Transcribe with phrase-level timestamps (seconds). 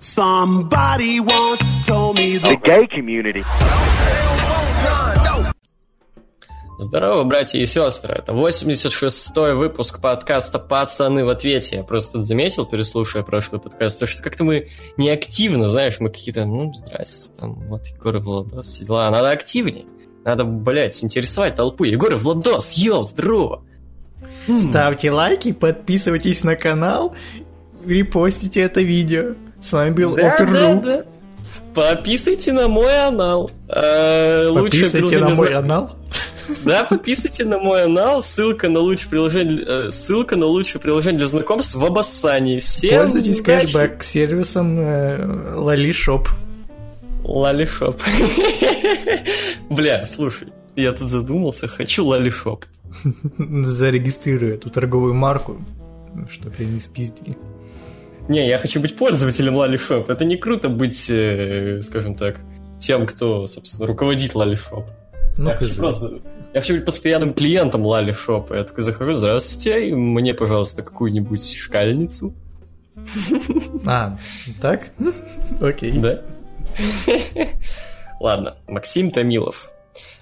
[0.00, 3.44] Somebody once told me the gay community.
[6.78, 8.14] Здорово, братья и сестры.
[8.14, 11.78] Это 86-й выпуск подкаста «Пацаны в ответе».
[11.78, 16.44] Я просто тут заметил, переслушивая прошлый подкаст, что как-то мы не активно, знаешь, мы какие-то,
[16.44, 19.10] ну, здрасте, там, вот Егор и Владос, дела.
[19.10, 19.86] Надо активнее.
[20.24, 21.82] Надо, блядь, интересовать толпу.
[21.82, 23.64] Егор и Владос, йоу, здорово!
[24.56, 27.16] Ставьте лайки, подписывайтесь на канал,
[27.84, 29.34] репостите это видео.
[29.60, 30.52] С вами был Да, Опер.ру.
[30.52, 31.04] да, да.
[31.74, 33.50] Подписывайте на мой анал.
[33.68, 35.96] Э, на мой канал.
[36.64, 38.22] Да, подписывайте на мой анал.
[38.22, 42.58] Ссылка на лучшее приложение, э, ссылка на лучшее приложение для знакомств в обоссании.
[42.58, 43.66] Всем Пользуйтесь удачи.
[43.66, 46.28] кэшбэк сервисом э, Лэтишопс.
[47.28, 48.00] Лэтишопс.
[49.70, 52.64] Бля, слушай, я тут задумался, хочу лэтишопс.
[53.38, 55.58] Зарегистрирую эту торговую марку,
[56.30, 57.36] чтобы я не спиздили.
[58.28, 60.10] Не, я хочу быть пользователем лалишоп.
[60.10, 62.40] Это не круто быть, э, скажем так,
[62.78, 64.86] тем, кто, собственно, руководит лалишоп.
[65.38, 66.20] Ну, я, хочу просто,
[66.52, 68.54] я хочу быть постоянным клиентом лалишопа.
[68.54, 72.34] Я такой захожу, здравствуйте, мне, пожалуйста, какую-нибудь шкальницу.
[73.86, 74.18] А,
[74.60, 74.90] так?
[75.60, 75.92] Окей.
[75.92, 76.22] Да?
[78.20, 79.70] Ладно, Максим Томилов.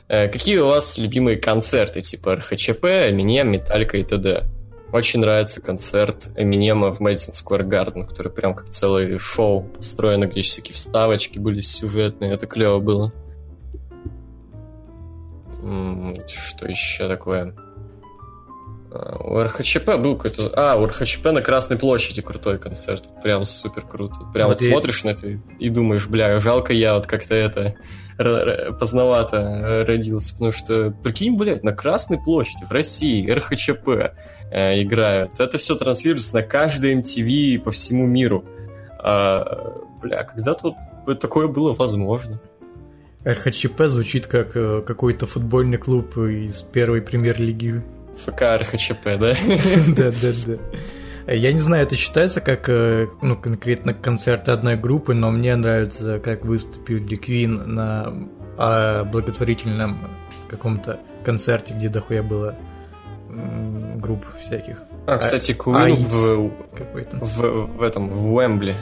[0.09, 4.45] Э, Какие у вас любимые концерты, типа РХЧП, Эминем, Металлика и т.д.?
[4.93, 10.41] Очень нравится концерт Эминема в Мэдисон Сквер Гарден, который прям как целое шоу построено, где
[10.43, 13.13] всякие вставочки были сюжетные, это клево было.
[16.29, 17.55] Что еще такое?
[18.93, 20.53] А, У РХЧП был какой-то...
[20.55, 23.05] А, у РХЧП на Красной площади крутой концерт.
[23.23, 24.15] Прям супер круто.
[24.33, 27.35] Прям Вот вот я- смотришь на это и- и думаешь, бля, жалко я вот как-то
[27.35, 27.75] это
[28.79, 30.33] поздновато родился.
[30.35, 34.15] Потому что, прикинь, блядь, на Красной площади в России РХЧП
[34.51, 35.39] э, играют.
[35.41, 38.45] Это все транслируется на каждой MTV по всему миру.
[38.99, 40.75] А, бля, когда-то
[41.07, 42.41] вот такое было возможно.
[43.25, 47.83] РХЧП звучит как э, какой-то футбольный клуб из первой премьер-лиги.
[48.25, 49.35] ФК РХЧП, да?
[49.97, 51.33] Да, да, да.
[51.33, 56.21] Я не знаю, это считается как э, ну, конкретно концерт одной группы, но мне нравится,
[56.21, 58.15] как выступили Queen на
[58.57, 59.99] а, благотворительном
[60.49, 62.55] каком-то концерте, где дохуя было
[63.97, 64.83] групп всяких.
[65.07, 66.51] А, кстати, а Queen и Ивс в,
[67.25, 68.75] в, в этом, в Уэмбли.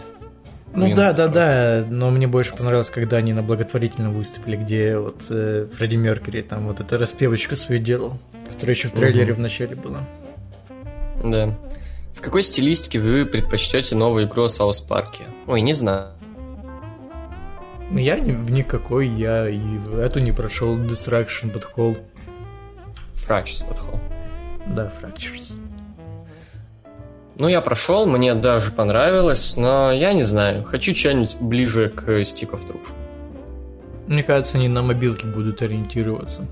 [0.74, 0.94] Ну Queen.
[0.96, 5.68] да, да, да, но мне больше понравилось, когда они на благотворительном выступили, где вот э,
[5.74, 8.18] Фредди Меркьюри там вот эта распевочка свою делал,
[8.50, 9.34] которая еще в трейлере Мгм.
[9.36, 10.00] в начале была.
[11.22, 11.56] Да.
[12.16, 15.24] В какой стилистике вы предпочтете новую игру о Саус Парке?
[15.46, 16.08] Ой, не знаю.
[17.90, 21.98] Ну, Я в никакой, я и в эту не прошел Destruction Butthole.
[23.14, 24.00] Фрачес подхол.
[24.66, 25.58] Да, Fractures.
[27.36, 30.62] Ну, я прошел, мне даже понравилось, но я не знаю.
[30.62, 32.92] Хочу что-нибудь ближе к Stick of Truth.
[34.06, 36.46] Мне кажется, они на мобилке будут ориентироваться.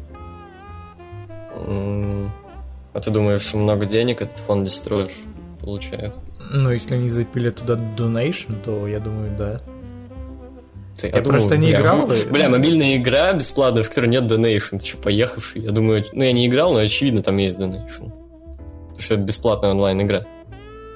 [1.54, 5.12] А ты думаешь, много денег этот фонд Destroyer
[5.60, 6.16] получает?
[6.52, 9.60] Но если они запилят туда Donation, то я думаю, да.
[11.00, 14.76] Ты- Я просто не бля, играл, и- Бля, мобильная игра бесплатная, в которой нет донейшн.
[14.78, 15.62] Ты что, поехавший?
[15.62, 18.04] Я думаю, ну я не играл, но очевидно там есть донейшн.
[18.06, 20.26] Потому что это бесплатная онлайн-игра.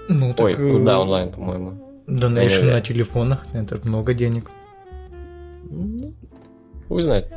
[0.08, 2.04] Ну, так, Ой, ну э, да, онлайн, по-моему.
[2.06, 2.72] Да-да-да.
[2.74, 4.50] на телефонах, это много денег.
[5.68, 6.14] Ну,
[6.88, 7.32] Хуй знает.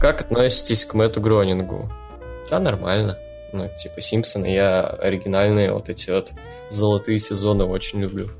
[0.00, 1.90] Как относитесь к Мэтту Гронингу?
[2.50, 3.16] Да, нормально.
[3.52, 6.32] Ну, типа Симпсоны, я оригинальные вот эти вот
[6.68, 8.30] золотые сезоны очень люблю.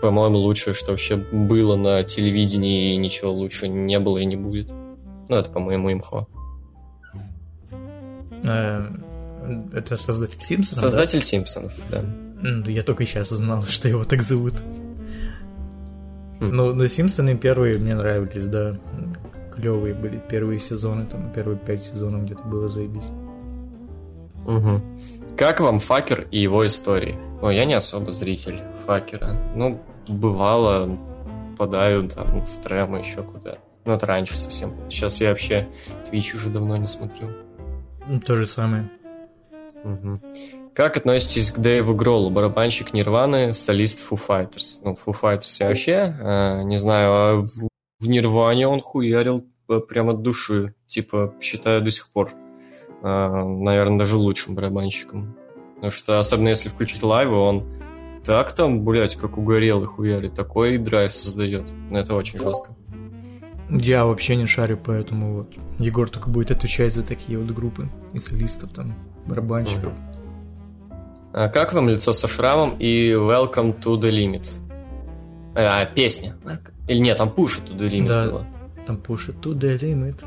[0.00, 4.70] По-моему, лучшее, что вообще было на телевидении, и ничего лучше не было и не будет.
[5.28, 6.26] Ну, это, по-моему, имхо.
[8.44, 8.86] Э,
[9.72, 12.02] Это создатель Симпсона, Создатель Симпсонов, да.
[12.02, 12.48] да?
[12.48, 14.54] М, Я только сейчас узнал, что его так зовут.
[16.40, 16.50] Хм.
[16.52, 18.78] Ну, но Симпсоны первые мне нравились, да.
[19.54, 23.08] Клевые были первые сезоны, там первые пять сезонов где-то было заебись.
[24.46, 24.82] Мгм.
[25.36, 27.18] Как вам Факер и его истории?
[27.42, 29.36] Ой, я не особо зритель Факера.
[29.56, 30.98] Ну, бывало,
[31.52, 33.58] попадаю там с трема еще куда.
[33.84, 34.74] Ну, это раньше совсем.
[34.88, 35.68] Сейчас я вообще
[36.10, 37.28] Twitch уже давно не смотрю.
[38.08, 38.90] Ну, То же самое.
[39.84, 40.20] Мгм.
[40.74, 44.80] Как относитесь к Дэйву Гроллу, барабанщик Нирваны, солист Foo Fighters?
[44.84, 47.68] Ну, Foo Fighters я вообще э, не знаю, а в,
[48.00, 50.74] в Нирване он хуярил э, прямо от души.
[50.86, 52.32] Типа, считаю до сих пор,
[53.02, 55.36] наверное, даже лучшим барабанщиком.
[55.76, 57.64] Потому что, особенно если включить лайвы, он
[58.24, 61.64] так там, блядь, как угорелый хуярит, такой драйв создает.
[61.90, 62.74] Это очень жестко.
[63.70, 68.18] Я вообще не шарю, поэтому вот Егор только будет отвечать за такие вот группы и
[68.18, 68.94] солистов там,
[69.26, 69.92] барабанщиков.
[71.32, 74.50] А как вам лицо со шрамом и Welcome to the Limit?
[75.54, 76.34] А, песня.
[76.86, 78.26] Или нет, там Push to the Limit Да.
[78.26, 78.46] было.
[78.86, 80.24] Там Push It to the Limit.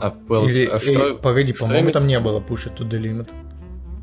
[0.00, 1.10] А, well, Или, а что?
[1.10, 3.28] э, погоди, что по-моему, там не было Push It to the Limit.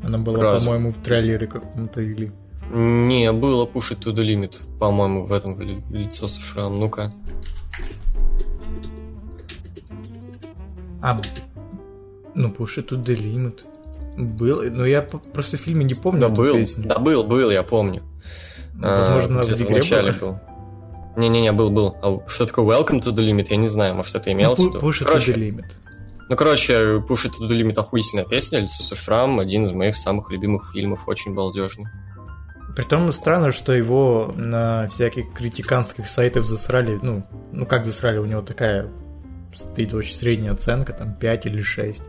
[0.02, 2.32] Она была, по-моему, в трейлере каком-то или...
[2.70, 6.76] Не, было Push It to the Limit, по-моему, в этом в ли- лицо с шрамом.
[6.80, 7.10] Ну-ка.
[11.02, 11.20] А,
[12.34, 13.60] ну, Push It to the Limit.
[14.16, 16.86] Был, но я просто в фильме не помню Да был, песню.
[16.86, 18.02] да был, был, я помню.
[18.74, 20.12] Возможно, А, в игре было.
[20.20, 20.38] был.
[21.16, 21.96] Не-не-не, был, был.
[22.02, 24.68] А что такое Welcome to the Limit, я не знаю, может, это имелось в Ну,
[24.68, 24.78] виду.
[24.78, 25.64] Push It to Короче, the Limit.
[26.28, 26.72] Ну, короче,
[27.08, 30.70] Push It to the Limit охуительная песня, Лицо со шрамом, один из моих самых любимых
[30.72, 31.86] фильмов, очень балдежный.
[32.74, 38.40] Притом странно, что его на всяких критиканских сайтах засрали, ну, ну как засрали, у него
[38.40, 38.88] такая
[39.54, 42.02] стоит очень средняя оценка, там 5 или 6.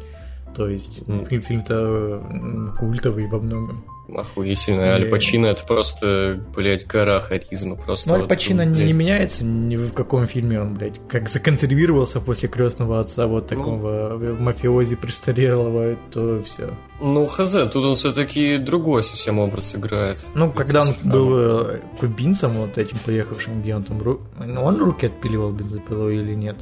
[0.55, 3.85] То есть фильм, фильм-то культовый во многом.
[4.17, 4.89] Охуительный.
[4.89, 5.09] Аль.
[5.09, 7.75] Пачино это просто, блядь, гора харизма.
[7.75, 8.87] Просто Но Аль вот, Пачино не, блядь.
[8.87, 13.57] не меняется ни в каком фильме он, блядь, как законсервировался после крестного отца вот Ну.
[13.57, 16.69] такого мафиози престарелого, то все.
[17.01, 20.23] Ну, хз, тут он все-таки другой совсем образ играет.
[20.35, 21.11] Ну, Лицо когда он со шрамом.
[21.11, 23.97] был э, кубинцем, вот этим поехавшим, где он там...
[23.99, 26.55] ру- ну, Он руки отпиливал бензопилой или нет?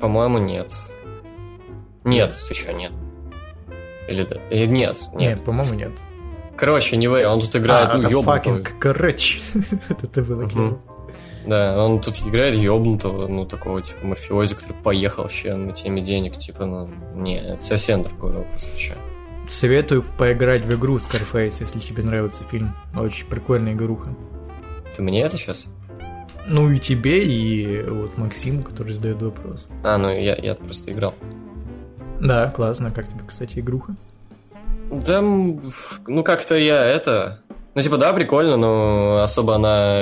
[0.00, 0.72] По-моему, нет.
[2.04, 2.92] Нет, еще нет.
[4.08, 4.36] Или да?
[4.50, 4.98] Э, Нет, нет.
[5.14, 5.92] Нет, по-моему, нет.
[6.60, 8.36] Короче, не он тут играет, а, ну, это ёбнутого.
[8.58, 9.40] fucking короче.
[9.88, 10.50] Это было Мгм.
[10.50, 10.80] клево.
[11.46, 16.36] Да, он тут играет ёбнутого, ну, такого, типа, мафиози, который поехал вообще на теме денег,
[16.36, 18.94] типа, ну, не, это совсем другой образ, ты чё.
[19.48, 22.74] Советую поиграть в игру Scarface, если тебе нравится фильм.
[22.96, 24.14] Очень прикольная игруха.
[24.94, 25.66] Ты мне это сейчас?
[26.46, 29.66] Ну и тебе, и вот Максиму, который задает вопрос.
[29.82, 31.14] А, ну, я, я просто играл.
[32.20, 32.90] Да, классно.
[32.90, 33.96] Как тебе, кстати, игруха?
[34.90, 37.40] Да, ну как-то я это...
[37.72, 40.00] Ну, типа, да, прикольно, но особо она...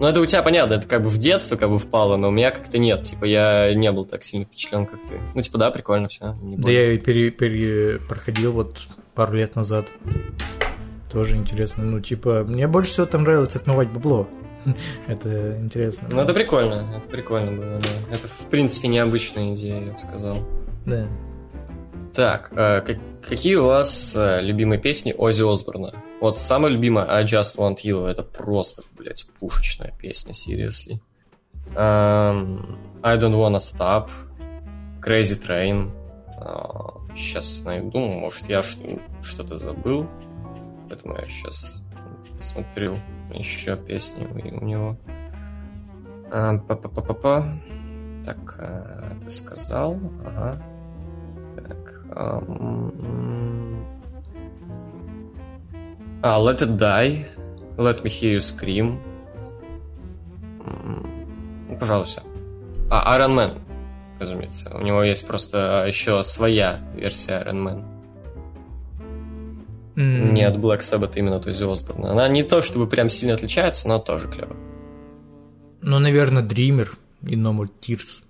[0.00, 2.30] Ну, это у тебя понятно, это как бы в детство как бы впало, но у
[2.32, 3.02] меня как-то нет.
[3.02, 5.20] Типа, я не был так сильно впечатлен, как ты.
[5.34, 6.36] Ну, типа, да, прикольно все.
[6.42, 8.80] Да я ее пере, пере- проходил вот
[9.14, 9.86] пару лет назад.
[11.12, 11.84] Тоже интересно.
[11.84, 14.28] Ну, типа, мне больше всего там нравилось отмывать бабло.
[15.06, 16.08] Это интересно.
[16.10, 17.88] Ну, это прикольно, это прикольно было, да.
[18.10, 20.38] Это, в принципе, необычная идея, я бы сказал.
[20.84, 21.06] Да.
[22.12, 25.92] Так, э, как- какие у вас э, любимые песни Оззи Осборна?
[26.20, 31.00] Вот самая любимая I Just Want You, это просто, блядь, пушечная песня, seriously.
[31.74, 34.10] Эм, I Don't Wanna Stop,
[35.00, 35.90] Crazy Train.
[37.14, 40.06] сейчас найду, может, я что-то забыл,
[40.88, 41.82] поэтому я сейчас
[42.36, 42.96] посмотрю
[43.30, 44.96] еще песни у него.
[46.30, 47.52] А, Па-па-па-па-па.
[48.24, 50.60] Так, э, ты сказал, ага.
[56.22, 57.26] А, Let It Die.
[57.76, 58.98] Let Me Hear You Scream.
[61.78, 62.22] Пожалуйста.
[62.90, 63.60] А, Iron Man,
[64.18, 64.74] разумеется.
[64.74, 67.84] У него есть просто еще своя версия Iron Man.
[69.96, 72.12] М, Не от Black Sabbath именно от Оззи Осборна.
[72.12, 74.56] Она не то чтобы прям сильно отличается, но тоже клево.
[75.82, 76.88] Ну, наверное, Dreamer
[77.22, 78.22] и No More Tears.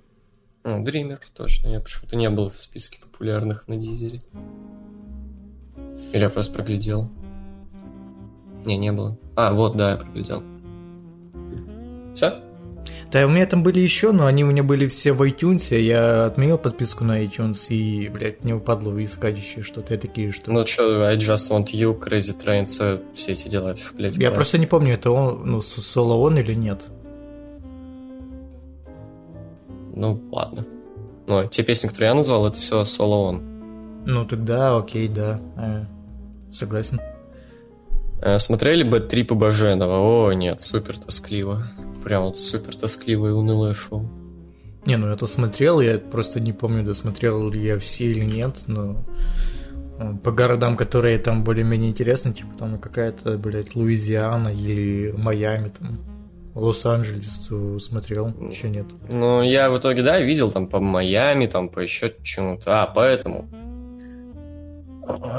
[0.67, 1.69] Ну, Dreamer, точно.
[1.69, 4.21] Я почему-то не был в списке популярных на Дизеле.
[6.13, 7.09] Или я просто проглядел.
[8.65, 9.17] Не, не было.
[9.37, 10.43] А, вот, да, я проглядел.
[12.15, 12.43] Все?
[13.13, 15.79] Да, у меня там были еще, но они у меня были все в iTunes.
[15.79, 19.95] Я отменил подписку на iTunes и, блядь, не упадло искать еще что-то.
[19.95, 20.51] Я такие, что...
[20.51, 24.59] Ну что, I Just Want You, Crazy Train, все, все эти дела, блядь, я просто
[24.59, 26.87] не помню, это он, ну, соло он или нет.
[29.97, 30.65] Ну, ладно.
[31.27, 33.43] Ну, те песни, которые я назвал, это все соло он.
[34.07, 35.41] Ну, тогда окей, да.
[35.57, 35.85] Э,
[36.53, 37.01] согласен.
[38.21, 39.99] Э, Смотрели бы Трипа Баженова?
[39.99, 41.67] О, нет, супер тоскливо.
[42.05, 44.09] Прям вот супер тоскливое и унылое шоу.
[44.85, 48.59] Не, ну я то смотрел, я просто не помню, досмотрел ли я все или нет,
[48.69, 49.05] но
[49.99, 55.99] э, по городам, которые там более-менее интересны, типа там какая-то, блядь, Луизиана или Майами, там,
[56.57, 57.51] Лос-Анджелес
[57.85, 58.87] смотрел, еще нет.
[59.11, 62.83] Ну, я в итоге, да, видел там по Майами, там по еще чему-то.
[62.83, 63.47] А, поэтому.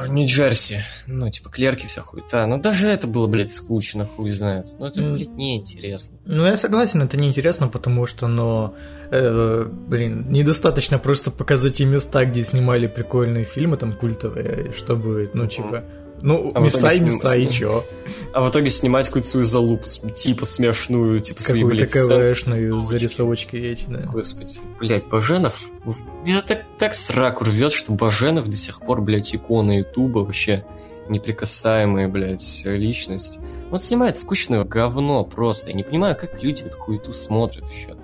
[0.08, 0.86] Нью-Джерси.
[1.08, 2.46] Ну, типа, клерки вся хуета.
[2.46, 4.68] Ну, даже это было, блядь, скучно, хуй знает.
[4.80, 6.20] Ну, это, блядь, неинтересно.
[6.26, 8.76] Ну, я согласен, это неинтересно, потому что, но,
[9.12, 15.48] э, блин, недостаточно просто показать те места, где снимали прикольные фильмы, там, культовые, чтобы, ну,
[15.48, 15.84] типа,
[16.22, 17.86] ну, А места и места, и сним- чё?
[18.34, 22.32] А в итоге снимать какую-то свою залупу, типа смешную, типа свои, Какую-то блядь.
[22.34, 24.00] КВшную зарисовочки эти, да.
[24.12, 25.70] Господи, блядь, Баженов,
[26.24, 30.66] меня так, так сраку рвет, что Баженов до сих пор, блядь, икона Ютуба вообще.
[31.10, 33.40] неприкасаемая, блядь, личность.
[33.72, 35.70] Он снимает скучное говно просто.
[35.70, 37.96] Я не понимаю, как люди эту хуету смотрят еще.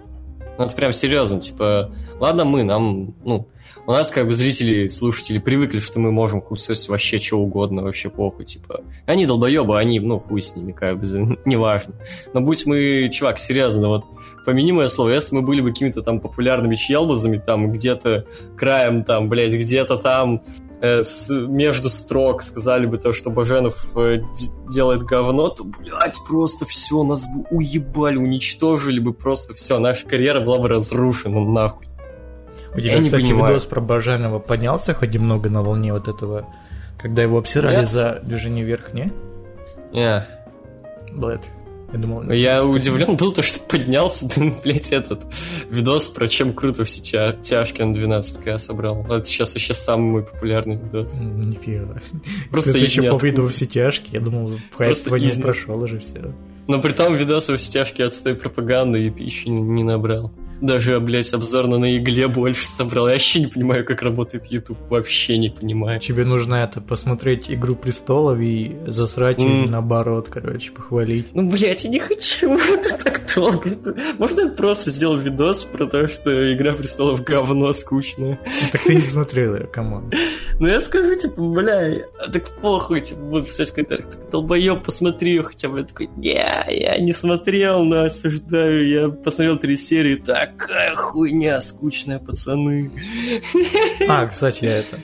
[0.58, 3.48] Ну, это прям серьезно, типа, ладно мы, нам, ну,
[3.86, 8.10] у нас как бы зрители, слушатели привыкли, что мы можем хуесосить вообще что угодно, вообще
[8.10, 8.82] похуй, типа.
[9.06, 11.06] Они долбоебы, они, ну, хуй с ними, как бы,
[11.46, 11.96] неважно.
[12.34, 14.06] Но будь мы, чувак, серьезно, вот,
[14.46, 18.26] помяни мое слово, если мы были бы какими-то там популярными челбазами, там, где-то
[18.58, 20.44] краем, там, блядь, где-то там
[20.84, 24.22] Э, между строк сказали бы то, что Баженов э,
[24.70, 30.42] делает говно, то, блядь, просто все, нас бы уебали, уничтожили бы просто все, наша карьера
[30.42, 31.88] была бы разрушена нахуй.
[32.76, 36.48] У тебя, Я кстати, видос про Баженова поднялся хоть немного на волне вот этого,
[36.98, 37.90] когда его обсирали Нет?
[37.90, 39.12] за движение вверх, не?
[39.92, 40.26] Не.
[41.12, 41.42] Блэд.
[41.94, 42.24] Я думал...
[42.32, 45.22] Я удивлен был, то, что поднялся, ну, блядь, этот
[45.70, 49.06] видос про чем круто все тя тяжки на 12к собрал.
[49.06, 51.20] Это сейчас вообще самый мой популярный видос.
[51.20, 52.02] Нифига.
[52.50, 55.40] Просто Ты еще по виду все тяжки, я думал, хайп из...
[55.40, 56.34] прошел уже все.
[56.68, 60.32] Но при том видосы все тяжки отстой пропаганды, и ты еще не набрал.
[60.64, 63.08] Даже, блядь, обзорно на игле больше собрал.
[63.08, 64.78] Я вообще не понимаю, как работает YouTube.
[64.90, 66.00] Вообще не понимаю.
[66.00, 69.68] Тебе нужно это посмотреть Игру престолов и засрать mm.
[69.68, 71.28] наоборот, короче, похвалить.
[71.34, 72.58] Ну, блядь, я не хочу.
[72.74, 73.70] Это так долго.
[74.18, 78.40] Можно я просто сделал видос про то, что Игра престолов говно скучное?
[78.72, 80.16] Так ты не смотрел ее, команд.
[80.60, 85.42] Ну, я скажу, типа, бля, так похуй, типа, буду писать в комментариях, так долбоёб, посмотри
[85.42, 85.80] хотя бы.
[85.80, 88.88] Я такой, не, я не смотрел, но осуждаю.
[88.88, 92.92] Я посмотрел три серии, так, Какая хуйня скучная, пацаны.
[94.08, 95.00] А, кстати, я это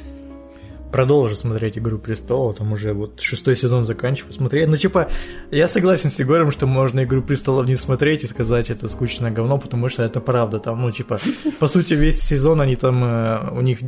[0.92, 4.68] продолжу смотреть «Игру престолов», там уже вот шестой сезон заканчиваю смотреть.
[4.68, 5.10] Ну, типа,
[5.52, 9.58] я согласен с Егором, что можно «Игру престолов» не смотреть и сказать, это скучное говно,
[9.58, 10.60] потому что это правда.
[10.60, 11.20] Там, ну, типа,
[11.60, 13.80] по сути, весь сезон они там, э, у них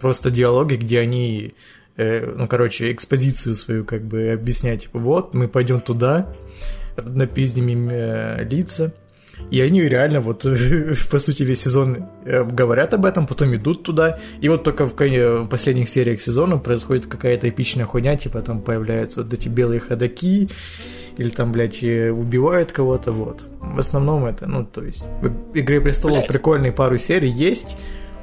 [0.00, 1.54] просто диалоги, где они
[1.96, 4.82] э, ну, короче, экспозицию свою как бы объяснять.
[4.82, 6.32] Типа, вот, мы пойдем туда,
[6.96, 8.92] напиздим им э, лица,
[9.50, 10.46] и они реально вот,
[11.10, 14.18] по сути, весь сезон э, говорят об этом, потом идут туда.
[14.40, 19.32] И вот только в последних сериях сезона происходит какая-то эпичная хуйня, типа там появляются вот
[19.32, 20.50] эти белые ходаки,
[21.16, 23.46] или там, блядь, э, убивают кого-то, вот.
[23.60, 26.28] В основном это, ну, то есть, в «Игре престолов» блядь.
[26.28, 27.76] прикольные пару серий есть,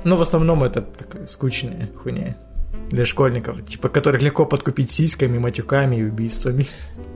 [0.03, 2.35] но в основном это такая скучная хуйня
[2.91, 6.67] для школьников, типа, которых легко подкупить сиськами, матюками и убийствами.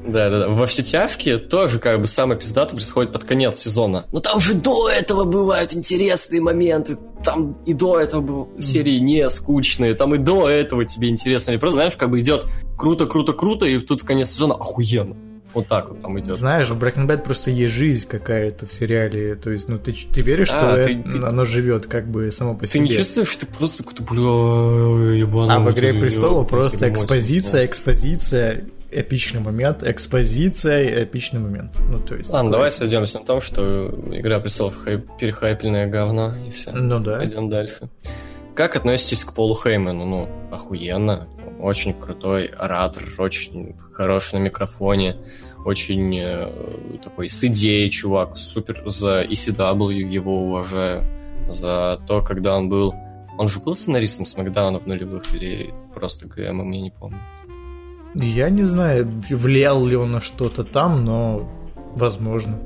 [0.07, 0.49] Да, да, да.
[0.49, 4.07] Во все тяжкие тоже как бы самое пиздато происходит под конец сезона.
[4.11, 6.97] Но там же до этого бывают интересные моменты.
[7.23, 9.95] Там и до этого был серии не скучные.
[9.95, 11.51] Там и до этого тебе интересно.
[11.51, 12.45] И просто, знаешь, как бы идет
[12.77, 15.15] круто, круто, круто, и тут в конец сезона охуенно.
[15.55, 16.37] Вот так вот там идет.
[16.37, 19.35] Знаешь, в Breaking Bad просто есть жизнь какая-то в сериале.
[19.35, 22.29] То есть, ну, ты, ты веришь, а, что ты, это, ты, оно живет как бы
[22.31, 22.83] само по ты себе.
[22.83, 25.55] Ты не чувствуешь, что ты просто какой-то, бля, ебаный.
[25.55, 31.79] А в «Игре престолов» просто экспозиция, экспозиция, эпичный момент, экспозиция, эпичный момент.
[31.89, 32.29] Ну, то есть...
[32.29, 36.71] Ладно, давай сойдемся на том, что «Игра престолов» хайп, перехайпленное говно, и все.
[36.71, 37.17] Ну да.
[37.17, 37.89] Пойдем дальше.
[38.55, 40.05] Как относитесь к Полу Хейману?
[40.05, 41.27] Ну, охуенно.
[41.65, 45.17] Очень крутой оратор, очень хороший на микрофоне
[45.65, 46.51] очень э,
[47.03, 51.03] такой с идеей чувак, супер за ECW его уважаю,
[51.49, 52.93] за то, когда он был...
[53.37, 57.19] Он же был сценаристом Смакдауна в нулевых или просто ГМ, я не помню.
[58.13, 61.49] Я не знаю, влиял ли он на что-то там, но
[61.95, 62.59] возможно.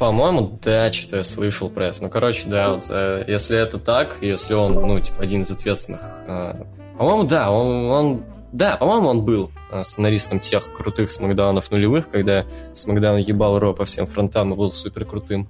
[0.00, 2.02] По-моему, да, что-то я слышал про это.
[2.02, 6.00] Ну, короче, да, вот, э, если это так, если он, ну, типа, один из ответственных...
[6.26, 6.64] Э,
[6.98, 12.44] по-моему, да, он, он да, по-моему, он был э, сценаристом тех крутых смакдаунов нулевых, когда
[12.74, 15.48] смакдаун ебал Ро по всем фронтам и был супер крутым.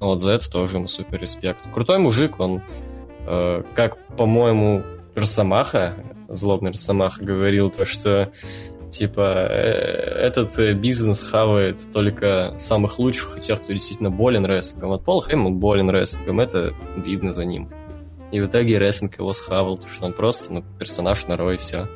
[0.00, 1.60] Вот за это тоже ему супер респект.
[1.72, 2.62] Крутой мужик, он,
[3.28, 4.82] э, как, по-моему,
[5.14, 5.94] Росомаха,
[6.28, 8.32] злобный Росомаха, говорил то, что
[8.90, 14.88] типа э, этот э, бизнес хавает только самых лучших и тех, кто действительно болен рестлингом.
[14.88, 17.70] Вот Пол Хейман болен рестлингом, это видно за ним.
[18.32, 21.56] И в итоге рестлинг его схавал, потому что он просто ну, персонаж на Ро и
[21.56, 21.86] все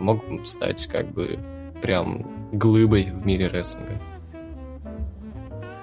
[0.00, 1.38] а мог стать как бы
[1.82, 4.00] прям глыбой в мире рестлинга.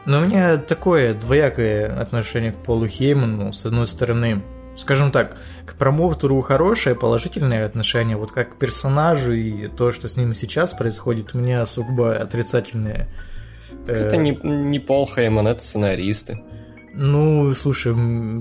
[0.05, 3.51] Но у меня такое двоякое отношение к Полу Хейману.
[3.51, 4.41] С одной стороны,
[4.75, 8.15] скажем так, к промоутеру хорошее, положительное отношение.
[8.15, 13.07] Вот как к персонажу и то, что с ним сейчас происходит, у меня сугубо отрицательное.
[13.85, 16.41] Это э, не, не Пол Хейман, это сценаристы.
[16.93, 17.91] Ну, слушай,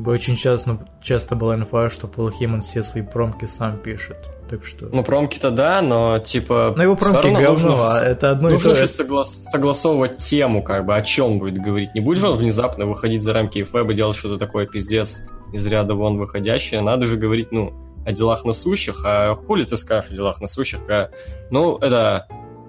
[0.06, 4.18] очень часто, часто была инфа, что Пол Хейман все свои промки сам пишет.
[4.48, 4.88] Так что...
[4.92, 6.72] Ну, промки-то да, но типа...
[6.76, 9.44] На его промки говно, нужно, а это одно нужно и то же соглас...
[9.50, 11.94] согласовывать тему, как бы, о чем будет говорить.
[11.94, 15.22] Не будет же он внезапно выходить за рамки ФЭБ и делать что-то такое пиздец
[15.52, 16.80] из ряда вон выходящее.
[16.80, 17.72] Надо же говорить, ну,
[18.04, 20.78] о делах насущих, а хули ты скажешь о делах насущих?
[20.88, 21.10] А,
[21.50, 22.28] ну, это...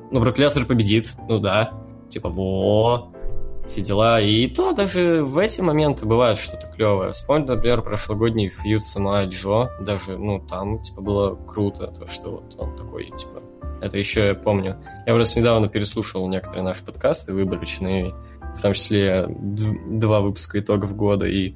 [0.10, 1.74] Ну, Брок Леснер победит, ну да.
[2.10, 3.12] Типа, во,
[3.68, 4.22] все дела.
[4.22, 7.12] И то даже в эти моменты бывает что-то клевое.
[7.12, 9.70] Вспомни, например, прошлогодний фьюд сама Джо.
[9.80, 13.42] Даже, ну, там, типа, было круто, то, что вот он такой, типа...
[13.80, 14.78] Это еще я помню.
[15.06, 18.16] Я просто недавно переслушал некоторые наши подкасты выборочные,
[18.56, 21.54] в том числе два выпуска итогов года, и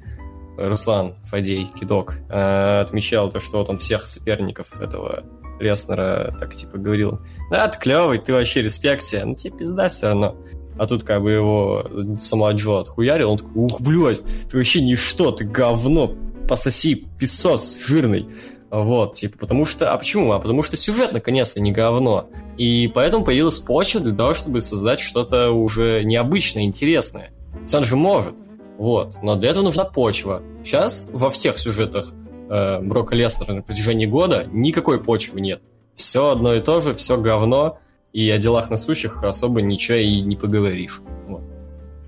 [0.56, 5.24] Руслан Фадей Кидок э, отмечал то, что вот он всех соперников этого
[5.58, 10.08] Леснера так типа говорил, да, ты клевый, ты вообще респект тебе, ну тебе пизда все
[10.08, 10.36] равно.
[10.82, 11.86] А тут как бы его
[12.18, 14.20] сама Джо отхуярил, он такой, ух, блядь,
[14.50, 16.12] ты вообще ничто, ты говно,
[16.48, 18.26] пососи, песос жирный.
[18.68, 19.92] Вот, типа, потому что...
[19.92, 20.32] А почему?
[20.32, 22.30] А потому что сюжет, наконец-то, не говно.
[22.58, 27.30] И поэтому появилась почва для того, чтобы создать что-то уже необычное, интересное.
[27.72, 28.34] Он же может.
[28.76, 29.18] Вот.
[29.22, 30.42] Но для этого нужна почва.
[30.64, 32.06] Сейчас во всех сюжетах
[32.50, 35.62] э, Брока Леснера на протяжении года никакой почвы нет.
[35.94, 37.78] Все одно и то же, все говно,
[38.12, 41.00] и о делах насущих особо ничего и не поговоришь.
[41.26, 41.42] Вот.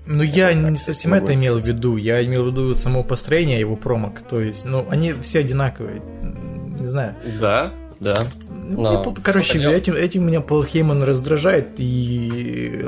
[0.07, 1.97] Ну, я так, не совсем это имел в виду.
[1.97, 4.21] Я имел в виду само построение его промок.
[4.21, 6.01] То есть, ну, они все одинаковые.
[6.79, 7.15] Не знаю.
[7.39, 8.17] Да, да.
[8.67, 12.85] Но Короче, этим, этим меня Пол Хейман раздражает, и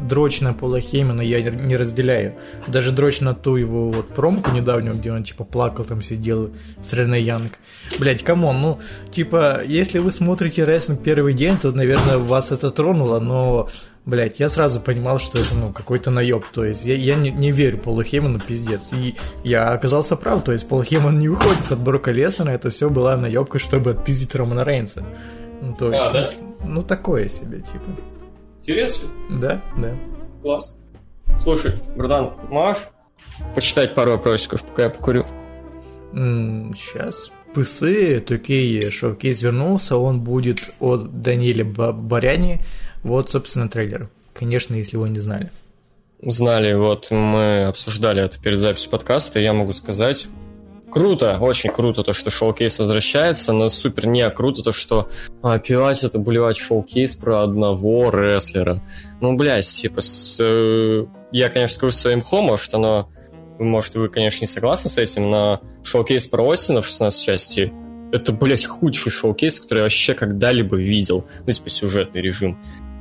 [0.00, 2.34] дрочь на Пола Хеймана я не разделяю.
[2.68, 6.50] Даже дрочь на ту его вот промку недавнюю, где он типа плакал, там сидел
[6.82, 7.52] с Рене Янг.
[7.98, 8.78] Блять, come on, ну,
[9.12, 13.68] типа, если вы смотрите рестлинг первый день, то, наверное, вас это тронуло, но
[14.08, 16.44] блять, я сразу понимал, что это, ну, какой-то наеб.
[16.52, 18.92] То есть я, я не, не верю Полу Хейману, пиздец.
[18.92, 20.42] И я оказался прав.
[20.44, 24.34] То есть Пол Хейман не уходит от Брока Лесона, это все была наебка, чтобы отпиздить
[24.34, 25.04] Романа Рейнса.
[25.60, 26.30] Ну, то есть, а, да?
[26.62, 27.84] ну, ну, такое себе, типа.
[28.60, 29.08] Интересно.
[29.30, 29.94] Да, да.
[30.42, 30.76] Класс.
[31.40, 32.88] Слушай, братан, можешь
[33.54, 35.26] почитать пару вопросиков, пока я покурю?
[36.12, 37.30] М-м, сейчас.
[37.54, 42.60] P.S., 2K Showcase вернулся, он будет от Даниэля Брайане,
[43.02, 44.08] вот, собственно, трейлер.
[44.34, 45.50] Конечно, если его не знали.
[46.20, 50.26] Знали, вот мы обсуждали это перед записью подкаста, и я могу сказать,
[50.90, 55.08] круто, очень круто то, что шоу-кейс возвращается, но супер не круто то, что
[55.42, 58.82] опять это, блядь, шоу-кейс про одного рестлера.
[59.20, 63.08] Ну, блядь, типа, с, э, я, конечно, скажу своим хомо, что оно,
[63.60, 67.72] может, вы, конечно, не согласны с этим, но шоу-кейс про Остина в 16 части
[68.10, 71.26] это, блядь, худший шоу-кейс, который я вообще когда-либо видел.
[71.46, 72.58] Ну, типа, сюжетный режим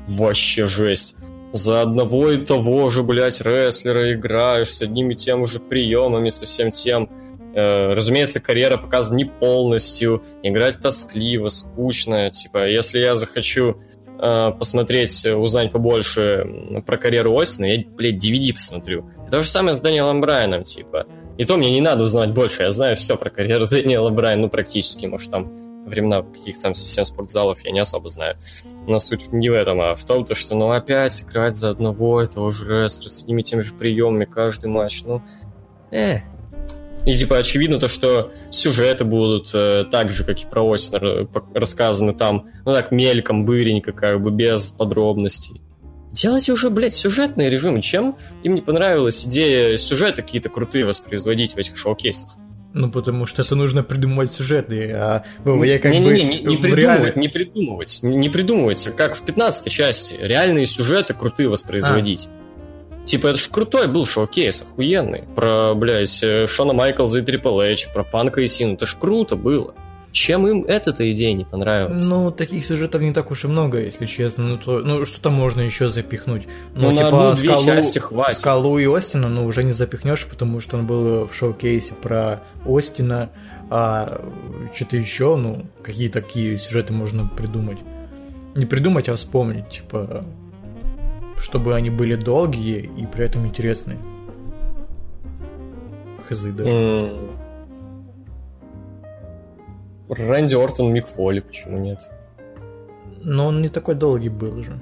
[0.07, 1.15] вообще жесть.
[1.53, 6.45] За одного и того же, блядь, рестлера играешь с одними и тем же приемами, со
[6.45, 7.09] всем тем.
[7.55, 12.29] Э, разумеется, карьера показана не полностью, играть тоскливо, скучно.
[12.29, 13.77] Типа, если я захочу
[14.19, 16.45] э, посмотреть, узнать побольше
[16.85, 19.09] про карьеру Остина, я, блядь, DVD посмотрю.
[19.31, 21.07] То же самое с Дэниелом Брайаном, типа.
[21.37, 24.49] И то мне не надо узнать больше, я знаю все про карьеру Дэниела Брайана, ну,
[24.49, 28.37] практически, может, там времена каких-то там совсем спортзалов я не особо знаю.
[28.87, 32.21] Но суть не в этом, а в том, то, что ну опять играть за одного
[32.21, 35.21] этого же рестлера с одними теми же приемами каждый матч, ну,
[35.91, 36.19] э.
[37.05, 42.13] И типа очевидно то, что сюжеты будут э, так же, как и про Осинер, рассказаны
[42.13, 45.61] там, ну так, мельком, быренько, как бы без подробностей.
[46.11, 47.81] Делайте уже, блядь, сюжетные режимы.
[47.81, 52.37] Чем им не понравилась идея сюжета какие-то крутые воспроизводить в этих шоу-кейсах?
[52.73, 56.13] Ну, потому что это нужно придумывать сюжеты, а я как не, бы...
[56.13, 57.13] Не, не, не, придумывать, реально...
[57.15, 62.29] не придумывать, не придумывать, как в 15 части, реальные сюжеты крутые воспроизводить.
[62.31, 63.05] А.
[63.05, 65.23] Типа, это ж крутой был шоу-кейс, охуенный.
[65.33, 68.73] Про, блядь, э, Шона Майклза и Трипл Эйч, про Панка и Сину.
[68.73, 69.73] Это ж круто было.
[70.17, 72.03] Чем им эта-то идея не понравилась?
[72.03, 74.45] Ну, таких сюжетов не так уж и много, если честно.
[74.45, 76.47] Ну, то, ну что-то можно еще запихнуть.
[76.73, 78.39] Ну, ну типа, одну, скалу, части хватит.
[78.39, 83.29] Скалу и Остина, ну, уже не запихнешь, потому что он был в шоу-кейсе про Остина,
[83.69, 84.21] а
[84.73, 87.77] что-то еще, ну, какие такие сюжеты можно придумать.
[88.55, 90.25] Не придумать, а вспомнить, типа,
[91.39, 93.99] чтобы они были долгие и при этом интересные.
[96.27, 96.71] Хз даже.
[96.71, 97.46] Mm.
[100.09, 102.09] Рэнди Ортон, Мик Фоли, почему нет?
[103.23, 104.79] Но он не такой долгий был уже.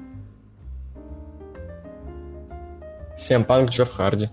[3.17, 4.29] Сэм Панк, Джефф Харди.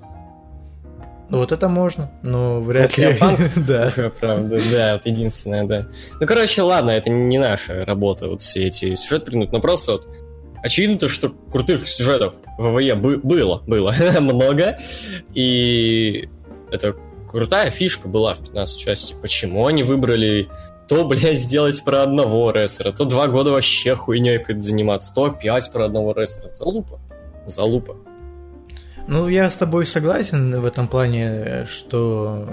[1.30, 3.16] Ну вот это можно, но вряд ли.
[3.18, 3.38] Панк?
[3.66, 3.92] да.
[4.20, 5.86] Правда, да, это единственное, да.
[6.20, 10.08] Ну, короче, ладно, это не наша работа, вот все эти сюжеты придумать, но просто вот
[10.62, 14.78] очевидно то, что крутых сюжетов в ВВЕ было, было много,
[15.32, 16.28] и
[16.70, 16.96] это
[17.28, 19.14] крутая фишка была в 15 части.
[19.20, 20.50] Почему они выбрали
[20.92, 25.72] то, блядь, сделать про одного рестлера, то два года вообще хуйней какой-то заниматься, то опять
[25.72, 26.48] про одного рестлера.
[26.48, 27.00] Залупа.
[27.46, 27.96] Залупа.
[29.08, 32.46] Ну, я с тобой согласен в этом плане, что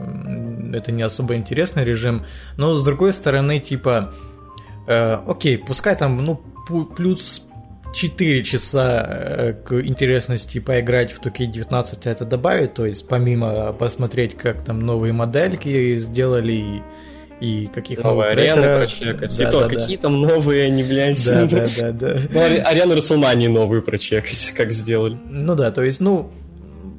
[0.74, 2.26] это не особо интересный режим,
[2.56, 4.14] но с другой стороны, типа,
[4.88, 6.42] э, окей, пускай там, ну,
[6.96, 7.46] плюс
[7.94, 14.64] 4 часа э, к интересности поиграть в 2K19 это добавит, то есть помимо посмотреть, как
[14.64, 16.82] там новые модельки сделали и
[17.40, 19.38] и каких новые арены прочекать.
[19.38, 20.02] Да, и то, да, какие да.
[20.04, 21.24] там новые они, блядь.
[21.26, 22.20] Да, да, да, да.
[22.30, 25.18] Ну, арену Расселмании новую прочекать, как сделали.
[25.30, 26.32] Ну да, то есть, ну,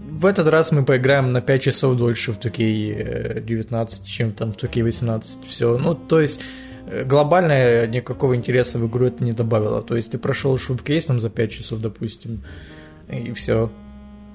[0.09, 5.25] в этот раз мы поиграем на 5 часов дольше в 2K19, чем там в 2K18.
[5.49, 6.41] Все, ну, то есть,
[6.87, 9.83] э, глобально никакого интереса в игру это не добавило.
[9.83, 12.43] То есть, ты прошел шуткейс там за 5 часов, допустим,
[13.09, 13.71] и все.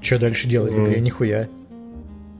[0.01, 0.99] Что дальше делать в игре?
[1.01, 1.47] Нихуя.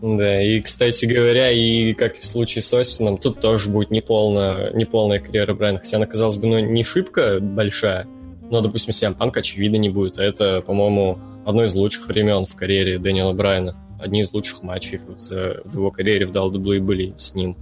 [0.02, 4.74] Да, и, кстати говоря, и как и в случае с Остином, тут тоже будет неполная,
[4.74, 8.06] неполная карьера Брайана, хотя она, казалось бы, ну, не шибко большая,
[8.50, 10.20] но, допустим, Сиампанк, очевидно, не будет.
[10.20, 13.76] А это, по-моему, одно из лучших времен в карьере Дэниела Брайана.
[14.00, 17.58] Одни из лучших матчей в его карьере в WWE были с ним.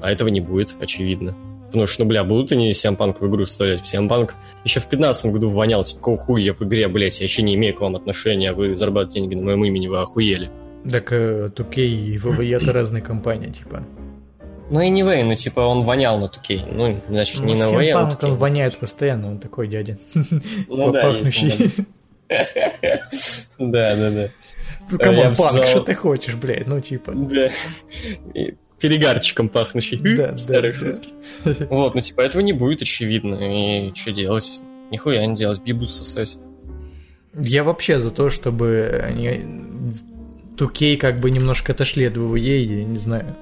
[0.00, 1.36] А этого не будет, очевидно.
[1.66, 3.86] Потому что, ну, бля, будут они Сиампанк в игру вставлять?
[3.86, 7.42] Сиампанк еще в 15 году вонял, типа, какого хуя я в игре, блядь, я еще
[7.42, 10.50] не имею к вам отношения, вы зарабатываете деньги на моем имени, вы охуели.
[10.90, 13.84] Так э, 2K и VVE это разные компании, типа.
[14.70, 16.72] Ну, и не Anyway, ну, типа, он вонял на 2K.
[16.72, 19.98] Ну, значит, не ну, на VVE, а он воняет постоянно, он такой дядя.
[20.14, 21.72] Ну, да, пахнущий.
[23.58, 24.28] Да, да, да.
[24.90, 27.12] Ну, come on, панк, что ты хочешь, блядь, ну, типа.
[27.14, 27.50] Да.
[28.78, 29.98] Перегарчиком пахнущий.
[30.14, 31.08] Да, Старые шутки.
[31.70, 33.36] Вот, ну, типа, этого не будет, очевидно.
[33.36, 34.60] И что делать?
[34.90, 36.36] Нихуя не делать, бибу сосать.
[37.34, 39.42] Я вообще за то, чтобы они
[40.58, 43.36] 2K как бы немножко отошли от WWE, я не знаю.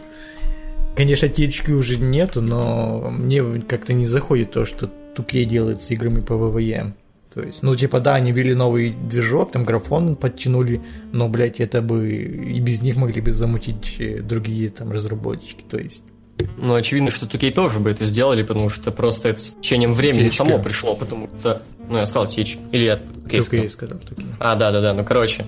[0.96, 6.20] Конечно, THQ уже нету, но мне как-то не заходит то, что 2K делает с играми
[6.20, 6.92] по WWE.
[7.36, 10.80] То есть, ну, типа, да, они ввели новый движок, там графон подтянули,
[11.12, 15.76] но, блядь, это бы и без них могли бы замутить э, другие там разработчики, то
[15.76, 16.02] есть...
[16.56, 20.28] Ну, очевидно, что 2K тоже бы это сделали, потому что просто это с течением времени
[20.28, 20.30] THQ.
[20.30, 21.60] само пришло, потому что...
[21.90, 23.68] Ну, я сказал THQ, или я 2K сказал.
[23.68, 24.24] сказал 2K.
[24.38, 25.44] А, да-да-да, ну, короче,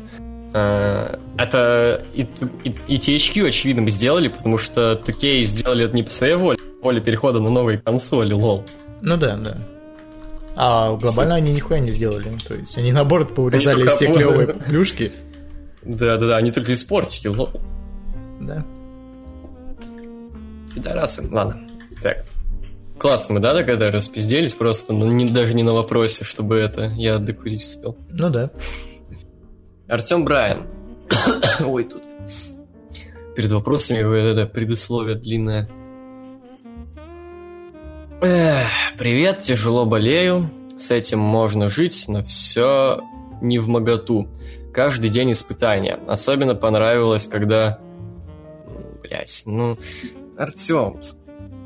[0.52, 2.26] это и,
[2.64, 6.58] и, и THQ, очевидно, бы сделали, потому что 2K сделали это не по своей воле,
[6.82, 8.64] воле перехода на новые консоли, лол.
[9.02, 9.58] Ну да, да.
[10.56, 12.32] А глобально они нихуя не сделали.
[12.46, 15.12] То есть они наоборот поурезали они все клевые плюшки.
[15.84, 17.50] Да, да, да, они только испортили, лол.
[18.40, 18.64] Да.
[20.74, 21.28] Пидорасы.
[21.30, 21.60] Ладно.
[22.02, 22.24] Так.
[22.98, 27.18] Классно мы, да, тогда распизделись просто, но не, даже не на вопросе, чтобы это я
[27.18, 27.96] докурить успел.
[28.10, 28.50] Ну да.
[29.88, 30.66] Артем Брайан.
[31.60, 32.02] Ой, тут.
[33.34, 35.68] Перед вопросами вы это предусловие длинное.
[38.20, 40.50] Эх, привет, тяжело болею.
[40.76, 43.00] С этим можно жить, но все
[43.40, 44.28] не в моготу.
[44.74, 45.98] Каждый день испытания.
[46.06, 47.78] Особенно понравилось, когда...
[49.02, 49.78] Блять, ну...
[50.36, 51.00] Артем,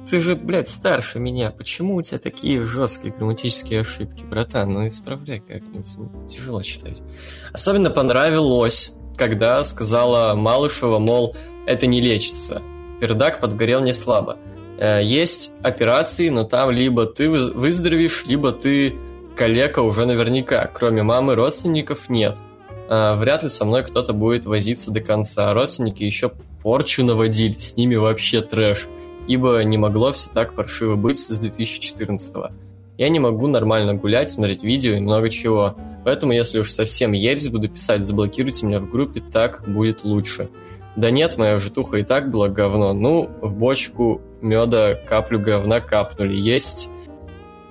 [0.08, 1.50] ты же, блядь, старше меня.
[1.50, 4.72] Почему у тебя такие жесткие грамматические ошибки, братан?
[4.72, 5.88] Ну, исправляй как-нибудь.
[6.28, 7.02] Тяжело читать.
[7.52, 11.36] Особенно понравилось, когда сказала Малышева, мол,
[11.66, 12.62] это не лечится.
[13.00, 14.38] Пердак подгорел не слабо.
[14.78, 18.96] Э, есть операции, но там либо ты выздоровеешь, либо ты
[19.36, 20.66] калека уже наверняка.
[20.66, 22.38] Кроме мамы, родственников нет.
[22.88, 25.52] Э, вряд ли со мной кто-то будет возиться до конца.
[25.54, 28.88] Родственники еще порчу наводили, с ними вообще трэш
[29.28, 32.52] ибо не могло все так паршиво быть с 2014 -го.
[32.98, 35.76] Я не могу нормально гулять, смотреть видео и много чего.
[36.04, 40.50] Поэтому, если уж совсем ересь буду писать, заблокируйте меня в группе, так будет лучше.
[40.96, 42.92] Да нет, моя житуха и так была говно.
[42.92, 46.35] Ну, в бочку меда каплю говна капнули.
[46.35, 46.90] Есть...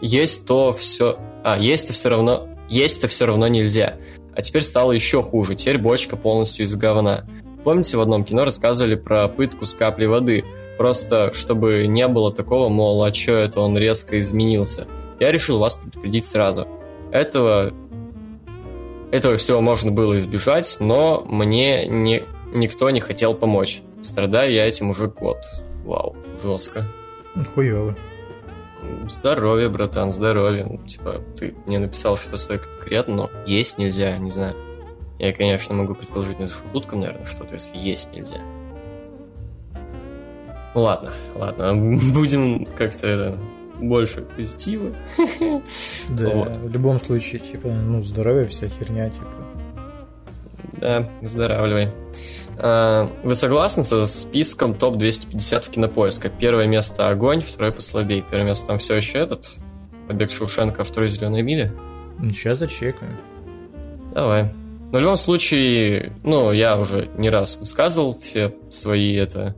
[0.01, 1.19] Есть то все...
[1.43, 2.47] А, есть-то все равно...
[2.67, 3.97] Есть-то все равно нельзя.
[4.33, 5.55] А теперь стало еще хуже.
[5.55, 7.25] Теперь бочка полностью из говна.
[7.63, 10.43] Помните, в одном кино рассказывали про пытку с каплей воды–
[10.77, 14.87] Просто, чтобы не было такого, мол, а что это он резко изменился.
[15.19, 16.67] Я решил вас предупредить сразу.
[17.11, 17.73] Этого,
[19.11, 23.81] этого всего можно было избежать, но мне не, никто не хотел помочь.
[24.01, 25.37] Страдаю я этим уже год.
[25.85, 26.87] Вау, жестко.
[27.53, 27.95] Хуёво.
[29.07, 30.65] Здоровье, братан, здоровье.
[30.65, 34.55] Ну, типа, ты мне написал, что стоит конкретно, но есть нельзя, не знаю.
[35.19, 38.41] Я, конечно, могу предположить, это шутком, наверное, что-то, если есть нельзя.
[40.73, 41.75] Ладно, ладно,
[42.13, 43.37] будем как-то это
[43.79, 44.95] больше позитива.
[46.09, 46.49] Да, вот.
[46.49, 49.27] в любом случае, типа, ну, здоровье, вся херня, типа.
[50.79, 51.91] Да, выздоравливай.
[52.57, 56.29] А, вы согласны со списком топ-250 в кинопоиска?
[56.29, 58.23] Первое место «Огонь», второе «Послабей».
[58.29, 59.57] Первое место там все еще этот?
[60.07, 61.73] «Побег Шушенко», второй «Зеленая миля»?
[62.21, 63.13] Сейчас зачекаем.
[64.13, 64.53] Давай.
[64.91, 69.55] Но в любом случае, ну, я уже не раз высказывал все свои это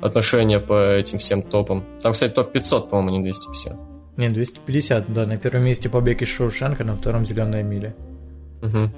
[0.00, 1.84] отношения по этим всем топам.
[2.02, 3.92] Там, кстати, топ 500, по-моему, не 250.
[4.16, 5.24] Не, 250, да.
[5.24, 7.94] На первом месте «Побег из Шоушенка», на втором «Зеленая миля».
[8.62, 8.90] Угу.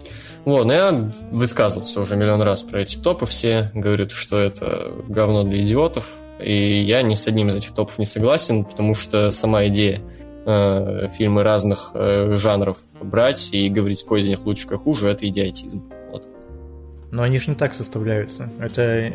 [0.45, 5.43] Вот, но я высказывался уже миллион раз про эти топы, все говорят, что это говно
[5.45, 6.07] для идиотов,
[6.39, 10.03] и я ни с одним из этих топов не согласен, потому что сама идея
[10.47, 15.27] э, фильмы разных э, жанров брать и говорить, какой из них лучше, как хуже, это
[15.29, 15.83] идиотизм.
[16.11, 16.27] Вот.
[17.11, 18.51] Но они же не так составляются.
[18.61, 19.13] Это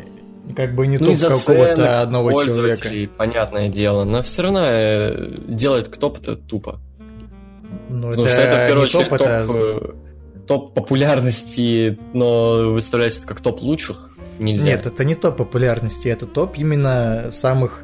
[0.55, 2.89] как бы не ну, топ какого-то одного человека.
[3.17, 6.79] понятное дело, но все равно э, делает топ-то тупо.
[7.89, 9.47] Ну, Потому это что это в первую очередь топ, это...
[9.47, 9.95] топ,
[10.47, 14.65] топ популярности, но выставлять это как топ лучших нельзя.
[14.65, 17.83] Нет, это не топ популярности, это топ именно самых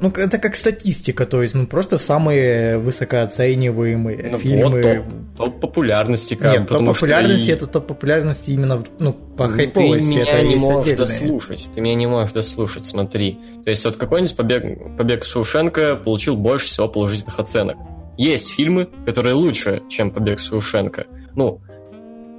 [0.00, 5.04] ну, это как статистика, то есть, ну, просто самые высокооцениваемые ну, фильмы.
[5.04, 7.52] Вот топ, топ популярности, как Нет, топ популярности и...
[7.52, 10.06] это топ популярности именно, ну, по ну, хайповости.
[10.06, 11.06] Ты меня это не можешь отдельные.
[11.06, 13.38] дослушать, ты меня не можешь дослушать, смотри.
[13.64, 17.76] То есть, вот какой-нибудь побег, побег Шоушенка получил больше всего положительных оценок.
[18.18, 21.06] Есть фильмы, которые лучше, чем побег Шоушенка.
[21.34, 21.62] Ну,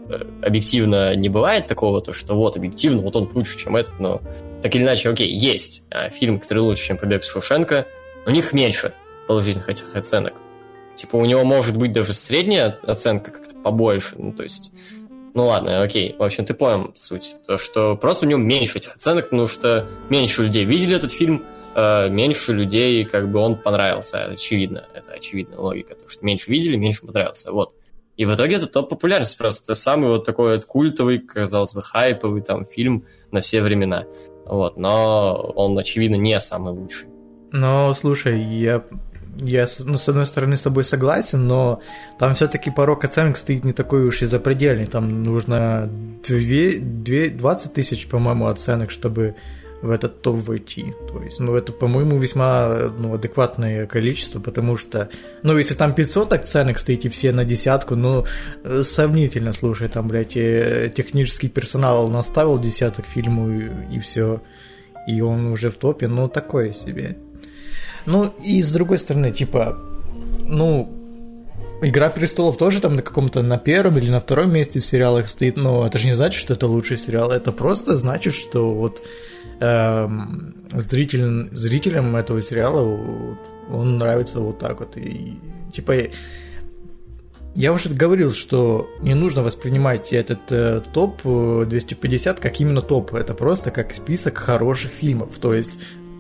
[0.09, 4.21] э, объективно не бывает такого, то что вот объективно, вот он лучше, чем этот, но
[4.61, 7.87] так или иначе, окей, есть а, фильмы, которые лучше, чем «Побег с Шушенко»,
[8.25, 8.93] у них меньше
[9.27, 10.33] положительных этих оценок.
[10.95, 14.71] Типа у него может быть даже средняя оценка как-то побольше, ну то есть...
[15.33, 17.35] Ну ладно, окей, в общем, ты понял суть.
[17.45, 21.45] То, что просто у него меньше этих оценок, потому что меньше людей видели этот фильм,
[21.75, 24.87] э, меньше людей, как бы, он понравился, очевидно.
[24.95, 27.75] Это очевидная логика, потому что меньше видели, меньше понравился, вот.
[28.15, 29.75] И в итоге это топ популярность просто.
[29.75, 34.05] Самый вот такой вот культовый, казалось бы, хайповый там фильм на все времена.
[34.49, 37.07] Вот, но он, очевидно, не самый лучший.
[37.51, 38.83] Но, слушай, я
[39.39, 41.79] я, ну, с одной стороны, с тобой согласен, но
[42.17, 44.87] там все-таки порог оценок стоит не такой уж и запредельный.
[44.87, 45.87] Там нужно
[46.27, 46.37] 2,
[46.81, 49.35] 2, 20 тысяч, по-моему, оценок, чтобы
[49.81, 50.93] в этот топ войти.
[51.07, 55.09] То есть, ну, это, по-моему, весьма ну, адекватное количество, потому что,
[55.43, 58.25] ну, если там 500 оценок стоит и все на десятку, ну,
[58.63, 64.41] э, сомнительно, слушай, там, блядь, э, технический персонал наставил десяток фильму и, и все,
[65.07, 67.17] и он уже в топе, ну, такое себе.
[68.05, 69.77] Ну, и с другой стороны, типа,
[70.47, 70.93] ну,
[71.79, 75.57] Игра престолов тоже там на каком-то на первом или на втором месте в сериалах стоит,
[75.57, 77.29] но это же не значит, что это лучший сериал.
[77.29, 79.03] Это просто значит, что вот
[79.59, 83.37] зритель, зрителям этого сериала
[83.69, 84.97] он нравится вот так вот.
[84.97, 85.33] И,
[85.71, 86.09] типа,
[87.55, 93.13] я уже говорил, что не нужно воспринимать этот э, топ 250 как именно топ.
[93.13, 95.37] Это просто как список хороших фильмов.
[95.39, 95.71] То есть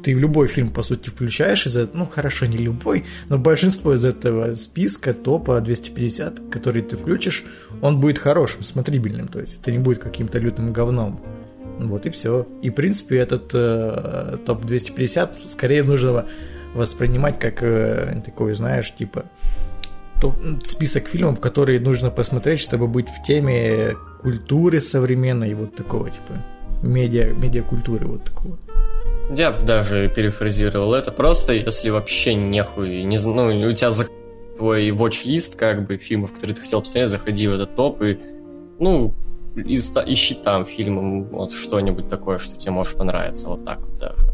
[0.03, 4.05] ты любой фильм, по сути, включаешь из этого, ну, хорошо, не любой, но большинство из
[4.05, 7.43] этого списка топа 250, который ты включишь,
[7.81, 11.19] он будет хорошим, смотрибельным, то есть это не будет каким-то лютым говном.
[11.79, 12.47] Вот и все.
[12.61, 16.25] И, в принципе, этот э, топ 250 скорее нужно
[16.73, 19.25] воспринимать как э, такой, знаешь, типа
[20.21, 20.35] топ,
[20.65, 26.43] список фильмов, которые нужно посмотреть, чтобы быть в теме культуры современной, вот такого, типа,
[26.81, 28.57] медиа, медиакультуры вот такого.
[29.29, 31.11] Я бы даже перефразировал это.
[31.11, 34.07] Просто, если вообще нехуй, не, ну, у тебя за
[34.57, 38.17] твой watch-лист, как бы, фильмов, которые ты хотел посмотреть, заходи в этот топ и,
[38.79, 39.13] ну,
[39.57, 44.27] ищи там фильмом вот что-нибудь такое, что тебе может понравиться, вот так вот даже.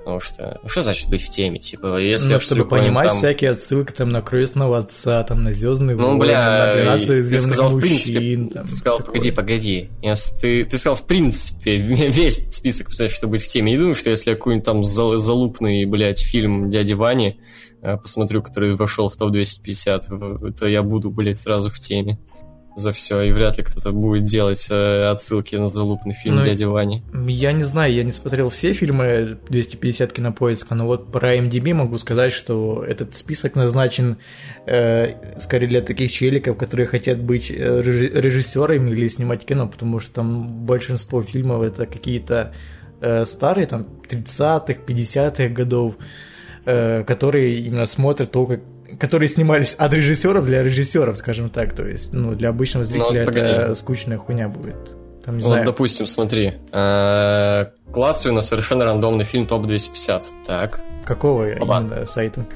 [0.00, 2.32] Потому что, ну, что значит быть в теме, типа, если...
[2.32, 3.18] Ну, чтобы понимать там...
[3.18, 7.38] всякие отсылки там на крестного отца, там на звездный ну, войны, бля, на 12 ты
[7.38, 7.78] сказал, мужчин.
[7.78, 9.12] В принципе, там, ты сказал, такое.
[9.12, 9.90] погоди, погоди.
[10.02, 13.72] Если ты, ты сказал, в принципе, весь список, представляешь, что быть в теме.
[13.72, 17.38] Не думаю, что если я какой-нибудь там залупный, блядь, фильм «Дяди Вани»
[17.82, 22.18] э, посмотрю, который вошел в топ-250, то я буду, блядь, сразу в теме
[22.80, 26.68] за все, и вряд ли кто-то будет делать э, отсылки на залупный фильм ну, «Дядя
[26.68, 27.02] Вани».
[27.28, 31.98] Я не знаю, я не смотрел все фильмы 250 кинопоиска, но вот про MDB могу
[31.98, 34.16] сказать, что этот список назначен
[34.66, 40.14] э, скорее для таких челиков, которые хотят быть э, режиссерами или снимать кино, потому что
[40.14, 42.52] там большинство фильмов это какие-то
[43.00, 45.94] э, старые, там 30-х, 50-х годов,
[46.64, 48.60] э, которые именно смотрят только
[49.00, 51.72] которые снимались от режиссеров для режиссеров, скажем так.
[51.74, 54.94] То есть, ну, для обычного ну, зрителя ну, это скучная хуйня будет.
[55.24, 55.64] Там, не ну, знаю.
[55.64, 56.54] допустим, смотри.
[56.70, 60.22] Э, клацаю на совершенно рандомный фильм ТОП-250.
[60.46, 60.80] Так.
[61.04, 61.78] Какого Оба.
[61.78, 62.46] именно сайта?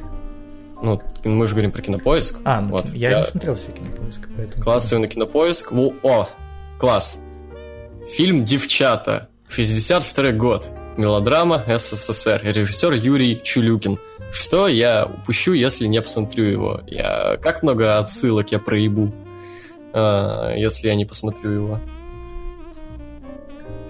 [0.83, 2.37] Ну, мы же говорим про кинопоиск.
[2.45, 2.89] А, ну, вот.
[2.91, 4.29] я, я не смотрел все кинопоиск.
[4.37, 4.63] Поэтому...
[4.63, 5.73] Клацаю на кинопоиск.
[5.73, 6.29] О,
[6.79, 7.21] класс.
[8.17, 9.29] Фильм «Девчата».
[9.49, 10.69] 62 год.
[10.99, 12.41] Мелодрама СССР.
[12.45, 13.99] Режиссер Юрий Чулюкин.
[14.35, 16.81] Что я упущу, если не посмотрю его?
[16.87, 17.39] Я...
[17.41, 19.13] Как много отсылок я проебу?
[19.95, 21.81] э, если я не посмотрю его.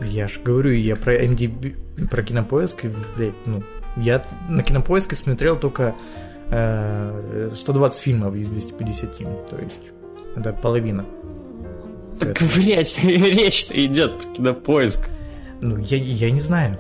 [0.03, 2.85] Я же говорю, я про MDB, про кинопоиск,
[3.17, 3.63] блядь, ну,
[3.97, 5.95] я на кинопоиске смотрел только
[6.51, 9.81] э, 120 фильмов из 250, то есть
[10.37, 11.07] это половина.
[12.21, 15.09] Так, блядь, речь-то идет про кинопоиск.
[15.61, 16.77] Ну, я, я не знаю.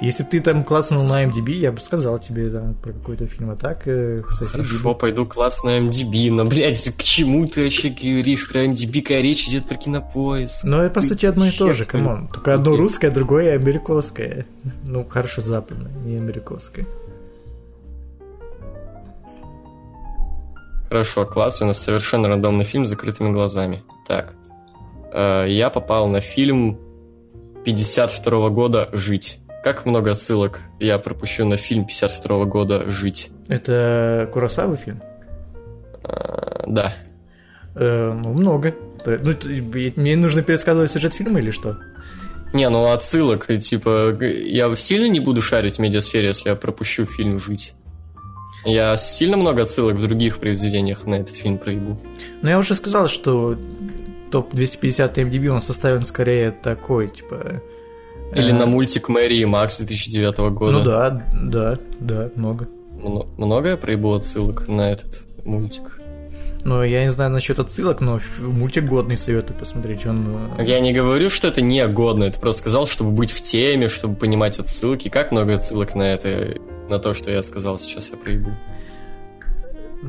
[0.00, 3.50] Если бы ты там класснул на MDB, я бы сказал тебе там про какой-то фильм,
[3.50, 8.64] а так э, Хорошо, пойду на IMDb, но, блядь, к чему ты вообще говоришь про
[8.64, 10.64] IMDb, когда речь идет про кинопоиск?
[10.64, 12.28] Ну, это, по сути, одно и то же, come on.
[12.28, 14.46] Только одно русское, другое американское.
[14.86, 16.86] Ну, хорошо, западное, не американское.
[20.88, 23.82] Хорошо, класс, у нас совершенно рандомный фильм с закрытыми глазами.
[24.06, 24.32] Так,
[25.12, 26.78] э, я попал на фильм
[27.64, 29.40] 52 года «Жить».
[29.64, 33.30] Как много отсылок я пропущу на фильм 52 года «Жить».
[33.48, 35.02] Это Курасавы фильм?
[36.04, 36.94] А, да.
[37.74, 38.74] Э, ну, много.
[39.04, 39.34] Ну,
[39.96, 41.78] мне нужно пересказывать сюжет фильма или что?
[42.52, 47.38] Не, ну отсылок, типа, я сильно не буду шарить в медиасфере, если я пропущу фильм
[47.38, 47.74] «Жить».
[48.64, 52.00] Я сильно много отсылок в других произведениях на этот фильм проебу.
[52.42, 53.56] Ну, я уже сказал, что
[54.30, 57.62] топ-250 MDB, он составлен скорее такой, типа,
[58.34, 60.72] или на мультик Мэри и Макс 2009 года.
[60.72, 62.68] Ну да, да, да, много.
[63.36, 65.98] Много я проебал отсылок на этот мультик?
[66.64, 70.04] Ну, я не знаю насчет отсылок, но мультик годный советую посмотреть.
[70.06, 70.50] Он...
[70.58, 73.88] Э, я не говорю, что это не годно, это просто сказал, чтобы быть в теме,
[73.88, 75.08] чтобы понимать отсылки.
[75.08, 76.56] Как много отсылок на это,
[76.88, 78.50] на то, что я сказал сейчас, я проебу.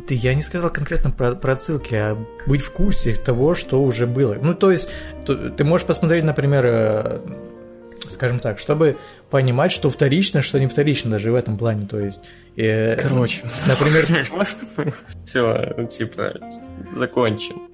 [0.07, 4.05] Ты, я не сказал конкретно про, про отсылки, а быть в курсе того, что уже
[4.05, 4.37] было.
[4.41, 4.89] Ну, то есть,
[5.25, 7.19] ты можешь посмотреть, например, э,
[8.09, 8.97] скажем так, чтобы
[9.29, 12.21] понимать, что вторично, что не вторично даже в этом плане, то есть...
[12.55, 13.43] Э, Короче.
[13.67, 14.05] Например...
[15.25, 16.33] Все, типа,
[16.91, 17.69] закончим.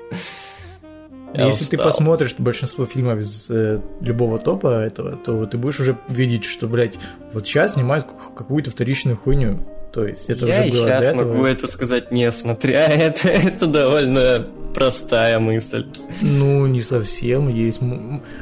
[1.33, 6.45] Если ты посмотришь большинство фильмов из э, любого топа этого, то ты будешь уже видеть,
[6.45, 6.95] что, блядь,
[7.33, 9.59] вот сейчас снимают какую-то вторичную хуйню.
[9.95, 11.33] То есть это Я уже было сейчас этого.
[11.33, 13.29] могу это сказать, не смотря это.
[13.29, 15.85] Это довольно простая мысль.
[16.21, 17.47] Ну, не совсем.
[17.47, 17.79] Есть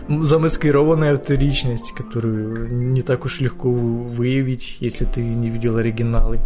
[0.09, 6.39] замаскированная вторичность, которую не так уж легко выявить, если ты не видел оригиналы.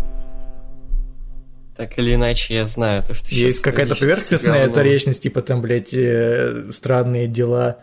[1.77, 6.65] Так или иначе, я знаю, то, что Есть какая-то поверхностная вторичность, типа там, блядь, э,
[6.71, 7.77] странные дела.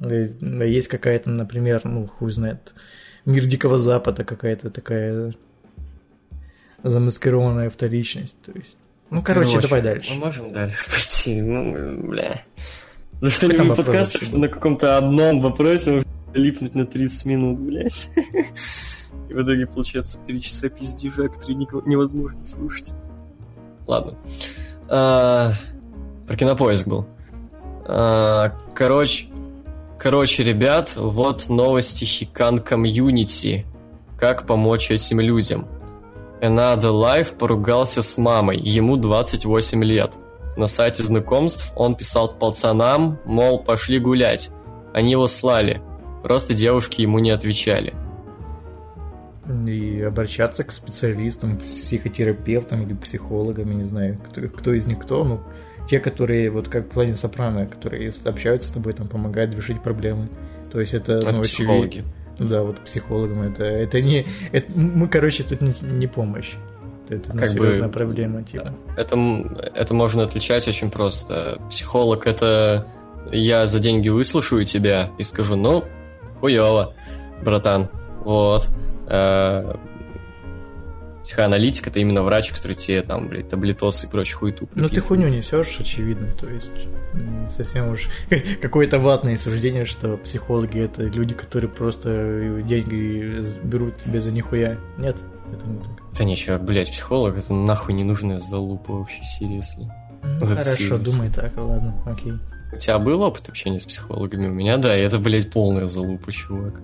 [0.00, 0.26] Э,
[0.66, 2.72] есть какая-то, например, ну, хуй знает,
[3.26, 5.34] мир Дикого Запада какая-то такая
[6.82, 8.34] замаскированная вторичность.
[8.42, 8.76] То есть.
[9.10, 10.14] Ну, короче, короче давай дальше.
[10.14, 11.40] Мы можем дальше пойти.
[11.40, 12.42] Ну, бля.
[13.20, 16.02] За что-нибудь подкаста, что на каком-то одном вопросе
[16.34, 18.08] липнуть на 30 минут, блядь.
[19.28, 22.94] И в итоге получается 3 часа пиздежа, которые невозможно слушать.
[23.86, 24.16] Ладно.
[24.88, 25.52] А,
[26.26, 27.06] про кинопоиск был.
[27.84, 29.26] А, короче,
[29.98, 33.66] короче, ребят, вот новости Хикан комьюнити.
[34.18, 35.66] Как помочь этим людям.
[36.42, 40.14] Another Life поругался с мамой, ему 28 лет.
[40.56, 44.50] На сайте знакомств он писал пацанам, мол, пошли гулять.
[44.92, 45.80] Они его слали,
[46.24, 47.94] просто девушки ему не отвечали.
[49.68, 54.98] И обращаться к специалистам, к психотерапевтам или психологам, я не знаю, кто, кто из них
[54.98, 55.40] кто, ну,
[55.88, 60.28] те, которые, вот как в плане Сопрано, которые общаются с тобой, там, помогают решить проблемы.
[60.72, 61.86] То есть это, это ну, психологи.
[61.98, 64.26] Очевидно да, вот психологам это, это не...
[64.52, 66.54] Это, мы, короче, тут не, не помощь.
[67.08, 68.72] Это как серьезная бы, проблема, типа.
[68.96, 69.16] Это,
[69.74, 71.60] это можно отличать очень просто.
[71.70, 72.86] Психолог— это
[73.30, 75.84] я за деньги выслушаю тебя и скажу, ну,
[76.40, 76.94] хуёво,
[77.44, 77.88] братан,
[78.24, 78.68] вот.
[79.08, 79.74] Э,
[81.24, 85.28] психоаналитик— это именно врач, который тебе там, блядь, таблетосы и прочую хуету Ну, ты хуйню
[85.28, 86.72] несешь, очевидно, то есть
[87.48, 88.08] совсем уж
[88.60, 94.78] какое-то ватное суждение, что психологи— это люди, которые просто деньги берут тебе за нихуя.
[94.98, 95.16] Нет,
[95.52, 95.92] это не так.
[96.16, 99.94] Да не, чувак, блядь, психолог— это нахуй ненужная залупа вообще, серьезно.
[100.22, 100.98] Ну, вот хорошо, serious.
[100.98, 102.34] думай так, ладно, окей.
[102.72, 104.46] У тебя был опыт общения с психологами?
[104.46, 106.80] У меня, да, и это, блядь, полная залупа, чувак.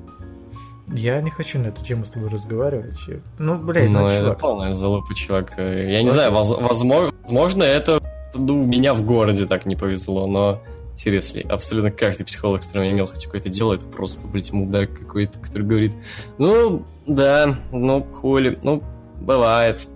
[0.91, 2.99] Я не хочу на эту тему с тобой разговаривать.
[3.39, 4.39] Ну, блядь, ну, ну это чувак.
[4.39, 5.55] полная залупа, чувак.
[5.59, 8.01] Я не знаю, воз, возможно, возможно, это
[8.35, 10.63] ну, у меня в городе так не повезло, но
[10.97, 14.99] серьезно, абсолютно каждый психолог, с которым я имел хоть какое-то дело, это просто, блядь, мудак
[14.99, 15.95] какой-то, который говорит,
[16.39, 18.83] ну, да, ну, хули, ну,
[19.21, 19.87] бывает.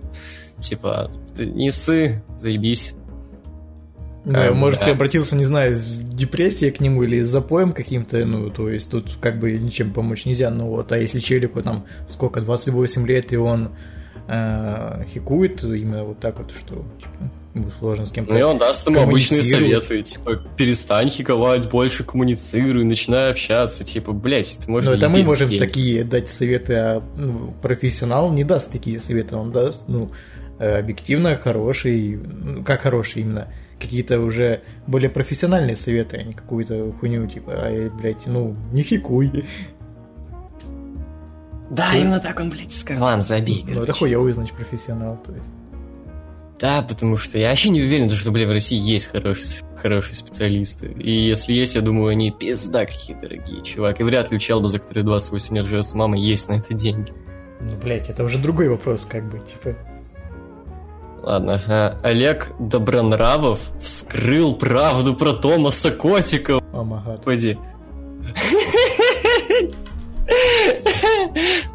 [0.59, 2.95] Типа, не ссы, заебись.
[4.25, 4.85] Да, а, может, да.
[4.85, 8.89] ты обратился, не знаю, с депрессией к нему или с запоем каким-то, ну, то есть
[8.89, 13.33] тут как бы ничем помочь нельзя, ну вот, а если челику там сколько, 28 лет,
[13.33, 13.71] и он
[14.27, 18.57] э, хикует именно вот так вот, что типа, ему сложно с кем-то Ну и он
[18.57, 24.91] даст ему обычные советы, типа, перестань хиковать, больше коммуницируй, начинай общаться, типа, блять, это можно
[24.91, 25.61] Но это мы можем денег.
[25.61, 30.09] такие дать советы, а ну, профессионал не даст такие советы, он даст, ну,
[30.59, 33.49] э, объективно хороший, ну, как хороший именно,
[33.79, 39.45] какие-то уже более профессиональные советы, а не какую-то хуйню, типа, ай, блядь, ну, не хикуй.
[41.69, 43.03] Да, именно так он, блядь, сказал.
[43.03, 43.93] Ладно, забей, Ну, это короче.
[43.93, 45.51] хуёвый, значит, профессионал, то есть.
[46.59, 50.87] Да, потому что я вообще не уверен, что, бля, в России есть хорошие, хорошие специалисты.
[50.87, 53.99] И если есть, я думаю, они пизда какие дорогие, чувак.
[53.99, 56.73] И вряд ли у челба, за который 28 лет живет с мамой, есть на это
[56.73, 57.11] деньги.
[57.59, 59.75] Ну, блядь, это уже другой вопрос, как бы, типа.
[61.23, 66.61] Ладно, а, Олег Добронравов вскрыл правду про Томаса Котикова.
[66.73, 67.15] О, май гад.
[67.15, 67.57] Господи.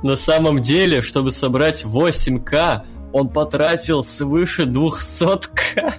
[0.03, 2.83] На самом деле, чтобы собрать 8К,
[3.15, 5.95] он потратил свыше 200К.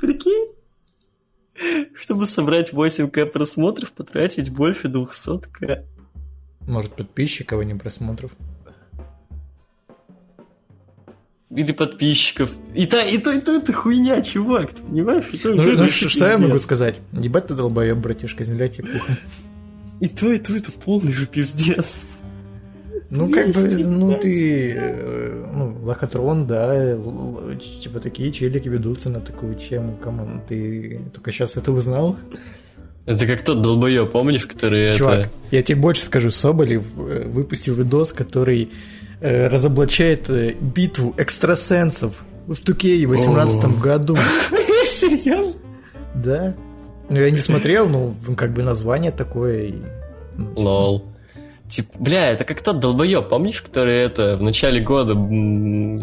[0.00, 0.57] Прикинь?
[1.94, 5.84] Чтобы собрать 8К просмотров, потратить больше 200К.
[6.66, 8.30] Может, подписчиков, а не просмотров.
[11.50, 12.50] Или подписчиков.
[12.74, 15.24] И то, и то, и то это хуйня, чувак, ты понимаешь?
[15.32, 16.62] И то, и Ну, то, ну, что, что я могу пиздец.
[16.62, 16.96] сказать?
[17.12, 19.16] Ебать ты долбоеб, братишка, земля тебе пухом.
[20.00, 22.02] И то, и то, это полный же пиздец.
[23.10, 24.20] Ну, как бы, ну, блядь.
[24.20, 26.98] ты, э, ну, лохотрон, да,
[27.80, 32.16] типа такие челики ведутся на такую тему, come on, ты только сейчас это узнал?
[33.06, 35.30] Это как тот долбоеб, помнишь, который Чувак, это...
[35.50, 38.70] я тебе больше скажу, Соболев э, выпустил видос, который
[39.20, 42.12] э, разоблачает э, битву экстрасенсов
[42.46, 43.68] в Тукее в 18 О.
[43.68, 44.18] году,
[44.84, 45.62] Серьезно?
[46.14, 46.54] да?
[47.08, 49.72] Ну, я не смотрел, ну, как бы название такое,
[50.36, 51.04] ну, типа, Лол.
[51.68, 55.12] Типа, бля, это как тот долбоеб, помнишь, который это в начале года,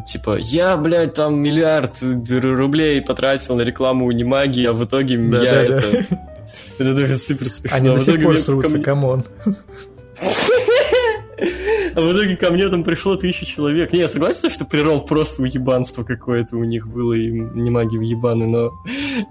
[0.06, 5.68] типа, я, блядь, там миллиард рублей потратил на рекламу Унимаги, а в итоге Да, я
[5.68, 5.76] да, да.
[5.76, 6.06] это...
[6.78, 7.78] Это даже супер смешно.
[7.78, 9.24] Они А до сих пор срутся, come on.
[11.96, 13.94] А в итоге ко мне там пришло тысяча человек.
[13.94, 18.72] Не, я согласен, что прирол просто уебанство какое-то у них было, и нима ебанутый, но,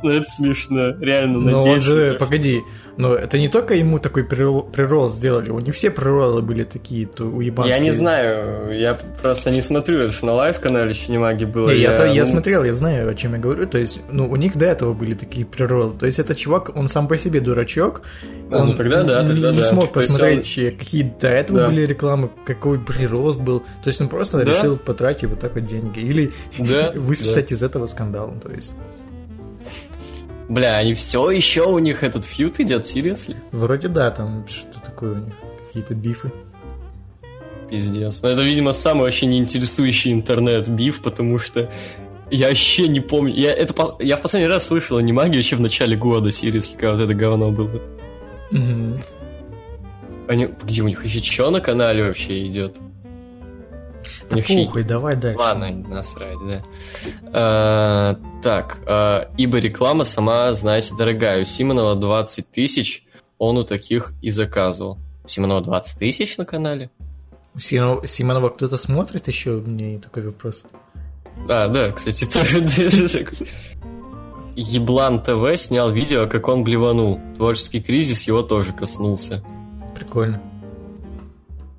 [0.02, 0.94] но это смешно.
[1.00, 1.84] Реально, Но он надеюсь.
[1.84, 2.62] же, на- погоди,
[2.96, 7.06] но это не только ему такой прирол, прирол сделали, у них все приролы были такие,
[7.06, 7.76] то уебанские.
[7.76, 11.68] Я не знаю, я просто не смотрю, это же на лайв-канале еще нимаги было.
[11.70, 13.66] Не, я, то- я ну, смотрел, я знаю, о чем я говорю.
[13.66, 15.92] То есть, ну, у них до этого были такие приролы.
[15.98, 18.02] То есть, этот чувак, он сам по себе дурачок.
[18.50, 19.64] А, Он ну тогда да, тогда не да.
[19.64, 21.66] смог посмотреть, э, какие до этого Да.
[21.68, 23.60] были рекламы, какой прирост был.
[23.82, 24.44] То есть, он просто Да.
[24.44, 25.98] решил потратить вот так вот деньги.
[26.00, 28.32] Или Да, высосать из этого скандал.
[28.42, 28.74] То есть,
[30.48, 33.34] Бля, они все еще у них этот фьют идет, серьезно?
[33.50, 35.34] вроде да, там что такое у них,
[35.66, 36.30] какие-то бифы.
[37.70, 38.22] Пиздец.
[38.22, 41.70] Но это, видимо, самый вообще неинтересующий интернет-биф, потому что
[42.30, 43.32] я вообще не помню.
[43.34, 47.00] Я, это, я в последний раз слышал анимаги вообще в начале года, серьезно, когда вот
[47.04, 47.80] это говно было.
[48.50, 49.00] Мгм.
[50.28, 52.78] Они, где у них еще что на канале вообще идет?
[54.30, 55.38] У Да похуй, давай дальше.
[55.38, 56.62] Ладно, насрать, да.
[57.32, 61.42] А, так, а, ибо реклама сама, знаете, дорогая.
[61.42, 63.04] У Симонова 20 тысяч,
[63.38, 64.98] он у таких и заказывал.
[65.24, 66.90] У Симонова 20 тысяч на канале?
[67.58, 69.52] Симонова, Симонова кто-то смотрит еще?
[69.52, 70.64] У меня такой вопрос.
[71.48, 73.28] А, да, кстати, тоже.
[74.56, 77.20] Еблан ТВ снял видео, как он блеванул.
[77.36, 79.42] Творческий кризис его тоже коснулся.
[79.94, 80.42] Прикольно.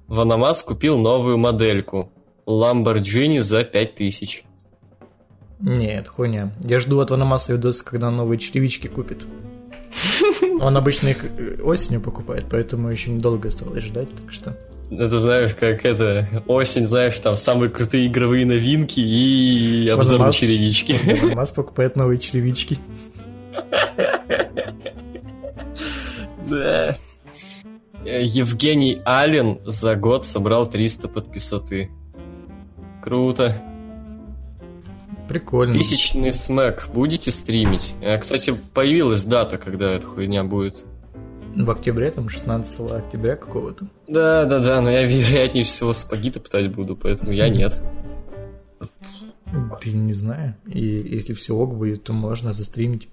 [0.08, 2.12] Ванамас купил новую модельку.
[2.46, 4.46] Lamborghini за 5000.
[5.60, 6.52] Нет, хуйня.
[6.64, 9.26] Я жду от Ванамаса видос, когда новые черевички купит.
[10.60, 14.58] Он обычно их э, осенью покупает, поэтому еще недолго осталось ждать, так что...
[14.92, 20.96] Это знаешь, как это осень, знаешь, там самые крутые игровые новинки и обзор на черевички.
[21.22, 22.78] Ванамас покупает новые черевички.
[26.48, 26.96] Да.
[28.06, 31.90] Э, Евгений Аллен за год собрал 300 подписоты.
[33.02, 33.62] Круто.
[35.28, 35.74] Прикольно.
[35.74, 37.96] Тысячный смэк будете стримить?
[38.02, 40.86] Э, Кстати, появилась дата, когда эта хуйня будет.
[41.56, 43.88] В октябре, там, 16 октября какого-то.
[44.08, 47.82] Да, да, да, но я вероятнее всего сапоги топтать буду, поэтому я нет.
[49.82, 50.56] Ты не знаю.
[50.68, 53.08] И если все ок будет, то можно застримить.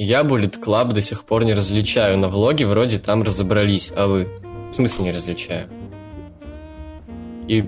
[0.00, 2.18] Я Bullet Club до сих пор не различаю.
[2.18, 4.28] На влоге вроде там разобрались, а вы?
[4.70, 5.68] В смысле не различаю?
[7.48, 7.64] И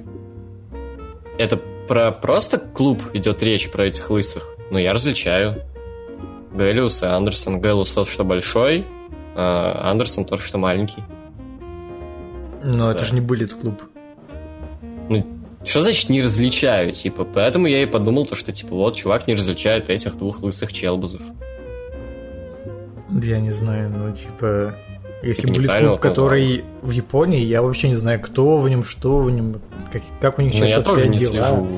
[1.38, 1.56] это
[1.88, 4.56] про просто клуб идет речь про этих лысых?
[4.70, 5.64] Но я различаю.
[6.52, 7.60] Гэлиус и Андерсон.
[7.60, 8.86] Гэлиус тот, что большой,
[9.34, 11.02] а Андерсон тот, что маленький.
[12.62, 12.92] Но да.
[12.92, 13.82] это же не будет клуб.
[15.08, 15.26] Ну,
[15.64, 17.24] что значит не различаю, типа?
[17.24, 21.22] Поэтому я и подумал, то, что, типа, вот, чувак не различает этих двух лысых челбузов.
[23.22, 24.74] Я не знаю, ну, типа...
[25.22, 29.18] Если типа будет клуб, который в Японии, я вообще не знаю, кто в нем, что
[29.18, 29.60] в нем,
[29.92, 31.32] как, как у них сейчас ну, я тоже не дела.
[31.32, 31.68] слежу.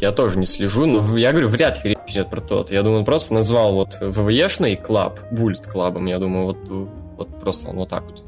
[0.00, 2.72] Я тоже не слежу, но я говорю, вряд ли речь идет про тот.
[2.72, 6.68] Я думаю, он просто назвал вот ВВЕшный клаб, Буллет клабом, я думаю, вот,
[7.16, 8.24] вот просто он вот так вот.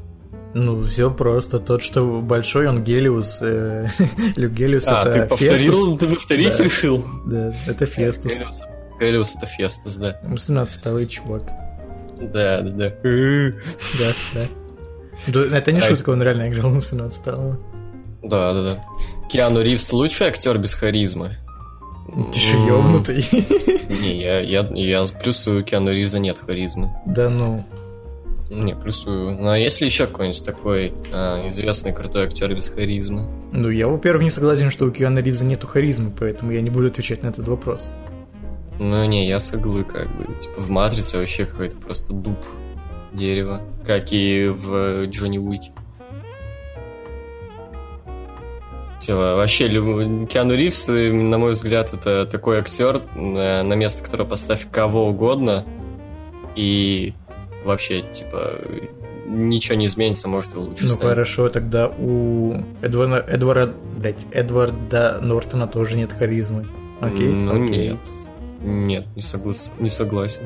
[0.55, 1.59] Ну, все просто.
[1.59, 3.39] Тот, что большой, он Геллоуз.
[3.41, 3.89] Э,
[4.37, 5.99] Люк Геллоуз а, это ты повторил, Фестус.
[5.99, 6.63] ты повторить да.
[6.63, 7.05] решил?
[7.25, 8.31] Да, это Фестус.
[8.31, 8.61] Геллоуз,
[8.97, 10.17] Геллоуз это Фестус, да.
[10.23, 11.43] Умственно отсталый чувак.
[12.21, 12.91] Да, да, да.
[15.27, 15.57] Да, да.
[15.57, 17.59] Это не шутка, он реально играл умственно отсталого.
[18.23, 18.85] Да, да, да.
[19.29, 21.37] Киану Ривз лучший актер без харизмы.
[22.33, 23.25] Ты что, ёбнутый?
[24.01, 26.91] Не, я, я, я плюсую Киану Ривза нет харизмы.
[27.05, 27.63] Да ну.
[28.49, 29.31] Не, плюсую.
[29.39, 33.27] Ну а есть ли еще какой-нибудь такой а, известный крутой актер без харизмы?
[33.51, 36.87] Ну, я, во-первых, не согласен, что у Киану Ривза нету харизмы, поэтому я не буду
[36.87, 37.89] отвечать на этот вопрос.
[38.79, 40.25] Ну не, я с иглы как бы.
[40.39, 42.37] Типа в Матрице вообще какой-то просто дуб
[43.13, 45.71] дерева, как и в Джонни Уике.
[48.99, 49.69] Типа, вообще,
[50.25, 55.63] Киану Ривз, на мой взгляд, это такой актер, э, на место которого поставь кого угодно,
[56.55, 57.13] и
[57.63, 58.53] вообще, типа,
[59.27, 61.09] ничего не изменится, может и лучше Ну станет.
[61.13, 66.67] хорошо, тогда у Эдварда, Эдварда, блядь, Эдварда Нортона тоже нет харизмы.
[67.01, 67.31] Окей?
[67.31, 67.89] Ну Окей.
[67.91, 67.99] нет.
[68.65, 69.71] Нет, не, соглас...
[69.79, 70.43] не согласен.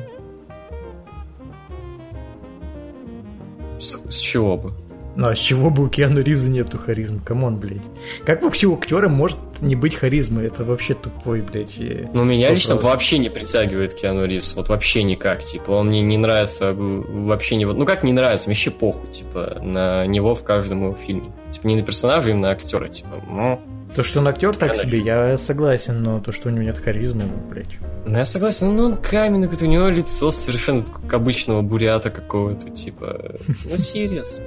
[3.78, 4.74] С, с чего бы?
[5.16, 7.20] Ну, а с чего бы у Киану Ривза нету харизмы?
[7.20, 7.82] Come on, блядь.
[8.24, 10.42] Как вообще у актера может не быть харизмы?
[10.42, 11.78] Это вообще тупой, блядь.
[12.12, 12.58] Ну, меня вопрос.
[12.58, 14.54] лично вообще не притягивает Киану Ривз.
[14.54, 15.42] Вот вообще никак.
[15.42, 17.64] Типа, он мне не нравится вообще не...
[17.64, 18.48] Ну, как не нравится?
[18.48, 21.28] Вообще похуй, типа, на него в каждом его фильме.
[21.50, 22.88] Типа, не на персонажа, а на актера.
[22.88, 23.60] Типа, ну...
[23.94, 27.24] То, что он актер так себе, я согласен, но то, что у него нет харизмы,
[27.24, 27.76] ну, блядь.
[28.06, 33.34] Ну, я согласен, ну, он каменный, у него лицо совершенно как обычного бурята какого-то, типа,
[33.64, 34.44] ну, серьезно.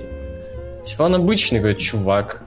[0.86, 2.44] Типа, он обычный какой чувак.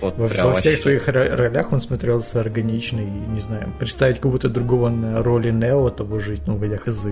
[0.00, 4.90] Вот во, во всех своих ролях он смотрелся органично и, не знаю, представить кого-то другого
[4.90, 7.08] на роли Нео, того же, ну, в хз.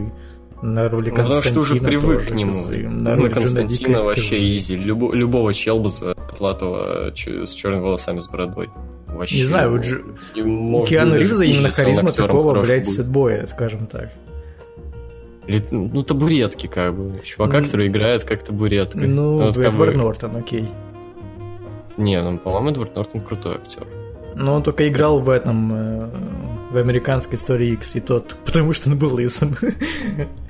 [0.62, 3.00] На роли ну, Константина потому что уже привык тоже, к нему.
[3.02, 4.76] На роли Константина вообще изи.
[4.76, 8.70] Любо, любого челбаза Платова с черными волосами с бородой.
[9.06, 10.02] Вообще, не знаю, вот же...
[10.34, 14.10] Киану Ривза именно харизма такого, блядь, сетбоя, скажем так.
[15.70, 17.20] Ну, табуретки, как бы.
[17.24, 18.98] Чувака, который играет как табуретка.
[18.98, 19.98] Ну, вот, Эдвард бы...
[19.98, 20.68] Нортон, окей.
[21.96, 23.86] Не, ну, по-моему, Эдвард Нортон крутой актер.
[24.34, 26.10] Ну, он только играл в этом, э,
[26.72, 29.56] в американской истории X, и тот, потому что он был лысым.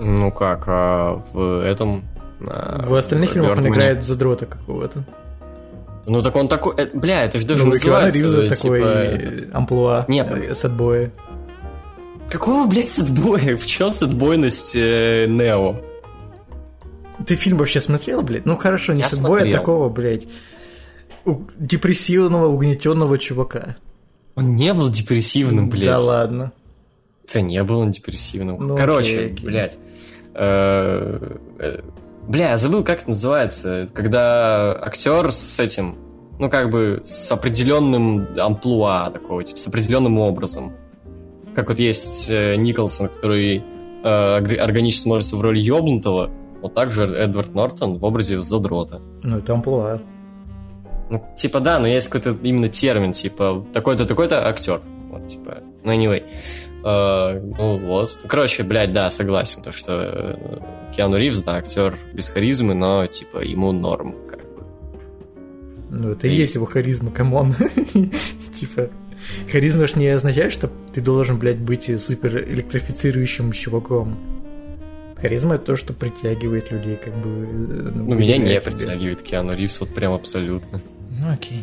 [0.00, 2.04] Ну как, а в этом...
[2.46, 5.04] А, в остальных фильмах он играет задрота какого-то.
[6.06, 6.74] Ну так он такой...
[6.78, 8.48] Э, бля, это же даже ну, называется...
[8.48, 9.54] Типа, такой этот...
[9.54, 10.30] амплуа Нет.
[10.30, 11.12] Э, сетбоя.
[12.30, 13.56] Какого, блядь, сетбоя?
[13.58, 15.76] В чем сетбойность э, Нео?
[17.26, 18.46] Ты фильм вообще смотрел, блядь?
[18.46, 20.26] Ну хорошо, не сетбоя, а такого, блядь,
[21.58, 23.76] депрессивного, угнетенного чувака.
[24.34, 25.84] Он не был депрессивным, блядь.
[25.84, 26.52] Да ладно.
[27.28, 28.56] Это не был он депрессивным.
[28.58, 29.46] Ну, Короче, окей, окей.
[29.46, 29.78] блядь.
[30.34, 31.80] Э, э,
[32.28, 33.88] бля, я забыл, как это называется.
[33.92, 35.96] Когда актер с этим,
[36.38, 40.72] ну, как бы, с определенным амплуа такого, типа, с определенным образом.
[41.54, 43.64] Как вот есть э, Николсон, который
[44.02, 46.30] органично смотрится в роли ёбнутого,
[46.62, 49.02] вот так же Эдвард Нортон в образе задрота.
[49.22, 50.00] Ну, это амплуа.
[51.10, 54.80] Ну, типа, да, но есть какой-то именно термин, типа, такой-то, такой-то актер.
[55.10, 56.22] Вот, типа, ну, anyway.
[56.82, 58.18] Э, ну, вот.
[58.26, 63.44] Короче, блядь, да, согласен, то, что э, Киану Ривз, да, актер без харизмы, но, типа,
[63.44, 64.64] ему норм, как бы.
[65.90, 67.54] Ну, это и есть его харизма, come on.
[68.58, 68.88] типа,
[69.52, 74.18] харизма ж не означает, что ты должен, блядь, быть супер электрифицирующим чуваком.
[75.20, 77.28] Харизма это то, что притягивает людей, как бы.
[77.28, 80.80] Э, ну, ну меня не притягивает Киану Ривз, вот прям абсолютно.
[81.10, 81.62] Ну окей.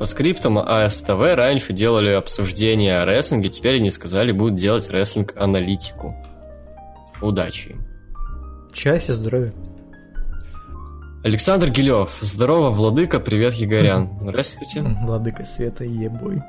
[0.00, 6.16] По скриптам АСТВ раньше делали обсуждение о рестлинге, теперь они сказали, будут делать рестлинг-аналитику.
[7.20, 7.84] Удачи им.
[8.74, 9.52] Счастья, здоровья.
[11.22, 12.16] Александр Гилев.
[12.22, 14.08] Здорово, Владыка, привет, Егорян.
[14.22, 14.80] Здравствуйте.
[15.02, 16.42] Владыка Света, ебой.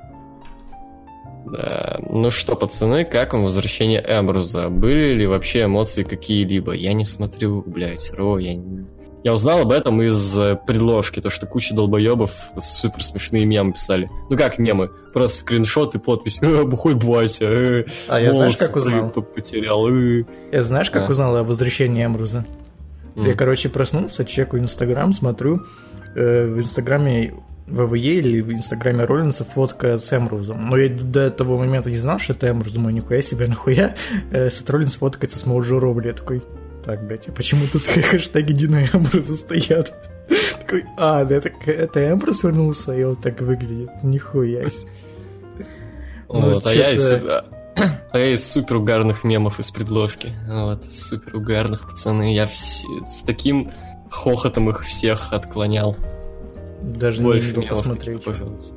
[1.47, 1.99] Да.
[2.09, 4.69] Ну что, пацаны, как вам возвращение Эмбруза?
[4.69, 6.71] Были ли вообще эмоции какие-либо?
[6.71, 8.57] Я не смотрю, блядь, Ро, я,
[9.23, 14.09] Я узнал об этом из э, предложки, то что куча долбоебов супер смешные мемы писали.
[14.29, 14.87] Ну как мемы?
[15.13, 16.39] Просто скриншот и подпись.
[16.41, 17.45] Э, бухой Бася.
[17.45, 19.09] Э, а я знаешь, как узнал?
[19.09, 19.87] Потерял.
[19.87, 20.23] Э.
[20.51, 21.11] Я знаешь, как а.
[21.11, 22.45] узнал о возвращении Эмруза?
[23.15, 23.27] Mm.
[23.27, 25.61] Я, короче, проснулся, чекаю Инстаграм, смотрю.
[26.15, 27.33] Э, в Инстаграме
[27.67, 30.69] ВВЕ или в Инстаграме Роллинса фотка с Эмрузом.
[30.69, 32.73] Но я до того момента не знал, что это Эмруз.
[32.73, 33.95] Думаю, нихуя себе, нахуя
[34.31, 36.07] э, Сет Роллинс фоткается с Моуджо Робли.
[36.07, 36.41] Я такой,
[36.83, 39.93] так, блядь, а почему тут хэштеги Дина Эмбруса стоят?
[40.59, 43.89] Такой, а, да, это, это Эмбрус вернулся, и он так выглядит.
[44.03, 44.91] Нихуя себе.
[46.27, 47.11] Вот, а я из...
[48.11, 50.33] А я из супер угарных мемов из предложки.
[50.51, 52.35] Вот, супер угарных, пацаны.
[52.35, 52.85] Я вс...
[53.07, 53.71] с таким
[54.09, 55.95] хохотом их всех отклонял.
[56.81, 58.23] Даже Больше не видел посмотреть.
[58.23, 58.75] пожалуйста.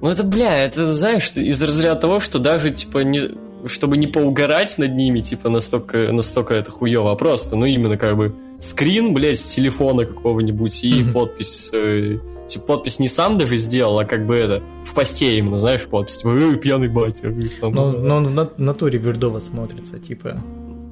[0.00, 3.36] Ну это, бля, это, знаешь, из разряда того, что даже, типа, не
[3.66, 8.16] чтобы не поугарать над ними, типа, настолько, настолько это хуево, а просто, ну, именно как
[8.16, 11.12] бы скрин, блядь, с телефона какого-нибудь и mm-hmm.
[11.12, 11.70] подпись.
[11.72, 15.84] Э, типа, подпись не сам даже сделал, а как бы это, в посте именно, знаешь,
[15.86, 17.34] подпись, типа, э, пьяный батя.
[17.60, 20.42] Там, ну, ну, на натуре Вердова смотрится, типа.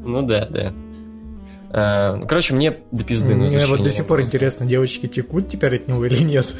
[0.05, 0.73] Ну да, да.
[1.71, 3.35] А, ну, короче, мне до пизды.
[3.35, 6.55] Мне вот до сих пор интересно, девочки текут теперь от него или нет.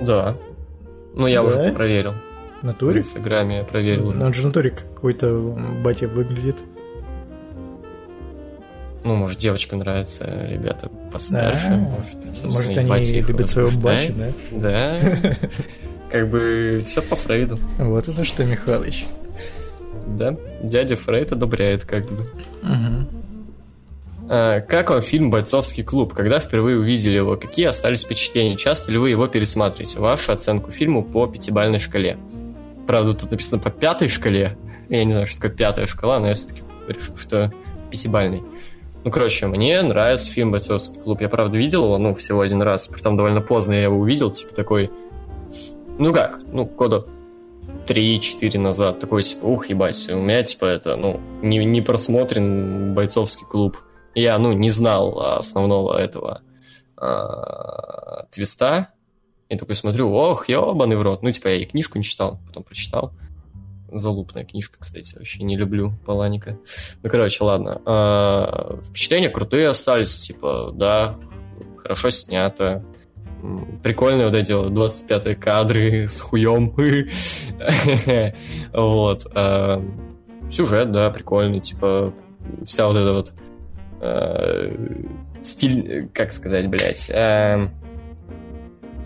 [0.00, 0.36] Да.
[1.14, 1.46] Ну, я да?
[1.46, 2.14] уже проверил.
[2.62, 2.94] Натуре?
[2.94, 4.12] В Инстаграме я проверил.
[4.12, 6.56] Ну, он же натуре какой-то батя выглядит.
[9.04, 11.68] Ну, может, девочкам нравятся ребята постарше.
[11.68, 14.14] Может, может они любят своего батю,
[14.50, 14.98] да?
[15.00, 15.36] Да.
[16.10, 17.58] Как бы все по Фрейду.
[17.78, 19.06] Вот это что, Михалыч.
[20.06, 22.26] Да, дядя Фрейд одобряет как бы.
[24.30, 26.14] А, как вам фильм «Бойцовский клуб»?
[26.14, 27.36] Когда впервые увидели его?
[27.36, 28.56] Какие остались впечатления?
[28.56, 30.00] Часто ли вы его пересматриваете?
[30.00, 32.18] Вашу оценку фильму по пятибалльной шкале.
[32.88, 34.56] Правда, тут написано по пятой шкале.
[34.88, 37.52] Я не знаю, что такое пятая шкала, но я все-таки решил, что
[37.90, 38.42] пятибальный.
[39.04, 41.20] Ну, короче, мне нравится фильм «Бойцовский клуб».
[41.20, 42.88] Я, правда, видел его, ну, всего один раз.
[42.88, 44.90] Притом довольно поздно я его увидел, типа такой...
[45.98, 47.04] Ну как, ну, года
[47.86, 49.00] 3-4 назад.
[49.00, 53.76] Такой, типа, ух, ебать, у меня, типа, это, ну, не, не просмотрен «Бойцовский клуб».
[54.14, 56.40] Я, ну, не знал основного этого
[56.96, 58.94] а, твиста,
[59.48, 61.22] я такой смотрю, ох, ебаный в рот.
[61.22, 63.12] Ну, типа, я и книжку не читал, потом прочитал.
[63.90, 66.58] Залупная книжка, кстати, вообще не люблю Паланика.
[67.02, 67.80] Ну, короче, ладно.
[67.86, 71.16] А, впечатления крутые остались, типа, да,
[71.78, 72.84] хорошо снято.
[73.82, 76.74] Прикольные вот эти вот 25-е кадры с хуем.
[78.74, 79.26] Вот.
[79.34, 79.82] А,
[80.50, 82.12] сюжет, да, прикольный, типа,
[82.66, 83.32] вся вот эта вот
[84.02, 84.70] а,
[85.40, 87.10] стиль, как сказать, блядь,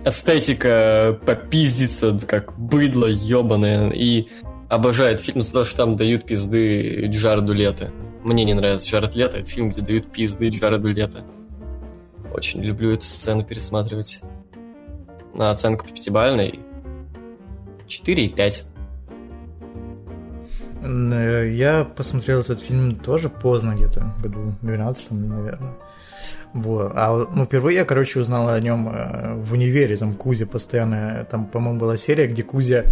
[0.04, 4.28] эстетика попиздится, как быдло ебаное, и
[4.68, 7.90] обожает фильм за то, что там дают пизды Джареду Лето.
[8.22, 11.24] Мне не нравится Джаред Лето, это фильм, где дают пизды Джареду Лето.
[12.32, 14.20] Очень люблю эту сцену пересматривать.
[15.34, 16.60] На оценку пятибалльной
[17.86, 18.64] 4,5.
[20.84, 25.74] Э, я посмотрел этот фильм тоже поздно, где-то году 12 наверное.
[26.52, 26.92] Вот.
[26.94, 31.46] А ну, впервые я, короче, узнал о нем э, в универе, там Кузя постоянно, там,
[31.46, 32.84] по-моему, была серия, где Кузя,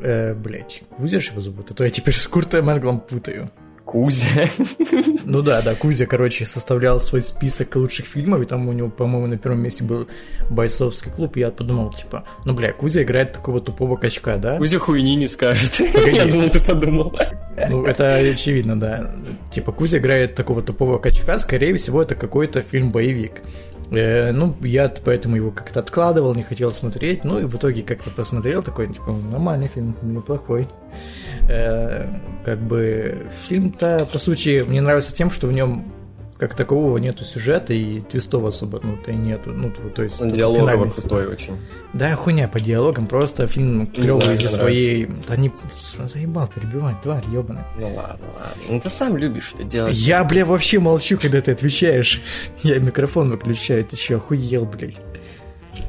[0.00, 3.50] э, блять, Кузя же его зовут, а то я теперь с Куртом Энглом путаю.
[3.84, 4.48] Кузя.
[5.24, 9.26] Ну да, да, Кузя, короче, составлял свой список лучших фильмов, и там у него, по-моему,
[9.26, 10.08] на первом месте был
[10.48, 14.58] бойцовский клуб, и я подумал, типа, ну, бля, Кузя играет такого тупого качка, да?
[14.58, 15.80] Кузя хуйни не скажет.
[16.12, 17.16] Я думал, ты подумал.
[17.68, 19.12] Ну, это очевидно, да.
[19.52, 23.42] Типа, Кузя играет такого тупого качка, скорее всего, это какой-то фильм-боевик.
[23.90, 27.24] Э, ну, я поэтому его как-то откладывал, не хотел смотреть.
[27.24, 30.68] Ну, и в итоге как-то посмотрел, такой, типа, нормальный фильм, неплохой.
[31.50, 32.06] Э,
[32.44, 35.92] как бы фильм-то, по сути, мне нравится тем, что в нем
[36.38, 39.52] как такового нету сюжета и твистов особо ну то и нету.
[39.52, 41.58] Ну то есть диалог крутой очень.
[41.92, 43.08] Да хуйня по диалогам.
[43.08, 45.52] Просто фильм клевый из-за своей да не
[46.06, 48.62] заебал перебивать тварь ебаная ну ладно ладно.
[48.68, 49.94] Ну ты сам любишь это делать.
[49.94, 52.22] Я бля вообще молчу когда ты отвечаешь.
[52.62, 55.02] Я микрофон выключаю ты че охуел блядь?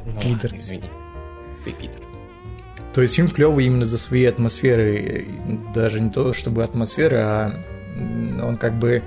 [0.04, 0.54] Ну, пидор.
[0.54, 0.90] извини.
[1.64, 2.11] Ты пидор
[2.94, 5.26] то есть фильм клевый именно за своей атмосферы,
[5.74, 9.02] даже не то чтобы атмосфера, а он как бы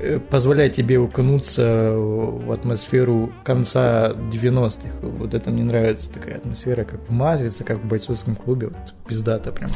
[0.00, 4.88] э, позволяет тебе укнуться в атмосферу конца 90-х.
[5.02, 9.52] Вот это мне нравится, такая атмосфера, как в «Матрице», как в бойцовском клубе, вот пиздата
[9.52, 9.70] прям.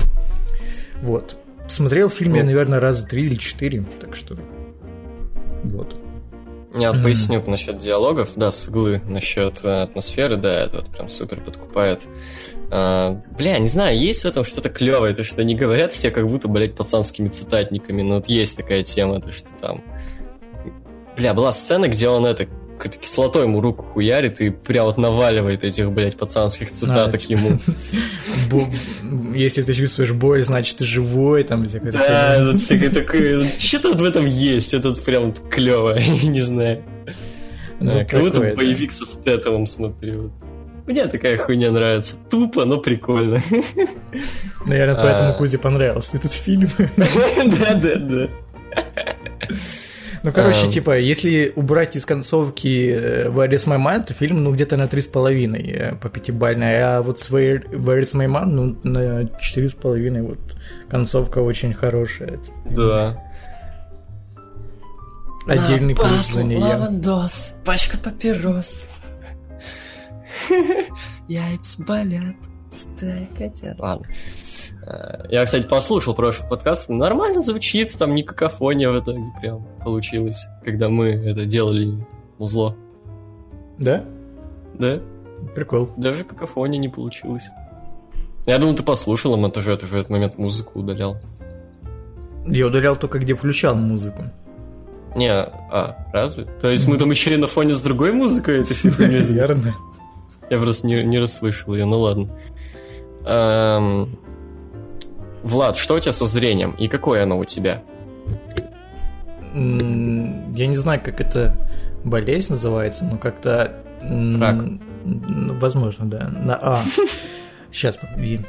[1.02, 1.36] Вот.
[1.68, 2.46] Смотрел фильм я, ну.
[2.46, 4.36] наверное, раза три или четыре, так что
[5.64, 5.96] вот.
[6.74, 7.02] Я mm-hmm.
[7.02, 12.06] поясню насчет диалогов, да, с иглы, насчет э, атмосферы, да, это вот прям супер подкупает.
[12.70, 16.28] А, бля, не знаю, есть в этом что-то клевое, то, что они говорят все как
[16.28, 19.82] будто, блядь, пацанскими цитатниками, но вот есть такая тема, то, что там
[21.16, 22.46] Бля, была сцена, где он это
[22.78, 27.58] какой-то кислотой ему руку хуярит и прям вот наваливает этих, блядь, пацанских цитаток А, ему.
[29.34, 33.44] Если ты чувствуешь боль, значит ты живой, там всякое Да, вот всякое такое.
[33.58, 36.84] Что-то вот в этом есть, это вот прям клево, не знаю.
[37.80, 40.32] Ну, Да, Как будто боевик со Стэтовым смотрю.
[40.88, 42.16] Мне такая хуйня нравится.
[42.30, 43.42] Тупо, но прикольно.
[44.64, 45.34] Наверное, поэтому А.
[45.34, 46.70] Кузе понравился этот фильм.
[46.96, 48.28] Да, да, да.
[50.22, 50.70] Ну, короче, Ам.
[50.70, 54.86] типа, если убрать из концовки э, Where is my man, то фильм, ну, где-то на
[54.88, 58.76] три с половиной э, по пятибалльной, а вот с Where, Where is my man, ну,
[58.82, 60.38] на четыре с половиной, вот,
[60.90, 62.40] концовка очень хорошая.
[62.64, 63.22] Да.
[65.46, 66.58] Отдельный плюс за нее.
[66.58, 68.84] Лавандос, пачка папирос.
[71.28, 72.36] Яйца болят,
[72.70, 73.78] стая котят.
[73.78, 74.06] Ладно.
[74.86, 76.88] Э, Я, кстати, послушал прошлый подкаст.
[76.88, 82.06] Нормально звучит, там не какофония в итоге прям получилось, когда мы это делали
[82.38, 82.76] музло.
[83.78, 84.04] Да?
[84.74, 85.00] Да?
[85.54, 85.90] Прикол.
[85.96, 87.50] Даже какофония не получилось.
[88.46, 91.18] Я думал, ты послушал, а монтаже, ты же в этот момент музыку удалял.
[92.46, 94.24] Я удалял только, где включал музыку.
[95.14, 96.44] Не, а, разве?
[96.60, 98.88] То есть мы там еще и на фоне с другой музыкой это все?
[98.98, 99.74] Верно.
[100.50, 102.28] Я просто не, не расслышал ее, ну ладно.
[103.24, 104.18] Эм,
[105.42, 107.82] Влад, что у тебя со зрением и какое оно у тебя?
[109.54, 111.68] Я не знаю, как это
[112.04, 113.74] болезнь называется, но как-то...
[114.00, 114.56] Рак.
[115.04, 116.28] ну, Возможно, да.
[116.28, 116.82] На А.
[117.70, 118.40] Сейчас, погоди.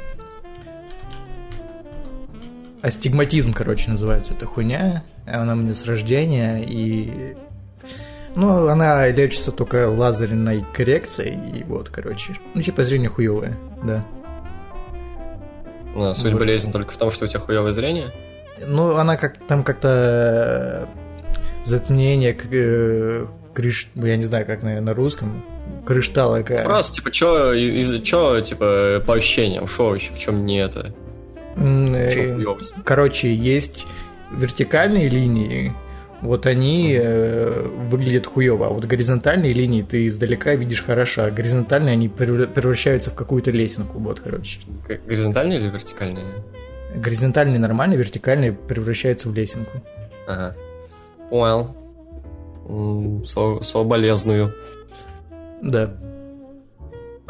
[2.82, 5.04] Астигматизм, короче, называется эта хуйня.
[5.26, 7.36] Она у меня с рождения, и...
[8.36, 12.34] Ну, она лечится только лазерной коррекцией, и вот, короче.
[12.54, 14.00] Ну, типа, зрение хуевое, да.
[15.94, 16.38] Ну, суть Может.
[16.38, 18.12] болезни только в том, что у тебя хуевое зрение?
[18.64, 24.80] Ну, она как там как-то э, затмнение к- э, крыш, я не знаю, как на,
[24.80, 25.44] на русском,
[25.84, 26.64] крыштала такая.
[26.64, 30.94] Просто, типа, чё, из чё, типа, по ощущениям, шо еще, в чем не это?
[31.56, 32.38] Э?
[32.84, 33.86] Короче, есть
[34.32, 35.74] вертикальные линии,
[36.22, 41.92] вот они э, выглядят хуево, а вот горизонтальные линии ты издалека видишь хорошо, а горизонтальные
[41.92, 44.60] они превра- превращаются в какую-то лесенку, вот, короче.
[45.06, 46.24] Горизонтальные или вертикальные?
[46.94, 49.82] Горизонтальные нормально, вертикальные превращаются в лесенку.
[50.26, 50.56] Ага.
[51.30, 51.74] Понял.
[53.62, 54.54] Соболезную.
[55.62, 55.92] Да.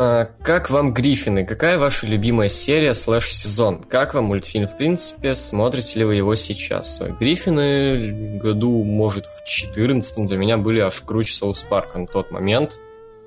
[0.03, 1.44] А, как вам Гриффины?
[1.44, 3.82] Какая ваша любимая серия слэш-сезон?
[3.82, 5.34] Как вам мультфильм в принципе?
[5.34, 7.03] Смотрите ли вы его сейчас?
[7.20, 12.80] Гриффины году, может, в 14 для меня были аж круче Соус Парка на тот момент.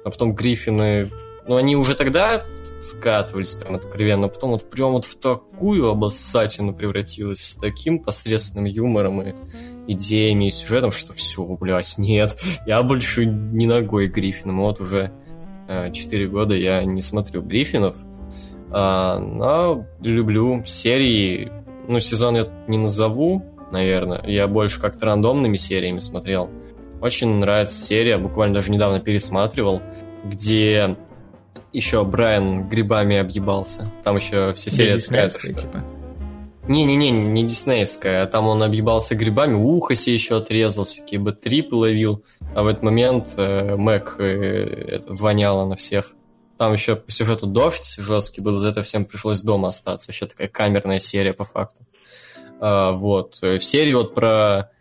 [0.03, 1.11] А потом Гриффины...
[1.45, 2.43] Ну, они уже тогда
[2.79, 8.65] скатывались прям откровенно, а потом вот прям вот в такую обоссатину превратилась с таким посредственным
[8.65, 9.35] юмором и
[9.85, 15.11] идеями и сюжетом, что все, блядь, нет, я больше не ногой Гриффином, вот уже
[15.67, 17.95] 4 года я не смотрю Гриффинов,
[18.71, 21.51] а, но люблю серии,
[21.87, 26.49] ну, сезон я не назову, наверное, я больше как-то рандомными сериями смотрел.
[27.01, 29.81] Очень нравится серия, буквально даже недавно пересматривал,
[30.23, 30.95] где
[31.73, 33.91] еще Брайан грибами объебался.
[34.03, 35.83] Там еще все серии типа.
[36.67, 42.23] Не-не-не, не диснеевская, а там он объебался грибами, ухо себе еще отрезал, всякие бэтрипы ловил,
[42.55, 46.13] а в этот момент э, Мэг э, это, воняла на всех.
[46.57, 50.11] Там еще по сюжету дождь жесткий был, из-за этого всем пришлось дома остаться.
[50.11, 51.83] Еще такая камерная серия по факту.
[52.61, 53.39] А, вот.
[53.41, 54.71] Э, В серии вот про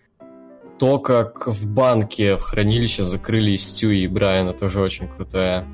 [0.78, 5.66] то, как в банке, в хранилище закрыли Стю и Брайана, тоже очень крутая.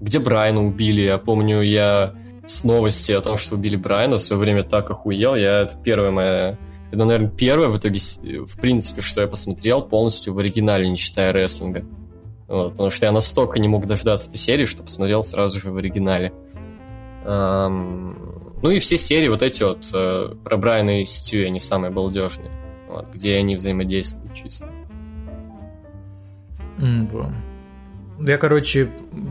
[0.00, 2.14] Где Брайана убили, я помню, я
[2.46, 5.34] с новости о том, что убили Брайана, в свое время так охуел.
[5.34, 6.58] Я это первая моя...
[6.90, 7.98] Это, наверное, первое в итоге,
[8.44, 11.84] в принципе, что я посмотрел полностью в оригинале, не считая рестлинга.
[12.48, 15.76] Вот, потому что я настолько не мог дождаться этой серии, что посмотрел сразу же в
[15.78, 16.34] оригинале.
[17.24, 21.90] Ам, Ну и все серии вот эти вот э, про Брайана и Стю, они самые
[21.90, 22.50] балдежные.
[22.88, 24.68] Вот, где они взаимодействуют чисто.
[26.76, 27.32] Во.
[28.24, 28.88] Я, короче,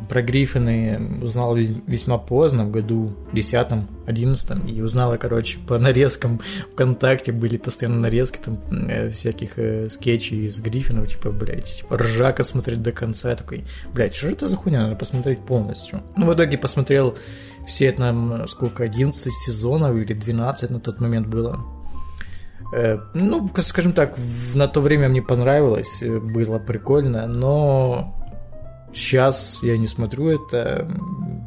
[0.09, 3.67] про Гриффины узнал ве- весьма поздно, в году 10
[4.05, 6.41] 11 и узнала, короче, по нарезкам
[6.73, 12.43] ВКонтакте были постоянно нарезки там э, всяких э, скетчей из Гриффинов, типа, блядь, типа, ржака
[12.43, 13.63] смотреть до конца, такой,
[13.93, 16.01] блядь, что же это за хуйня, надо посмотреть полностью.
[16.17, 17.15] Ну, в итоге посмотрел
[17.67, 21.59] все там, сколько, 11 сезонов или 12 на тот момент было.
[22.75, 24.17] Э, Ну, скажем так,
[24.53, 28.17] на то время мне понравилось, э, было прикольно, но
[28.93, 30.87] сейчас я не смотрю это.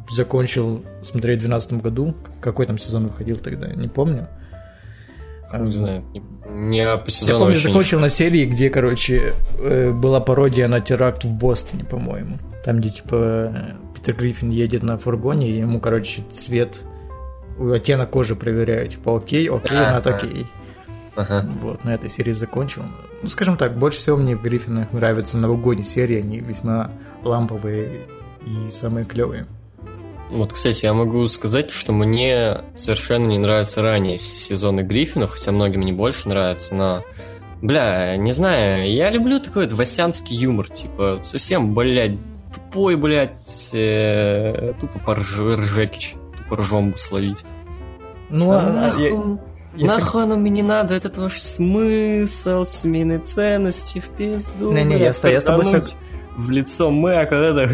[0.09, 2.15] Закончил смотреть в 2012 году.
[2.41, 4.27] Какой там сезон выходил тогда, не помню.
[5.57, 6.03] Не знаю,
[6.49, 11.23] не по сезону Я помню, закончил на серии, где, короче, э, была пародия на теракт
[11.23, 12.37] в Бостоне, по-моему.
[12.65, 13.55] Там, где, типа,
[13.95, 16.83] Питер Гриффин едет на фургоне, и ему, короче, цвет,
[17.59, 18.93] оттенок кожи проверяют.
[18.93, 19.91] Типа, окей, окей, Ага.
[19.93, 20.45] над окей.
[21.15, 21.45] Ага.
[21.61, 22.83] Вот, на этой серии закончил.
[23.21, 26.91] Ну, скажем так, больше всего мне в Гриффинах нравятся новогодние серии, они весьма
[27.23, 28.01] ламповые
[28.45, 29.45] и самые клевые.
[30.29, 35.81] Вот, кстати, я могу сказать, что мне совершенно не нравятся ранее сезоны Гриффинов, хотя многим
[35.81, 37.03] не больше нравится, но...
[37.61, 42.17] Бля, не знаю, я люблю такой вот васянский юмор, типа, совсем, блядь,
[42.53, 47.43] тупой, блядь, э, тупо порж- ржекич, тупо ржомбу словить.
[48.29, 49.39] Ну, А а- нахуй, я-
[49.75, 54.71] если- нахуй оно мне не надо, этот ваш смысл, смены ценностей в пизду.
[54.71, 55.95] Не-не, я я с тобой сог-
[56.37, 57.73] В лицо Мэк, вот это...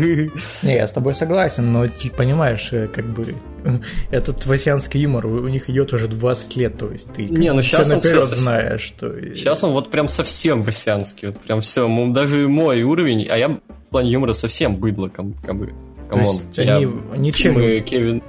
[0.61, 3.33] Не, я с тобой согласен, но ты понимаешь, э, как бы
[4.11, 7.81] этот васянский юмор у них идет уже 20 лет, то есть ты Не, ну всё
[7.81, 9.19] он наперед всё- знаешь, что...
[9.35, 13.59] Сейчас он вот прям совсем васянский, вот прям все, даже мой уровень, а я в
[13.89, 15.73] плане юмора совсем быдло, как бы, То
[16.09, 16.25] come on.
[16.27, 16.87] есть Я они
[17.17, 17.55] ничем...
[17.55, 18.21] фильмы Кевин...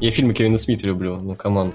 [0.00, 1.72] Я фильмы Кевина Смита люблю, ну come on.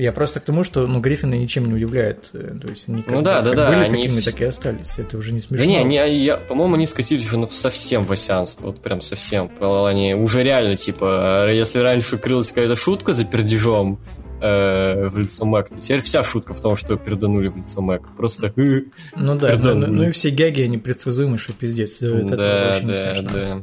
[0.00, 2.30] Я просто к тому, что ну, Гриффины ничем не удивляют.
[2.32, 4.98] э, То есть они Ну да, да, да, были они такими, вс- так и остались.
[4.98, 5.66] Это уже не смешно.
[5.66, 9.50] Да не, они, я, по-моему, они скатились уже ну, в совсем васянство, вот прям совсем.
[9.60, 13.98] Они уже реально, типа, э, если раньше крылась какая-то шутка за пердежом
[14.40, 18.02] э, в лицо Мэг, то теперь вся шутка в том, что перданули в лицо Мэг.
[18.16, 18.52] Просто...
[18.56, 18.82] э,
[19.16, 22.00] Ну да, ну, ну- ну и все гэги, они предсказуемы, что пиздец.
[22.02, 23.30] Это да, да, смешно.
[23.32, 23.62] да.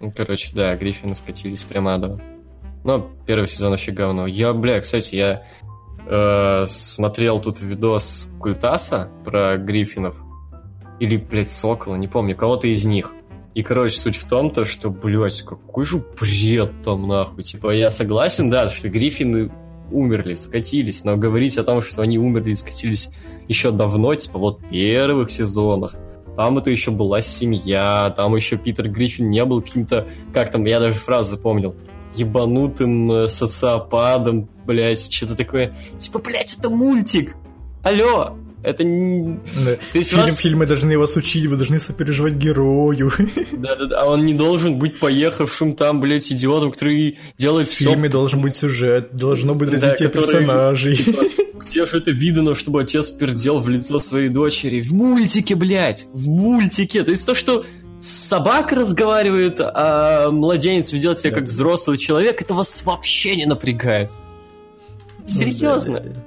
[0.00, 2.22] Ну, короче, да, Гриффины скатились прямо адово.
[2.88, 4.26] Но первый сезон вообще говно.
[4.26, 5.42] Я, бля, кстати, я
[6.06, 10.24] э, смотрел тут видос Культаса про Гриффинов.
[10.98, 13.12] Или, блядь, Сокола, не помню, кого-то из них.
[13.54, 17.42] И, короче, суть в том, то, что, блядь, какой же бред там, нахуй.
[17.42, 19.52] Типа, я согласен, да, что Гриффины
[19.92, 23.10] умерли, скатились, но говорить о том, что они умерли и скатились
[23.48, 25.94] еще давно, типа, вот первых сезонах,
[26.38, 30.78] там это еще была семья, там еще Питер Гриффин не был каким-то, как там, я
[30.78, 31.74] даже фразу запомнил,
[32.14, 35.74] ебанутым э, социопадом, блядь, что-то такое.
[35.98, 37.34] Типа, блядь, это мультик!
[37.82, 38.36] Алло!
[38.64, 39.38] Это не...
[39.64, 39.76] Да.
[39.76, 43.12] То есть Фильм- вас- Фильмы должны вас учить, вы должны сопереживать герою.
[43.52, 47.90] Да-да-да, а он не должен быть поехавшим там, блядь, идиотом, который делает В все...
[47.90, 50.96] фильме должен быть сюжет, должно быть Да, развитие который, персонажей.
[50.96, 51.22] типа,
[51.60, 54.80] Где же это видно, чтобы отец пердел в лицо своей дочери?
[54.82, 56.06] В мультике, блядь!
[56.12, 57.04] В мультике!
[57.04, 57.64] То есть то, что
[57.98, 64.10] собака разговаривает, а младенец ведет себя Да, как взрослый человек, это вас вообще не напрягает.
[65.24, 65.98] Серьезно?
[65.98, 66.20] Ну, да, да, да.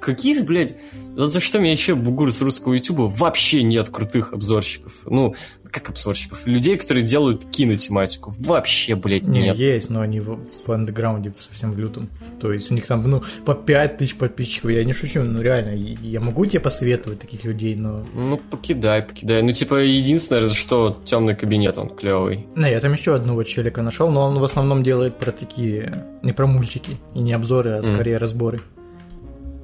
[0.00, 0.76] Каких, блядь...
[1.16, 4.92] Вот за что меня еще бугур с русского ютуба вообще нет крутых обзорщиков.
[5.06, 5.34] Ну,
[5.70, 6.46] как обзорщиков?
[6.46, 8.34] Людей, которые делают кинотематику.
[8.38, 9.56] Вообще, блядь, Не, нет.
[9.56, 12.08] есть, но они в, в андеграунде совсем в лютом.
[12.40, 14.70] То есть у них там, ну, по 5 тысяч подписчиков.
[14.70, 18.06] Я не шучу, ну реально, я могу тебе посоветовать таких людей, но...
[18.14, 19.42] Ну, покидай, покидай.
[19.42, 22.46] Ну, типа, единственное, за что темный кабинет, он клевый.
[22.56, 26.32] Не, я там еще одного челика нашел, но он в основном делает про такие, не
[26.32, 28.60] про мультики, и не обзоры, а скорее разборы.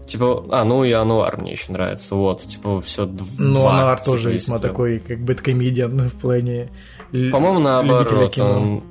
[0.07, 4.59] Типа, а, ну и Ануар мне еще нравится, вот, типа, все Но Ануар тоже весьма
[4.59, 6.71] такой, как бэткомедиан в плане...
[7.31, 8.51] По-моему, наоборот, кино.
[8.51, 8.83] он,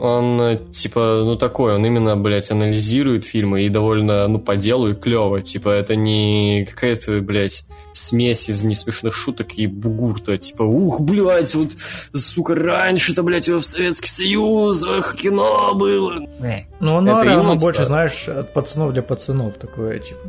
[0.00, 4.88] он, э, типа, ну такой, он именно, блядь, анализирует фильмы и довольно, ну, по делу
[4.88, 11.02] и клево, типа, это не какая-то, блядь, смесь из несмешных шуток и бугурта, типа, ух,
[11.02, 11.72] блядь, вот,
[12.14, 16.26] сука, раньше-то, блядь, в Советский Союз, эх, кино было.
[16.40, 16.62] Э.
[16.80, 20.20] Ну, Ануар, Это оно больше, типа- знаешь, от пацанов для пацанов такое, типа...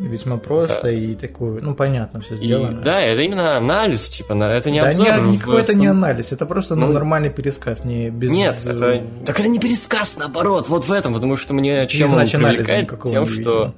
[0.00, 0.90] Весьма просто Да.
[0.90, 2.80] и такое, ну, понятно, все И, сделано.
[2.80, 5.20] да, это именно анализ, типа, на- это не Да обзор.
[5.22, 8.30] не, никакой это не анализ, это просто ну, Ну, нормальный пересказ, не без...
[8.32, 8.86] Нет, это...
[8.94, 12.34] э, Так это не пересказ, наоборот, вот в этом, потому что мне чем он знач
[12.34, 13.74] анализа привлекает, тем, не что...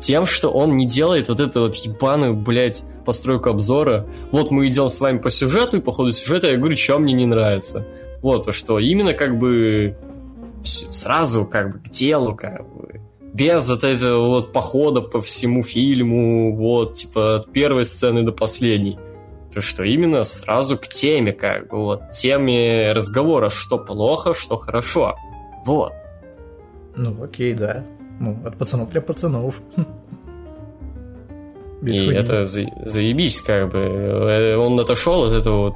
[0.00, 4.06] Тем, что он не делает вот эту вот ебаную, блядь, постройку обзора.
[4.32, 7.14] Вот мы идем с вами по сюжету, и по ходу сюжета я говорю, что мне
[7.14, 7.86] не нравится.
[8.20, 9.96] Вот, то что именно как бы
[10.64, 13.00] сразу как бы к делу, как бы.
[13.34, 18.98] Без вот этого вот похода по всему фильму, вот, типа, от первой сцены до последней.
[19.52, 25.16] То, что именно сразу к теме, как бы, вот, теме разговора, что плохо, что хорошо.
[25.66, 25.92] Вот.
[26.96, 27.84] Ну, окей, да.
[28.20, 29.60] Ну, от пацанов для пацанов.
[31.82, 32.18] Без и хуйни.
[32.20, 33.78] это за- заебись, как бы.
[33.78, 35.74] Э, Он отошел от этого вот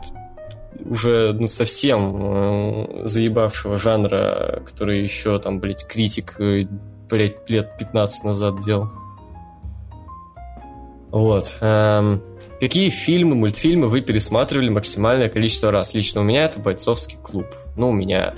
[0.89, 6.67] уже ну, совсем э, заебавшего жанра, который еще там, блядь, критик, э,
[7.09, 8.89] блядь, лет 15 назад делал.
[11.11, 11.57] Вот.
[11.61, 12.23] эм,
[12.61, 15.95] какие фильмы, мультфильмы вы пересматривали максимальное количество раз?
[15.95, 17.47] Лично у меня это «Бойцовский клуб».
[17.77, 18.35] Ну, у меня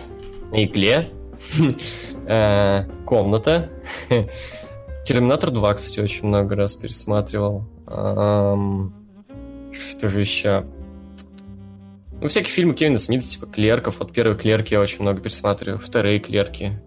[0.53, 1.11] на игле,
[2.27, 3.71] э, комната,
[5.05, 7.65] Терминатор 2, кстати, очень много раз пересматривал.
[7.89, 8.95] Эм,
[9.73, 10.65] что же еще?
[12.21, 13.99] Ну, всякие фильмы Кевина Смита, типа Клерков.
[13.99, 15.79] Вот первые Клерки я очень много пересматриваю.
[15.79, 16.79] Вторые Клерки.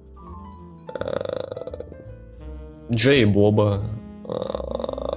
[1.00, 1.84] Э,
[2.92, 3.84] Джей и Боба.
[4.28, 5.14] Э,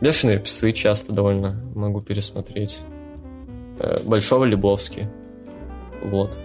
[0.00, 2.80] Бешеные псы часто довольно могу пересмотреть.
[3.80, 5.08] Э, Большого Лебовски.
[6.04, 6.38] Вот.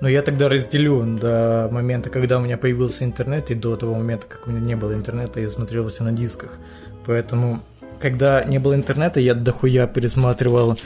[0.00, 4.26] Но я тогда разделю до момента, когда у меня появился интернет, и до того момента,
[4.26, 6.58] как у меня не было интернета, я смотрел все на дисках.
[7.06, 7.60] Поэтому,
[8.00, 10.76] когда не было интернета, я дохуя пересматривал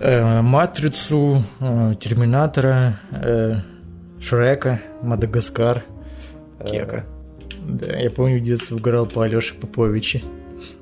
[0.00, 3.56] э, Матрицу, э, Терминатора, э,
[4.20, 5.84] Шрека, Мадагаскар.
[6.66, 7.06] Кека.
[7.66, 10.22] Да, я помню, в детстве угорал по Алёше Поповиче.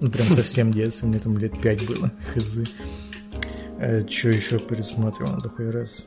[0.01, 2.61] Ну, прям совсем детство, мне там лет пять было, хз.
[3.79, 6.05] Э, что еще пересматривал такой раз?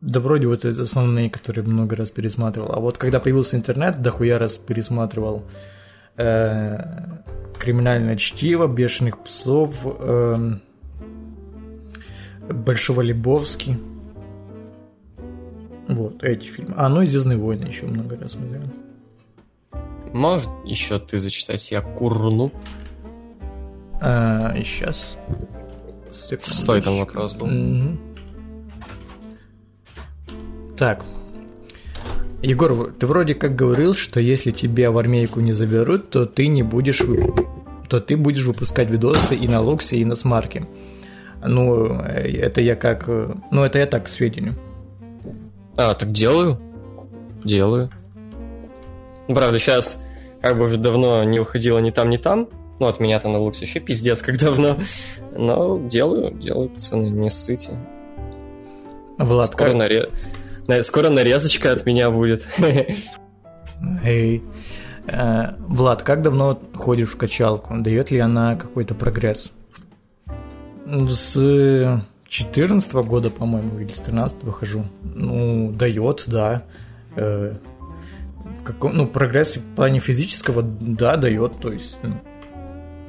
[0.00, 2.72] Да вроде вот это основные, которые много раз пересматривал.
[2.72, 5.79] А вот когда появился интернет, дохуя раз пересматривал э,
[7.58, 10.56] «Криминальное чтиво», «Бешеных псов», э,
[12.48, 13.78] «Большого Лебовски».
[15.88, 16.74] Вот, эти фильмы.
[16.76, 18.62] А, ну и «Звездные войны» еще много раз смотрел.
[20.12, 22.52] Может, еще ты зачитать я курну?
[24.00, 25.18] А, и сейчас.
[26.10, 26.50] Секундочку.
[26.50, 27.46] Шестой там вопрос был.
[27.46, 28.00] Мгм.
[30.76, 31.04] Так.
[32.42, 36.62] Егор, ты вроде как говорил, что если тебя в армейку не заберут, то ты не
[36.62, 37.02] будешь
[37.88, 40.66] то ты будешь выпускать видосы и на Локсе, и на Смарке.
[41.44, 43.08] Ну, э, это я как...
[43.08, 44.54] э, Ну, это я так, к сведению.
[45.76, 46.58] А, так делаю.
[47.44, 47.90] Делаю.
[49.26, 50.00] Правда, сейчас
[50.40, 52.48] как бы уже давно не выходило ни там, ни там.
[52.78, 54.78] Ну, от меня-то на луксе еще пиздец как давно.
[55.36, 57.72] Но делаю, делаю, пацаны, не ссыте.
[59.18, 59.76] Влад, Скоро, как...
[59.76, 59.88] на-
[60.82, 62.46] Скоро нарезочка от меня будет.
[64.04, 64.42] Эй.
[65.06, 67.74] Э, Влад, как давно ходишь в качалку?
[67.78, 69.52] Дает ли она какой-то прогресс?
[70.86, 74.84] С 14 года, по-моему, или с 13 хожу.
[75.02, 76.62] Ну, дает, да.
[77.16, 77.54] Э,
[78.60, 82.20] в каком, ну, прогресс в плане физического, да, дает, то есть, ну,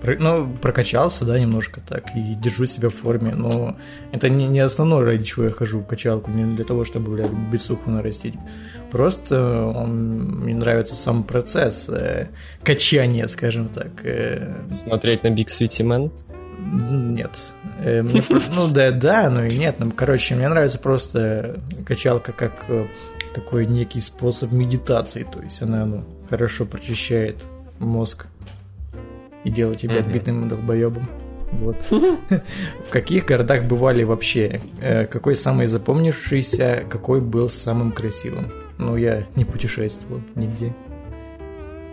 [0.03, 3.77] ну, прокачался, да, немножко так, и держу себя в форме, но
[4.11, 7.31] это не, не основное, ради чего я хожу в качалку, не для того, чтобы, блядь,
[7.31, 8.33] бицуху нарастить.
[8.89, 12.27] Просто он, мне нравится сам процесс э,
[12.63, 13.91] качания, скажем так.
[14.03, 16.11] э, Смотреть на Big Sweetie Man.
[16.59, 17.31] нет.
[17.83, 18.23] Э, мне
[18.55, 19.75] ну да, да, но и нет.
[19.79, 22.85] Ну, короче, мне нравится просто качалка как э,
[23.33, 25.27] такой некий способ медитации.
[25.31, 27.43] То есть она ну, хорошо прочищает
[27.79, 28.27] мозг
[29.43, 31.07] и делает тебя отбитым долбоебом.
[31.51, 31.75] Вот.
[31.89, 34.61] В каких городах бывали вообще?
[34.79, 38.51] Э, Какой самый запомнившийся, какой был самым красивым?
[38.77, 40.73] Ну, я не путешествовал нигде.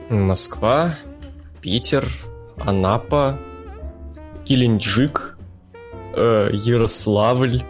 [0.09, 0.95] Москва,
[1.61, 2.07] Питер,
[2.57, 3.39] Анапа,
[4.47, 5.37] Геленджик,
[6.15, 7.63] э, Ярославль,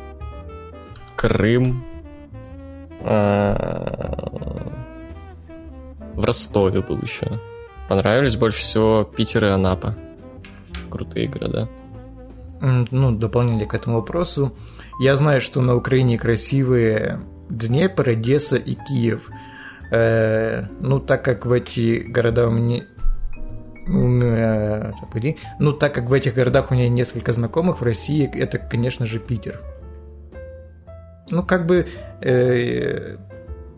[1.17, 1.85] Крым,
[3.01, 3.55] э,
[6.15, 7.41] в Ростове был еще.
[7.89, 9.95] Понравились больше всего Питер и Анапа.
[10.91, 11.69] Крутые города.
[12.61, 14.53] Ну, дополнение к этому вопросу.
[15.01, 19.31] Я знаю, что на Украине красивые Днепр, Одесса и Киев.
[19.91, 22.85] Э, ну, так как в эти города у меня...
[25.01, 25.39] погоди.
[25.59, 29.19] Ну, так как в этих городах у меня несколько знакомых в России, это, конечно же,
[29.19, 29.63] Питер.
[31.31, 31.87] Ну, как бы
[32.21, 33.17] э,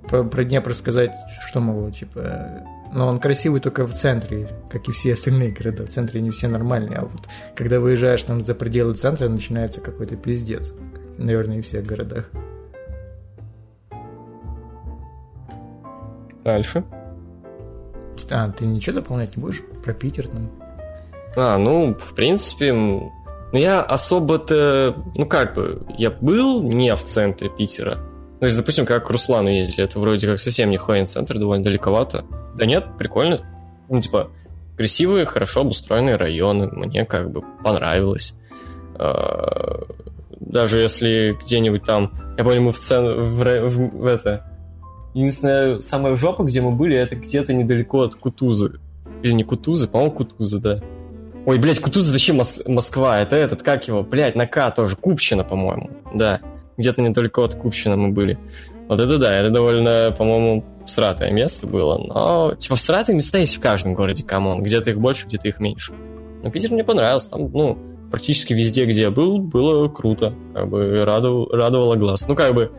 [0.09, 1.13] про Днепр сказать,
[1.47, 2.65] что могу, типа...
[2.93, 5.87] Но он красивый только в центре, как и все остальные города.
[5.87, 10.17] В центре не все нормальные, а вот когда выезжаешь там за пределы центра, начинается какой-то
[10.17, 10.73] пиздец.
[10.73, 12.31] Как, наверное, и в всех городах.
[16.43, 16.85] Дальше.
[18.31, 20.51] А, ты ничего дополнять не будешь про Питер там?
[21.37, 23.13] А, ну, в принципе, ну
[23.53, 28.01] я особо-то, ну как бы, я был не в центре Питера.
[28.41, 31.63] Ну, если, допустим, как к Руслану ездили, это вроде как совсем не Хуайн центр, довольно
[31.65, 32.25] далековато.
[32.57, 33.39] Да нет, прикольно.
[33.89, 34.31] Ну, типа,
[34.77, 38.35] красивые, хорошо обустроенные районы, мне как бы понравилось.
[38.99, 39.83] А,
[40.41, 43.25] Даже если где-нибудь там, я помню, мы в, цен...
[43.25, 44.47] в, в- в это...
[45.13, 48.79] Единственная самая жопа, где мы были, это где-то недалеко от Кутузы.
[49.23, 50.81] Или не Кутузы, по-моему, Кутузы, да.
[51.47, 53.19] Ой, блядь, Кутуза, зачем Мос- Москва?
[53.21, 54.05] Это этот, как его?
[54.05, 54.95] Блядь, на К тоже.
[54.97, 55.91] Купчино, по-моему.
[56.15, 56.41] Да.
[56.81, 58.39] Где-то недалеко от Купчино мы были.
[58.89, 61.99] Вот это да, это довольно, по-моему, всратое место было.
[61.99, 64.63] Но, типа, всратые места есть в каждом городе, come on.
[64.63, 65.93] Где-то их больше, где-то их меньше.
[66.43, 67.31] Но Питер мне понравился.
[67.31, 67.79] Там, ну,
[68.11, 70.33] практически везде, где я был, было круто.
[70.55, 72.27] Как бы радовало, радовало глаз.
[72.27, 72.73] Ну, как бы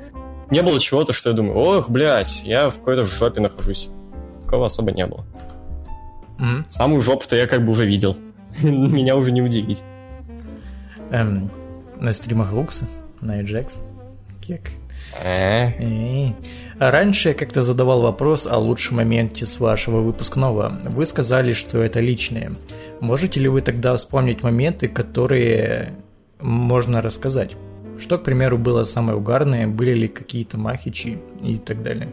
[0.49, 3.89] не было чего-то, что я думаю, ох, блядь, я в какой-то жопе нахожусь.
[4.41, 5.25] Такого особо не было.
[6.39, 6.65] М?
[6.67, 8.17] Самую жопу-то я как бы уже видел.
[8.63, 9.83] Меня уже не удивить.
[11.11, 11.51] Эм,
[11.99, 12.87] на стримах Лукса,
[13.21, 13.73] на Ajax.
[14.41, 14.69] Кек.
[15.19, 16.35] Э, Эй.
[16.79, 20.79] А Раньше я как-то задавал вопрос о лучшем моменте с вашего выпускного.
[20.83, 22.53] Вы сказали, что это личное.
[22.99, 25.93] Можете ли вы тогда вспомнить моменты, которые
[26.39, 27.55] можно рассказать?
[27.99, 32.09] Что, к примеру, было самое угарное, были ли какие-то махичи и так далее?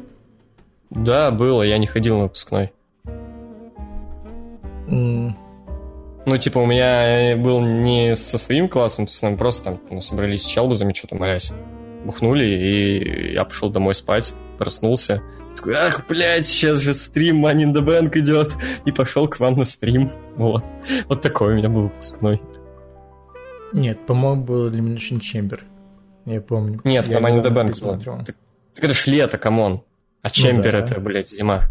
[0.90, 2.72] Да, было, я не ходил на выпускной.
[4.86, 10.00] Ну, типа, у меня был не со своим классом, то есть нам просто там ну,
[10.02, 11.52] собрались с челбузами, что-то молясь.
[12.04, 15.22] Бухнули, и я пошел домой спать, проснулся.
[15.56, 18.52] Такой, ах, блядь, сейчас же стрим Money in the Bank идет.
[18.84, 20.08] И пошел к вам на стрим.
[20.36, 20.64] Вот.
[21.08, 22.40] Вот такой у меня был выпускной.
[23.72, 25.60] Нет, по-моему, был Elimination Chamber.
[26.26, 26.80] Я помню.
[26.84, 27.98] Нет, я на Money in the Bank было.
[28.24, 28.36] Так,
[28.74, 29.82] так это ж лето, come on.
[30.22, 30.84] А Чембер Ну да.
[30.86, 31.68] это, блядь, зима.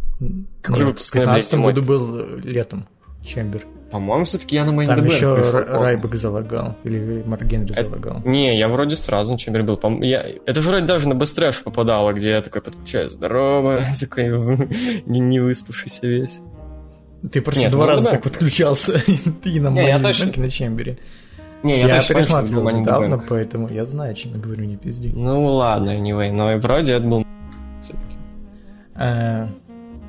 [0.61, 1.73] Какой Нет, выпускной, блядь, 15 зимой?
[1.73, 2.88] году был летом.
[3.25, 3.65] Чембер.
[3.92, 5.66] По-моему, все-таки я на in Там еще Р-.
[5.82, 6.76] Райбек залагал.
[6.84, 8.22] Или Марк Генри Это- залагал.
[8.26, 9.80] Не, я вроде сразу на Чембере был.
[10.02, 10.26] Я...
[10.46, 13.14] Это же вроде даже на Бестрэш попадало, где я такой подключаюсь.
[13.14, 14.26] Здорово, такой
[15.06, 16.42] не, выспавшийся весь.
[17.32, 18.12] Ты просто Нет, два ну раза да.
[18.12, 19.02] так подключался.
[19.44, 20.98] И на я Money точно- на Чембере.
[21.64, 25.12] Не, Я, это пересматривал недавно, поэтому я знаю, о чем я говорю, не пизди.
[25.16, 27.26] Ну ладно, anyway, но и вроде это был
[27.82, 28.16] все-таки.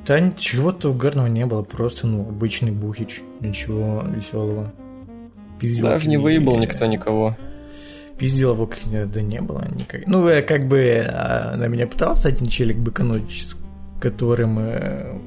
[0.08, 3.20] Да ничего-то угарного не было, просто, ну, обычный бухич.
[3.40, 4.72] Ничего веселого.
[5.60, 7.36] Пиздил Даже не выебал никто никого.
[8.18, 10.06] Пизделовок э, да не было никак.
[10.06, 13.56] Ну, э, как бы а, на меня пытался один челик быкануть, с
[14.00, 15.18] которым э,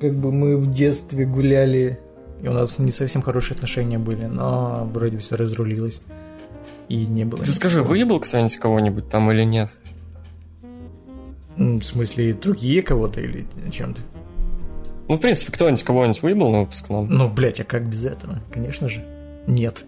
[0.00, 1.98] как бы мы в детстве гуляли,
[2.40, 6.00] и у нас не совсем хорошие отношения были, но вроде все разрулилось.
[6.88, 7.42] И не было.
[7.42, 7.90] Ты скажи, никакого.
[7.90, 9.70] выебал кто-нибудь кого-нибудь там или нет?
[11.56, 14.02] В смысле, другие кого-то или о чем ты?
[15.08, 17.08] Ну, в принципе, кто-нибудь кого-нибудь выебал на выпускном?
[17.08, 18.40] Ну, блядь, а как без этого?
[18.52, 19.02] Конечно же.
[19.46, 19.84] Нет.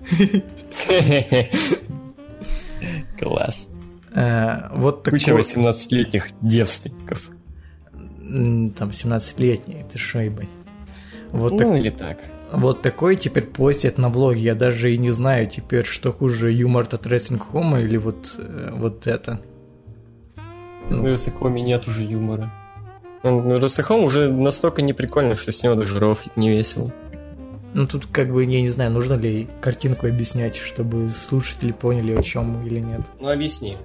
[3.19, 3.69] Класс.
[4.15, 5.19] Э, Вот такой...
[5.21, 7.29] Куча 18-летних девственников.
[8.23, 10.49] Там 17-летний, ты ебать.
[11.33, 12.19] Вот, Ну, или так.
[12.53, 14.41] вот такой теперь постят на влоге.
[14.41, 18.71] Я даже и не знаю теперь, что хуже, юмор от Wrestling Home или вот, э,
[18.73, 19.41] вот это.
[20.89, 22.53] Ну, Росахоме нет уже юмора.
[23.23, 26.93] Ну, Росахом уже настолько неприкольно, что с него даже рофлить не весело.
[27.73, 32.23] Ну тут как бы, я не знаю, нужно ли картинку объяснять, чтобы слушатели поняли, о
[32.23, 33.03] чем или нет.
[33.21, 33.77] Ну, объясни.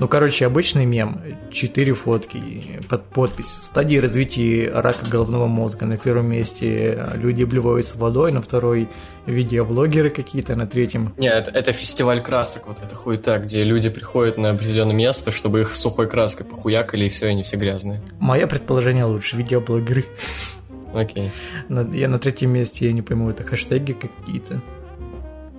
[0.00, 1.20] Ну, короче, обычный мем.
[1.52, 2.40] Четыре фотки
[2.88, 3.46] под подпись.
[3.62, 5.86] Стадии развития рака головного мозга.
[5.86, 8.88] На первом месте люди обливаются водой, на второй
[9.26, 14.36] видеоблогеры какие-то, на третьем Не, это, это фестиваль красок, вот это хуета, где люди приходят
[14.36, 18.02] на определенное место, чтобы их сухой краской похуякали, и все, они все грязные.
[18.18, 20.06] Мое предположение лучше, видеоблогеры.
[20.92, 21.30] Окей.
[21.68, 24.60] На- Я на третьем месте, я не пойму, это хэштеги какие-то.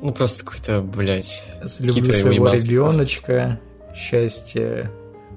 [0.01, 1.45] Ну, просто какой-то, блядь...
[1.79, 3.59] Люблю своего ребеночка,
[3.95, 4.89] счастье,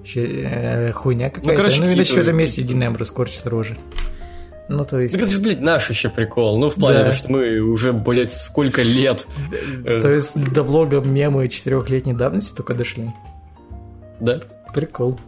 [0.05, 1.49] ща- э, хуйня какая-то.
[1.49, 3.77] Ну, короче, и на хитрый- четвертом месте Динамбр скорчит рожи.
[4.69, 5.15] Ну, то есть...
[5.15, 6.59] Так это же, блядь, наш еще прикол.
[6.59, 7.05] Ну, в плане Да.
[7.05, 9.27] того, что мы уже, блядь, сколько лет...
[9.87, 13.11] э, То есть до влога мемы четырехлетней давности только дошли.
[14.21, 14.39] Да?
[14.75, 15.19] Прикол.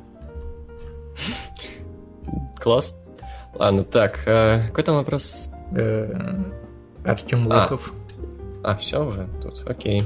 [2.61, 2.95] Класс.
[3.55, 5.49] Ладно, так, э, какой там вопрос?
[7.05, 7.63] Артем А.
[7.63, 7.93] Лохов.
[8.63, 10.03] А, все уже тут, окей.
[10.03, 10.05] Э,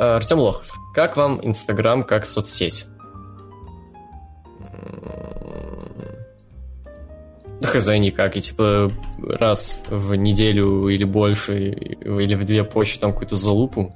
[0.00, 2.86] Артем Лохов, как вам Инстаграм как соцсеть?
[7.62, 13.36] Хз никак, и типа раз в неделю или больше, или в две почты там какую-то
[13.36, 13.90] залупу,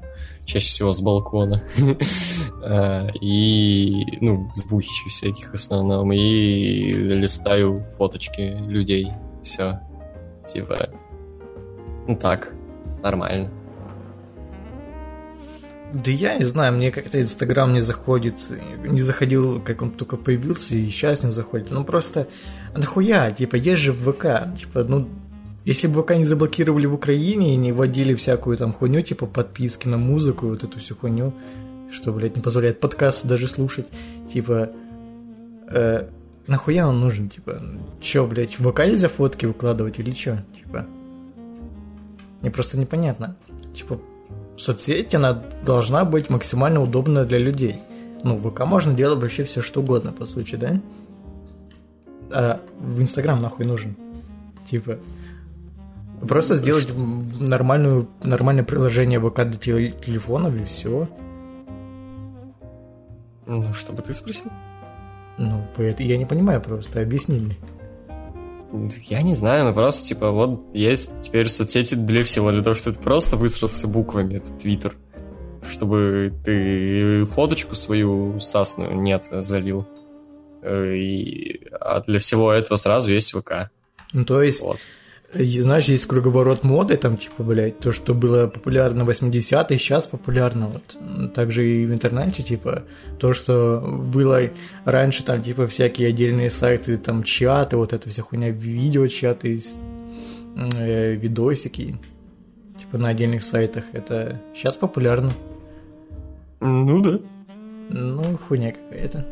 [0.44, 1.64] чаще всего с балкона,
[2.66, 9.12] Э, и, ну, звухичей всяких в основном, и листаю фоточки людей,
[9.42, 9.80] все,
[10.50, 10.88] типа,
[12.08, 12.54] ну так,
[13.02, 13.50] нормально.
[15.94, 18.34] Да я не знаю, мне как-то Инстаграм не заходит.
[18.84, 21.70] Не заходил, как он только появился, и сейчас не заходит.
[21.70, 22.26] Ну просто,
[22.76, 23.30] нахуя?
[23.30, 24.58] Типа, есть же ВК.
[24.58, 25.08] Типа, ну,
[25.64, 29.86] если бы ВК не заблокировали в Украине и не вводили всякую там хуйню, типа подписки
[29.86, 31.32] на музыку и вот эту всю хуйню,
[31.92, 33.86] что, блядь, не позволяет подкасты даже слушать,
[34.32, 34.70] типа,
[35.70, 36.08] э,
[36.48, 37.62] нахуя он нужен, типа,
[38.00, 40.86] чё, блядь, ВК нельзя фотки выкладывать или чё, типа,
[42.40, 43.36] мне просто непонятно,
[43.74, 44.00] типа,
[44.56, 47.76] соцсеть, она должна быть максимально удобна для людей.
[48.22, 50.80] Ну, в ВК можно делать вообще все что угодно, по сути, да?
[52.32, 53.96] А в Инстаграм нахуй нужен.
[54.64, 54.98] Типа,
[56.26, 56.88] Просто сделать
[57.40, 61.08] нормальную, нормальное приложение ВК для телефонов и все.
[63.46, 64.50] Ну, что бы ты спросил?
[65.36, 67.56] Ну, я не понимаю просто, объясни мне.
[69.04, 72.96] Я не знаю, ну просто, типа, вот есть теперь соцсети для всего, для того, чтобы
[72.96, 74.96] ты просто высрался буквами, это Твиттер.
[75.68, 79.86] Чтобы ты фоточку свою сасную нет залил.
[80.62, 83.70] Э, и, а для всего этого сразу есть ВК.
[84.12, 84.78] Ну, то есть, вот.
[85.34, 90.68] Знаешь, есть круговорот моды, там, типа, блядь, то, что было популярно в 80-е, сейчас популярно,
[90.68, 91.34] вот.
[91.34, 92.84] Также и в интернете, типа,
[93.18, 94.50] то, что было
[94.84, 99.60] раньше, там, типа, всякие отдельные сайты, там, чаты, вот эта вся хуйня, видеочаты,
[100.78, 101.96] э, видосики,
[102.78, 105.32] типа, на отдельных сайтах, это сейчас популярно.
[106.60, 107.18] Ну да.
[107.90, 109.26] Ну, хуйня какая-то.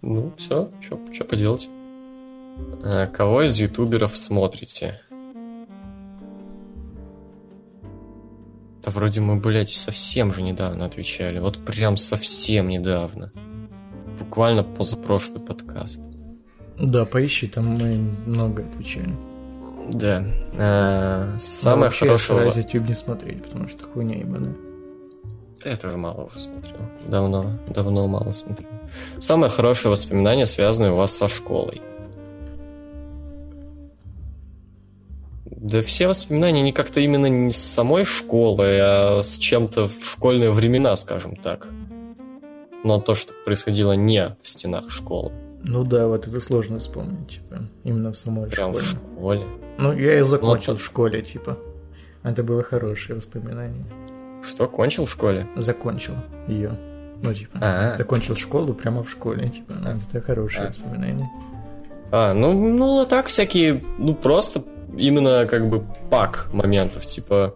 [0.00, 1.68] Ну, все, что поделать.
[2.84, 5.00] А, кого из ютуберов смотрите?
[8.82, 11.38] Да вроде мы, блядь, совсем же недавно отвечали.
[11.38, 13.32] Вот прям совсем недавно.
[14.18, 16.02] Буквально позапрошлый подкаст.
[16.78, 17.94] Да, поищи, там мы
[18.26, 19.14] много отвечали.
[19.92, 20.24] Да.
[20.56, 22.44] А, самое вообще хорошее...
[22.44, 24.54] Я стараюсь YouTube не смотреть, потому что хуйня ебаная.
[25.62, 26.80] Да я тоже мало уже смотрел.
[27.06, 28.68] Давно, давно мало смотрел.
[29.18, 31.80] Самое хорошее воспоминание, связанное у вас со школой.
[35.62, 40.50] Да все воспоминания не как-то именно не с самой школы, а с чем-то в школьные
[40.50, 41.68] времена, скажем так.
[42.82, 45.30] Но то, что происходило не в стенах школы.
[45.62, 48.84] Ну да, вот это сложно вспомнить, типа, именно в самой Прям школе.
[48.84, 49.46] в школе.
[49.78, 51.56] Ну, я ее закончил ну, в школе, типа.
[52.24, 53.84] Это было хорошее воспоминание.
[54.42, 55.46] Что, кончил в школе?
[55.54, 56.14] Закончил
[56.48, 56.72] ее.
[57.22, 57.96] Ну, типа, А-а.
[57.96, 59.74] закончил школу прямо в школе, типа,
[60.10, 60.68] это хорошее а.
[60.70, 61.30] воспоминание.
[62.10, 64.64] А, ну, ну, а так всякие, ну, просто
[64.96, 67.54] именно как бы пак моментов, типа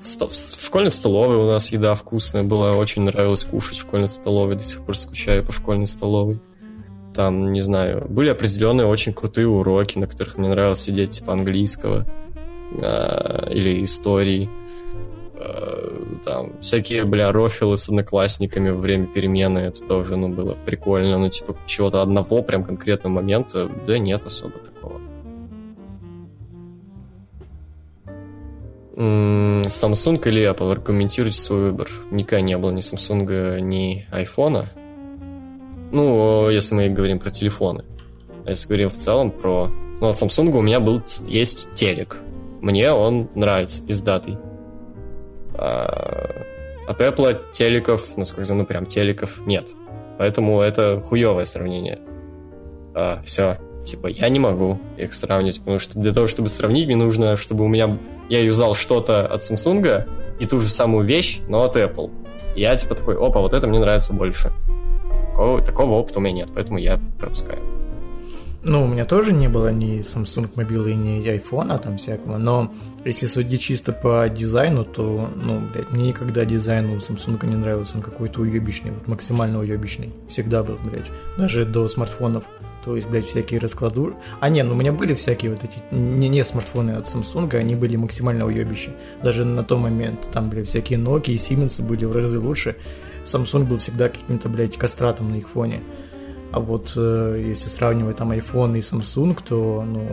[0.00, 4.08] в, ст- в школьной столовой у нас еда вкусная была, очень нравилось кушать в школьной
[4.08, 6.40] столовой, до сих пор скучаю по школьной столовой.
[7.14, 12.06] Там, не знаю, были определенные очень крутые уроки, на которых мне нравилось сидеть, типа английского
[12.72, 14.50] э, или истории.
[15.34, 21.18] Э, там всякие, бля, рофилы с одноклассниками во время перемены, это тоже, ну, было прикольно,
[21.18, 25.00] ну, типа, чего-то одного прям конкретного момента, да нет особо такого.
[28.96, 30.72] Samsung или Apple?
[30.72, 31.88] Аргументируйте свой выбор.
[32.10, 34.66] Никогда не было ни Samsung, ни iPhone.
[35.92, 37.84] Ну, если мы говорим про телефоны.
[38.44, 39.68] А если говорим в целом про...
[40.00, 42.18] Ну, от Samsung у меня был есть телек.
[42.60, 44.38] Мне он нравится, пиздатый.
[45.54, 46.30] А,
[46.88, 49.68] от Apple телеков, насколько я знаю, ну прям телеков нет.
[50.18, 51.98] Поэтому это хуевое сравнение.
[52.94, 53.58] А, все.
[53.86, 57.64] Типа, я не могу их сравнить, потому что для того, чтобы сравнить, мне нужно, чтобы
[57.64, 57.98] у меня...
[58.28, 60.04] Я юзал что-то от Samsung
[60.40, 62.10] и ту же самую вещь, но от Apple.
[62.56, 64.50] И я типа такой, опа, вот это мне нравится больше.
[65.30, 67.60] Такого, такого опыта у меня нет, поэтому я пропускаю.
[68.64, 72.72] Ну, у меня тоже не было ни Samsung мобилы, ни iPhone, а там всякого, но
[73.04, 77.96] если судить чисто по дизайну, то, ну, блядь, мне никогда дизайн у Samsung не нравился,
[77.96, 81.06] он какой-то уебищный, вот максимально уебищный, всегда был, блядь,
[81.38, 82.48] даже до смартфонов.
[82.86, 84.14] То есть, блядь, всякие раскладу...
[84.38, 85.74] А, не, ну у меня были всякие вот эти...
[85.90, 88.92] Не, не смартфоны от Samsung, они были максимально уебищи.
[89.24, 92.76] Даже на тот момент там, блядь, всякие Nokia и Siemens были в разы лучше.
[93.24, 95.82] Samsung был всегда каким-то, блядь, кастратом на их фоне.
[96.52, 100.06] А вот э, если сравнивать там iPhone и Samsung, то, ну...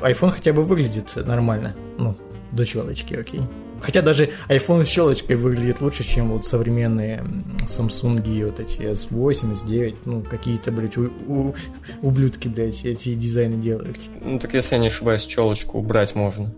[0.00, 1.74] iPhone хотя бы выглядит нормально.
[1.98, 2.16] Ну,
[2.52, 3.42] до челочки, окей.
[3.84, 7.22] Хотя даже iPhone с щелочкой выглядит лучше, чем вот современные
[7.68, 9.94] Samsung вот эти S8, S9.
[10.06, 11.54] Ну, какие-то, блядь, у, у,
[12.00, 13.98] ублюдки, блядь, эти дизайны делают.
[14.22, 16.50] Ну, так если я не ошибаюсь, челочку убрать можно.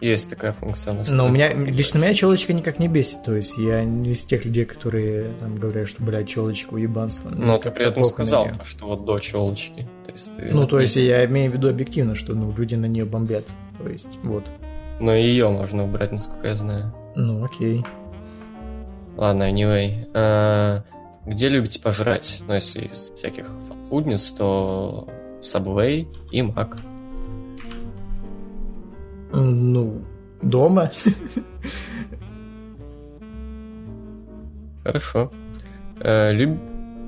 [0.00, 0.92] Есть такая функция.
[1.08, 3.22] Но у меня, лично меня челочка никак не бесит.
[3.22, 7.30] То есть я не из тех людей, которые там говорят, что, блядь, челочка уебанство.
[7.30, 9.88] Но ты при этом сказал, что вот до челочки.
[10.04, 12.86] То есть ты ну, то есть я имею в виду объективно, что ну, люди на
[12.86, 13.44] нее бомбят.
[13.78, 14.44] То есть, вот.
[15.00, 16.94] Но ее можно убрать, насколько я знаю.
[17.14, 17.84] Ну, окей.
[19.16, 20.08] Ладно, anyway.
[20.14, 20.82] А,
[21.26, 22.42] где любите пожрать?
[22.46, 25.08] Ну, если из всяких фастфудниц, то
[25.40, 26.78] Subway и Mac.
[29.32, 30.04] Ну,
[30.42, 30.90] дома.
[34.84, 35.32] Хорошо.
[36.00, 36.58] Э, люб...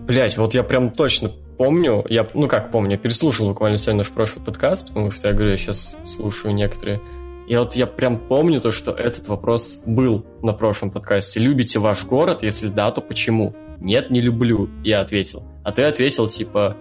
[0.07, 4.11] Блять, вот я прям точно помню, я, ну как помню, я переслушал буквально сегодня наш
[4.11, 7.01] прошлый подкаст, потому что я говорю, я сейчас слушаю некоторые
[7.47, 11.39] и вот я прям помню то, что этот вопрос был на прошлом подкасте.
[11.39, 12.43] Любите ваш город?
[12.43, 13.55] Если да, то почему?
[13.81, 14.69] Нет, не люблю.
[14.83, 15.45] Я ответил.
[15.63, 16.77] А ты ответил типа,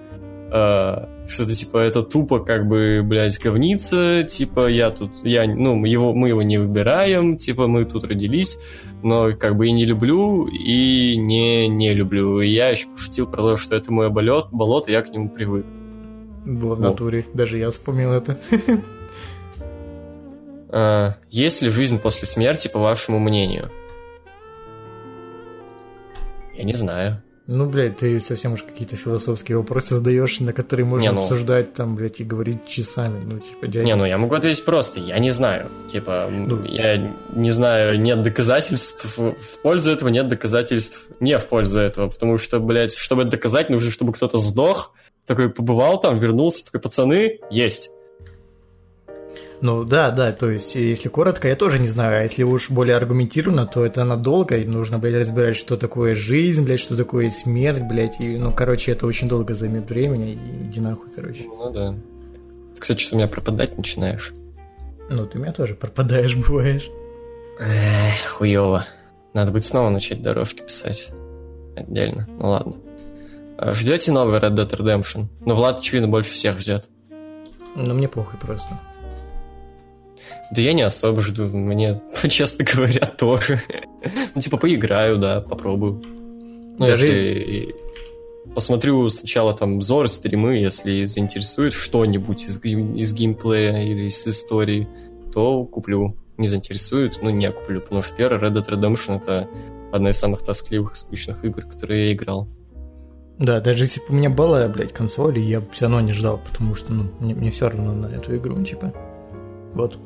[0.52, 6.14] э, что-то типа это тупо как бы, блядь, говнится, типа я тут, я, ну, его,
[6.14, 8.58] мы его не выбираем, типа мы тут родились,
[9.04, 12.42] но как бы и не люблю, и не, не люблю.
[12.42, 15.66] И я еще пошутил про то, что это мой болот, болото, я к нему привык.
[16.46, 18.38] Было в натуре, даже я вспомнил это.
[20.78, 23.72] А, есть ли жизнь после смерти, по вашему мнению?
[26.54, 27.22] Я не знаю.
[27.48, 31.22] Ну, блядь, ты совсем уж какие-то философские вопросы задаешь, на которые можно не, ну...
[31.22, 33.24] обсуждать там, блядь, и говорить часами.
[33.24, 33.86] Ну, типа, дядя...
[33.86, 35.72] Не, ну я могу ответить просто, я не знаю.
[35.88, 36.66] Типа, ну...
[36.66, 36.98] я
[37.34, 42.10] не знаю, нет доказательств в пользу этого, нет доказательств не в пользу этого.
[42.10, 44.94] Потому что, блядь, чтобы это доказать, нужно, чтобы кто-то сдох,
[45.26, 47.92] такой побывал там, вернулся, такой, пацаны, есть.
[49.62, 52.98] Ну да, да, то есть, если коротко, я тоже не знаю, а если уж более
[52.98, 57.84] аргументированно, то это надолго, и нужно, блядь, разбирать, что такое жизнь, блядь, что такое смерть,
[57.84, 61.46] блядь, и, ну, короче, это очень долго займет времени, и иди нахуй, короче.
[61.46, 61.96] Ну да.
[62.76, 64.34] Ты, кстати, что у меня пропадать начинаешь.
[65.10, 66.90] Ну, ты меня тоже пропадаешь, бываешь.
[67.60, 68.86] Эх, хуёво.
[69.34, 71.10] Надо будет снова начать дорожки писать.
[71.76, 72.28] Отдельно.
[72.28, 72.76] Ну ладно.
[73.58, 75.28] А ждете новый Red Dead Redemption?
[75.46, 76.90] Ну, Влад, очевидно, больше всех ждет.
[77.76, 78.80] Ну, мне похуй просто.
[80.52, 83.62] Да я не особо жду, мне, честно говоря, тоже.
[84.36, 86.02] ну, типа, поиграю, да, попробую.
[86.78, 87.08] Ну, Даже...
[87.08, 87.76] если
[88.54, 94.88] посмотрю сначала там обзоры, стримы, если заинтересует что-нибудь из, из геймплея или из истории,
[95.34, 96.16] то куплю.
[96.38, 99.48] Не заинтересует, ну, не куплю, потому что первый Red Dead Redemption— это
[99.92, 102.48] одна из самых тоскливых и скучных игр, которые я играл.
[103.38, 106.40] Да, даже если бы у меня была, блядь, консоль, я бы все равно не ждал,
[106.40, 108.94] потому что, ну, мне, мне все равно на эту игру, типа.
[109.74, 109.98] Вот.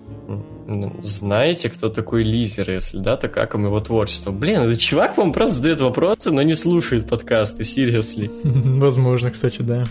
[1.01, 4.31] Знаете, кто такой Лизер, если да, то как им его творчество?
[4.31, 8.27] Блин, этот чувак вам просто задает вопросы, но не слушает подкасты, серьезно.
[8.43, 9.85] Возможно, кстати, да.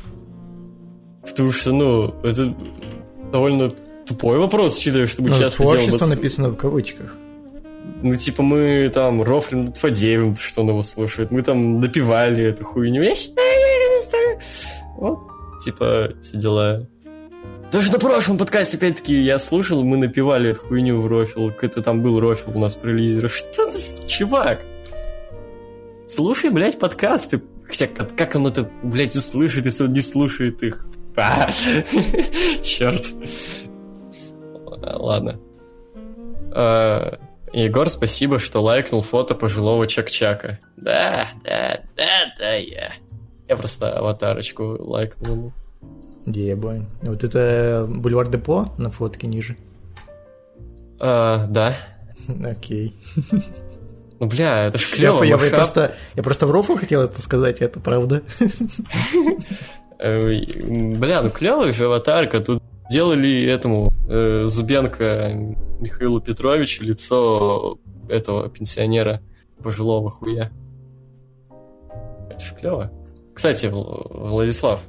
[1.22, 2.54] Потому что, ну, это
[3.32, 3.72] довольно
[4.06, 6.16] тупой вопрос, учитывая, что мы ну, часто творчество делаем...
[6.16, 7.16] написано в кавычках.
[8.02, 11.32] Ну, типа, мы там рофлим над Фадеевым, что он его слушает.
[11.32, 13.02] Мы там напивали эту хуйню.
[13.02, 14.38] Я считаю,
[14.96, 15.18] вот,
[15.64, 16.86] типа, все дела.
[17.70, 21.50] Даже на прошлом подкасте, опять-таки, я слушал, мы напивали эту хуйню в рофил.
[21.60, 23.28] Это там был рофил у нас про лизера.
[23.28, 24.60] Что ты, чувак?
[26.06, 27.42] Слушай, блядь, подкасты.
[27.66, 30.86] Хотя, как он это, блядь, услышит, если он не слушает их?
[31.14, 31.50] А,
[32.62, 33.04] черт.
[34.64, 35.38] Ладно.
[36.52, 37.18] А,
[37.52, 40.58] Егор, спасибо, что лайкнул фото пожилого Чак-Чака.
[40.78, 42.92] Да, да, да, да, я.
[43.46, 45.52] Я просто аватарочку лайкнул
[46.32, 46.86] Дебой.
[47.02, 49.56] Вот это бульвар Депо на фотке ниже?
[51.00, 51.76] А, да.
[52.44, 52.94] Окей.
[54.20, 55.22] Ну, бля, это ж клево.
[55.22, 58.22] Я, я, просто, я просто в рофл хотел это сказать, это правда.
[59.98, 62.40] Бля, ну клевая же аватарка.
[62.40, 67.78] Тут делали этому э, Зубенко Михаилу Петровичу лицо
[68.08, 69.20] этого пенсионера
[69.62, 70.50] пожилого хуя.
[72.30, 72.90] Это же клево.
[73.34, 74.82] Кстати, Владислав,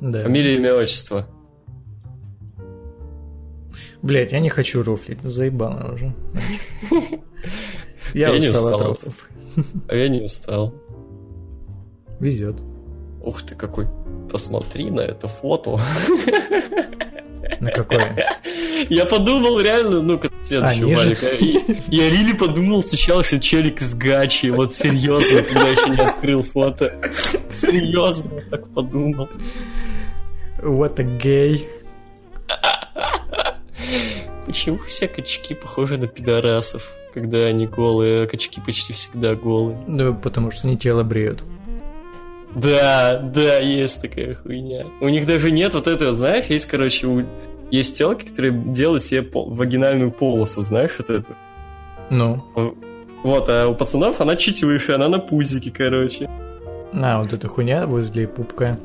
[0.00, 0.22] да.
[0.22, 1.26] Фамилия, имя, отчество.
[4.02, 6.14] Блять, я не хочу рофлить, ну заебало уже.
[8.14, 9.28] Я устал от рофлов.
[9.88, 10.72] А я не устал.
[12.20, 12.56] Везет.
[13.22, 13.86] Ух ты какой.
[14.30, 15.78] Посмотри на это фото.
[17.60, 18.40] На какое?
[18.88, 21.18] Я подумал реально, ну, как следующий а, валик.
[21.88, 24.46] Я рили подумал сначала, что челик из гачи.
[24.50, 26.98] Вот серьезно, когда еще не открыл фото.
[27.52, 29.28] Серьезно, так подумал.
[30.58, 31.66] What a gay.
[34.46, 39.78] Почему все качки похожи на пидорасов, когда они голые, а качки почти всегда голые?
[39.86, 41.42] Ну, потому что они тело бреют.
[42.54, 44.86] Да, да, есть такая хуйня.
[45.00, 47.24] У них даже нет вот этой, вот, знаешь, есть, короче, у...
[47.70, 49.50] есть телки, которые делают себе пол...
[49.50, 51.36] вагинальную полосу, знаешь, вот эту?
[52.10, 52.42] Ну.
[53.22, 56.30] Вот, а у пацанов она чуть выше, она на пузике, короче.
[56.94, 58.78] А, вот эта хуйня возле пупка.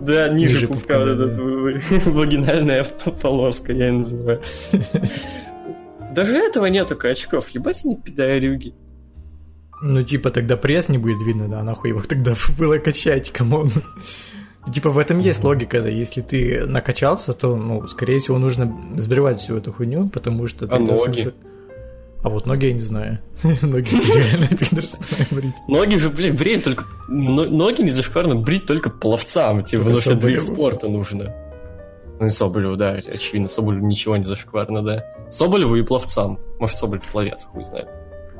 [0.00, 2.84] Да, ниже, ниже пупка, пупка вот эта вагинальная
[3.20, 4.40] полоска, я ее называю.
[6.14, 8.74] Даже этого нету качков, ебать они пидорюги.
[9.82, 13.70] Ну, типа, тогда пресс не будет видно, да, нахуй его тогда было качать, come on.
[14.72, 19.40] Типа в этом есть логика, да, если ты накачался, то, ну, скорее всего, нужно сбривать
[19.40, 20.68] всю эту хуйню, потому что...
[20.70, 20.96] А ноги?
[20.96, 21.30] Смысл...
[22.22, 23.20] А вот ноги я не знаю.
[23.62, 25.54] ноги реально пидорство брить.
[25.68, 26.84] Ноги же, блин, бреют только...
[27.08, 31.34] Ноги не зашкварно брить только пловцам, типа, что для спорта нужно.
[32.20, 35.06] Ну и Соболеву, да, очевидно, Соболеву ничего не зашкварно, да.
[35.30, 36.38] Соболеву и пловцам.
[36.58, 37.88] Может, Соболев пловец, хуй знает.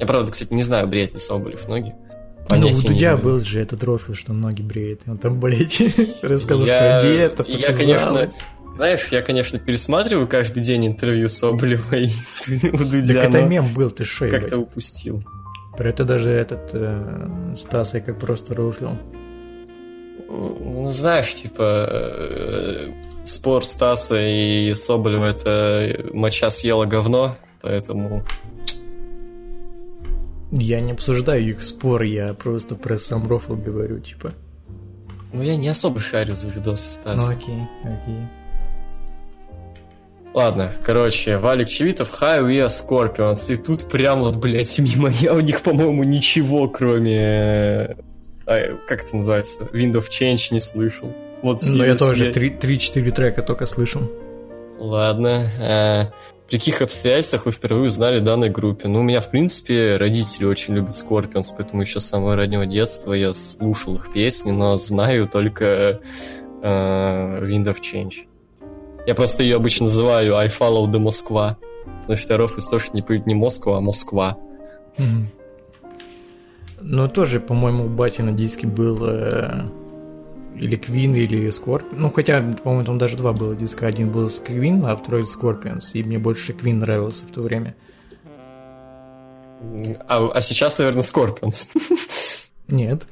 [0.01, 1.95] Я, правда, кстати, не знаю, бреет ли Соболев ноги.
[2.49, 5.03] Ну, у Дудя был же этот рофл, что ноги бреет.
[5.07, 5.81] Он там, блядь,
[6.23, 8.31] рассказал, что детство Я, конечно,
[8.77, 12.09] знаешь, я, конечно, пересматриваю каждый день интервью Соболева и
[12.73, 13.15] у Дудя.
[13.15, 15.23] Так это мем был, ты шо, Как-то упустил.
[15.77, 18.99] Про это даже этот э, Стас как просто рофлил.
[20.29, 22.93] Ну, знаешь, типа, э,
[23.25, 28.25] спор Стаса и Соболева это моча съела говно, поэтому...
[30.53, 34.33] Я не обсуждаю их спор, я просто про сам рофл говорю, типа.
[35.33, 37.31] Ну, я не особо шарю за видосы Стаса.
[37.31, 38.29] Ну, окей, окей.
[40.33, 43.53] Ладно, короче, Валик Чевитов, High We Scorpions.
[43.53, 47.97] И тут прям вот, блядь, мимо я у них, по-моему, ничего, кроме...
[48.47, 49.65] А, как это называется?
[49.73, 51.13] Wind of Change не слышал.
[51.43, 54.03] Вот Ну, я тоже 3-4 трека только слышал.
[54.79, 56.13] Ладно.
[56.51, 58.89] При каких обстоятельствах вы впервые узнали данной группе?
[58.89, 63.13] Ну, у меня, в принципе, родители очень любят Scorpions, поэтому еще с самого раннего детства
[63.13, 66.01] я слушал их песни, но знаю только
[66.61, 68.27] uh, Wind of Change.
[69.07, 71.57] Я просто ее обычно называю I follow the Москва.
[72.01, 74.37] Потому что второй источник не, не Москва, а Москва.
[76.81, 79.69] Ну, тоже, по-моему, у Бати на диске был э,
[80.61, 82.01] или Queen, или Скорпион.
[82.01, 83.87] Ну, хотя, по-моему, там даже два было диска.
[83.87, 85.95] Один был с Queen, а второй Скорпионс.
[85.95, 87.74] И мне больше Queen нравился в то время.
[90.07, 91.69] А, а сейчас, наверное, Скорпионс.
[92.69, 93.07] Нет.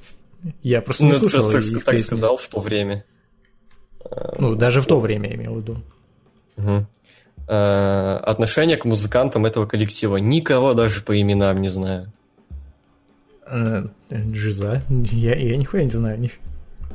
[0.62, 1.50] Я просто не ну, слушал.
[1.50, 3.04] Ты так сказал в то время.
[4.38, 5.82] Ну, даже в то время я имел в виду.
[6.58, 6.86] Угу.
[7.46, 10.18] отношение к музыкантам этого коллектива.
[10.18, 12.12] Никого даже по именам не знаю.
[13.46, 13.84] Э,
[14.34, 14.82] Жиза?
[14.88, 16.32] Я, я нихуя не знаю них.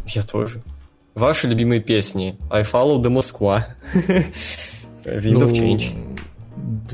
[0.08, 0.62] Я тоже.
[1.16, 2.38] Ваши любимые песни.
[2.50, 3.66] I follow the Moskva.
[5.06, 6.20] Wind of ну, Change.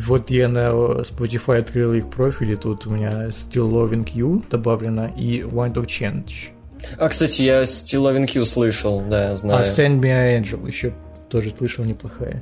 [0.06, 0.69] Вот я на
[1.02, 6.52] Spotify открыл их профили, тут у меня Still Loving You добавлено и Wind of Change.
[6.98, 9.61] А, кстати, я Still Loving You слышал, да, знаю.
[9.61, 10.94] А Send Me an Angel еще
[11.30, 12.41] тоже слышал, неплохая.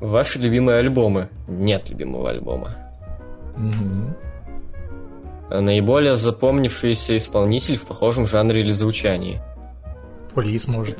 [0.00, 1.28] Ваши любимые альбомы?
[1.48, 2.76] Нет любимого альбома.
[3.56, 5.60] Угу.
[5.60, 9.40] Наиболее запомнившийся исполнитель в похожем жанре или звучании?
[10.34, 10.98] Police, может.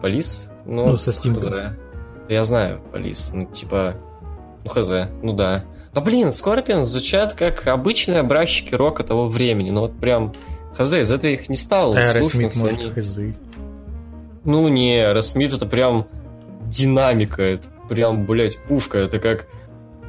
[0.00, 0.50] Police?
[0.66, 1.76] Ну, ну со Стингом.
[2.28, 3.32] Я знаю, Police.
[3.32, 3.94] Ну, типа...
[4.64, 4.90] Ну, хз.
[5.22, 5.64] Ну, да.
[5.94, 9.70] Да, блин, Scorpions звучат как обычные образчики рока того времени.
[9.70, 10.32] Ну, вот прям
[10.76, 11.96] Хз, из этого их не стало.
[11.96, 12.90] Аэросмит, может, они...
[12.90, 13.18] хз.
[14.44, 16.06] Ну не, Аэросмит это прям
[16.66, 19.46] динамика, это прям, блядь, пушка, это как...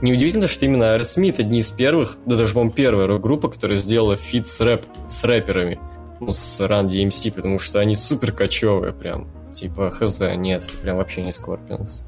[0.01, 4.47] Неудивительно, что именно Аэросмит одни из первых, да даже, по-моему, первая рок-группа, которая сделала feat
[4.47, 5.79] с, рэп, с рэперами,
[6.21, 9.27] ну, с Run DMC, потому что они супер качёвые прям.
[9.51, 12.03] Типа, хз, нет, это прям вообще не Scorpions.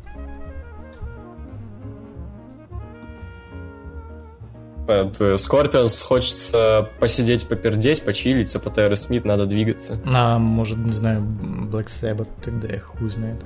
[4.87, 9.99] Под Scorpions хочется посидеть, попердеть, почилить, а по Тайру Смит надо двигаться.
[10.05, 13.41] А, может, не знаю, Black Sabbath тогда я хуй знает.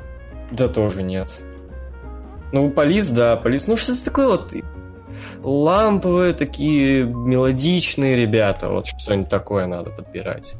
[0.51, 1.29] Да тоже нет.
[2.51, 3.67] Ну, Полис, да, Полис.
[3.67, 4.53] Ну, что-то такое вот
[5.47, 8.69] ламповые, такие мелодичные ребята.
[8.69, 10.55] Вот что-нибудь такое надо подбирать.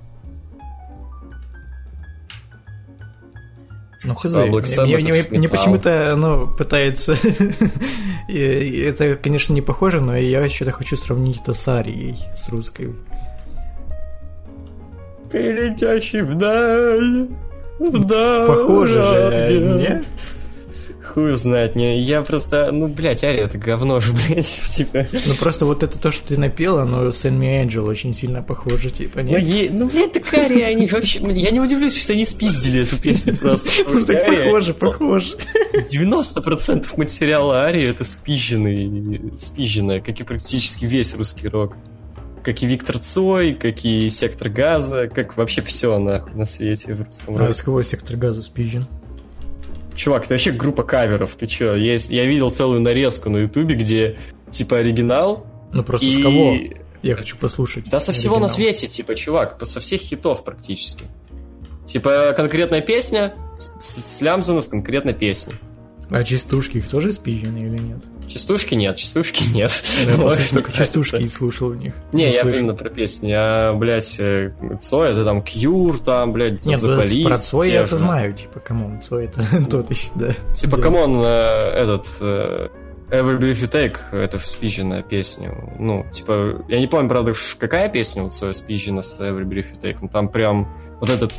[4.04, 4.34] Ну, хз.
[4.34, 7.14] Мне, мне, мне почему-то оно пытается...
[8.30, 12.96] это, конечно, не похоже, но я что-то хочу сравнить это с Арией, с русской.
[15.30, 17.28] Ты летящий вдаль,
[17.80, 18.48] вдаль.
[18.48, 20.06] Похоже же, нет?
[21.18, 21.76] Хуй знает.
[21.76, 25.08] Не, я просто, ну, блядь, Ари, это говно же, блядь, типа.
[25.12, 28.92] Ну, просто вот это то, что ты напела, но Send Me Angel очень сильно похоже,
[28.92, 29.42] типа, нет?
[29.42, 29.70] Ну, е...
[29.72, 31.20] ну блядь, так Ари, они вообще...
[31.20, 33.68] Я не удивлюсь, если они спиздили эту песню просто.
[33.88, 35.38] Ну, так похоже, похоже.
[35.74, 41.78] 90% материала Ари это спизженный, спизженное, как и практически весь русский рок
[42.44, 47.02] как и Виктор Цой, как и Сектор Газа, как вообще все нахуй на свете в
[47.02, 47.36] русском.
[47.38, 48.88] А с кого Сектор Газа спизжен?
[49.98, 51.76] Чувак, это вообще группа каверов, ты чё?
[51.76, 54.18] Есть, я видел целую нарезку на ютубе, где
[54.50, 55.46] типа оригинал.
[55.74, 56.12] Ну просто и...
[56.12, 56.56] с кого?
[57.02, 57.90] Я хочу послушать.
[57.90, 58.50] Да со всего оригинал.
[58.50, 61.06] на свете, типа, чувак, со всех хитов практически.
[61.88, 63.34] Типа конкретная песня,
[63.82, 65.56] слямзана с конкретной песней.
[66.12, 68.04] А частушки их тоже спизжены или нет?
[68.28, 69.72] Частушки нет, частушки нет.
[70.52, 71.94] Только частушки не слушал у них.
[72.12, 73.34] Не, я именно про песни.
[73.36, 74.52] А, блядь, э,
[74.82, 77.24] Цой, это там Cure, там, блядь, The Police.
[77.24, 79.40] Про Цой я это знаю, типа, come on, Цой это
[79.70, 80.54] тот типа, еще, да.
[80.54, 82.06] Типа, камон, э, этот...
[82.22, 82.68] Э,
[83.10, 85.54] Every Breath You Take, это же спижена песня.
[85.80, 89.82] Ну, типа, я не помню, правда, какая песня у Цоя спижена с Every Breath You
[89.82, 90.10] Take.
[90.10, 90.68] Там прям
[91.00, 91.32] вот этот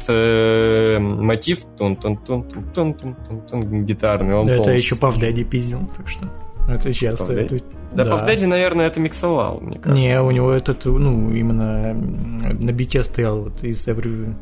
[0.99, 4.35] мотив тун тун тун тун тун тун тун гитарный.
[4.35, 6.27] Он да, это еще Пав Дэдди пиздил, так что...
[6.69, 7.33] Это часто.
[7.33, 7.59] Это-
[7.93, 9.95] Да, Puff Daddy, наверное, это миксовал, мне кажется.
[10.01, 14.35] Не, у него этот, ну, именно на бите стоял вот из Every...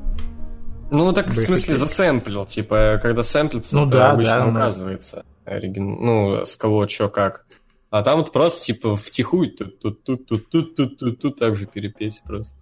[0.90, 1.78] Ну, так, в Breath смысле, Attack.
[1.78, 4.50] засэмплил, типа, когда сэмплится, Ну то да, обычно да, ну.
[4.52, 7.46] указывается, оригин- ну, с кого, чё, как.
[7.90, 11.54] А там вот просто, типа, втихую тут тут тут тут тут тут тут тут так
[11.56, 12.58] же перепеть просто.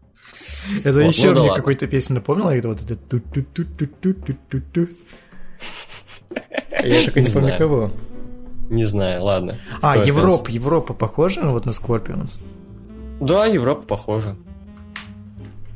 [0.85, 3.65] Это Вот, еще ну да мне какой-то песни напомнила, это вот это ту ту ту
[3.65, 4.89] ту ту ту ту ту
[6.83, 7.91] Я только не Не помню кого.
[8.75, 9.57] Не знаю, ладно.
[9.81, 10.07] А, Scorpions.
[10.07, 12.41] Европа, Европа похожа ну, вот на Scorpions?
[13.21, 14.37] Да, Европа похожа.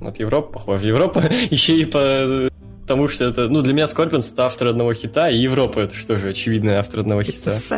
[0.01, 0.87] Вот Европа похожа.
[0.89, 2.51] Европа еще и по
[2.89, 3.49] тому, что это...
[3.49, 7.23] Ну, для меня Скорпионс это автор одного хита, и Европа это тоже, очевидный автор одного
[7.23, 7.61] хита.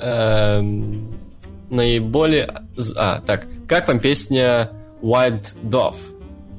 [0.00, 1.08] Эм,
[1.70, 2.62] Наиболее...
[2.96, 3.46] А, так.
[3.68, 4.70] Как вам песня
[5.00, 5.96] White Dove?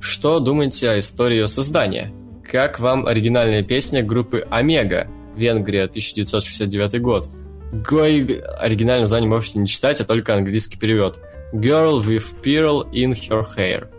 [0.02, 2.12] Что думаете о истории ее создания?
[2.44, 5.08] Как вам оригинальная песня группы Омега?
[5.36, 7.30] Венгрия, 1969 год.
[7.72, 11.20] Гой оригинальное название можете не читать, а только английский перевод.
[11.54, 13.90] Girl with pearl in her hair.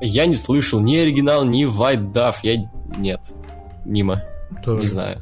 [0.00, 2.36] Я не слышал ни оригинал, ни White Dove.
[2.42, 2.70] Я...
[2.96, 3.20] Нет.
[3.84, 4.24] Мимо.
[4.64, 4.80] Тоже.
[4.80, 5.20] Не знаю.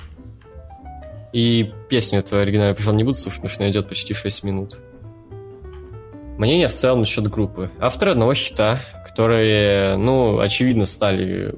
[1.33, 4.79] И песню эту оригинальную пришел не буду слушать, потому что она идет почти 6 минут.
[6.43, 7.71] Мнение в целом насчет группы.
[7.79, 11.55] Авторы одного хита, которые, ну, очевидно, стали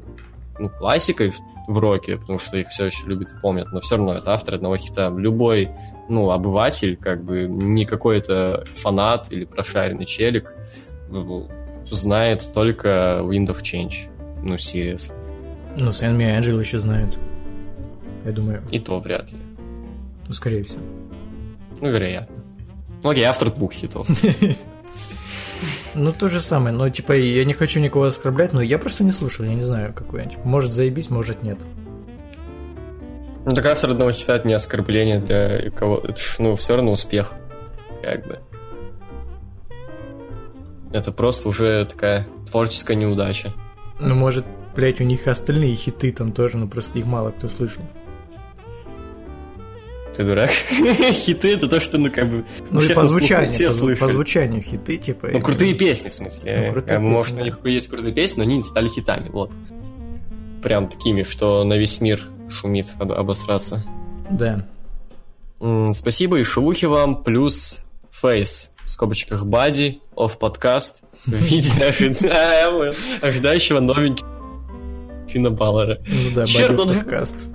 [0.58, 1.38] ну, классикой в,
[1.68, 4.58] в роке, потому что их все еще любят и помнят, но все равно это авторы
[4.58, 5.10] одного хита.
[5.16, 5.70] Любой,
[6.10, 10.54] ну, обыватель, как бы, не какой-то фанат или прошаренный челик,
[11.88, 14.10] знает только Wind of Change.
[14.42, 15.12] Ну, Sirius.
[15.78, 17.16] Ну, Сэн Ми Анджел еще знает.
[18.26, 19.38] Я думаю, И то вряд ли.
[20.28, 20.82] ну, скорее всего.
[21.80, 22.36] Ну, вероятно.
[23.02, 24.06] Ну, окей, автор двух хитов.
[25.94, 29.12] Ну, то же самое, но, типа, я не хочу никого оскорблять, но я просто не
[29.12, 30.28] слушал, я не знаю, какой он.
[30.28, 31.58] Типа, может заебись, может нет.
[33.44, 36.92] Ну, так автор одного хита это не оскорбление для кого Это ж, ну, все равно
[36.92, 37.32] успех.
[38.02, 38.40] Как бы.
[40.92, 43.52] Это просто уже такая творческая неудача.
[44.00, 47.82] Ну, может, блядь, у них остальные хиты там тоже, но просто их мало кто слышал.
[50.16, 50.50] Ты дурак?
[51.12, 52.44] Хиты это то, что, ну, как бы...
[52.70, 54.12] Ну, и по звучанию, все по, зву- по слышали.
[54.12, 55.28] звучанию хиты, типа...
[55.32, 56.64] Ну, крутые песни, в смысле.
[56.68, 57.42] Ну, крутые Как бы, песни, может, у да.
[57.42, 59.50] них есть крутые песни, но они не стали хитами, вот.
[60.62, 63.84] Прям такими, что на весь мир шумит об- обосраться.
[64.30, 64.66] Да.
[65.60, 67.80] М, Спасибо и шелухи вам, плюс
[68.10, 74.30] фейс в скобочках бади, оф подкаст в виде ожида- ожидающего новенького
[75.28, 75.98] Фина Баллера.
[76.06, 77.48] Ну да, Бадди он- подкаст.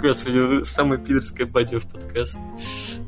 [0.00, 2.38] Господи, самая пидорская бади в подкаст.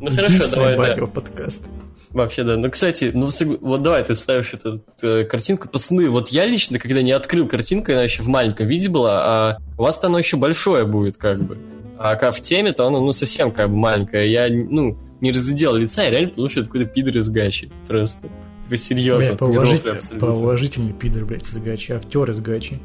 [0.00, 1.06] Ну хорошо, давай, Бадди да.
[1.06, 1.62] подкаст.
[2.10, 2.56] Вообще, да.
[2.56, 3.28] Ну, кстати, ну
[3.60, 5.68] вот давай ты вставишь эту э, картинку.
[5.68, 9.58] Пацаны, вот я лично, когда не открыл картинку, она еще в маленьком виде была, а
[9.76, 11.58] у вас-то оно еще большое будет, как бы.
[11.98, 14.30] А как в теме, то оно, ну, совсем как бы маленькое.
[14.30, 17.70] Я, ну, не разглядел лица, я реально что это какой-то пидор из гачи.
[17.86, 18.28] Просто.
[18.68, 19.34] Вы серьезно.
[19.34, 20.18] Бля, абсолютно.
[20.18, 22.78] поуважительный пидор, блядь, из Гачи, актер из Гачи.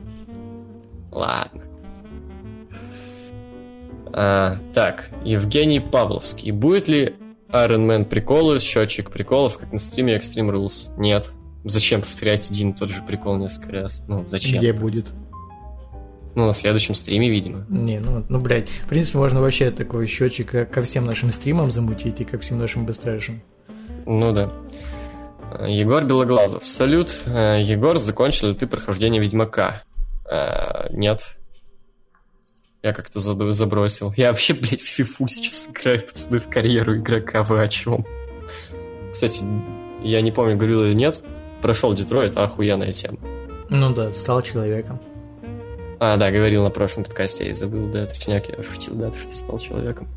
[1.11, 1.61] Ладно.
[4.13, 6.51] А, так, Евгений Павловский.
[6.51, 7.15] Будет ли
[7.49, 10.91] Iron Man приколы, счетчик приколов, как на стриме Extreme Rules?
[10.97, 11.29] Нет.
[11.63, 14.03] Зачем повторять один и тот же прикол несколько раз?
[14.07, 14.59] Ну, зачем?
[14.59, 15.13] Где будет?
[16.35, 17.65] Ну, на следующем стриме, видимо.
[17.69, 21.69] Не, ну, ну, блядь, в принципе, можно вообще такой счетчик э, ко всем нашим стримам
[21.69, 23.41] замутить и ко всем нашим бестрэшам.
[24.05, 24.51] Ну да.
[25.67, 26.65] Егор Белоглазов.
[26.65, 27.11] Салют.
[27.27, 29.83] А, Егор, закончил ли ты прохождение Ведьмака?
[30.29, 31.37] А, Нет.
[32.83, 34.13] Я как-то забросил.
[34.17, 37.41] Я вообще, блядь, в фифу сейчас играю, пацаны, в карьеру игрока.
[37.43, 38.05] Вы о чем?
[39.13, 39.41] Кстати,
[40.03, 41.23] я не помню, говорил или нет.
[41.61, 43.19] Прошел Детройт, охуенная тема.
[43.69, 44.99] Ну да, стал человеком.
[46.01, 49.31] А, да, говорил на прошлом подкасте, я и забыл, да, точняк, я шутил, да, что
[49.31, 50.09] стал человеком.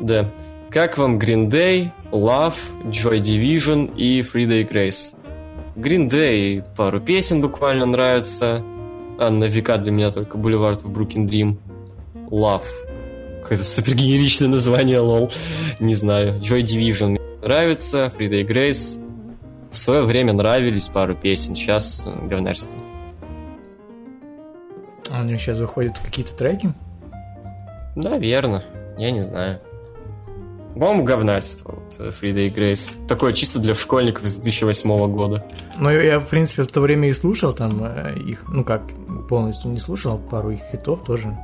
[0.00, 0.32] Да.
[0.70, 2.56] Как вам Green Day, Love,
[2.86, 5.14] Joy Division и Free Day Grace?
[5.76, 8.64] Green Day пару песен буквально нравится.
[9.18, 11.58] А на века для меня только Бульвард в Брукен Дрим.
[12.30, 12.64] Love.
[13.42, 15.30] Какое-то супергенеричное название, лол.
[15.80, 16.40] Не знаю.
[16.40, 19.00] Joy Division мне нравится, Free Day Grace.
[19.70, 22.72] В свое время нравились пару песен, сейчас говнарство.
[25.10, 26.72] А у них сейчас выходят какие-то треки.
[27.96, 28.62] Да, верно.
[28.98, 29.60] Я не знаю.
[30.74, 31.74] По-моему, говнарство.
[31.76, 32.92] Вот, э, Фрида и Грейс.
[33.08, 35.44] Такое чисто для школьников из 2008 года.
[35.78, 38.82] Ну, я, в принципе, в то время и слушал там э, их, ну как,
[39.28, 41.36] полностью не слушал, а пару их хитов тоже.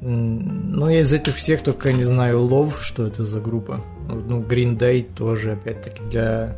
[0.00, 3.80] Но я из этих всех только не знаю Love, что это за группа.
[4.08, 6.56] Ну, Green Day тоже, опять-таки, для,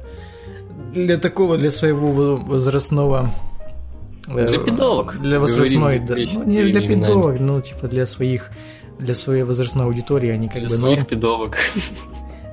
[0.94, 3.30] для такого, для своего во- возрастного
[4.26, 5.20] Для Э, пидовок.
[5.20, 6.14] Для возрастной, да.
[6.16, 8.50] Ну, не для пидовок, ну, типа для своих,
[8.98, 11.06] для своей возрастной аудитории они как Для бы своих норм.
[11.08, 11.58] пидовок.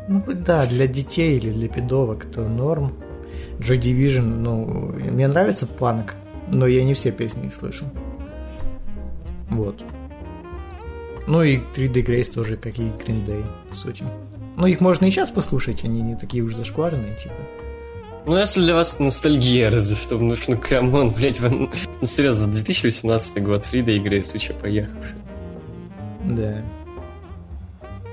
[0.08, 2.92] Ну, да, для детей или для пидовок то норм.
[3.60, 6.16] Joy Division, ну, мне нравится панк,
[6.52, 7.88] но я не все песни их слышал.
[9.50, 9.84] Вот.
[11.28, 14.04] Ну и 3D Grace тоже, как и Green Day, по сути.
[14.58, 17.36] Ну, их можно и сейчас послушать, они не такие уж зашкварные, типа.
[18.26, 22.48] Ну, если для вас ностальгия, разве что, ну, ну, come on, блядь, вы, ну, серьезно,
[22.48, 24.56] 2018 год, Three Days Grace, вы че?
[26.26, 26.64] Да.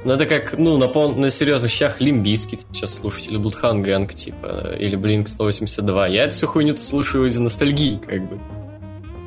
[0.05, 3.85] Ну, это как, ну, на, пол, на серьезных щах Limp Bizkit сейчас слушать, или Bloodhound
[3.85, 6.07] Gang, типа, или Blink 182.
[6.07, 8.39] Я эту всю хуйню слушаю из-за ностальгии, как бы.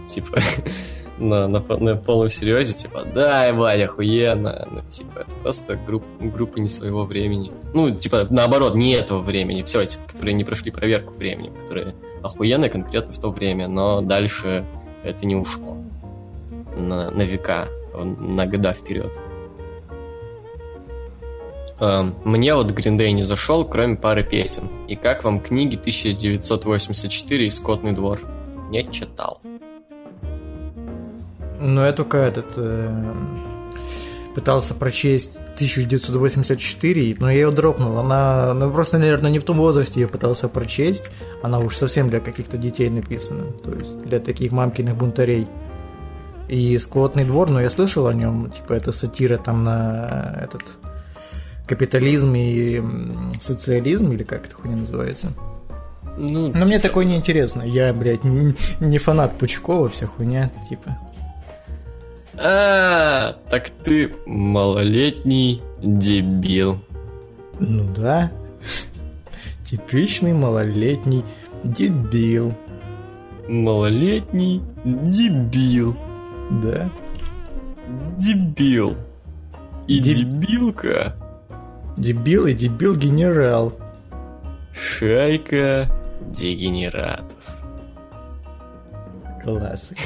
[0.08, 0.42] Типа,
[1.18, 4.68] на, на, на полном серьезе, типа, да, ебать, охуенно.
[4.72, 7.52] Ну, типа, это просто групп, группа не своего времени.
[7.74, 9.64] Ну, типа, наоборот, не этого времени.
[9.64, 14.66] Все, типа, которые не прошли проверку времени, которые охуенные конкретно в то время, но дальше
[15.04, 15.78] это не ушло.
[16.78, 19.18] На, на века, на года вперед.
[21.80, 24.70] Эм, Мне вот Green Day не зашел, кроме пары песен.
[24.88, 28.20] И как вам книги 1984 и «Скотный двор»?
[28.70, 29.40] Не читал.
[31.60, 32.54] Ну, я только этот...
[32.56, 33.14] э,
[34.34, 37.98] пытался прочесть 1984, но я ее дропнул.
[37.98, 41.04] Она, ну, просто, наверное, не в том возрасте я пытался прочесть.
[41.44, 43.52] Она уж совсем для каких-то детей написана.
[43.64, 45.48] То есть для таких мамкиных бунтарей.
[46.48, 50.64] И «Скотный двор», ну, я слышал о нем, типа, это сатира там на этот
[51.68, 52.84] капитализм и
[53.40, 55.32] социализм, или как это хуйня называется.
[56.18, 57.62] Ну, Но мне такое не интересно.
[57.62, 60.98] Я, блядь, не, не фанат Пучкова, вся хуйня, типа.
[62.36, 66.80] А, так ты малолетний дебил.
[67.60, 68.32] Ну да.
[69.66, 71.24] Типичный малолетний
[71.64, 72.54] дебил.
[73.48, 75.96] Малолетний дебил.
[76.62, 76.90] Да.
[78.18, 78.96] Дебил.
[79.88, 81.16] И Деб- дебилка.
[81.98, 83.74] Дебил и дебил-генерал.
[84.74, 85.90] Шайка
[86.32, 87.38] дегенератов.
[89.44, 89.98] Классик.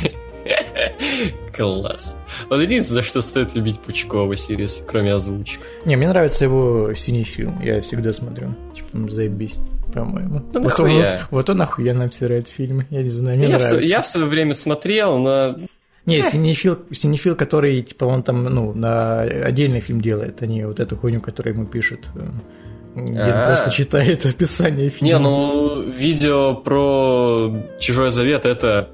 [1.55, 2.15] Класс.
[2.49, 5.59] Вот единственное, за что стоит любить Пучкова, серьезно, кроме озвучек.
[5.85, 7.59] Не, мне нравится его синий фильм.
[7.61, 8.55] Я всегда смотрю.
[8.76, 9.57] Типа, ну, заебись,
[9.93, 10.41] по-моему.
[10.53, 12.85] Да вот, он, вот, вот он охуенно обсирает фильмы.
[12.89, 13.85] Я не знаю, мне Я в, нравится.
[13.85, 15.57] с- я в свое время смотрел, но
[16.06, 20.80] Не, синефил, синефил, который, типа, он там, ну, на отдельный фильм делает, а не вот
[20.80, 22.10] эту хуйню, которую ему пишут.
[22.95, 23.45] Где он А.
[23.48, 25.14] просто читает описание фильма.
[25.14, 28.90] Не, ну, видео про Чужой Завет это...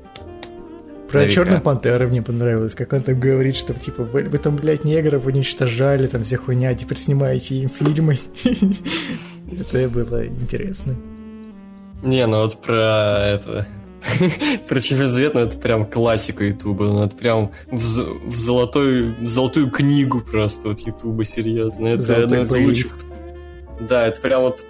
[1.11, 1.35] Про на века.
[1.35, 5.25] Черную Пантеру мне понравилось, как он там говорит, что типа вы, вы там, блядь, негров
[5.25, 8.17] уничтожали, там вся хуйня, теперь снимаете им фильмы.
[9.51, 10.95] Это было интересно.
[12.01, 13.67] Не, ну вот про это...
[14.67, 16.85] про Чужой Завет, ну это прям классика Ютуба.
[16.85, 21.87] Ну это прям в, в золотой, в золотую книгу просто вот Ютуба, серьезно.
[21.87, 22.95] Это Золотой одно из лучших.
[23.79, 24.65] Да, это прям вот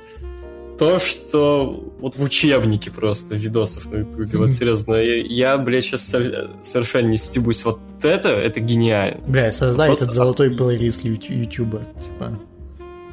[0.78, 4.26] то, что вот в учебнике просто видосов на Ютубе.
[4.26, 4.38] Мгм.
[4.40, 7.64] Вот серьезно, я, я, блядь, сейчас совершенно не стебусь.
[7.66, 9.22] Вот это, это гениально.
[9.28, 12.40] Бля, создай Просто этот золотой плейлист Ютуба, типа,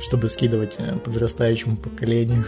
[0.01, 2.47] чтобы скидывать э, подрастающему поколению.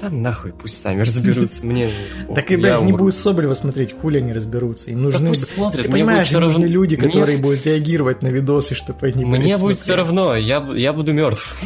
[0.00, 1.64] Да нахуй, пусть сами разберутся.
[1.64, 1.90] Мне
[2.34, 4.90] Так и, блядь, не будет Соболева смотреть, хули они разберутся.
[4.90, 5.32] Им нужны...
[5.34, 9.96] Ты понимаешь, им нужны люди, которые будут реагировать на видосы, чтобы они, Мне будет все
[9.96, 11.56] равно, я, бу- я буду мертв.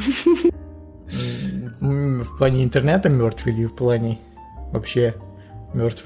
[1.81, 4.19] В плане интернета мертв или в плане
[4.73, 5.15] вообще
[5.74, 6.05] мертв?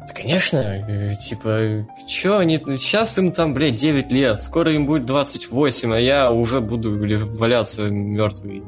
[0.00, 5.06] Да, конечно, э, типа, чё они, сейчас им там, блядь, 9 лет, скоро им будет
[5.06, 6.98] 28, а я уже буду
[7.38, 8.62] валяться мертвый.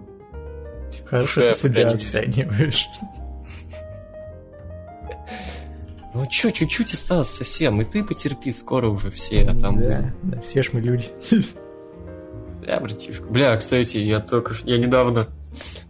[1.13, 2.89] Хорошо ты себя оцениваешь.
[6.15, 9.79] Ну чё, чуть-чуть осталось совсем, и ты потерпи, скоро уже все, а там...
[9.79, 11.05] Да, да, все ж мы люди.
[12.67, 13.25] Да, братишка.
[13.25, 14.67] Бля, кстати, я только что...
[14.71, 15.29] Я недавно...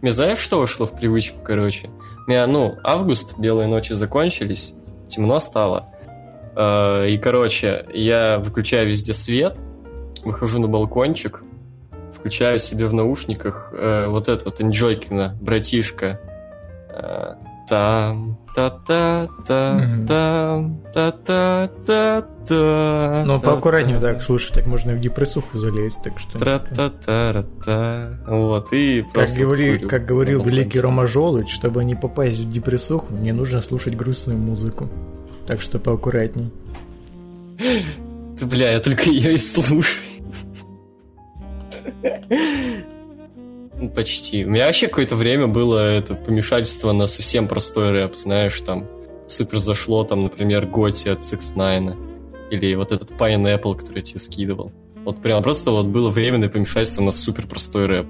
[0.01, 1.89] Мне знаешь, что вошло в привычку, короче?
[2.27, 4.75] У меня, ну, август, белые ночи закончились,
[5.07, 5.87] темно стало.
[6.55, 9.61] Э, И, короче, я выключаю везде свет,
[10.25, 11.43] выхожу на балкончик,
[12.23, 16.21] включаю себе в наушниках э, вот это вот Энджойкина, братишка.
[16.89, 17.35] Э,
[17.69, 20.05] Там, та та та Мгм.
[20.05, 26.03] там, та та та та Но поаккуратнее так, слушай, так можно и в депрессуху залезть,
[26.03, 26.39] так что...
[26.39, 28.19] Тра-та-та-ра-та.
[28.27, 33.33] Вот, и Как, говори, как говорил великий Рома Жолудь, чтобы не попасть в депрессуху, мне
[33.33, 34.89] нужно слушать грустную музыку.
[35.47, 36.51] Так что поаккуратней.
[38.41, 40.12] Бля, я только ее и слушаю.
[43.75, 44.45] Ну, почти.
[44.45, 48.87] У меня вообще какое-то время было это помешательство на совсем простой рэп, знаешь, там
[49.27, 51.95] супер зашло, там, например, Готи от Six Nine,
[52.51, 54.71] или вот этот Pineapple, который я тебе скидывал.
[55.05, 58.07] Вот прям просто вот было временное помешательство на супер простой рэп.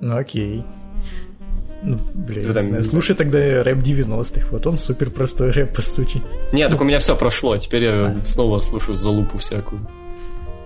[0.00, 0.64] Ну окей.
[1.82, 2.84] Ну, блин, не знаю.
[2.84, 4.48] Слушай тогда рэп 90-х.
[4.50, 6.22] Вот он супер простой рэп, по сути.
[6.52, 7.56] Нет, так у меня все прошло.
[7.56, 8.24] Теперь я а.
[8.24, 9.86] снова слушаю залупу всякую.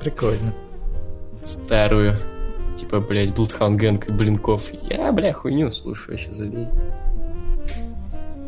[0.00, 0.54] Прикольно.
[1.44, 2.18] Старую.
[2.76, 4.72] Типа, блядь, Bloodhound Gang и Блинков.
[4.90, 6.66] Я, бля, хуйню слушаю, вообще забей.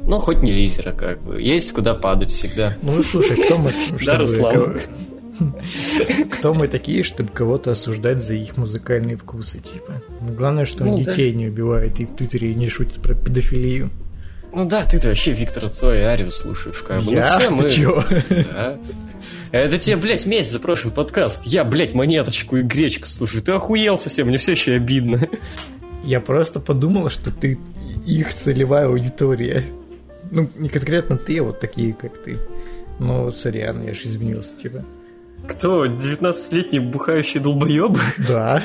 [0.07, 1.41] Ну, хоть не лизера, как бы.
[1.41, 2.77] Есть куда падать всегда.
[2.83, 3.73] Ну, слушай, кто мы...
[4.05, 4.81] Да, Руслан.
[6.33, 10.03] Кто мы такие, чтобы кого-то осуждать за их музыкальные вкусы, типа?
[10.21, 11.39] Ну, главное, что он ну, детей да.
[11.39, 13.91] не убивает и в Твиттере не шутит про педофилию.
[14.55, 17.13] Ну да, ты-то вообще Виктора Цоя и Арию слушаешь, как бы.
[17.13, 17.27] Я?
[17.27, 17.63] Ну, все мы...
[17.65, 18.05] Ты чё?
[18.55, 18.79] Да.
[19.57, 21.47] Это тебе, блядь, месяц за прошлый подкаст.
[21.47, 23.43] Я, блядь, монеточку и гречку слушаю.
[23.43, 25.29] Ты охуел совсем, мне все еще обидно.
[26.05, 27.59] Я просто подумал, что ты
[28.07, 29.65] их целевая аудитория.
[30.31, 32.39] Ну, не конкретно ты, а вот такие, как ты.
[32.99, 34.85] Ну, сорян, я же изменился, типа.
[35.49, 35.87] Кто?
[35.87, 37.99] 19-летний бухающий долбоеб?
[38.29, 38.63] Да.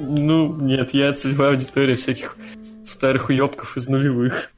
[0.00, 2.36] Ну, нет, я целевая аудитория всяких
[2.84, 4.50] старых уебков из нулевых.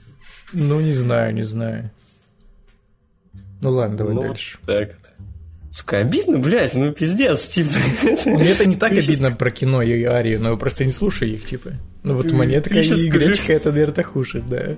[0.52, 1.90] Ну, не знаю, не знаю.
[3.62, 4.58] Ну ладно, давай ну, дальше.
[4.66, 4.90] Так.
[5.70, 7.70] Сука, обидно, блядь, ну пиздец, типа.
[8.26, 11.70] Мне это не так обидно про кино и Арию, но просто не слушай их, типа.
[12.02, 14.76] Ну вот монетка и гречка, это, наверное, хуже, да.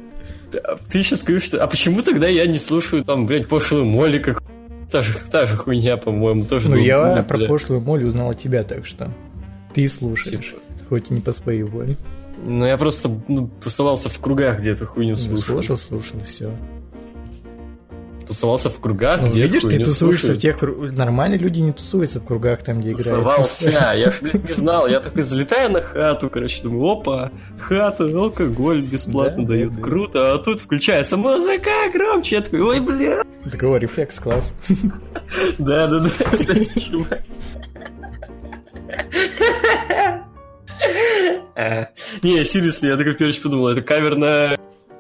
[0.89, 1.65] Ты сейчас скажешь, что...
[1.65, 4.41] А почему тогда я не слушаю, там, блядь, пошлую Молли, как
[4.91, 6.71] Та же, та же хуйня, по-моему, тоже.
[6.71, 7.47] Ну, я про бля.
[7.49, 9.11] прошлую Молли узнал от тебя, так что
[9.73, 10.61] ты слушаешь, типа.
[10.89, 11.97] хоть и не по своей воле.
[12.47, 15.57] Ну, я просто ну, тусовался в кругах, где эту хуйню слушал.
[15.57, 16.53] Ну, слушал, слушал, все.
[18.27, 20.39] Тусовался в кругах, ну, где Видишь, ты тусуешься слушают.
[20.39, 20.93] в тех кругах.
[20.93, 24.01] Нормальные люди не тусуются в кругах там, где Тусовался, играют.
[24.23, 24.87] я ж не знал.
[24.87, 30.35] Я такой залетаю на хату, короче, думаю, опа, хата, алкоголь бесплатно да, дают, да, круто.
[30.35, 33.23] А тут включается музыка громче, я такой, ой, бля.
[33.51, 34.55] Такого рефлекс, класс.
[35.59, 37.23] Да, да, да, кстати, чувак.
[41.57, 41.89] А,
[42.23, 44.57] не, серьезно, я такой первый подумал, это кавер на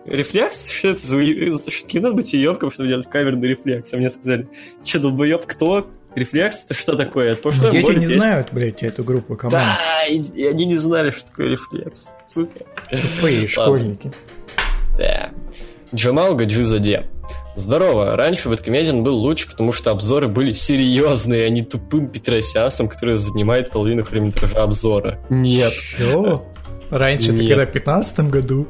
[0.06, 0.70] рефлекс?
[0.78, 3.92] Что это за не надо быть уебком, чтобы делать кавер на рефлекс?
[3.92, 4.48] А мне сказали,
[4.82, 5.86] ты что, долбоеб, кто?
[6.14, 6.64] Рефлекс?
[6.64, 7.32] Это что такое?
[7.32, 8.20] Это пошло Дети не песня?
[8.20, 9.64] знают, блядь, эту группу команд.
[9.64, 12.12] Да, и, и они не знали, что такое рефлекс.
[12.32, 12.64] Сука.
[12.90, 14.12] Тупые школьники.
[14.96, 15.30] Да.
[15.92, 17.06] Джамал Гаджизаде.
[17.56, 23.14] Здорово, раньше Бэткомедиан был лучше, потому что обзоры были серьезные, а не тупым Петросясом, который
[23.14, 25.20] занимает половину хронометража обзора.
[25.30, 25.72] Нет.
[25.72, 26.44] Чё?
[26.90, 27.40] Раньше, Нет.
[27.40, 28.68] это когда в 15 году?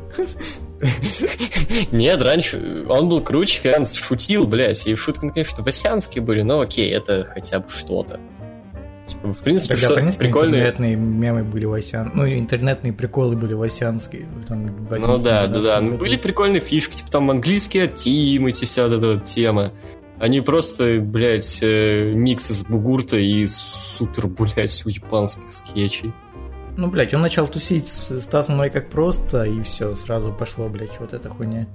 [1.93, 6.61] Нет, раньше он был круче, когда он шутил, блядь, и шутки, конечно, васянские были, но
[6.61, 8.21] окей, это хотя бы что-то.
[9.07, 10.61] Типа, в принципе, Тогда, что принципе, прикольные...
[10.63, 12.11] интернетные мемы были васян...
[12.15, 14.27] Ну, интернетные приколы были васянские.
[14.49, 15.81] Там, ну да, да, да.
[15.81, 19.73] Ну, были прикольные фишки, типа там английские тим, эти вся эта, эта тема.
[20.19, 26.13] Они просто, блядь, э, микс из бугурта и супер, блядь, у японских скетчей.
[26.77, 30.99] Ну, блядь, он начал тусить с Стасом Ной как просто, и все, сразу пошло, блядь,
[30.99, 31.67] вот эта хуйня.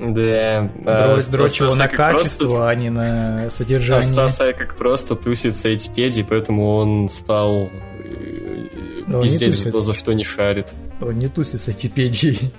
[0.00, 0.70] Да.
[0.74, 2.68] Дрочь, а, дрочь его на качество, просто...
[2.68, 4.00] а не на содержание.
[4.24, 7.68] А Стас как просто тусит с Айтипедией, поэтому он стал
[7.98, 10.72] э, пиздеть за то, за что не шарит.
[11.00, 12.52] Он не тусит с Айтипедией.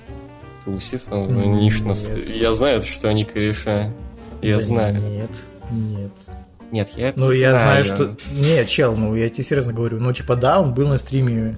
[0.66, 1.02] Тусит?
[1.10, 3.92] Он, ну, не Я знаю, что они кореша.
[4.42, 5.02] Я да знаю.
[5.02, 5.32] Нет,
[5.72, 6.12] нет.
[6.72, 8.16] Нет, я Ну, я знаю, что...
[8.32, 10.00] Нет, чел, ну, я тебе серьезно говорю.
[10.00, 11.58] Ну, типа, да, он был на стриме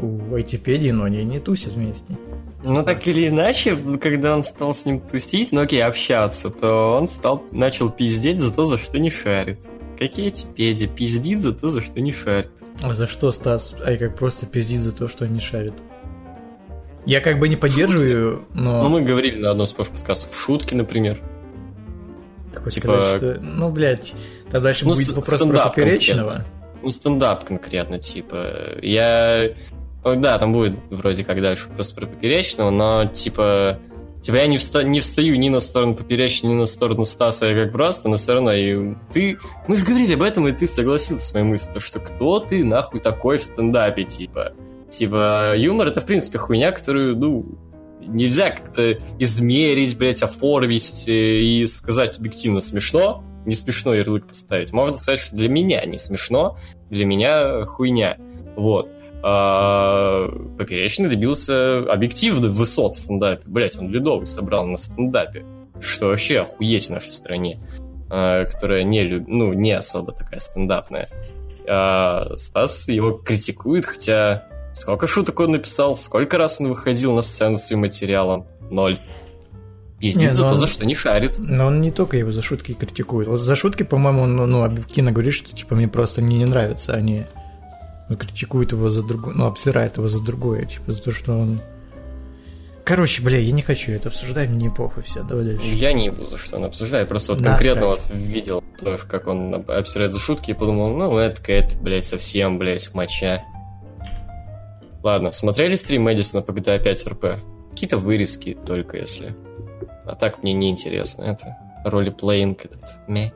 [0.00, 2.16] у Айтипедии, но они не тусят вместе.
[2.64, 7.06] Ну, так или иначе, когда он стал с ним тусить, ну окей, общаться, то он
[7.06, 9.58] стал, начал пиздеть за то, за что не шарит.
[9.98, 10.86] Какие эти педи?
[10.86, 12.50] Пиздит за то, за что не шарит.
[12.82, 15.74] А за что Стас Ай как просто пиздит за то, что не шарит?
[17.06, 18.46] Я как бы не поддерживаю, шутки.
[18.54, 18.82] но...
[18.82, 20.34] Ну, мы говорили на одном из прошлых подкастов.
[20.34, 21.20] Шутки, например.
[22.60, 23.00] Хочешь типа...
[23.00, 23.40] сказать, что...
[23.40, 24.14] Ну, блядь,
[24.50, 26.30] там дальше ну, будет вопрос про поперечного.
[26.30, 26.54] Конкретно.
[26.82, 28.78] Ну, стендап конкретно, типа.
[28.82, 29.54] Я
[30.04, 33.78] да, там будет вроде как дальше просто про поперечного, но типа...
[34.20, 37.64] Типа я не, вста- не встаю ни на сторону поперечного, ни на сторону Стаса, я
[37.64, 39.36] как просто, но все равно и ты...
[39.66, 43.00] Мы же говорили об этом, и ты согласился с моей мыслью, что кто ты нахуй
[43.00, 44.54] такой в стендапе, типа.
[44.88, 47.44] Типа, юмор это, в принципе, хуйня, которую, ну,
[48.06, 54.72] нельзя как-то измерить, блядь, оформить э, и сказать объективно смешно, не смешно ярлык поставить.
[54.72, 56.58] Можно сказать, что для меня не смешно,
[56.90, 58.16] для меня хуйня.
[58.56, 58.88] Вот.
[59.22, 60.28] А,
[60.58, 63.42] Поперечный добился объективных высот в стендапе.
[63.46, 65.44] Блять, он ледовый собрал на стендапе.
[65.80, 67.60] Что вообще охуеть в нашей стране.
[68.10, 69.24] А, которая не, люб...
[69.26, 71.08] ну, не особо такая стендапная.
[71.66, 77.56] А Стас его критикует, хотя сколько шуток он написал, сколько раз он выходил на сцену
[77.56, 78.46] с своим материалом.
[78.70, 78.98] ноль.
[80.00, 81.36] Пиздит Не, за ну то, он- за что не шарит.
[81.38, 83.28] Но он не только его за шутки критикует.
[83.28, 86.92] Вот за шутки, по-моему, он ну, объективно говорит, что типа мне просто не, не нравится,
[86.94, 87.24] а не
[88.08, 91.60] ну, критикует его за другое, ну, обсирает его за другое, типа за то, что он.
[92.84, 95.64] Короче, бля, я не хочу это обсуждать, мне похуй, все, давай дальше.
[95.74, 97.08] Я не буду, за что он обсуждает.
[97.08, 100.94] Просто вот Да, конкретно вот видел, то, как он об- обсирает за шутки, и подумал,
[100.94, 103.42] ну, это какая-то, блядь, совсем, блядь, моча.
[105.04, 107.24] Ладно, смотрели стрим Мэдисона по GTA 5 РП?
[107.72, 109.34] Какие-то вырезки только, если.
[110.06, 111.56] А так мне не интересно это.
[111.84, 112.82] Ролеплеинг этот.
[113.06, 113.30] Мeh.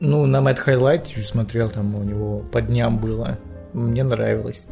[0.00, 3.38] Ну, на Mad Highlight смотрел, там у него по дням было.
[3.72, 4.66] Мне нравилось.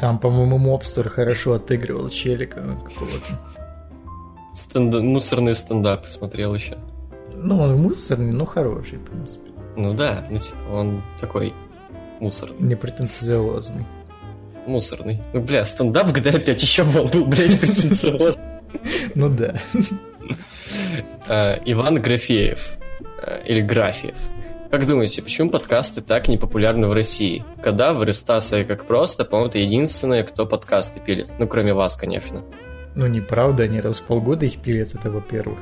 [0.00, 3.38] Там, по-моему, Мобстер хорошо отыгрывал челика какого-то.
[4.54, 6.76] Стенда- Мусорные стендапы смотрел еще.
[7.34, 9.50] Ну, он мусорный, но хороший, в принципе.
[9.76, 11.54] Ну да, ну типа он такой
[12.20, 12.56] мусорный.
[12.58, 13.86] Не претенциозный.
[14.66, 15.20] Мусорный.
[15.32, 18.42] Ну, бля, стендап в GTA 5 еще он был, блядь, претенциозный.
[19.14, 19.60] Ну да.
[21.28, 22.76] Э, Иван Графеев.
[23.22, 24.16] э, Или Графиев.
[24.70, 27.44] Как думаете, почему подкасты так не популярны в России?
[27.62, 31.28] Кадавр и Стаса и как просто, по-моему, это единственные, кто подкасты пилит.
[31.38, 32.42] Ну, кроме вас, конечно.
[32.94, 35.58] Ну, неправда, они раз в полгода их пилят, это во-первых.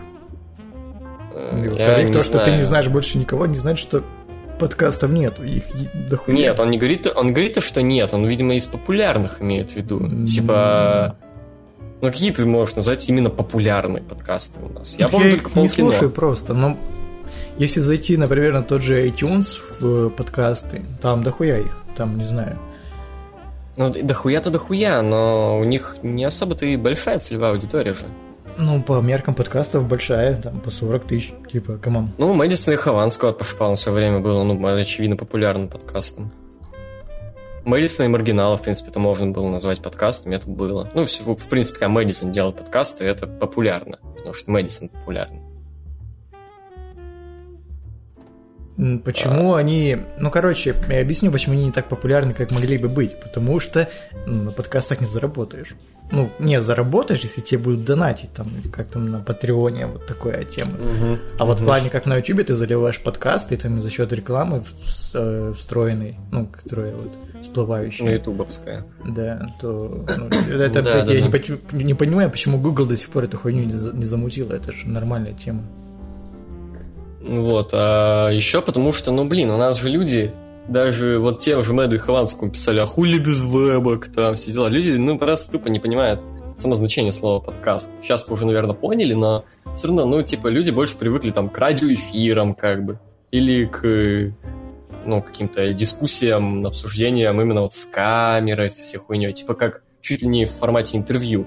[1.34, 4.04] Э, И во-вторых, то, что ты не знаешь больше никого, не значит, что
[4.60, 5.64] подкастов нету, их
[6.08, 6.36] дохуя.
[6.36, 9.76] Нет, он не говорит, он говорит, то, что нет, он, видимо, из популярных имеет в
[9.76, 9.98] виду.
[9.98, 10.24] М.
[10.24, 11.16] Типа,
[12.00, 14.96] ну какие ты можешь назвать именно популярные подкасты у нас?
[14.98, 15.90] Я помню их только не полкино.
[15.90, 16.76] слушаю просто, но
[17.58, 22.24] если зайти, например, на тот же iTunes в э, подкасты, там дохуя их, там, не
[22.24, 22.58] знаю.
[23.76, 28.06] Ну, дохуя-то дохуя, но у них не особо-то и большая целевая аудитория же.
[28.62, 32.10] Ну, по меркам подкастов большая, там, по 40 тысяч, типа, come on.
[32.18, 36.30] Ну, Мэдисон и Хованского от Пашпала в свое время было, ну, очевидно, популярным подкастом.
[37.64, 40.90] Мэдисон и Маргинала, в принципе, это можно было назвать подкастом, это было.
[40.94, 45.49] Ну, в, в принципе, когда Мэдисон делал подкасты, это популярно, потому что Мэдисон популярный.
[49.04, 49.98] Почему они...
[50.18, 53.18] Ну, короче, я объясню, почему они не так популярны, как могли бы быть.
[53.20, 53.88] Потому что
[54.26, 55.74] ну, на подкастах не заработаешь.
[56.12, 60.72] Ну, не заработаешь, если тебе будут донатить, там, как там на Патреоне, вот такая тема.
[61.38, 64.64] А вот в плане, как на Ютубе, ты заливаешь подкасты, там за счет рекламы
[65.14, 67.12] э, встроенной, ну, которая вот
[67.42, 68.06] всплывающая.
[68.06, 68.84] Ну, ютубовская.
[69.04, 71.38] Да, то ну, это, Да, блядь, да, я да.
[71.72, 74.54] Не, не понимаю, почему Google до сих пор эту хуйню не, не замутила.
[74.54, 75.62] Это же нормальная тема.
[77.20, 80.32] Вот, а еще потому что, ну, блин, у нас же люди,
[80.68, 84.68] даже вот те же Мэду и Хованскому писали, а хули без вебок, там все дела.
[84.68, 86.22] Люди, ну, просто тупо не понимают
[86.56, 87.92] само значение слова подкаст.
[88.02, 89.44] Сейчас уже, наверное, поняли, но
[89.74, 92.98] все равно, ну, типа, люди больше привыкли там к радиоэфирам, как бы,
[93.30, 94.32] или к,
[95.04, 100.28] ну, каким-то дискуссиям, обсуждениям именно вот с камерой, со всей хуйней, типа как чуть ли
[100.28, 101.46] не в формате интервью.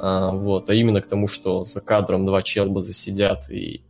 [0.00, 3.82] А, вот, а именно к тому, что за кадром два челба засидят и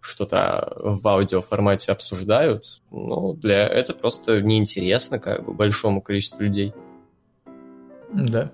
[0.00, 6.72] что-то в аудиоформате обсуждают, ну, для это просто неинтересно, как бы, большому количеству людей.
[8.12, 8.50] Да.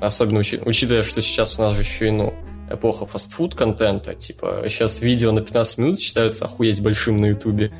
[0.00, 2.34] Особенно учи- учитывая, что сейчас у нас же еще и, ну,
[2.70, 7.72] эпоха фастфуд-контента, типа, сейчас видео на 15 минут считаются охуеть большим на ютубе,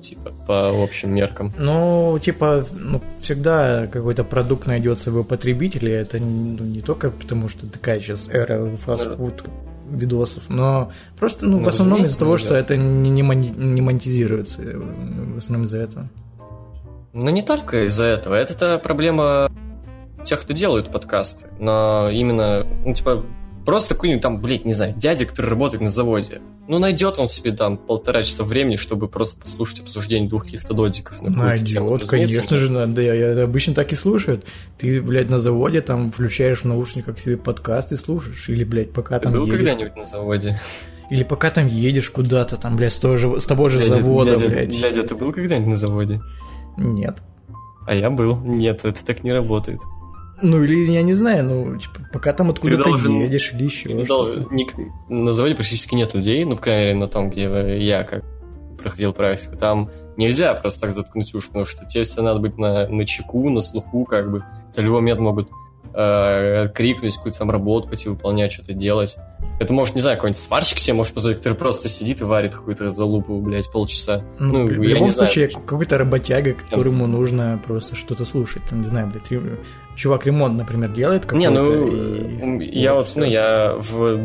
[0.00, 1.52] типа, по общим меркам.
[1.58, 6.00] Ну, типа, ну, всегда какой-то продукт найдет своего потребителя.
[6.00, 9.44] Это ну, не только потому, что такая сейчас эра фастфуд
[9.90, 13.80] видосов, но просто, ну, Ну, в основном из-за того, что это не, не, мони- не
[13.80, 14.62] монетизируется.
[14.62, 16.08] э, В основном из-за этого.
[17.12, 18.34] Но не только из-за этого.
[18.34, 19.50] Это проблема
[20.24, 21.46] тех, кто делают подкасты.
[21.58, 23.24] Но именно, ну, типа,
[23.66, 26.40] просто какой-нибудь там, блядь, не знаю, дядя, который работает на заводе.
[26.68, 31.20] Ну, найдет он себе там полтора часа времени, чтобы просто послушать обсуждение двух каких-то додиков.
[31.20, 31.42] на тему.
[31.44, 33.02] Найдет, Разумеется, конечно же, надо.
[33.02, 34.44] Я, я обычно так и слушают.
[34.78, 38.48] Ты, блядь, на заводе там включаешь в наушниках себе подкаст и слушаешь.
[38.48, 39.58] Или, блядь, пока Ты там был едешь.
[39.58, 40.60] когда-нибудь на заводе?
[41.10, 44.30] Или пока там едешь куда-то, там, блядь, с того же, с того же Дядя- завода,
[44.32, 44.80] дядя, блядь.
[44.80, 46.20] Дядя, ты был когда-нибудь на заводе?
[46.76, 47.18] Нет.
[47.86, 48.36] А я был.
[48.40, 49.78] Нет, это так не работает.
[50.42, 54.04] Ну, или я не знаю, ну, типа, пока там откуда-то должен- едешь или еще Ты
[54.04, 54.46] что-то.
[54.54, 54.74] ник-
[55.08, 57.44] на заводе практически нет людей, ну, по крайней мере, на том, где
[57.78, 58.24] я как
[58.78, 59.56] проходил практику.
[59.56, 63.48] Там нельзя просто так заткнуть уши, потому что тебе всегда надо быть на, на чеку,
[63.50, 64.44] на слуху, как бы.
[64.74, 65.50] В любой момент могут
[65.96, 69.16] э, крикнуть, какую-то там работу пойти выполнять, что-то делать.
[69.58, 72.90] Это может, не знаю, какой-нибудь сварщик себе может позволить, который просто сидит и варит какую-то
[72.90, 74.22] залупу, блядь, полчаса.
[74.38, 75.28] Ну, Ну, в я любом не знаю.
[75.30, 78.62] случае, какой-то работяга, которому нужно просто что-то слушать.
[78.68, 79.58] Там, не знаю, блядь, ре-
[79.96, 81.50] чувак ремонт, например, делает какой-то.
[81.50, 84.18] Не, ну, и- м, я вот, ну, я в,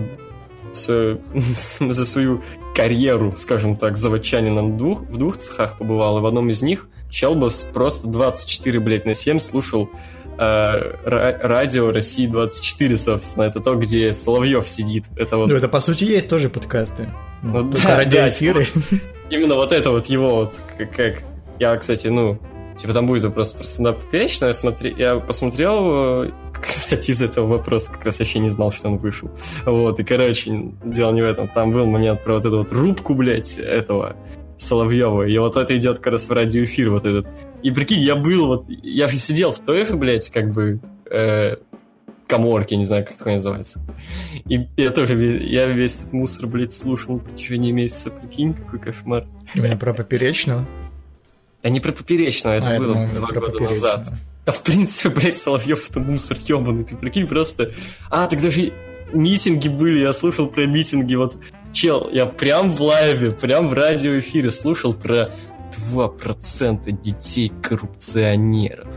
[0.73, 1.21] в свою-
[1.79, 2.41] за свою
[2.75, 7.63] карьеру, скажем так, заводчанином двух, в двух цехах побывал, и в одном из них Челбас
[7.73, 13.43] просто 24, блядь, на 7 слушал э, радио России 24, собственно.
[13.43, 15.05] Это то, где Соловьев сидит.
[15.15, 15.49] Это вот...
[15.49, 17.09] Ну, это, по сути, есть тоже подкасты.
[17.43, 18.67] Ну, ну да, радиоэфиры.
[18.73, 21.23] Да, типа, именно вот это вот его вот, как, как...
[21.59, 22.39] Я, кстати, ну,
[22.75, 24.45] Типа там будет вопрос про стендап поперечно.
[24.45, 26.31] Я, смотри, я посмотрел, э,
[26.61, 29.29] кстати, из этого вопроса как раз вообще не знал, что он вышел.
[29.65, 31.47] Вот, и, короче, дело не в этом.
[31.47, 34.15] Там был момент про вот эту вот рубку, блядь, этого
[34.57, 35.27] Соловьева.
[35.27, 37.27] И вот это идет как раз в радиоэфир вот этот.
[37.63, 38.65] И прикинь, я был вот...
[38.69, 40.79] Я сидел в ТОЭФе, блядь, как бы...
[41.09, 41.55] Э,
[42.31, 43.81] коморке, не знаю, как это называется.
[44.47, 48.09] И я тоже, я весь этот мусор, блядь, слушал в течение месяца.
[48.09, 49.27] Прикинь, какой кошмар.
[49.53, 50.65] Именно про поперечного?
[51.61, 54.07] Да не про поперечного, это а, было думаю, два года назад.
[54.45, 56.85] Да, в принципе, блядь, Соловьев это мусор ебаный.
[56.85, 57.73] Ты прикинь, просто...
[58.09, 58.71] А, тогда же
[59.13, 61.15] митинги были, я слушал про митинги.
[61.15, 61.37] Вот,
[61.73, 65.35] чел, я прям в лайве, прям в радиоэфире слушал про
[65.71, 68.93] 2% детей коррупционеров.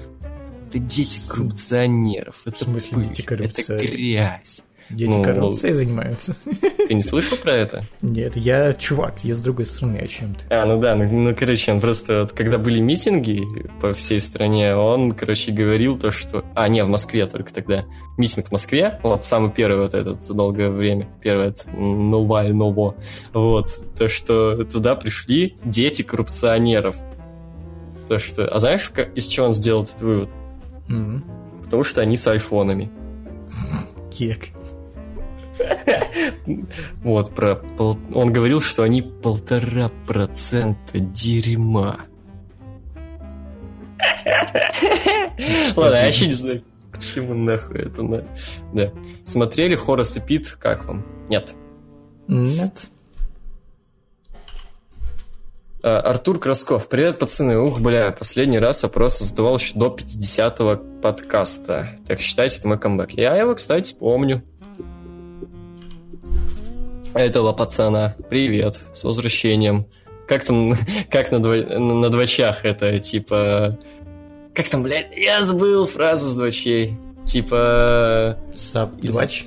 [0.68, 2.42] Это дети коррупционеров.
[2.44, 3.84] Это в смысле пыль, дети коррупционеров?
[3.84, 4.62] Это грязь.
[4.94, 6.36] Дети ну, коррупцией занимаются.
[6.88, 7.82] Ты не слышал про это?
[8.00, 10.54] Нет, я чувак, я с другой стороны, о чем ты?
[10.54, 13.44] А, ну да, ну, ну короче, он просто, вот, когда были митинги
[13.80, 16.44] по всей стране, он, короче, говорил то, что...
[16.54, 17.86] А, не, в Москве только тогда.
[18.16, 22.94] Митинг в Москве, вот самый первый вот этот за долгое время, первый это Новаль Ново,
[23.32, 26.96] вот, то, что туда пришли дети коррупционеров.
[28.08, 28.46] То, что...
[28.46, 30.30] А знаешь, как, из чего он сделал этот вывод?
[30.88, 31.62] Mm-hmm.
[31.64, 32.90] Потому что они с айфонами.
[34.12, 34.53] Кек.
[37.02, 37.98] Вот, про пол...
[38.12, 42.01] он говорил, что они полтора процента дерьма.
[45.76, 48.26] Ладно, я вообще не знаю, к чему нахуй это надо.
[48.72, 48.93] Да.
[49.24, 50.56] Смотрели Хорас и Пит?
[50.60, 51.05] Как вам?
[51.28, 51.55] Нет.
[52.28, 52.90] Нет.
[55.82, 56.89] А, Артур Красков.
[56.89, 57.59] Привет, пацаны.
[57.59, 61.97] Ух, бля, последний раз опрос задавал еще до 50-го подкаста.
[62.06, 63.10] Так считайте, это мой камбэк.
[63.12, 64.43] Я его, кстати, помню
[67.14, 68.16] этого пацана.
[68.28, 69.86] Привет, с возвращением.
[70.28, 70.74] Как там,
[71.10, 73.78] как на, дво, на двочах это, типа...
[74.54, 76.96] Как там, блядь, я забыл фразу с двочей.
[77.24, 78.38] Типа...
[78.54, 79.46] Саб двач?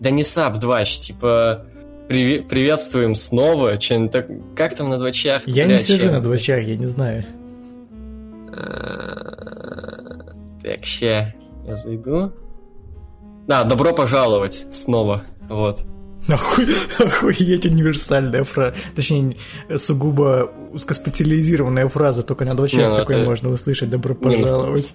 [0.00, 1.66] Да не саб двач, типа...
[2.08, 3.78] При, приветствуем снова.
[3.78, 5.42] Че, так, как там на двочах?
[5.46, 7.24] Я блядь, не сижу на двочах, я не знаю.
[10.62, 11.34] Так, ща
[11.66, 12.32] я зайду.
[13.48, 15.22] Да, добро пожаловать снова.
[15.48, 15.84] Вот.
[16.28, 16.62] Оху...
[16.98, 18.74] Охуеть универсальная фраза.
[18.94, 19.36] Точнее,
[19.76, 23.26] сугубо узкоспециализированная фраза, только на дочерях ну, такой это...
[23.26, 23.90] можно услышать.
[23.90, 24.92] Добро ну, пожаловать.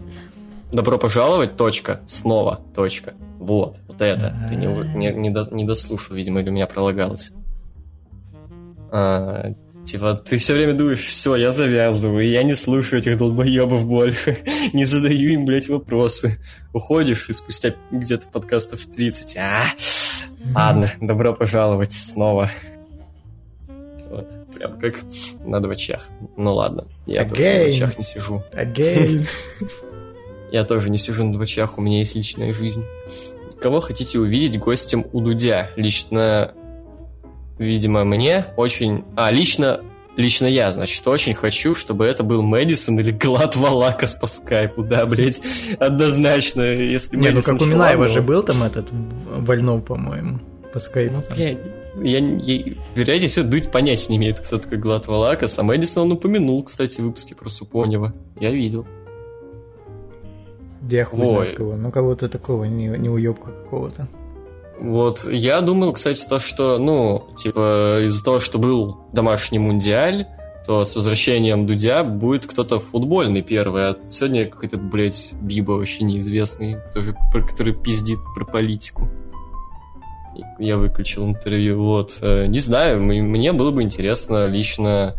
[0.71, 3.13] Добро пожаловать, точка, снова, точка.
[3.39, 4.27] Вот, вот это.
[4.27, 4.47] А-а-а.
[4.47, 7.31] Ты не, не, не, до, не дослушал, видимо, или у меня пролагалось.
[8.89, 9.53] А,
[9.85, 14.37] Типа, ты все время думаешь, все, я завязываю, я не слушаю этих долбоебов больше,
[14.73, 16.37] не задаю им, блядь, вопросы.
[16.71, 19.63] Уходишь, и спустя где-то подкастов 30, а,
[20.55, 22.49] ладно, добро пожаловать снова.
[24.09, 24.27] Вот,
[24.57, 24.99] прям как
[25.45, 26.07] на двочах.
[26.37, 27.29] Ну ладно, я Again.
[27.29, 28.43] тоже на двочах не сижу.
[28.53, 29.27] Again.
[30.51, 32.83] Я тоже не сижу на двочах, у меня есть личная жизнь.
[33.61, 35.69] Кого хотите увидеть гостем у Дудя?
[35.77, 36.53] Лично
[37.61, 39.03] видимо, мне очень...
[39.15, 39.81] А, лично,
[40.15, 45.05] лично я, значит, очень хочу, чтобы это был Мэдисон или Глад Валакас по скайпу, да,
[45.05, 45.41] блядь,
[45.79, 50.39] однозначно, если Не, Мэдисон ну как у Минаева же был там этот Вольнов, по-моему,
[50.73, 51.15] по скайпу.
[51.15, 51.65] Ну, блядь,
[52.01, 56.11] я, я, вероятнее всего, Дудь понять не имеет, кто такой Глад Валакас, а Мэдисон он
[56.13, 58.13] упомянул, кстати, в выпуске про Супонева.
[58.39, 58.85] Я видел.
[60.81, 61.75] Да я хуй знает кого.
[61.75, 64.07] Ну, кого-то такого, не, не уебка какого-то.
[64.81, 70.25] Вот, я думал, кстати, то, что, ну, типа, из-за того, что был домашний мундиаль,
[70.65, 76.77] то с возвращением Дудя будет кто-то футбольный первый, а сегодня какой-то, блядь, Биба вообще неизвестный,
[76.95, 79.07] тоже, который пиздит про политику.
[80.57, 82.17] Я выключил интервью, вот.
[82.21, 85.15] Э, не знаю, мне было бы интересно лично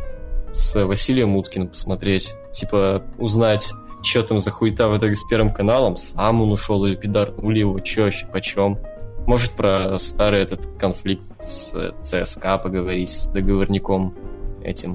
[0.53, 3.73] с Василием Уткиным посмотреть, типа, узнать,
[4.03, 7.79] что там за хуета в итоге с Первым каналом, сам он ушел или пидарнули его,
[7.79, 8.79] чё вообще, почем.
[9.27, 14.15] Может, про старый этот конфликт с ЦСКА поговорить, с договорником
[14.63, 14.95] этим.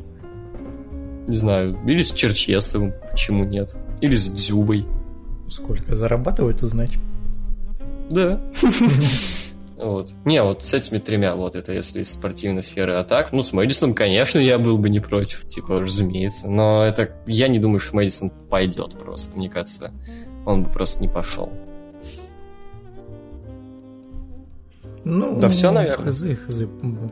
[1.27, 3.75] Не знаю, или с Черчесовым, почему нет.
[4.01, 4.85] Или с Дзюбой.
[5.49, 6.91] Сколько зарабатывает, узнать.
[8.09, 8.41] Да.
[9.77, 10.09] Вот.
[10.25, 12.95] Не, вот с этими тремя, вот это если из спортивной сферы.
[12.95, 16.49] А так, ну, с Мэдисоном, конечно, я был бы не против, типа, разумеется.
[16.49, 19.37] Но это, я не думаю, что Мэдисон пойдет просто.
[19.37, 19.91] Мне кажется,
[20.47, 21.51] он бы просто не пошел.
[25.09, 26.11] Ну, да все, наверное.
[26.11, 26.63] Хз, хз,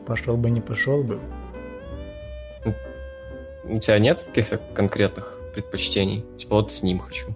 [0.06, 1.18] пошел бы, не пошел бы.
[3.64, 6.24] У тебя нет каких-то конкретных предпочтений?
[6.36, 7.34] Типа вот с ним хочу.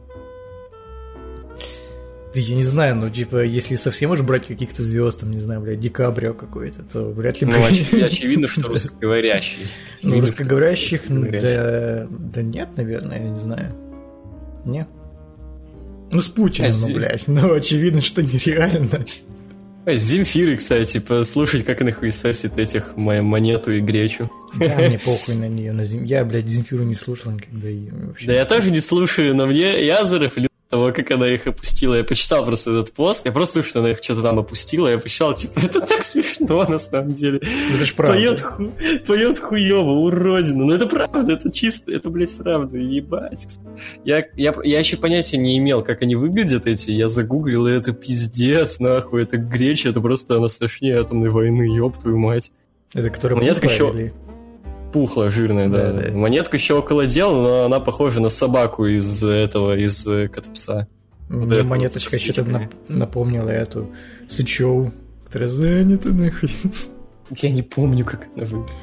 [2.33, 5.61] Да я не знаю, ну, типа, если совсем уж брать каких-то звезд, там, не знаю,
[5.63, 7.49] блядь, Ди Каприо какой-то, то вряд ли...
[7.49, 9.67] Ну, оч- очевидно, что русскоговорящий.
[10.03, 13.75] Ну, русскоговорящих, ну, да, да нет, наверное, я не знаю.
[14.65, 14.87] Не.
[16.13, 19.05] Ну, с Путиным, А ну, блядь, ну, очевидно, что нереально.
[19.87, 24.31] А с Земфирой, кстати, послушать, как она хуесосит этих мо- монету и гречу.
[24.55, 26.05] Да, мне похуй на нее, на зим...
[26.05, 28.27] Я, блядь, Земфиру не слушал никогда и вообще...
[28.27, 31.97] Да не я тоже не слушаю, но мне я зарыфлю того, как она их опустила.
[31.97, 34.99] Я почитал просто этот пост, я просто слышу, что она их что-то там опустила, я
[34.99, 37.41] почитал, типа, это так смешно на самом деле.
[37.43, 38.17] Ну, Это ж правда.
[38.17, 38.73] Поет, ху...
[39.07, 40.65] поет хуево, уродина.
[40.65, 43.59] Ну это правда, это чисто, это, блядь, правда, ебать.
[44.05, 47.93] Я, я, я еще понятия не имел, как они выглядят эти, я загуглил, и это
[47.93, 52.53] пиздец, нахуй, это греча, это просто она страшнее атомной войны, ёб твою мать.
[52.95, 54.13] Это который Монетка пухлая еще- или-
[54.93, 55.93] Пухлая, жирная, да.
[55.93, 56.13] Да, да.
[56.13, 60.89] Монетка еще около дела, но она похожа на собаку из этого, из э, Котопса.
[61.29, 63.89] Вот Мне это вот монеточка с что-то нап- напомнила эту
[64.29, 64.93] Сычеву,
[65.25, 66.51] которая занята нахуй.
[67.37, 68.77] Я не помню, как она выглядит.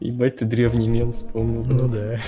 [0.00, 1.64] Ебать, ты древний мем вспомнил.
[1.64, 2.20] Ну да.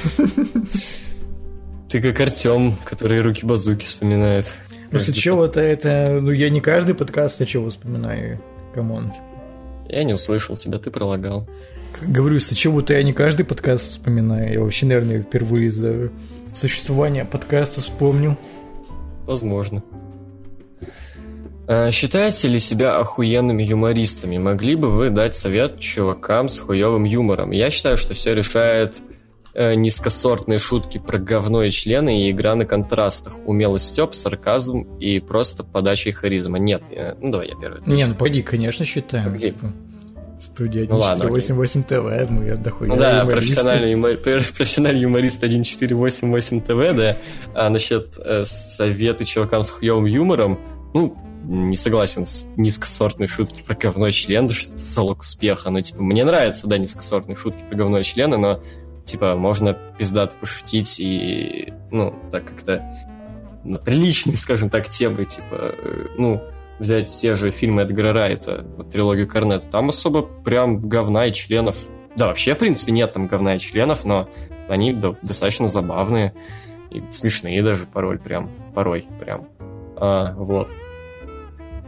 [1.91, 4.47] Ты как Артем, который руки-базуки вспоминает.
[4.71, 6.21] Ну Каждый Сычева-то это...
[6.23, 8.41] Ну я не каждый подкаст Сычеву вспоминаю.
[8.75, 9.13] Come on.
[9.89, 11.47] Я не услышал тебя, ты пролагал.
[12.03, 14.53] Говорю, Сычеву-то я не каждый подкаст вспоминаю.
[14.53, 16.11] Я вообще, наверное, впервые за
[16.55, 18.37] существование подкаста вспомнил.
[19.27, 19.83] Возможно.
[21.67, 24.39] А, Считаете ли себя охуенными юмористами?
[24.39, 27.51] Могли бы вы дать совет чувакам с хуевым юмором?
[27.51, 29.01] Я считаю, что все решает
[29.55, 35.19] э, низкосортные шутки про говно и члены и игра на контрастах, умелый степ, сарказм и
[35.19, 36.59] просто подача и харизма.
[36.59, 37.81] Нет, я- ну давай я первый.
[37.87, 39.27] Не, ну пойди, конечно, считаем.
[39.27, 39.51] А где?
[39.51, 39.73] Типа,
[40.41, 42.91] Студия Ну ладно, 1488 ТВ, мы отдохуем.
[42.91, 47.17] Ну да, профессиональный, юмор- профессиональный юморист 1488 ТВ, да.
[47.55, 50.61] А насчет э, советы чувакам с хуевым юмором,
[50.95, 55.71] ну, не согласен с низкосортной шутки про говно член, что это залог успеха.
[55.71, 58.63] Ну, типа, мне нравятся, да, низкосортные шутки про говно и члены, но,
[59.05, 62.85] типа, можно пиздато пошутить и, ну, так как-то
[63.65, 66.43] на приличные, скажем так, темы, типа, э, ну,
[66.79, 71.77] взять те же фильмы Эдгара Райта, вот трилогию Корнет, там особо прям говна и членов.
[72.17, 74.29] Да, вообще, в принципе, нет там говна и членов, но
[74.69, 76.35] они до- достаточно забавные
[76.91, 79.49] и смешные даже порой прям, порой прям.
[79.97, 80.69] А, вот.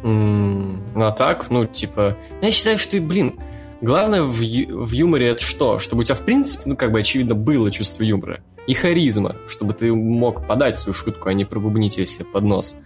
[0.02, 3.38] Ну а так, ну, типа, я считаю, что, блин,
[3.80, 5.78] главное в, ю- в юморе это что?
[5.78, 9.72] Чтобы у тебя, в принципе, ну, как бы, очевидно, было чувство юмора и харизма, чтобы
[9.72, 12.76] ты мог подать свою шутку, а не пробубнить ее себе под нос.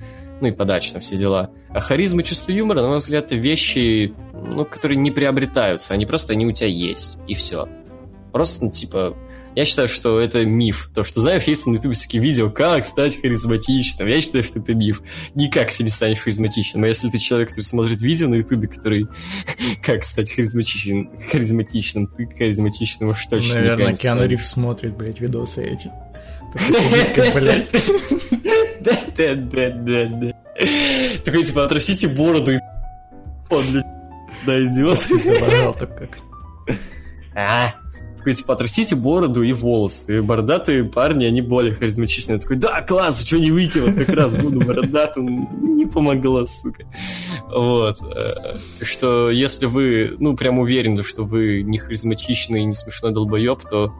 [0.42, 1.52] Ну и подачно все дела.
[1.70, 6.04] А харизма и чувство юмора, на мой взгляд, это вещи, ну, которые не приобретаются, они
[6.04, 7.68] просто, они у тебя есть, и все.
[8.32, 9.16] Просто, ну, типа,
[9.54, 10.90] я считаю, что это миф.
[10.92, 14.08] То, что, знаешь, есть на ютубе всякие видео, как стать харизматичным.
[14.08, 15.00] Я считаю, что это миф.
[15.36, 16.82] Никак ты не станешь харизматичным.
[16.82, 19.06] А если ты человек, который смотрит видео на ютубе, который
[19.82, 24.26] как стать харизматичным, харизматичным, ты харизматичным уж точно Наверное, Киану.
[24.26, 25.92] Ривз смотрит, блядь, видосы эти.
[26.52, 27.70] Такой сидит, как, блядь.
[28.80, 30.32] Да, да, да, да, да.
[31.24, 32.58] Такой, типа, отрастите бороду и
[33.50, 33.64] он,
[34.46, 34.98] дойдет.
[35.10, 36.18] Изображал так как.
[37.34, 37.74] А,
[38.18, 40.18] такой, типа, отрастите бороду и волосы.
[40.18, 42.36] И бородатые парни, они более харизматичные.
[42.36, 45.76] Я такой, да, класс, что не выкинул, как раз буду бородатым.
[45.76, 46.84] Не помогло, сука.
[47.50, 47.98] Вот.
[48.02, 53.62] э, Что если вы, ну, прям уверены, что вы не харизматичный и не смешной долбоеб,
[53.68, 53.94] то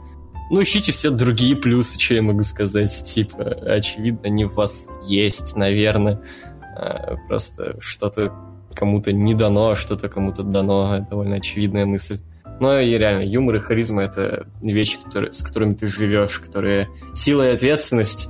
[0.52, 2.92] ну, ищите все другие плюсы, что я могу сказать.
[3.06, 6.20] Типа, очевидно, они в вас есть, наверное.
[6.78, 8.34] Э, Просто что-то
[8.74, 11.06] кому-то не дано, а что-то кому-то дано.
[11.08, 12.18] Довольно очевидная мысль.
[12.60, 17.48] Но и реально, юмор и харизма— это вещи, которые, с которыми ты живешь, которые сила
[17.48, 18.28] и ответственность,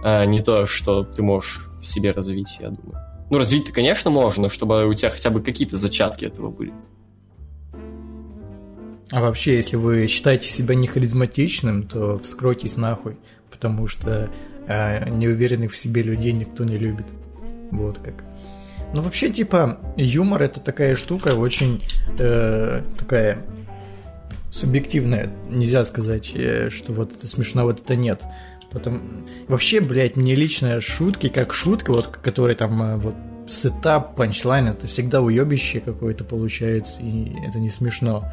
[0.00, 3.04] а не то, что ты можешь в себе развить, я думаю.
[3.30, 6.72] Ну, развить-то, конечно, можно, чтобы у тебя хотя бы какие-то зачатки этого были.
[9.14, 13.16] А вообще, если вы считаете себя не харизматичным, то вскройтесь нахуй,
[13.48, 14.28] потому что
[14.66, 17.06] э, неуверенных в себе людей никто не любит.
[17.70, 18.24] Вот как.
[18.92, 21.80] Ну, вообще, типа, юмор это такая штука, очень
[22.18, 23.46] э, такая
[24.50, 25.30] субъективная.
[25.48, 28.24] Нельзя сказать, э, что вот это смешно, вот это нет.
[28.72, 29.00] Потом...
[29.46, 33.14] Вообще, блядь, мне лично шутки, как шутка, вот, которые там э, вот
[33.46, 38.28] setup, punchline, это всегда уебище какое-то получается, и это не смешно.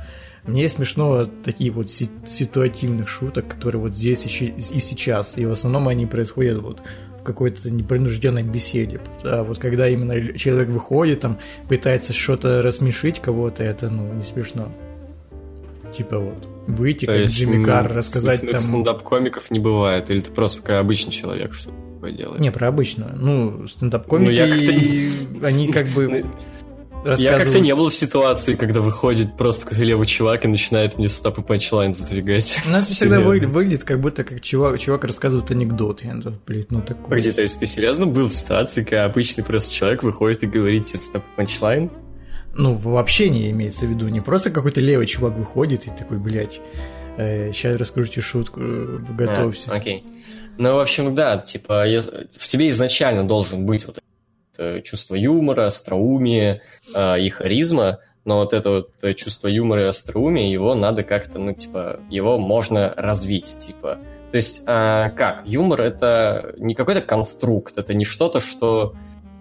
[0.46, 5.52] Мне смешно от таких вот си- ситуативных шуток, которые вот здесь и, сейчас, и в
[5.52, 6.82] основном они происходят вот
[7.20, 9.00] в какой-то непринужденной беседе.
[9.24, 11.38] А вот когда именно человек выходит, там,
[11.70, 14.72] пытается что-то рассмешить кого-то, это, ну, не смешно.
[15.94, 18.62] Типа вот, выйти, То как есть Джимми Карр, рассказать смешных там...
[18.62, 22.40] стендап-комиков не бывает, или ты просто как обычный человек, что такое делает.
[22.40, 23.12] Не, про обычную.
[23.16, 26.26] Ну, стендап-комики, ну, они как бы
[27.06, 31.10] Я как-то не был в ситуации, когда выходит просто какой-то левый чувак и начинает мне
[31.10, 32.62] стап и панчлайн задвигать.
[32.66, 36.04] У нас всегда выглядит, как будто как чувак, чувак рассказывает анекдот.
[36.04, 36.14] Я,
[36.46, 37.04] блин, ну такой.
[37.06, 40.86] Погоди, то есть ты серьезно был в ситуации, когда обычный просто человек выходит и говорит
[40.86, 41.92] тебе стап и панчлайн?
[42.54, 44.08] Ну, вообще не имеется в виду.
[44.10, 46.60] Не просто какой-то левый чувак выходит и такой, блядь,
[47.18, 49.72] э, сейчас расскажу тебе шутку, э, готовься.
[49.72, 50.04] А, окей.
[50.58, 51.86] Ну, в общем, да, типа,
[52.38, 54.11] в тебе изначально должен быть вот Э,
[54.84, 56.62] чувство юмора, остроумие
[56.94, 61.40] э, и харизма, но вот это вот э, чувство юмора и остроумия, его надо как-то,
[61.40, 64.00] ну, типа, его можно развить, типа.
[64.30, 65.44] То есть, как?
[65.46, 68.94] Юмор— это не какой-то конструкт, это не что-то, что...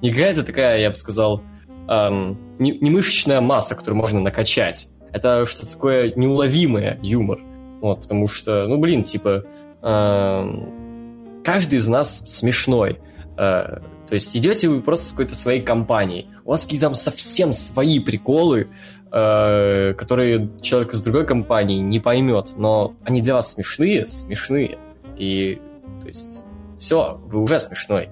[0.03, 1.43] Не какая-то такая, я бы сказал,
[1.89, 4.89] эм, не, не мышечная масса, которую можно накачать.
[5.13, 7.41] Это что-то такое неуловимое, юмор.
[7.81, 9.45] Вот, потому что, ну, блин, типа,
[9.83, 12.99] эм, каждый из нас смешной.
[13.37, 13.79] Э,
[14.11, 18.01] то есть идете вы просто с какой-то своей компанией, у вас какие-то там совсем свои
[18.01, 18.67] приколы,
[19.13, 24.79] э, которые человек из другой компании не поймет, но они для вас смешные, смешные.
[25.17, 25.63] И,
[26.01, 26.45] то есть,
[26.77, 28.09] все, вы уже смешной.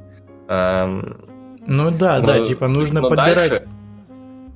[0.47, 1.25] Эм,
[1.67, 3.51] ну да, но, да, типа нужно подбирать...
[3.51, 3.69] Дальше,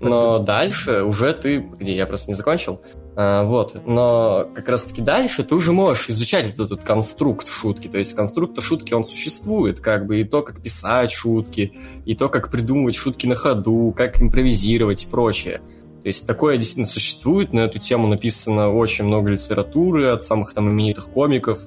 [0.01, 1.59] но дальше уже ты...
[1.59, 2.81] Где, я просто не закончил.
[3.15, 3.77] А, вот.
[3.87, 7.89] Но как раз-таки дальше ты уже можешь изучать этот, этот конструкт шутки.
[7.89, 11.73] То есть конструкт шутки, он существует, как бы, и то, как писать шутки,
[12.05, 15.61] и то, как придумывать шутки на ходу, как импровизировать и прочее.
[16.03, 20.69] То есть такое действительно существует, на эту тему написано очень много литературы от самых там
[20.69, 21.61] именитых комиков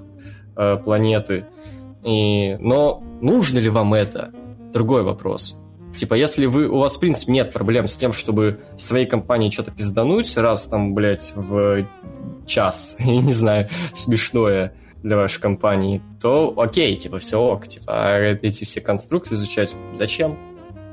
[0.57, 1.45] э, планеты.
[2.03, 2.55] И...
[2.59, 4.33] Но нужно ли вам это?
[4.73, 5.57] Другой вопрос.
[5.95, 9.71] Типа, если вы, у вас, в принципе, нет проблем с тем, чтобы своей компании что-то
[9.71, 11.87] пиздануть раз там, блядь, в
[12.45, 14.73] час, я не знаю, смешное
[15.03, 20.37] для вашей компании, то окей, типа, все ок, типа, а эти все конструкты изучать зачем?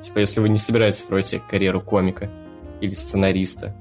[0.03, 2.31] Типа, если вы не собираетесь строить себе карьеру комика
[2.81, 3.74] или сценариста.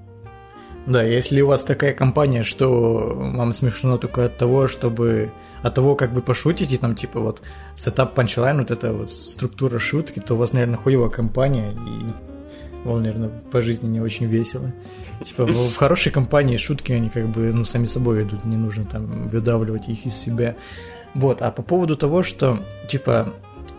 [0.87, 5.31] Да, если у вас такая компания, что вам смешно только от того, чтобы
[5.61, 7.43] от того, как вы пошутите, там, типа, вот,
[7.75, 13.03] setup punchline, вот эта вот структура шутки, то у вас, наверное, хуевая компания, и вам,
[13.03, 14.73] наверное, по жизни не очень весело.
[15.23, 19.29] Типа, в хорошей компании шутки, они как бы, ну, сами собой идут, не нужно там
[19.29, 20.55] выдавливать их из себя.
[21.13, 22.57] Вот, а по поводу того, что,
[22.89, 23.35] типа,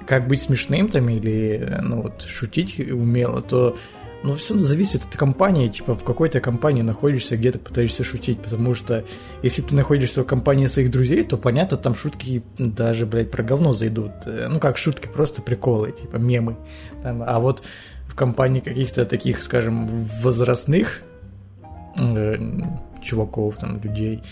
[0.06, 3.76] как быть смешным там или, ну, вот, шутить умело, то
[4.24, 9.04] ну, все зависит от компании, типа, в какой-то компании находишься, где-то пытаешься шутить, потому что
[9.42, 13.72] если ты находишься в компании своих друзей, то, понятно, там шутки даже, блядь, про говно
[13.72, 14.12] зайдут.
[14.26, 16.56] Э, ну, как шутки, просто приколы, типа, мемы.
[17.02, 17.64] Там, а вот
[18.06, 19.86] в компании каких-то таких, скажем,
[20.22, 21.02] возрастных
[21.98, 22.36] э,
[23.02, 24.22] чуваков, там, людей,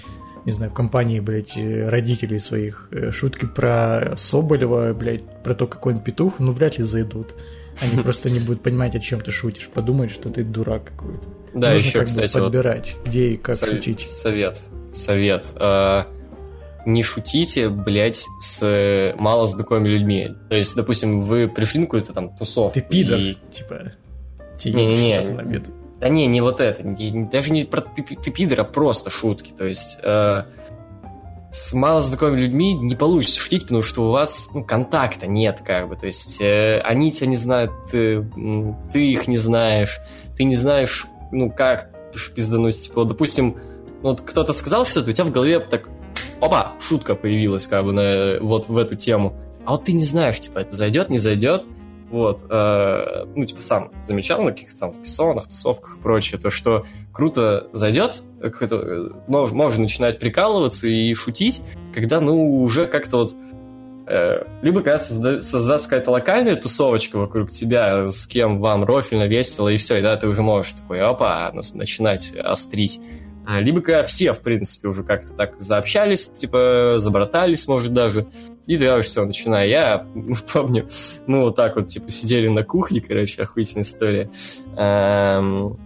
[0.44, 5.94] не знаю, в компании, блядь, родителей своих, э, шутки про Соболева, блядь, про то, какой
[5.94, 7.34] он петух, ну, вряд ли зайдут.
[7.80, 11.28] Они просто не будут понимать, о чем ты шутишь, подумают, что ты дурак какой-то.
[11.54, 13.70] Да, Нужно еще, кстати, подбирать, вот где и как сов...
[13.70, 14.06] шутить.
[14.06, 14.60] Совет,
[14.92, 15.46] совет.
[15.56, 16.04] Э,
[16.86, 20.30] не шутите, блядь, с мало знакомыми людьми.
[20.48, 22.78] То есть, допустим, вы пришли на какую-то там тусовку.
[22.78, 23.36] Ты пидор, и...
[23.52, 23.92] типа,
[24.58, 25.64] тебе не, не, не, на обед.
[25.98, 26.82] Да не, не вот это.
[26.82, 29.52] Не, даже не про ты пидор, а просто шутки.
[29.56, 29.98] То есть...
[30.02, 30.44] Э,
[31.50, 35.96] с малознакомыми людьми не получится шутить, потому что у вас ну, контакта нет, как бы.
[35.96, 38.24] То есть э, они тебя не знают, ты,
[38.92, 39.98] ты их не знаешь,
[40.36, 41.90] ты не знаешь, ну, как
[42.34, 42.80] пиздануть.
[42.80, 43.56] Типа, допустим,
[44.02, 45.88] ну, вот кто-то сказал что-то, у тебя в голове так,
[46.40, 49.34] опа, шутка появилась, как бы, на, вот в эту тему.
[49.64, 51.66] А вот ты не знаешь, типа, это зайдет, не зайдет.
[52.10, 56.84] Вот, э, ну, типа, сам замечал на каких-то там писонах, тусовках и прочее, то, что
[57.12, 61.62] круто зайдет, э, можно, можно начинать прикалываться и шутить,
[61.94, 63.34] когда, ну, уже как-то вот
[64.08, 69.68] э, либо когда созда, создастся какая-то локальная тусовочка вокруг тебя, с кем вам рофильно, весело,
[69.68, 73.00] и все, и да, ты уже можешь такой, опа, начинать острить.
[73.46, 78.26] А, либо когда все, в принципе, уже как-то так заобщались, типа, забратались, может, даже,
[78.66, 79.68] и да, все, начинаю.
[79.68, 80.06] Я
[80.52, 80.88] помню,
[81.26, 84.30] мы вот так вот, типа, сидели на кухне, короче, охуительная история.
[84.76, 85.76] Эм,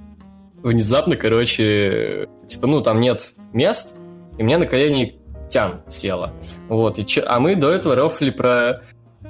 [0.63, 3.97] внезапно, короче, типа, ну, там нет мест,
[4.39, 5.19] и мне на колени
[5.49, 6.33] тян села.
[6.69, 7.23] Вот, и че...
[7.23, 8.83] а мы до этого рофли про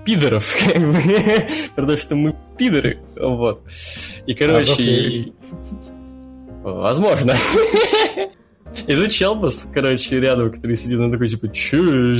[0.04, 0.98] пидоров, как бы,
[1.74, 3.62] про то, что мы пидоры, вот.
[4.26, 5.32] И, короче, и...
[6.62, 7.34] возможно.
[8.86, 12.16] И тут Челбас, короче, рядом, который сидит, он такой, типа, че,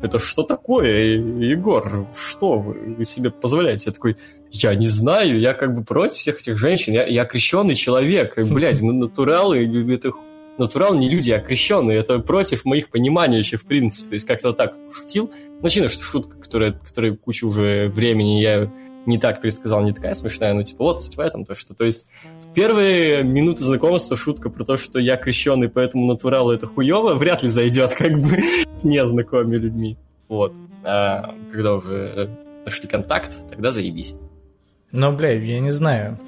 [0.00, 3.90] это что такое, Егор, что вы себе позволяете?
[3.90, 4.16] Я такой,
[4.50, 8.80] я не знаю, я как бы против всех этих женщин, я, я крещенный человек, блядь,
[8.80, 10.12] натуралы, это
[10.58, 11.98] натурал не люди, а крещенные.
[11.98, 14.08] Это против моих пониманий вообще, в принципе.
[14.08, 15.30] То есть как-то так шутил.
[15.62, 18.70] Ну, что шутка, которая, которая кучу уже времени я
[19.06, 21.84] не так пересказал, не такая смешная, но типа вот суть в этом, то что, то
[21.84, 22.08] есть
[22.54, 27.48] первые минуты знакомства шутка про то, что я крещенный, поэтому натурал это хуево, вряд ли
[27.48, 28.38] зайдет как бы
[28.76, 29.98] с незнакомыми людьми.
[30.28, 30.54] Вот.
[30.84, 32.30] А когда уже
[32.64, 34.14] нашли контакт, тогда заебись.
[34.92, 36.18] Ну, бля, я не знаю.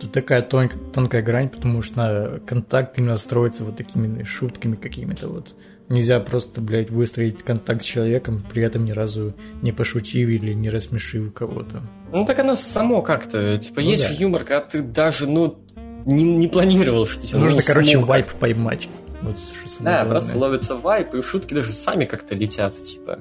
[0.00, 5.54] Тут такая тонкая, тонкая грань, потому что контакт именно строится вот такими шутками какими-то вот.
[5.88, 10.70] Нельзя просто, блядь, выстроить контакт с человеком, при этом ни разу не пошутив или не
[10.70, 11.82] рассмешив кого-то.
[12.12, 14.14] Ну так оно само как-то, типа, ну, есть да.
[14.14, 15.58] юмор, когда ты даже, ну,
[16.04, 17.32] не, не планировал шутить.
[17.32, 18.04] Нужно, ну, короче, само...
[18.04, 18.88] вайп поймать.
[19.22, 23.20] Вот, что да, просто ловится вайп, и шутки даже сами как-то летят, типа.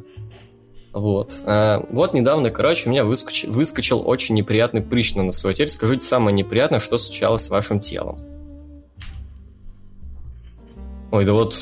[0.91, 1.41] Вот.
[1.45, 3.45] А, вот недавно, короче, у меня выскоч...
[3.45, 5.47] выскочил очень неприятный прыщ на носу.
[5.47, 8.17] А теперь скажите самое неприятное, что случалось с вашим телом.
[11.11, 11.61] Ой, да вот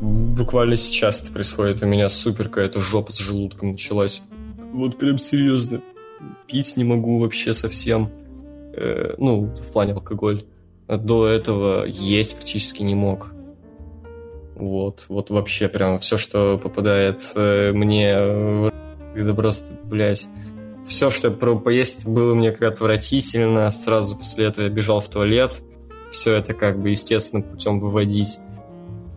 [0.00, 1.82] буквально сейчас это происходит.
[1.82, 4.22] У меня супер какая-то жопа с желудком началась.
[4.72, 5.80] Вот прям серьезно.
[6.46, 8.10] Пить не могу вообще совсем.
[8.74, 10.44] Э, ну, в плане алкоголь.
[10.88, 13.32] До этого есть практически не мог.
[14.54, 18.10] Вот, вот вообще прям все, что попадает э, мне,
[19.14, 20.28] это просто, блядь,
[20.86, 23.70] все, что я пробовал поесть, было мне как отвратительно.
[23.70, 25.62] Сразу после этого я бежал в туалет.
[26.10, 28.38] Все это как бы естественным путем выводить.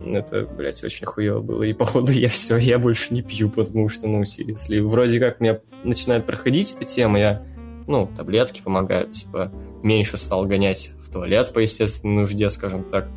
[0.04, 1.62] Это, блядь, очень хуево было.
[1.62, 5.60] И походу я все, я больше не пью, потому что, ну, если вроде как меня
[5.84, 7.42] начинает проходить эта тема, я,
[7.86, 9.52] ну, таблетки помогают, типа,
[9.82, 13.08] меньше стал гонять в туалет по естественной нужде, скажем так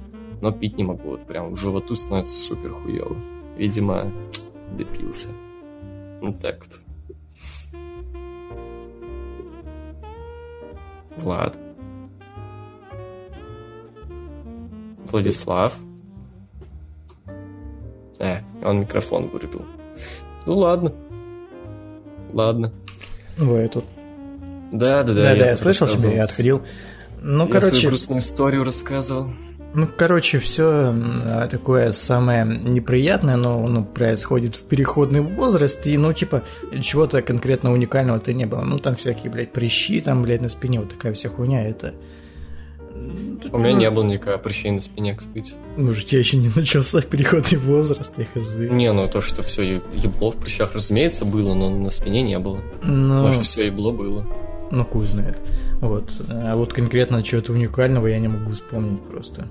[0.43, 1.11] но пить не могу.
[1.11, 3.15] Вот прям в животу становится супер хуево.
[3.57, 4.11] Видимо,
[4.77, 5.29] допился.
[6.19, 6.81] Вот так вот.
[11.15, 11.57] Влад.
[15.09, 15.79] Владислав.
[18.23, 19.65] Э, он микрофон вырубил.
[20.45, 20.93] Ну ладно.
[22.31, 22.71] Ладно.
[23.37, 23.85] Вы тут.
[24.71, 25.23] Да, да, да.
[25.23, 26.61] Да, да, я слышал тебя, я отходил.
[27.21, 27.75] Ну, я короче...
[27.75, 29.27] свою грустную историю рассказывал.
[29.75, 30.93] Ну, короче, все
[31.49, 36.43] такое самое неприятное, но ну, происходит в переходный возраст, и, ну, типа,
[36.81, 38.61] чего-то конкретно уникального-то не было.
[38.61, 41.93] Ну, там всякие, блядь, прыщи, там, блядь, на спине, вот такая вся хуйня, это...
[43.51, 45.53] У меня не было никакого прыщей на спине, кстати.
[45.77, 48.55] Может, у тебя еще не начался переходный возраст, я хз.
[48.57, 52.61] Не, ну то, что все ебло в прыщах, разумеется, было, но на спине не было.
[52.83, 53.23] Но...
[53.23, 54.25] Может, все ебло было.
[54.71, 55.39] Ну, хуй знает.
[55.81, 56.21] Вот.
[56.29, 59.47] А вот конкретно чего-то уникального я не могу вспомнить просто.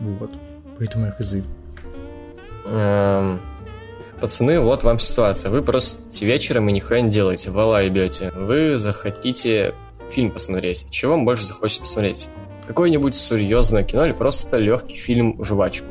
[0.00, 0.30] Вот.
[0.78, 1.36] Поэтому я хз.
[2.66, 3.40] Эм,
[4.20, 5.50] пацаны, вот вам ситуация.
[5.52, 8.32] Вы просто вечером и нихуя не делаете, вала ебете.
[8.34, 9.74] Вы захотите
[10.10, 10.86] фильм посмотреть.
[10.90, 12.28] Чего вам больше захочется посмотреть?
[12.66, 15.86] Какое-нибудь серьезное кино или просто легкий фильм «Жвачку»?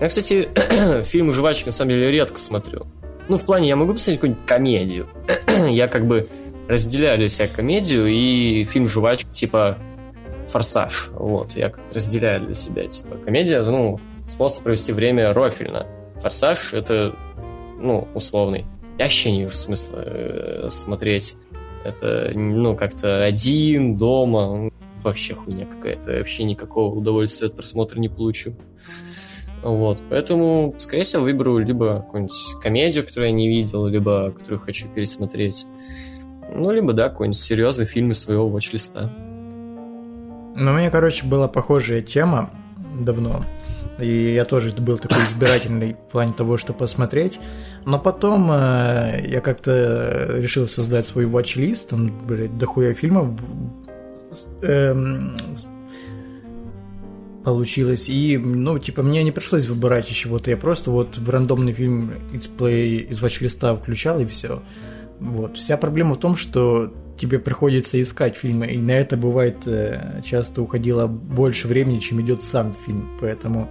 [0.00, 0.48] Я, кстати,
[1.04, 2.86] фильм «Жвачка» на самом деле редко смотрю.
[3.28, 5.08] Ну, в плане, я могу посмотреть какую-нибудь комедию.
[5.68, 6.26] я как бы
[6.68, 9.78] разделяю для себя комедию и фильм «Жвачка» типа
[10.46, 11.10] форсаж.
[11.12, 15.86] Вот, я как-то разделяю для себя, типа, комедия, ну, способ провести время рофильно.
[16.20, 17.14] Форсаж— это,
[17.78, 18.66] ну, условный.
[18.98, 21.36] Я вообще не вижу смысла э, смотреть
[21.84, 24.70] это, ну, как-то один, дома.
[25.02, 26.12] Вообще хуйня какая-то.
[26.12, 28.54] Вообще никакого удовольствия от просмотра не получу.
[29.62, 34.88] Вот, поэтому, скорее всего, выберу либо какую-нибудь комедию, которую я не видел, либо которую хочу
[34.88, 35.66] пересмотреть.
[36.54, 39.10] Ну, либо, да, какой-нибудь серьезный фильм из своего watch-листа.
[40.56, 42.50] Ну, у меня, короче, была похожая тема
[43.00, 43.44] давно.
[44.00, 47.40] И я тоже был такой избирательный в плане того, что посмотреть.
[47.84, 53.28] Но потом э, я как-то решил создать свой watch-лист, там, блядь, дохуя фильмов
[54.62, 54.94] э,
[57.44, 58.08] получилось.
[58.08, 60.50] И, ну, типа, мне не пришлось выбирать из чего-то.
[60.50, 64.62] Я просто вот в рандомный фильм из, play, из watch-листа включал, и все.
[65.18, 65.56] Вот.
[65.56, 70.62] Вся проблема в том, что тебе приходится искать фильмы, и на это бывает э, часто
[70.62, 73.68] уходило больше времени, чем идет сам фильм, поэтому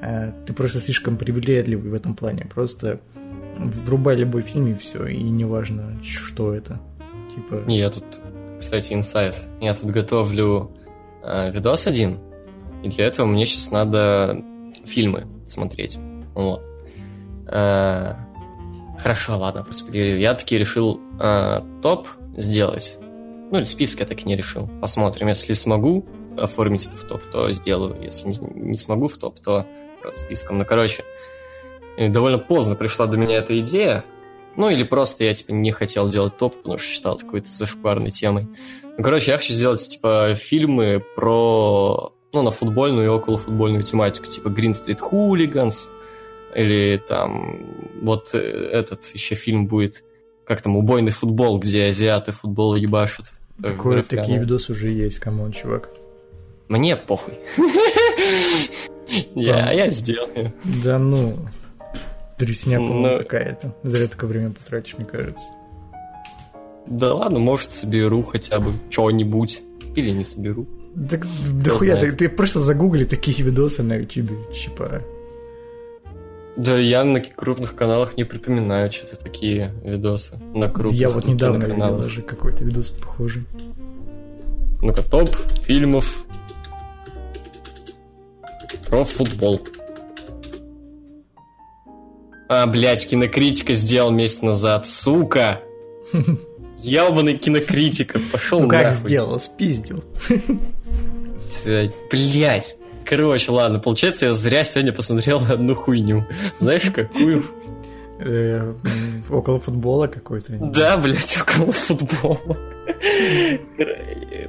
[0.00, 3.00] э, ты просто слишком привередливый в этом плане, просто
[3.56, 6.80] врубай любой фильм и все, и неважно, что это.
[7.34, 7.70] Типа...
[7.70, 8.04] Я тут,
[8.58, 10.70] кстати, инсайт, я тут готовлю
[11.22, 12.18] э, видос один,
[12.82, 14.42] и для этого мне сейчас надо
[14.86, 15.98] фильмы смотреть,
[16.34, 16.66] вот.
[17.48, 18.14] Э,
[18.96, 20.18] Хорошо, ладно, перерыва.
[20.18, 22.98] Я таки решил э, топ сделать.
[23.50, 24.68] Ну, или список я так и не решил.
[24.80, 25.28] Посмотрим.
[25.28, 26.06] Если смогу
[26.36, 28.02] оформить это в топ, то сделаю.
[28.02, 29.66] Если не, смогу в топ, то
[30.10, 30.58] списком.
[30.58, 31.04] Ну, короче,
[31.98, 34.04] довольно поздно пришла до меня эта идея.
[34.56, 38.48] Ну, или просто я, типа, не хотел делать топ, потому что считал какой-то зашкварной темой.
[38.96, 44.48] Ну, короче, я хочу сделать, типа, фильмы про ну, на футбольную и околофутбольную тематику, типа
[44.48, 45.90] Green Street Hooligans,
[46.54, 47.60] или там
[48.02, 50.04] вот э, этот еще фильм будет,
[50.46, 53.26] как там, убойный футбол, где азиаты футбол ебашут.
[53.60, 55.90] Такое, такие видосы уже есть, come on, чувак.
[56.68, 57.34] Мне похуй.
[59.34, 60.52] Я, я сделаю.
[60.82, 61.36] Да ну,
[62.38, 63.74] дресня, по-моему, какая-то.
[63.82, 65.44] Зря такое время потратишь, мне кажется.
[66.86, 69.62] Да ладно, может, соберу хотя бы что-нибудь.
[69.94, 70.66] Или не соберу.
[70.94, 71.18] Да,
[71.52, 75.02] да хуя, ты, ты просто загугли такие видосы на ютубе, типа...
[76.56, 80.38] Да я на крупных каналах не припоминаю что-то такие видосы.
[80.54, 83.44] На крупных Я вот недавно видел даже какой-то видос похожий.
[84.80, 85.30] Ну-ка, топ
[85.64, 86.24] фильмов
[88.88, 89.60] про футбол.
[92.48, 95.60] А, блядь, кинокритика сделал месяц назад, сука!
[96.78, 100.04] Ебаный кинокритика, пошел Ну как сделал, спиздил.
[101.64, 102.76] Блять.
[103.04, 106.26] Короче, ладно, получается, я зря сегодня посмотрел на одну хуйню.
[106.58, 107.44] Знаешь, какую?
[108.18, 108.74] Э,
[109.28, 110.52] около футбола какой-то.
[110.60, 112.56] Да, блядь, около футбола.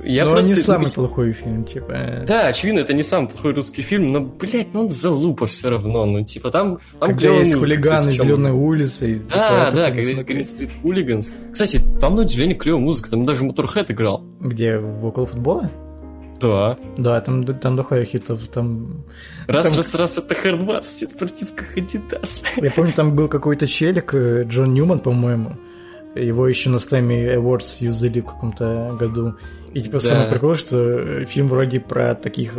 [0.03, 0.51] Я но просто...
[0.51, 1.91] не самый плохой фильм, типа.
[1.91, 2.25] Э.
[2.27, 6.05] Да, очевидно, это не самый плохой русский фильм, но, блядь, ну он залупа все равно.
[6.05, 6.79] Ну, типа, там...
[6.99, 9.15] там когда есть хулиганы зеленой улицы.
[9.15, 11.33] Типа, да, да, когда есть Green Street Hooligans.
[11.51, 14.23] Кстати, там, на удивление, клевая музыка, там даже Motorhead играл.
[14.39, 15.71] Где, в около футбола?
[16.45, 16.77] Да.
[16.97, 19.03] Да, там, там дохуя хитов, там...
[19.47, 19.77] Раз, там...
[19.77, 22.43] раз, раз, это Хардбас, это против Кахадидас.
[22.57, 25.55] Я помню, там был какой-то челик, э, Джон Ньюман, по-моему,
[26.15, 29.35] его еще на Slammy Awards юзали в каком-то году.
[29.73, 30.07] И типа да.
[30.07, 32.53] самый прикол, что фильм вроде про таких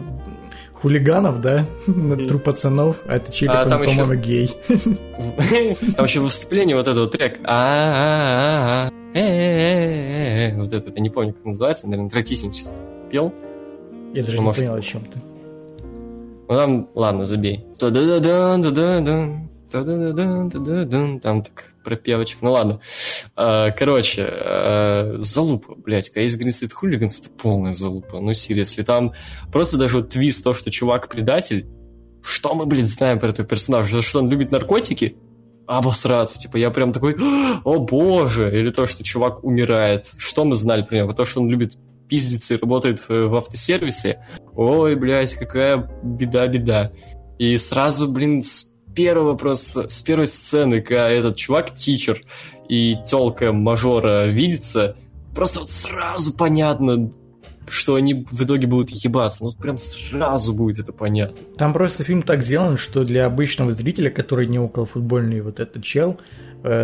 [0.75, 4.21] хулиганов, да, на труп пацанов, а это челик, а, по-моему, еще...
[4.21, 4.57] гей.
[5.97, 7.39] Там еще выступление вот этого трек.
[7.45, 8.91] а
[10.57, 12.73] Вот это, я не помню, как называется, наверное, Тратисин сейчас
[13.11, 13.33] пел.
[14.17, 15.19] Я даже не понял, о чем ты.
[16.49, 17.67] Ну там, ладно, забей.
[17.79, 17.93] Там
[21.43, 22.39] так пропевочек.
[22.41, 22.81] Ну ладно.
[23.35, 28.21] А, короче, а, залупа, блядь, когда есть Green Street Hooligans, это полная залупа.
[28.21, 29.13] Ну, серьезно, там
[29.53, 31.67] просто даже вот твист, то, что чувак предатель,
[32.23, 34.01] что мы, блин, знаем про этого персонажа?
[34.01, 35.19] Что он любит наркотики?
[35.67, 36.41] Обосраться.
[36.41, 37.17] Типа, я прям такой,
[37.65, 38.59] о боже!
[38.59, 40.11] Или то, что чувак умирает.
[40.17, 41.13] Что мы знали про него?
[41.13, 41.77] То, что он любит
[42.09, 44.25] пиздиться и работает в, автосервисе.
[44.55, 46.93] Ой, блядь, какая беда-беда.
[47.39, 52.23] И сразу, блин, с первого просто, с первой сцены, когда этот чувак, тичер,
[52.69, 54.97] и телка мажора видится,
[55.35, 57.11] просто вот сразу понятно,
[57.69, 59.45] что они в итоге будут ебаться.
[59.45, 61.37] Ну, прям сразу будет это понятно.
[61.59, 65.83] Там просто фильм так сделан, что для обычного зрителя, который не около футбольный вот этот
[65.85, 66.19] чел,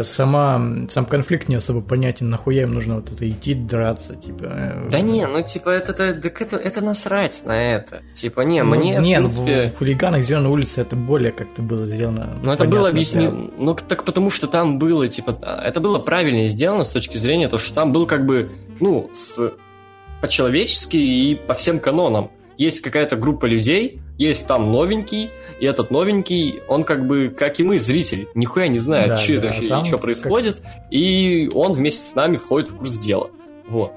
[0.05, 4.45] сама, сам конфликт не особо понятен, нахуя им нужно вот это идти драться, типа.
[4.45, 8.03] Э, да не, ну типа это, это, это, это насрать на это.
[8.15, 9.73] Типа не, ну, мне не, в, ну, принципе...
[9.75, 12.39] в хулиганах Зеленой улицы это более как-то было сделано.
[12.43, 16.85] Ну это было объяснено, ну так потому что там было, типа, это было правильно сделано
[16.85, 18.51] с точки зрения того, что там был как бы,
[18.81, 19.53] ну, с
[20.21, 25.31] по-человечески и по всем канонам есть какая-то группа людей, есть там новенький,
[25.61, 29.41] и этот новенький, он как бы, как и мы, зритель, нихуя не знает, да, что
[29.41, 30.73] да, это вообще, что происходит, как...
[30.91, 33.31] и он вместе с нами входит в курс дела.
[33.69, 33.93] Вот.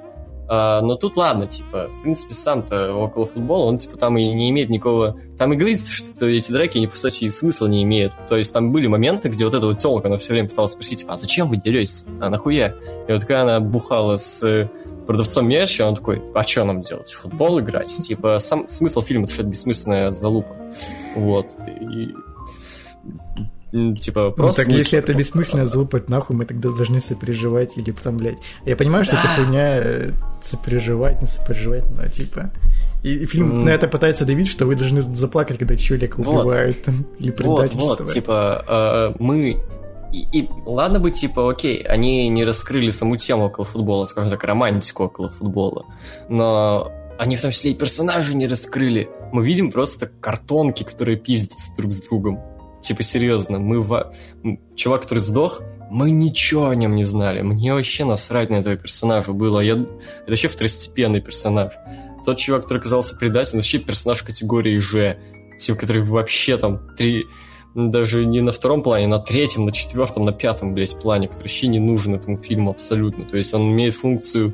[0.47, 4.49] А, но тут ладно, типа, в принципе, сам-то около футбола, он, типа, там и не
[4.51, 5.17] имеет никакого...
[5.37, 8.13] Там и говорится, что эти драки, они, по сути, и смысла не имеют.
[8.29, 10.99] То есть там были моменты, где вот эта вот телка, она все время пыталась спросить,
[10.99, 12.05] типа, а зачем вы деретесь?
[12.19, 12.75] А нахуя?
[13.07, 14.69] И вот когда она бухала с
[15.05, 17.11] продавцом мяча, он такой, а что нам делать?
[17.11, 17.95] Футбол играть?
[18.01, 20.55] Типа, сам смысл фильма, что это бессмысленная залупа.
[21.15, 21.47] Вот.
[21.81, 22.13] И
[23.95, 24.61] типа, просто...
[24.61, 28.37] Ну, так если это бессмысленно залупать нахуй, мы тогда должны сопереживать или потом, блядь...
[28.65, 29.21] Я понимаю, что да.
[29.21, 30.11] это хуйня э,
[30.41, 32.51] сопереживать, не сопереживать, но типа...
[33.03, 33.65] И фильм mm.
[33.65, 36.85] на это пытается давить, что вы должны заплакать, когда человека убивают вот.
[36.85, 37.99] там, или предательствовать.
[37.99, 39.61] Вот, вот, типа, э, мы
[40.11, 44.43] и, и ладно бы, типа, окей, они не раскрыли саму тему около футбола, скажем так,
[44.43, 45.85] романтику около футбола,
[46.29, 49.09] но они в том числе и персонажи не раскрыли.
[49.31, 52.41] Мы видим просто картонки, которые пиздятся друг с другом.
[52.81, 53.81] Типа, серьезно, мы...
[53.81, 54.13] В...
[54.75, 57.41] Чувак, который сдох, мы ничего о нем не знали.
[57.41, 59.59] Мне вообще насрать на этого персонажа было.
[59.59, 59.73] Я...
[59.73, 59.87] Это
[60.27, 61.73] вообще второстепенный персонаж.
[62.25, 65.17] Тот чувак, который оказался предателем, вообще персонаж категории Ж.
[65.57, 67.25] Типа, который вообще там три
[67.75, 71.67] даже не на втором плане, на третьем, на четвертом, на пятом, блядь, плане, который вообще
[71.67, 73.25] не нужен этому фильму абсолютно.
[73.25, 74.53] То есть он имеет функцию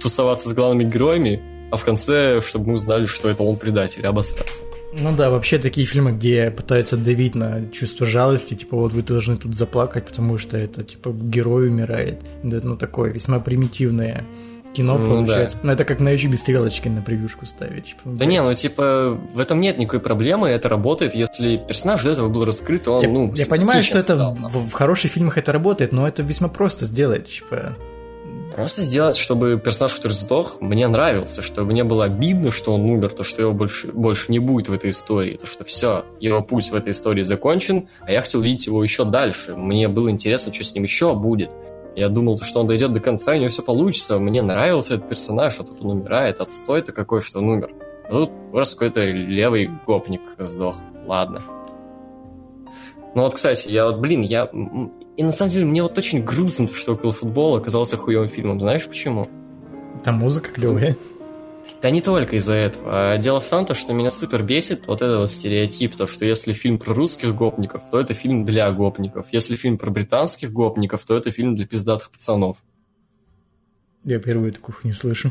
[0.00, 1.40] тусоваться с главными героями,
[1.70, 4.62] а в конце, чтобы мы узнали, что это он предатель, обосраться.
[4.92, 9.36] Ну да, вообще такие фильмы, где пытаются давить на чувство жалости, типа вот вы должны
[9.36, 12.20] тут заплакать, потому что это типа герой умирает.
[12.42, 14.24] Да, ну такое весьма примитивное
[14.74, 15.58] кино Ну получается.
[15.62, 17.86] Ну, это как на YouTube стрелочки на превьюшку ставить.
[17.86, 22.10] типа, Да не, ну типа в этом нет никакой проблемы, это работает, если персонаж до
[22.10, 24.34] этого был раскрыт, он, Я, ну, я понимаю, что это стал.
[24.34, 27.76] в, в хороших фильмах это работает, но это весьма просто сделать, типа.
[28.54, 33.12] Просто сделать, чтобы персонаж, который сдох, мне нравился, чтобы мне было обидно, что он умер,
[33.12, 36.68] то, что его больше, больше не будет в этой истории, то, что все, его путь
[36.70, 39.54] в этой истории закончен, а я хотел видеть его еще дальше.
[39.54, 41.52] Мне было интересно, что с ним еще будет.
[41.98, 44.20] Я думал, что он дойдет до конца, у него все получится.
[44.20, 46.40] Мне нравился этот персонаж, а тут он умирает.
[46.40, 47.72] Отстой-то какой, что он умер.
[48.04, 50.76] А тут просто какой-то левый гопник сдох.
[51.08, 51.42] Ладно.
[53.16, 54.48] Ну вот, кстати, я вот, блин, я...
[55.16, 58.60] И на самом деле мне вот очень грустно, что около футбола оказался хуевым фильмом.
[58.60, 59.26] Знаешь почему?
[60.04, 60.96] Там музыка клевая.
[61.80, 63.14] Да не только из-за этого.
[63.14, 66.24] А Дело в том, то, что меня супер бесит вот этот вот стереотип, то, что
[66.24, 69.26] если фильм про русских гопников, то это фильм для гопников.
[69.30, 72.56] Если фильм про британских гопников, то это фильм для пиздатых пацанов.
[74.04, 75.30] Я первую такую не слышу.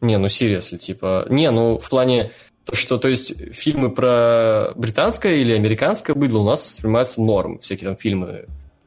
[0.00, 1.26] Не, ну серьезно, типа...
[1.30, 2.32] Не, ну в плане...
[2.64, 7.58] То, что, то есть, фильмы про британское или американское быдло у нас воспринимаются норм.
[7.58, 8.46] Всякие там фильмы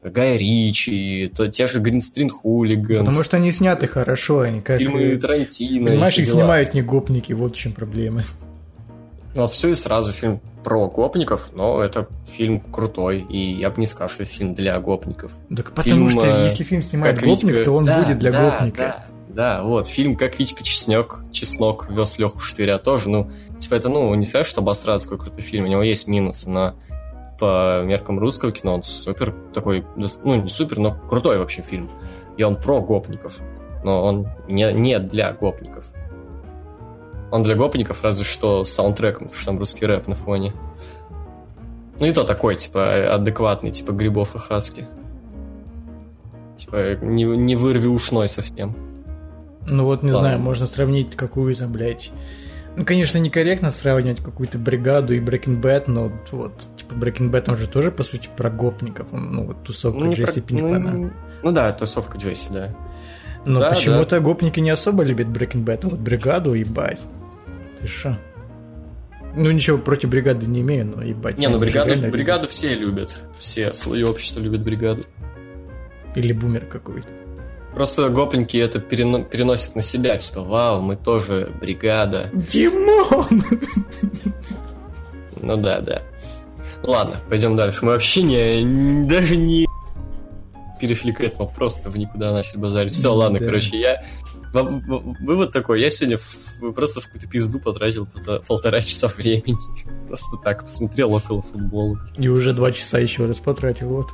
[0.09, 4.77] Гая Ричи, то, те же Гринстрин Хулиганс, Потому что они сняты хорошо, они как...
[4.77, 5.89] фильмы э, Тарантино.
[5.91, 6.35] Понимаешь, их дела.
[6.39, 8.23] снимают не гопники, вот в чем проблема.
[9.33, 12.07] Вот все и сразу фильм про гопников, но это
[12.37, 15.31] фильм крутой, и я бы не сказал, что это фильм для гопников.
[15.55, 18.31] Так потому Фильм, что э, если фильм снимает гопник, Витька- то он Да, будет для
[18.31, 19.05] да, гопника.
[19.27, 23.29] Да, да, вот, фильм как Витька Чеснок, Чеснок вез Леху Штыря тоже, ну,
[23.59, 26.75] типа это, ну, не сказать, что обосраться какой крутой фильм, у него есть минусы, но
[27.39, 31.89] по меркам русского кино он супер такой, ну, не супер, но крутой вообще фильм.
[32.37, 33.39] И он про гопников,
[33.83, 35.85] но он не, не для гопников.
[37.31, 40.53] Он для гопников разве что с саундтреком, потому что там русский рэп на фоне.
[41.99, 44.87] Ну и то такой, типа, адекватный, типа грибов и хаски.
[46.57, 48.75] Типа, не, не вырви ушной совсем.
[49.67, 50.29] Ну вот, не Ладно.
[50.29, 52.11] знаю, можно сравнить какую-то, блядь...
[52.77, 57.57] Ну, конечно, некорректно сравнивать какую-то бригаду и Breaking Bad, но вот, типа, Breaking Bad, он
[57.57, 59.07] же тоже, по сути, про гопников.
[59.13, 60.91] Он, ну, вот тусовка не Джесси про- Пинкмана.
[60.91, 61.11] ну,
[61.41, 62.75] ну да, тусовка Джесси, да.
[63.45, 66.99] Но да, почему-то гопники не особо любят Breaking Bad, а вот бригаду, ебать.
[67.79, 68.17] Ты шо?
[69.37, 71.37] Ну, ничего против бригады не имею, но ебать.
[71.37, 73.21] Не, ну бригаду, бригаду все любят.
[73.37, 75.03] Все слои общества любят бригаду.
[75.03, 76.15] любят.
[76.15, 77.09] Или бумер какой-то.
[77.75, 80.17] Просто гопники это перено- переносят на себя.
[80.17, 82.29] Типа, вау, мы тоже бригада.
[82.33, 83.43] Димон!
[85.41, 86.01] Ну да, да.
[86.83, 87.83] Ладно, пойдем дальше.
[87.83, 89.67] Мы вообще не, даже не
[90.79, 92.91] перешли к этому, просто в никуда начали базарить.
[92.93, 93.45] Все, ладно, Да.
[93.45, 94.03] короче, я...
[94.53, 98.07] Вывод такой, я сегодня в- просто в какую-то пизду потратил
[98.47, 99.57] полтора часа времени.
[100.07, 101.99] Просто так посмотрел около футбола.
[102.17, 104.07] И уже два часа еще раз потратил, вот.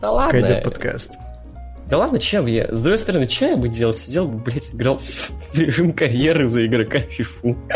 [0.00, 0.38] Да ладно.
[0.38, 1.14] идет подкаст.
[1.92, 2.74] Да ладно, чем я?
[2.74, 3.92] С другой стороны, что я бы делал?
[3.92, 7.54] Сидел бы, блядь, играл в режим карьеры за игрока фифу.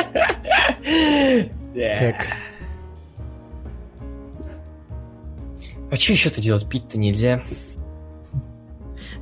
[1.74, 2.14] Так,
[5.90, 6.66] А что еще-то делать?
[6.66, 7.42] Пить-то нельзя.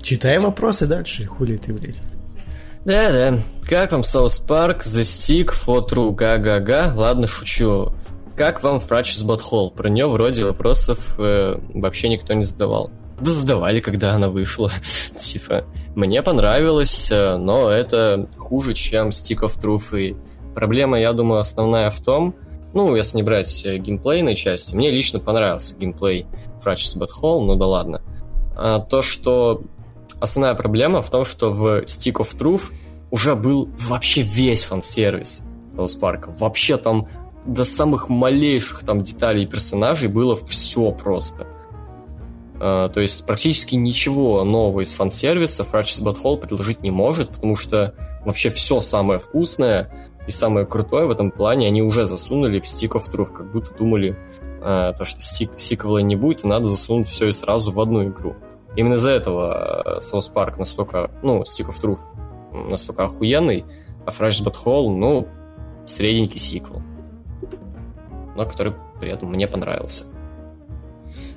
[0.00, 1.96] читай вопросы дальше, хули ты, блядь.
[2.84, 3.40] Да-да.
[3.68, 6.94] Как вам South Park, The Stick of Truth, га-га-га?
[6.94, 7.92] Ладно, шучу.
[8.36, 9.72] Как вам Фрачес Батхол?
[9.72, 12.92] Про нее вроде вопросов э, вообще никто не задавал.
[13.20, 14.72] Да задавали, когда она вышла.
[15.16, 15.64] типа,
[15.94, 19.98] мне понравилось, э, но это хуже, чем Stick of Truth.
[19.98, 20.16] И
[20.54, 22.34] проблема, я думаю, основная в том,
[22.72, 26.26] ну, если не брать э, геймплейной части, мне лично понравился геймплей
[26.62, 28.02] Фрачес Батхол, ну да ладно.
[28.56, 29.62] А, то, что
[30.20, 32.72] основная проблема в том, что в Stick of Truth
[33.10, 35.44] уже был вообще весь фан-сервис
[35.76, 36.34] Саус Парка.
[36.36, 37.08] Вообще там
[37.46, 41.46] до самых малейших там деталей персонажей было все просто.
[42.66, 47.92] А, то есть практически ничего нового из фан-сервиса Ratchet Butthole предложить не может, потому что
[48.24, 49.90] вообще все самое вкусное
[50.26, 53.74] и самое крутое в этом плане они уже засунули в Stick of Truth, как будто
[53.74, 54.16] думали,
[54.62, 58.02] а, то, что стик, сиквела не будет, и надо засунуть все и сразу в одну
[58.04, 58.34] игру.
[58.76, 63.66] Именно из-за этого South Park настолько, ну, Stick of Truth настолько охуенный,
[64.06, 65.28] а Fresh But Whole, ну,
[65.84, 66.80] средненький сиквел.
[68.34, 70.04] Но который при этом мне понравился.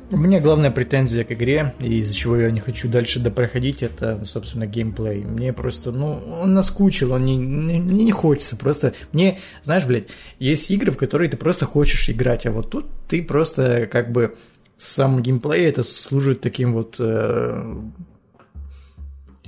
[0.09, 4.23] У меня главная претензия к игре, и из-за чего я не хочу дальше допроходить, это,
[4.23, 5.23] собственно, геймплей.
[5.25, 8.55] Мне просто, ну, он наскучил, он не, не- мне не хочется.
[8.55, 10.07] Просто мне, знаешь, блядь,
[10.39, 14.35] есть игры, в которые ты просто хочешь играть, а вот тут ты просто как бы
[14.77, 17.75] сам геймплей это служит таким вот э,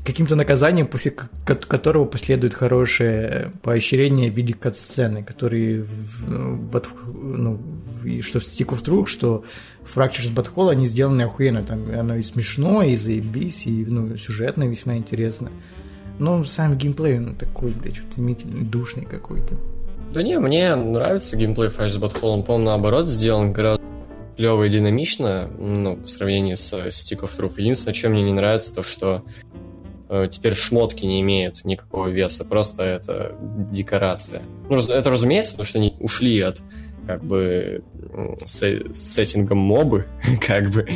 [0.04, 7.60] каким-то наказанием, после ко- которого последует хорошее поощрение в виде кат-сцены, которые в- ну,
[8.22, 9.44] что в Stick of Truth, что
[9.96, 14.98] Fractures Butthole, они сделаны охуенно, там оно и смешно, и заебись, и ну, сюжетно весьма
[14.98, 15.50] интересно.
[16.20, 19.56] Ну, сам геймплей, он такой, блядь, утомительный, душный какой-то.
[20.14, 22.30] Да не, мне нравится геймплей Fires But Whole.
[22.34, 23.84] Он, по-моему, наоборот сделан гораздо
[24.36, 27.54] клево и динамично, ну, в сравнении с Stick of Truth.
[27.58, 29.24] Единственное, чем мне не нравится, то, что
[30.32, 33.36] теперь шмотки не имеют никакого веса, просто это
[33.72, 34.42] декорация.
[34.70, 36.62] Ну, это разумеется, потому что они ушли от
[37.06, 37.84] как бы
[38.46, 40.06] сеттингом мобы,
[40.46, 40.88] как бы,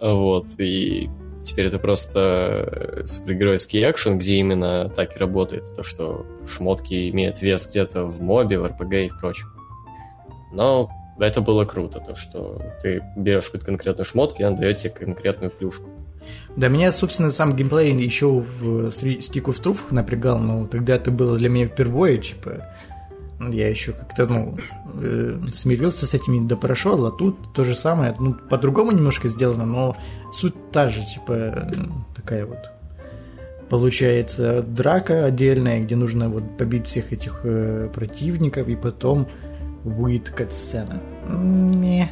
[0.00, 1.08] вот, и
[1.42, 7.66] теперь это просто супергеройский экшен, где именно так и работает, то, что шмотки имеют вес
[7.66, 9.48] где-то в мобе, в РПГ и прочем.
[10.52, 14.90] Но это было круто, то, что ты берешь какую-то конкретную шмотку, и она дает тебе
[14.90, 15.88] конкретную плюшку.
[16.56, 21.36] Да, меня, собственно, сам геймплей еще в Stick of Truth напрягал, но тогда это было
[21.36, 22.66] для меня впервые, типа,
[23.40, 24.56] я еще как-то, ну,
[25.00, 29.66] э, смирился с этим и допрошел, а тут то же самое, ну, по-другому немножко сделано,
[29.66, 29.96] но
[30.32, 31.70] суть та же, типа,
[32.14, 32.70] такая вот.
[33.68, 39.26] Получается драка отдельная, где нужно вот побить всех этих э, противников, и потом
[39.82, 41.00] будет кат-сцена.
[41.28, 42.10] Не.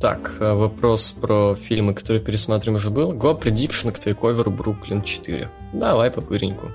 [0.00, 3.12] Так, а вопрос про фильмы, которые пересматриваем уже был.
[3.12, 5.50] Go Prediction к тейковеру Бруклин 4.
[5.72, 6.70] Давай по пыреньку.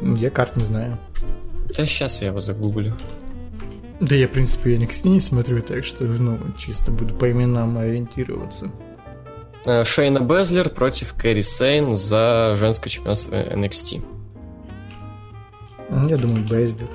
[0.00, 0.98] Я карт не знаю.
[1.76, 2.94] Да сейчас я его загуглю.
[4.00, 8.70] Да я, в принципе, NXT не смотрю, так что, ну, чисто буду по именам ориентироваться.
[9.64, 14.02] Э, Шейна Безлер против Кэрри Сейн за женское чемпионство NXT.
[16.08, 16.88] Я думаю, Безлер.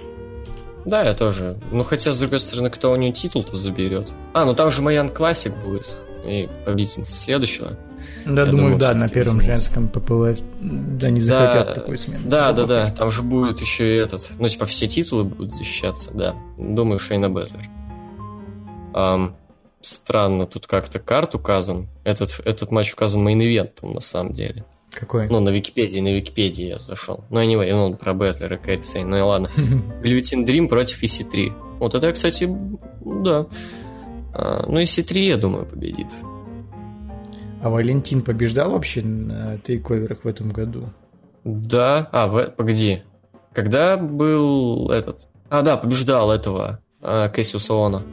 [0.85, 1.57] Да, я тоже.
[1.71, 4.11] Ну, хотя, с другой стороны, кто у нее титул-то заберет?
[4.33, 5.87] А, ну там же Mae Young Classic будет.
[6.25, 7.77] И победительница следующего.
[8.25, 9.45] Да, думаю, думаю, да, на первом возьмут.
[9.45, 12.23] женском PPV, да, не захотят да, такой смены.
[12.25, 16.11] Да, да, да, там же будет еще и этот, ну, типа, все титулы будут защищаться,
[16.13, 16.35] да.
[16.57, 17.69] Думаю, Шейна Бейзлер.
[18.93, 19.33] Эм,
[19.81, 21.87] странно, тут как-то card указан.
[22.03, 24.65] Этот, этот матч указан мейн-ивентом, на самом деле.
[24.91, 25.27] Какой?
[25.30, 27.23] Ну, на Википедии, на Википедии я зашел.
[27.30, 29.49] Ну, anyway, ну, про Бейзлера, Кайри Сейн, ну и ладно.
[30.03, 31.77] Velveteen Дрим против EC3.
[31.80, 32.49] Вот это, кстати,
[33.03, 33.47] да.
[34.34, 36.07] А, ну, EC3, я думаю, победит.
[37.61, 40.89] А Валентин побеждал вообще на тейковерах в этом году?
[41.43, 42.09] Да.
[42.11, 42.47] А, в...
[42.57, 43.03] погоди.
[43.53, 45.27] Когда был этот...
[45.49, 48.03] А, да, побеждал этого а, Кэссиуса Оона.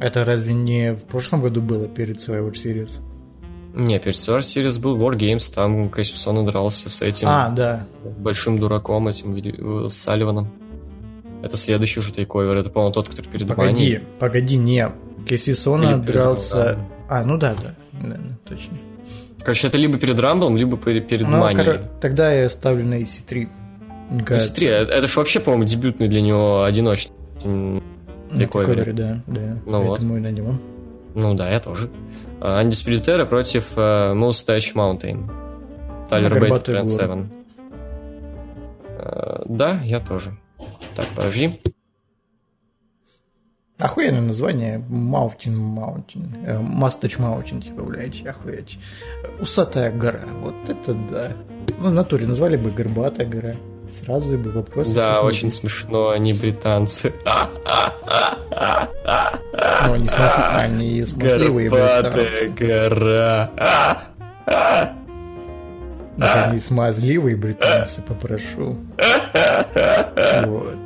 [0.00, 3.00] Это разве не в прошлом году было перед Survivor Series?
[3.76, 7.28] Не, перед Survivor Series был War Games, там Кэссиус Оона дрался с этим...
[7.28, 7.86] А, да.
[8.18, 10.48] Большим дураком этим, э, с Салливаном.
[11.42, 14.00] Это следующий уже тейковер, это, по-моему, тот, который перед Погоди, Мани.
[14.18, 14.88] погоди, не.
[15.28, 16.78] Кэссиус Оона дрался...
[17.10, 18.16] А, ну да, да, да,
[18.48, 18.78] точно.
[19.40, 21.64] Короче, это либо перед Рамблом, либо перед ну, Манией.
[21.64, 21.80] Кор...
[22.00, 23.46] Тогда я ставлю на EC3.
[24.10, 27.12] EC3, это, это же вообще, по-моему, дебютный для него одиночный
[28.32, 28.92] рековере.
[28.94, 29.58] Да, да.
[29.66, 30.00] Ну вот.
[30.00, 30.58] на него.
[31.14, 31.90] Ну да, я тоже.
[32.40, 36.08] Анди Спиритера против uh, Moustache Mountain.
[36.08, 37.30] Тайлер Бейт, Тренд Севен.
[39.44, 40.36] Да, я тоже.
[40.94, 41.60] Так, подожди.
[43.78, 44.78] Охуенное название.
[44.78, 46.60] Mountain Mountain.
[46.60, 48.78] Мастач Mountain, типа, блядь, охуеть.
[49.40, 50.24] Усатая гора.
[50.40, 51.32] Вот это да.
[51.78, 53.54] Ну, в натуре назвали бы Горбатая гора.
[53.92, 54.88] Сразу бы вопрос.
[54.90, 57.12] Да, очень смешно, они британцы.
[59.86, 60.42] Ну, они, смысли...
[60.48, 62.48] они смысливые британцы.
[62.48, 63.50] гора.
[66.16, 68.78] Да, они смазливые британцы, попрошу.
[70.46, 70.76] Вот.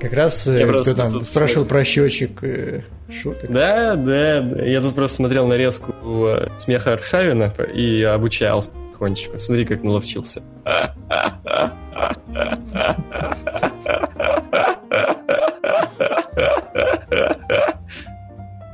[0.00, 1.68] Как раз э, я кто там спрашивал смотрю.
[1.68, 3.50] про счетчик э, шуток.
[3.50, 4.64] Да, да, да.
[4.64, 5.92] Я тут просто смотрел нарезку
[6.28, 9.38] э, смеха Аршавина и обучался потихонечку.
[9.38, 10.42] Смотри, как наловчился.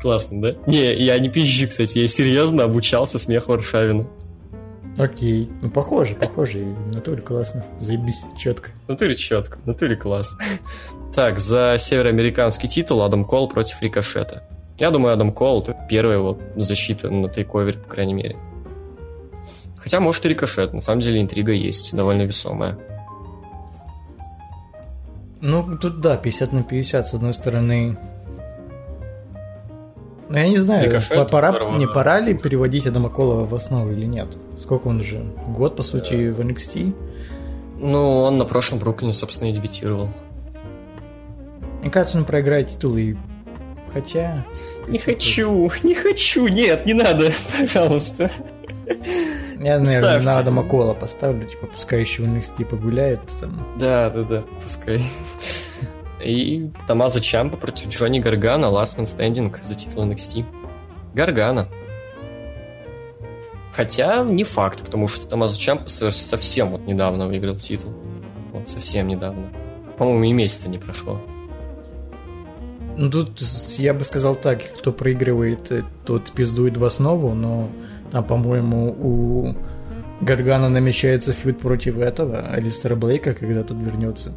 [0.00, 0.54] Классно, да?
[0.66, 1.98] Не, я не пизжу, кстати.
[1.98, 4.06] Я серьезно обучался смеху Аршавина.
[4.98, 5.50] Окей.
[5.62, 6.58] Ну, похоже, похоже.
[6.60, 7.64] В натуре классно.
[7.78, 8.70] Заебись, четко.
[8.86, 10.38] В натуре четко, в натуре классно.
[11.14, 14.44] Так, за североамериканский титул Адам Кол против Рикошета.
[14.78, 18.36] Я думаю, Адам Кол это первая его защита на тейковере, по крайней мере.
[19.84, 20.72] Хотя, может, и Рикошет.
[20.72, 22.78] На самом деле интрига есть, довольно весомая.
[25.42, 27.98] Ну, тут да, 50 на 50, с одной стороны.
[30.30, 33.92] Ну, я не знаю, Рикошет, пора, здорово, не пора ли переводить Адама Колова в основу
[33.92, 34.28] или нет?
[34.58, 35.22] Сколько он уже?
[35.48, 36.94] Год, по сути, в NXT?
[37.78, 40.08] Ну, он на прошлом Бруклине, собственно, и дебютировал.
[41.82, 43.16] Мне кажется, он проиграет титул и...
[43.92, 44.46] Хотя...
[44.88, 48.30] Не хочу, не хочу, нет, не надо, пожалуйста.
[49.60, 53.66] Я, наверное, на Адама Кола поставлю, типа, пускай еще в NXT погуляет там.
[53.78, 55.02] Да, да, да, пускай.
[56.22, 60.44] И Тамаза Чампа против Джонни Гаргана, Last Man Standing за титул NXT.
[61.14, 61.68] Гаргана.
[63.72, 67.92] Хотя не факт, потому что Томас Чампа совсем вот недавно выиграл титул.
[68.52, 69.50] Вот совсем недавно.
[69.98, 71.20] По-моему, и месяца не прошло.
[72.96, 73.40] Ну, тут
[73.78, 77.68] я бы сказал так, кто проигрывает, э, тот пиздует в основу, но
[78.14, 79.54] там, по-моему, у
[80.20, 84.32] Гаргана намечается фьюд против этого, Алистера Блейка, когда тот вернется.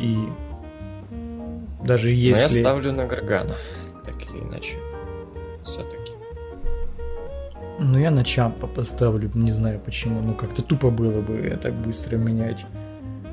[0.00, 0.18] И
[1.82, 2.32] даже если...
[2.34, 3.56] Но я ставлю на Гаргана,
[4.04, 4.76] так или иначе.
[5.62, 6.12] Все-таки.
[7.80, 10.20] Ну, я на Чампа поставлю, не знаю почему.
[10.20, 12.66] Ну, как-то тупо было бы так быстро менять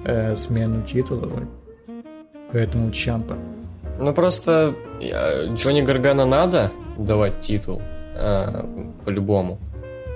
[0.06, 1.30] э, смену титула.
[2.54, 3.38] Поэтому Чампа.
[4.00, 9.60] Ну, просто Джонни Гаргана надо давать титул э, по-любому.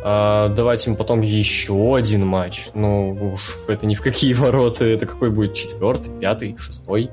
[0.08, 2.68] А давать им потом еще один матч.
[2.76, 4.86] Ну, уж это ни в какие ворота.
[4.86, 7.10] Это какой будет четвертый, пятый, шестой.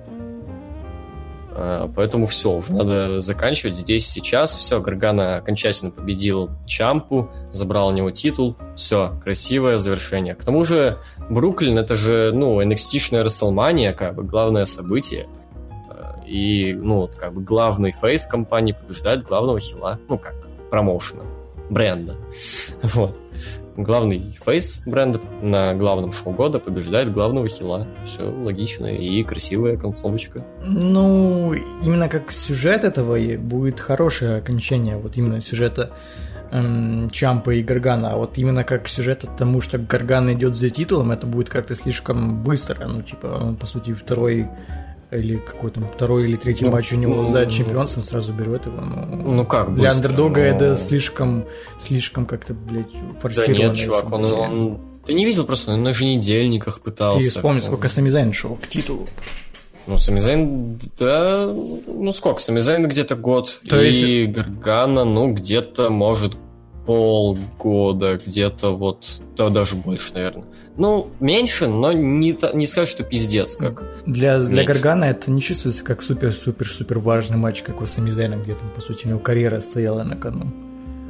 [1.54, 4.56] А, поэтому все, уже надо заканчивать здесь сейчас.
[4.56, 8.56] Все, Гаргана окончательно победил Чампу, забрал у него титул.
[8.74, 10.34] Все, красивое завершение.
[10.34, 10.98] К тому же
[11.30, 15.28] Бруклин это же, ну, NXT-шная Расселмания, как бы главное событие.
[15.88, 19.98] А, и, ну, вот, как бы главный фейс компании побеждает главного хила.
[20.08, 20.34] Ну, как,
[20.72, 21.24] промоушена,
[21.68, 22.16] бренда.
[22.82, 23.20] Вот
[23.76, 27.86] главный фейс бренда на главном шоу года побеждает главного хила.
[28.06, 30.44] Все логично и красивая концовочка.
[30.64, 31.52] Ну,
[31.82, 35.90] именно как сюжет этого будет хорошее окончание, вот именно сюжета
[36.50, 40.70] эм, Чампа и Гаргана, а вот именно как сюжет от тому, что Гарган идет за
[40.70, 44.48] титулом, это будет как-то слишком быстро, ну, типа, он, по сути, второй
[45.12, 48.66] или какой там второй или третий ну, матч у него ну, за чемпионством сразу берет
[48.66, 48.80] его.
[48.80, 50.46] Ну, ну как Для быстро, андердога но...
[50.46, 51.44] это слишком,
[51.78, 52.88] слишком как-то, блядь,
[53.20, 53.56] форсировано.
[53.56, 54.80] Да нет, чувак, он, он...
[55.04, 57.20] Ты не видел просто, он на еженедельниках пытался.
[57.20, 59.06] Ты вспомни, сколько Самизайн шел к титулу.
[59.86, 64.36] Ну, Самизайн, да, ну сколько, Самизайн где-то год, То и есть...
[64.36, 66.36] Гаргана, ну, где-то, может,
[66.86, 70.46] полгода, где-то вот, да, даже больше, наверное.
[70.76, 73.84] Ну, меньше, но не, не сказать, что пиздец как.
[74.06, 78.70] Для, для Гаргана это не чувствуется как супер-супер-супер важный матч, как у Самизайна, где там,
[78.70, 80.46] по сути, у него карьера стояла на кону.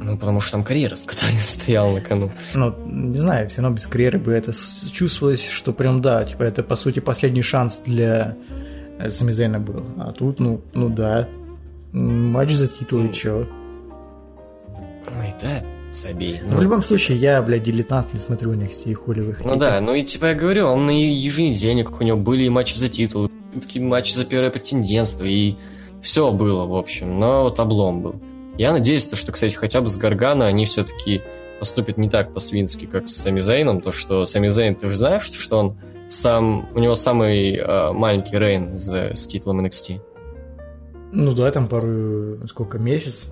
[0.01, 2.31] Ну, потому что там карьера стояла на кону.
[2.53, 4.51] Ну, не знаю, все равно без карьеры бы это
[4.91, 8.35] чувствовалось, что прям да, типа это, по сути, последний шанс для
[8.99, 9.85] э, Самизайна был.
[9.97, 11.29] А тут, ну, ну да,
[11.93, 13.47] матч за титул и чё.
[15.07, 15.63] Ой, да,
[15.95, 16.41] забей.
[16.43, 19.55] Ну, в любом случае, я, блядь, дилетант, не смотрю у них и хули вы Ну
[19.55, 22.89] да, ну и типа я говорю, он на еженедельник, у него были и матчи за
[22.89, 25.55] титул, такие матчи за первое претендентство, и
[26.01, 28.15] все было, в общем, но вот облом был.
[28.57, 31.21] Я надеюсь, то, что, кстати, хотя бы с Гаргана они все-таки
[31.59, 35.23] поступят не так по-свински, как с Сами Зейном, то, что Сами Зейн, ты же знаешь,
[35.23, 40.01] что он сам, у него самый э, маленький рейн с, с титулом NXT?
[41.11, 43.31] Ну да, там пару, сколько, месяц?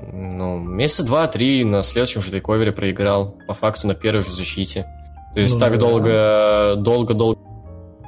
[0.00, 4.86] Ну, месяца два-три на следующем же тейковере проиграл, по факту на первой же защите.
[5.34, 5.78] То есть ну, так да.
[5.78, 7.38] долго, долго-долго,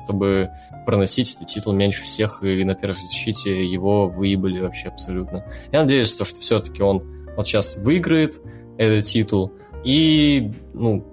[0.04, 0.48] чтобы
[0.86, 5.44] проносить этот титул меньше всех, и на первой же защите его выебали вообще абсолютно.
[5.72, 7.02] Я надеюсь, то, что все-таки он
[7.36, 8.40] вот сейчас выиграет
[8.78, 9.52] этот титул
[9.84, 11.04] и, ну,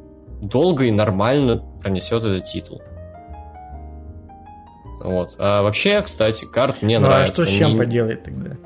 [0.42, 2.82] долго и нормально пронесет этот титул.
[5.00, 5.36] Вот.
[5.38, 7.42] А вообще, кстати, карт мне ну, нравится.
[7.42, 7.78] А что с чем Они...
[7.78, 8.58] поделать тогда?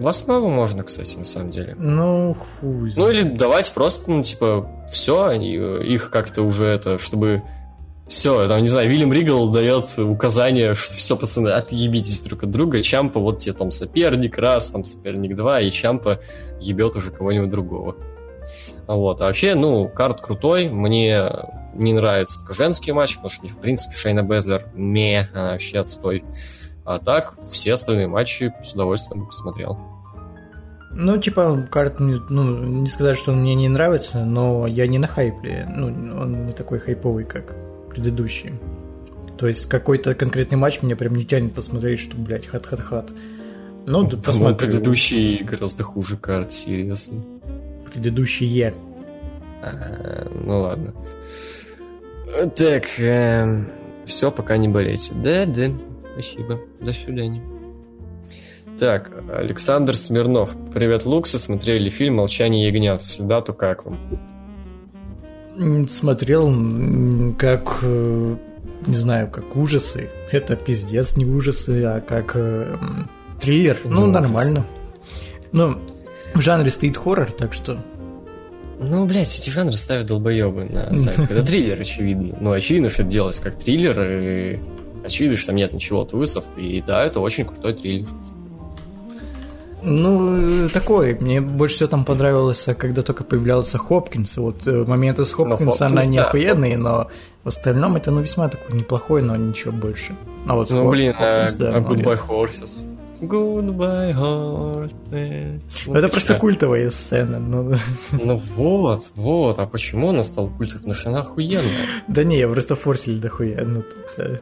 [0.00, 1.76] В основу можно, кстати, на самом деле.
[1.78, 2.92] Ну, хуй.
[2.96, 7.42] Ну, или давать просто, ну, типа, все, их как-то уже это, чтобы...
[8.08, 12.82] Все, там, не знаю, Вильям Ригал дает указание, что все, пацаны, отъебитесь друг от друга,
[12.82, 16.18] Чампа, вот тебе там соперник раз, там соперник два, и Чампа
[16.60, 17.94] ебет уже кого-нибудь другого.
[18.88, 19.20] Вот.
[19.20, 21.30] А вообще, ну, card крутой, мне
[21.74, 26.24] не нравится только женский матч, потому что, в принципе, Шейна Бейзлер не, она вообще отстой.
[26.84, 29.78] А так, все остальные матчи с удовольствием посмотрел.
[30.92, 35.06] Ну, типа, card, ну, не сказать, что он мне не нравится, но я не на
[35.06, 35.66] хайпе.
[35.68, 37.54] Ну, он не такой хайповый, как
[37.88, 38.52] предыдущий.
[39.38, 43.10] То есть какой-то конкретный матч меня прям не тянет посмотреть, что, блядь, хат-хат-хат.
[43.86, 44.68] Ну, ну посмотрю.
[44.68, 47.22] Предыдущий гораздо хуже карт, серьезно.
[47.90, 48.74] Предыдущие.
[49.62, 50.94] А, ну ладно.
[52.56, 53.72] Так, э, эм,
[54.06, 55.12] все, пока не болейте.
[55.14, 55.70] Да, да.
[56.20, 56.60] Спасибо.
[56.80, 57.42] До свидания.
[58.78, 60.54] Так, Александр Смирнов.
[60.72, 61.38] Привет, Луксы.
[61.38, 63.04] Смотрели фильм «Молчание ягнят».
[63.04, 63.98] Следату как вам?
[65.88, 68.36] Смотрел как, э,
[68.86, 70.08] не знаю, как ужасы.
[70.30, 72.76] Это пиздец, не ужасы, а как э,
[73.40, 73.76] триллер.
[73.84, 74.64] Ну, ну нормально.
[75.52, 75.78] Ну,
[76.34, 77.84] в жанре стоит хоррор, так что...
[78.78, 81.18] Ну, блядь, эти жанры ставят долбоебы на сайт.
[81.18, 82.38] Это триллер, очевидно.
[82.40, 84.60] Ну, очевидно, что это делается как триллер, и
[85.10, 86.44] очевидно, что там нет ничего твистов.
[86.56, 88.08] И да, это очень крутой триллер.
[89.82, 91.16] Ну, такой.
[91.20, 94.36] Мне больше всего там понравилось, когда только появлялся Хопкинс.
[94.36, 97.08] Вот э, моменты с Хопкинса, она не да, охуенные, но
[97.44, 100.14] в остальном это, ну, весьма такой неплохой, но ничего больше.
[100.46, 102.86] А вот ну, блин, Хопкинс, а, да, а Goodbye Horses.
[103.20, 105.60] Goodbye Horses.
[105.86, 107.38] Вот это просто культовая сцена.
[107.38, 107.74] Ну.
[108.12, 109.58] ну вот, вот.
[109.58, 110.80] А почему она стала культовой?
[110.80, 112.02] Потому что она охуенная.
[112.08, 113.62] Да не, я просто форсили дохуя.
[113.64, 114.38] Ну, тут, э,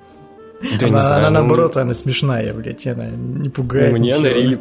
[0.79, 1.47] да она, знаю, она ну...
[1.47, 3.93] наоборот, она смешная, блядь, она не пугает.
[3.93, 4.59] Мне она рили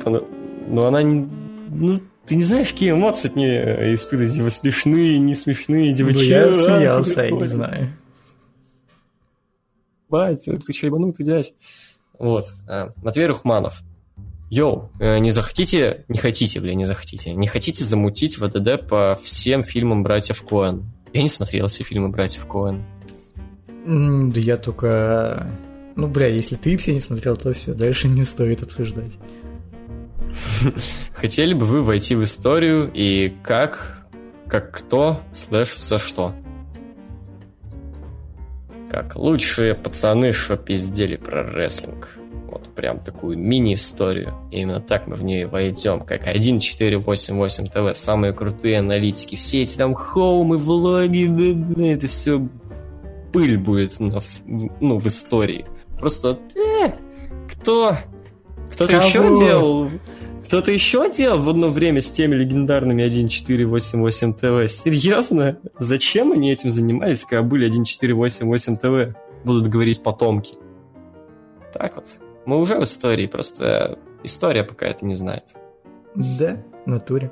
[0.67, 1.01] но она...
[1.01, 6.19] Ну, ты не знаешь, какие эмоции от нее испытывать, его смешные, не смешные, девочки.
[6.19, 7.93] Ну, я смеялся, я не знаю.
[10.09, 11.53] Бать, ты что, ебанутый дядь?
[12.19, 12.53] Вот.
[12.67, 13.81] А, Матвей Рухманов.
[14.49, 19.63] Yo, э, не захотите, не хотите, бля, не захотите, не хотите замутить ВДД по всем
[19.63, 20.85] фильмам братьев Коэн?
[21.11, 22.83] Я не смотрел все фильмы братьев Коэн.
[23.85, 25.47] Да я только...
[25.97, 29.13] Ну, бля, если ты все не смотрел, то все, дальше не стоит обсуждать.
[31.13, 34.05] Хотели бы вы войти в историю и как,
[34.47, 36.35] как кто, слэш за что?
[38.91, 42.09] Как лучшие пацаны, что пиздели про рестлинг.
[42.45, 44.35] Вот прям такую мини-историю.
[44.51, 46.01] Именно так мы в нее войдем.
[46.01, 49.35] Как 1488 ТВ, самые крутые аналитики.
[49.35, 52.47] Все эти там хоумы, влоги, да, да, это все
[53.33, 55.65] пыль будет на, ну, в истории.
[55.99, 56.91] Просто э,
[57.49, 57.97] кто?
[58.71, 59.89] Кто-то еще делал
[60.47, 64.71] кто-то еще делал в одно время с теми легендарными 1488 ТВ?
[64.71, 65.59] Серьезно?
[65.77, 69.17] Зачем они этим занимались, когда были 1488 ТВ?
[69.43, 70.55] Будут говорить потомки.
[71.73, 72.05] Так вот.
[72.45, 75.43] Мы уже в истории, просто история пока это не знает.
[76.15, 77.29] Да, в натуре.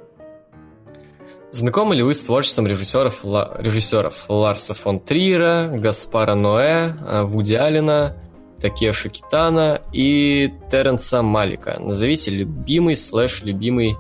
[1.54, 8.18] Знакомы ли вы с творчеством режиссеров, режиссеров Ларса фон Триера, Гаспара Ноэ, э, Вуди Аллена,
[8.66, 11.78] Такеши Китано и Теренса Малика.
[11.80, 13.96] Назовите любимый слэш любимый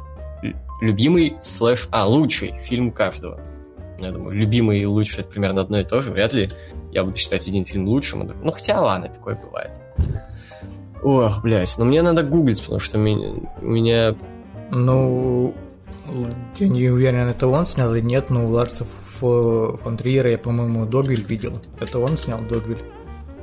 [0.81, 3.39] любимый слэш а лучший фильм каждого.
[3.99, 6.11] Я думаю, любимый и лучший это примерно одно и то же.
[6.11, 6.49] Вряд ли
[6.91, 8.23] я буду считать один фильм лучшим.
[8.23, 9.79] А ну хотя ладно, такое бывает.
[11.03, 14.15] Ох, блядь, но мне надо гуглить, потому что у меня...
[14.71, 15.53] Ну,
[16.57, 18.83] я не уверен, это он снял или нет, но у Ларса
[19.19, 21.61] фон Триера я, по-моему, Догвиль видел.
[21.79, 22.81] Это он снял Догвиль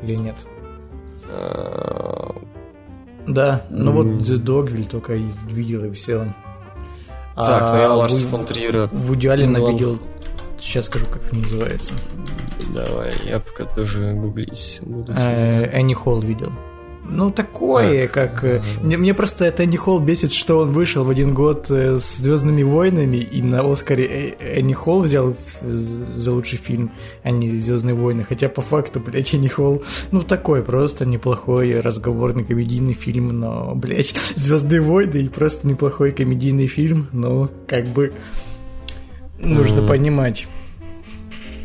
[0.02, 0.34] или нет?
[3.26, 6.26] Да, ну вот Догвиль только видел и все.
[7.34, 8.88] Так, а ну я Ларс фон Триера...
[8.92, 9.98] В идеале видел...
[10.60, 11.94] Сейчас скажу, как они называется.
[12.74, 15.12] Давай, я пока тоже гуглить буду.
[15.12, 16.52] Энни Холл видел.
[17.04, 18.12] Ну, такое, так.
[18.12, 18.44] как...
[18.44, 21.98] Э, мне, мне просто это не Холл бесит, что он вышел в один год э,
[21.98, 27.58] с Звездными войнами, и на Оскаре э, Энни Холл взял за лучший фильм, а не
[27.58, 28.24] Звездные войны.
[28.24, 29.82] Хотя по факту, блядь, Энни Холл,
[30.12, 36.68] ну, такой просто неплохой разговорный комедийный фильм, но, блядь, Звездные войны и просто неплохой комедийный
[36.68, 38.12] фильм, но как бы
[39.38, 39.88] нужно mm.
[39.88, 40.46] понимать.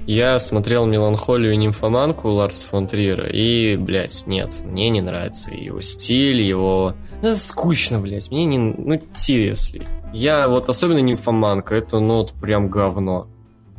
[0.08, 5.82] Я смотрел «Меланхолию и нимфоманку» Ларс фон Триера, и, блядь, нет, мне не нравится его
[5.82, 6.96] стиль, его...
[7.22, 8.58] Это скучно, блядь, мне не...
[8.58, 9.86] Ну, seriously.
[10.14, 13.26] Я вот особенно нимфоманка, это, ну, вот прям говно.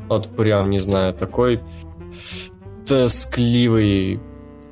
[0.07, 1.63] Вот прям, не знаю, такой
[2.87, 4.21] тоскливый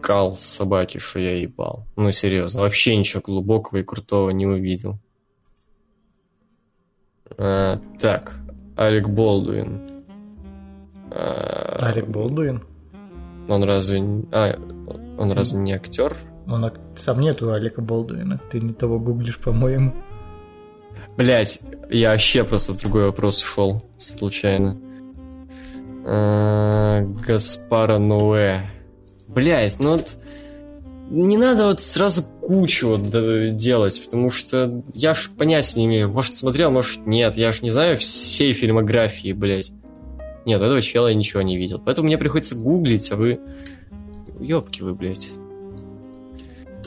[0.02, 1.86] кал собаки, что я ебал.
[1.96, 4.98] Ну, серьезно, вообще ничего глубокого и крутого не увидел.
[7.38, 8.34] А, так,
[8.76, 9.95] Алек Болдуин.
[11.16, 12.62] Алек Болдуин?
[13.48, 14.00] Он разве...
[14.32, 14.58] А,
[15.18, 16.16] он разве не актер?
[16.46, 18.40] Он Сам нету Алика Болдуина.
[18.50, 19.94] Ты не того гуглишь, по-моему.
[21.16, 24.78] Блять, я вообще просто в другой вопрос ушел случайно.
[26.04, 28.62] А, Гаспара Ноэ.
[29.28, 30.18] Блять, ну вот
[31.10, 36.10] не надо вот сразу кучу вот делать, потому что я ж понятия не имею.
[36.10, 37.36] Может, смотрел, может, нет.
[37.36, 39.72] Я ж не знаю всей фильмографии, блять.
[40.46, 41.82] Нет, этого чела я ничего не видел.
[41.84, 43.40] Поэтому мне приходится гуглить, а вы...
[44.38, 45.32] Ёбки вы, блядь.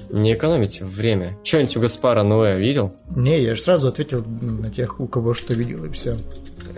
[0.09, 1.37] Не экономите время.
[1.43, 2.93] Что-нибудь у Гаспара Ноэ видел?
[3.15, 6.15] Не, я же сразу ответил на тех, у кого что видел, и все.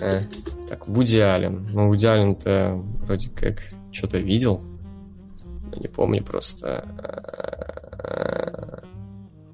[0.01, 0.21] А,
[0.67, 1.69] так, Вуди Аллен.
[1.71, 4.59] Ну, Вуди Аллен-то вроде как что-то видел.
[5.71, 6.83] Но не помню просто.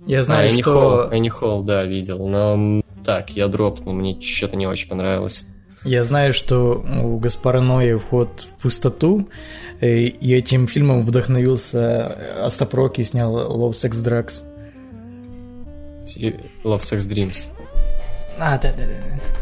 [0.06, 1.10] Я знаю, а, что...
[1.12, 2.26] Энни Холл, да, видел.
[2.26, 5.46] Но так, я дропнул, мне что-то не очень понравилось.
[5.84, 9.30] Я знаю, что у Гаспара Ноя вход в пустоту,
[9.80, 14.44] э, и этим фильмом вдохновился Астапрок и снял Love Sex Drugs.
[16.64, 17.50] Love Sex Dreams.
[18.40, 19.38] А, да, да, да.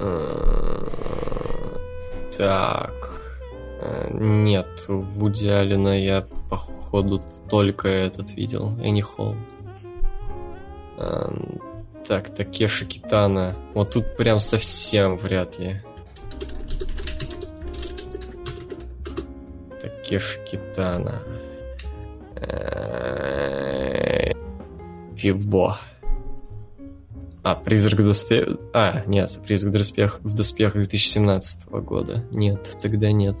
[0.00, 0.88] Э,
[2.36, 3.20] так.
[3.80, 8.76] Э, нет, в Вуди Алина я, походу, только этот видел.
[8.80, 9.34] Энни Холл.
[12.08, 13.54] Так, Такеши Китана.
[13.74, 15.82] Вот тут прям совсем вряд ли.
[19.78, 21.22] Такеши Китана.
[25.18, 25.76] Чего?
[27.42, 28.56] А, Призрак доспех...
[28.72, 30.20] А, нет, Призрак доспех...
[30.22, 32.24] в доспехах 2017 года.
[32.30, 33.36] Нет, тогда нет.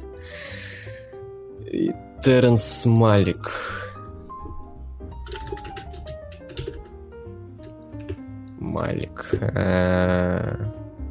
[1.64, 3.87] И Терренс Малик.
[8.68, 9.28] Малик.
[9.32, 10.56] Э,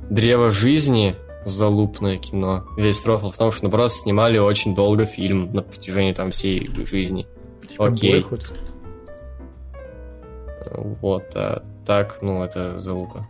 [0.09, 2.65] Древо жизни залупное кино.
[2.77, 6.69] Весь рофл в том, что ну, просто снимали очень долго фильм на протяжении там всей
[6.85, 7.27] жизни.
[7.69, 8.13] Типа Окей.
[8.13, 8.53] Бойхуд.
[11.01, 13.25] Вот, а так, ну, это залупа.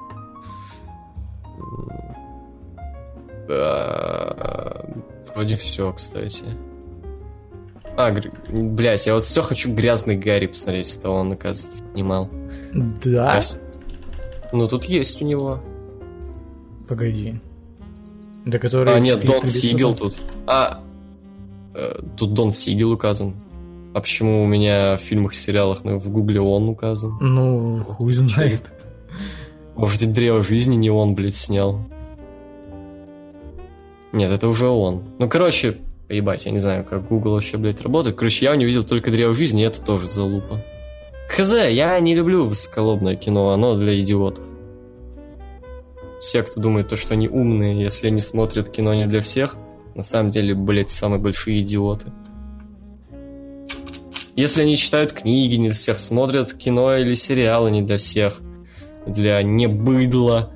[3.50, 4.86] А,
[5.34, 6.44] Вроде все, кстати.
[7.96, 12.30] А, гр- блядь, я вот все хочу грязный Гарри посмотреть, это он, оказывается, снимал.
[12.74, 13.40] Да?
[13.40, 13.58] Вс-
[14.52, 15.60] Ну, тут есть у него.
[16.88, 17.40] Погоди.
[18.46, 18.94] Да который...
[18.94, 20.16] А, нет, Дон Сигел тут.
[20.46, 20.80] А,
[21.74, 23.36] э, тут Дон Сигел указан.
[23.94, 27.18] А почему у меня в фильмах и сериалах ну, в гугле он указан?
[27.20, 28.62] Ну, хуй знает.
[29.76, 31.80] Может, и Древо жизни не он, блядь, снял.
[34.12, 35.04] Нет, это уже он.
[35.20, 35.78] Ну, короче,
[36.10, 38.16] ебать, я не знаю, как Google вообще, блядь, работает.
[38.16, 40.64] Короче, я у него видел только Древо жизни, и это тоже залупа.
[41.28, 44.46] Хз, я не люблю высоколобное кино, оно для идиотов.
[46.20, 49.56] Все, кто думает, то, что они умные, если они смотрят кино не для всех,
[49.94, 52.12] на самом деле, блядь, самые большие идиоты.
[54.36, 58.40] Если они читают книги не для всех, смотрят кино или сериалы не для всех,
[59.06, 60.52] для не быдла,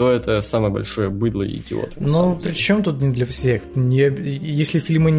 [0.00, 2.00] то это самое большое быдло и идиоты.
[2.00, 2.54] на Ну, самом при деле.
[2.54, 3.60] чем тут не для всех?
[3.74, 4.04] Не,
[4.64, 5.10] если фильмы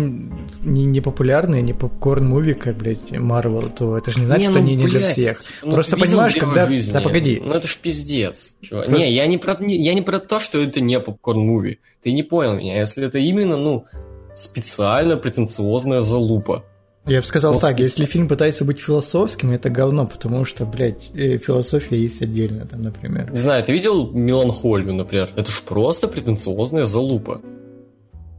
[0.64, 4.60] не, не популярные, не попкорн-муви, как, блядь, Марвел, то это же не значит, Не, что
[4.60, 5.40] ну, они не для всех.
[5.64, 6.66] ну, Просто понимаешь, «Древо когда...
[6.66, 6.94] жизни»?
[6.94, 7.40] Да погоди.
[7.46, 8.58] Ну это ж пиздец.
[8.68, 11.78] Просто- Не, я не, про, не- я не про то, что это не попкорн-муви.
[12.02, 12.80] Ты не понял меня.
[12.80, 13.86] Если это именно, ну,
[14.34, 16.66] специально претенциозная залупа.
[17.08, 21.10] Я бы сказал Вот так, если фильм пытается быть философским, это говно, потому что, блядь,
[21.16, 23.32] э, философия есть отдельно, там, например.
[23.32, 25.32] Не знаю, ты видел «Меланхолию», например?
[25.36, 27.42] Это ж просто претенциозная залупа.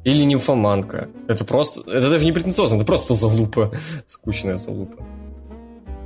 [0.04, 1.08] Или нимфоманка.
[1.28, 1.80] Это просто...
[1.90, 3.72] Это даже не претенциозно, это просто залупа.
[4.06, 5.04] Скучная залупа.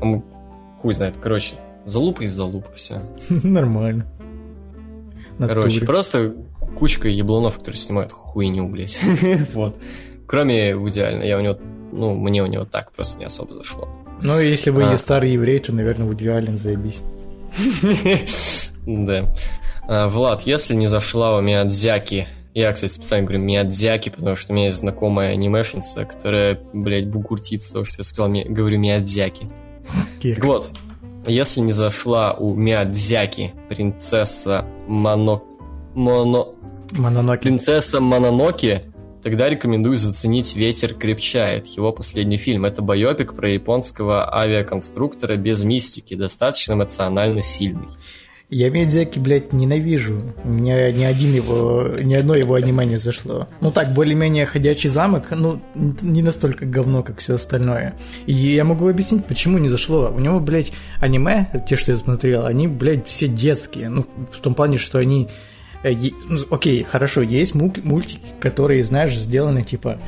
[0.01, 0.23] А мы-
[0.79, 1.57] Хуй знает, короче.
[1.85, 3.03] Залупа и залупа, все.
[3.29, 4.07] Нормально.
[5.39, 6.35] Короче, просто
[6.79, 9.01] кучка еблонов, которые снимают хуйню, блядь.
[9.55, 9.79] вот.
[10.27, 11.59] Кроме Вуди Аллена, я у него...
[11.97, 13.89] Ну, мне у него так просто не особо зашло.
[14.23, 14.91] Ну, если вы А.
[14.93, 17.03] не старый еврей, то, наверное, Вуди Аллен заебись.
[18.87, 19.35] Да.
[19.89, 24.57] А, Влад, если не зашла у Миядзяки, я, кстати, специально говорю Миядзяки, потому что у
[24.57, 29.49] меня есть знакомая анимешница, которая, блядь, бугуртит с того, что я сказал, ми- говорю Миядзяки.
[30.23, 30.71] Так вот,
[31.27, 35.45] если не зашла у Миядзяки принцесса Моно...
[35.95, 36.55] Моно...
[36.93, 37.43] Мононоке.
[37.49, 38.83] Принцесса Мононоки,
[39.27, 41.67] тогда рекомендую заценить «Ветер крепчает».
[41.67, 42.65] Его последний фильм.
[42.65, 47.89] Это байопик про японского авиаконструктора без мистики, достаточно эмоционально сильный.
[48.51, 50.21] Я Миядзяки, блядь, ненавижу.
[50.45, 53.49] У меня ни один его, ни одно его аниме не зашло.
[53.61, 57.95] Ну так, более-менее ходячий замок, ну, не настолько говно, как все остальное.
[58.27, 60.13] И я могу объяснить, почему не зашло.
[60.15, 63.89] У него, блядь, аниме, те, что я смотрел, они, блядь, все детские.
[63.89, 65.29] Ну, в том плане, что они...
[65.91, 69.99] э, ну, Окей, хорошо, есть мул- мультики, которые, знаешь, сделаны, типа,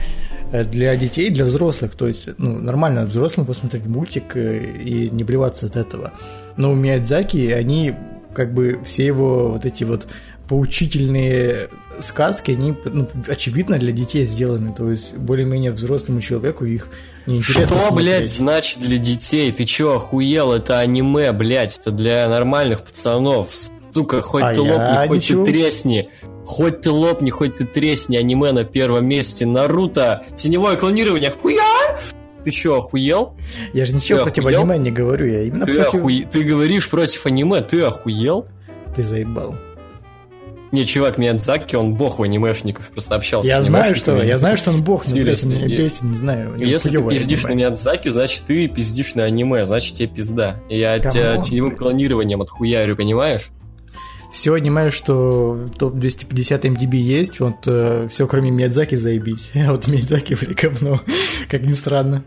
[0.52, 1.94] э, для детей, для взрослых.
[1.94, 6.12] То есть, ну, нормально взрослым посмотреть мультик э, и не блеваться от этого.
[6.56, 7.94] Но у Миядзаки, они
[8.34, 10.06] как бы все его вот эти вот
[10.48, 11.68] поучительные
[12.00, 14.72] сказки, они, ну, очевидно, для детей сделаны.
[14.72, 16.88] То есть, более-менее взрослому человеку их
[17.26, 18.16] неинтересно Что, смотреть.
[18.18, 19.50] блядь, значит для детей?
[19.52, 20.52] Ты чё, охуел?
[20.52, 23.50] Это аниме, блядь, это для нормальных пацанов.
[23.92, 25.44] Сука, хоть А ты лопни, хоть ничего.
[25.44, 26.10] ты тресни.
[26.44, 29.44] Хоть ты лопни, хоть ты тресни, аниме на первом месте.
[29.46, 31.98] Наруто, теневое клонирование, хуя!
[32.44, 33.34] Ты чё, охуел?
[33.74, 34.60] Я же ничего Ты против охуел?
[34.62, 36.02] аниме не говорю, я именно Ты, против...
[36.04, 38.46] охуе- ты говоришь против аниме, ты охуел?
[38.96, 39.56] Ты заебал.
[40.70, 44.56] Не, чувак, Миядзаки, он бог у анимешников, просто общался Я с знаю, что, я знаю,
[44.58, 46.54] что он бог, но, блядь, я- бесит, не знаю.
[46.58, 47.64] Если ты пиздишь на аниме.
[47.64, 50.60] Миядзаки, значит ты пиздишь на аниме, значит тебе пизда.
[50.68, 51.12] Я Come on.
[51.12, 53.48] тебя теневым клонированием отхуярю, понимаешь?
[54.32, 57.62] Все аниме, что в топ-250 IMDb есть, вот
[58.10, 59.50] все кроме Миядзаки заебись.
[59.54, 61.00] А вот Миядзаки, блядь, говно,
[61.48, 62.24] как ни странно.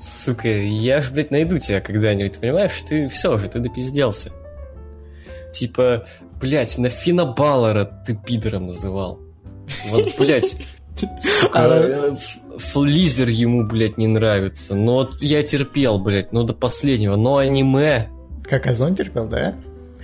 [0.00, 2.72] Сука, я ж, блядь, найду тебя когда-нибудь, ты понимаешь?
[2.88, 4.30] Ты все уже, ты допизделся.
[5.52, 6.04] Типа,
[6.40, 9.20] блядь, на Фина Баллара ты пидором называл.
[9.88, 10.56] Вот, блядь,
[10.96, 12.14] сука, А- э,
[12.58, 14.74] Флизер ему, блядь, не нравится.
[14.74, 17.16] Но вот я терпел, блядь, ну до последнего.
[17.16, 18.08] Но аниме,
[18.44, 19.54] Как Озон терпел, да?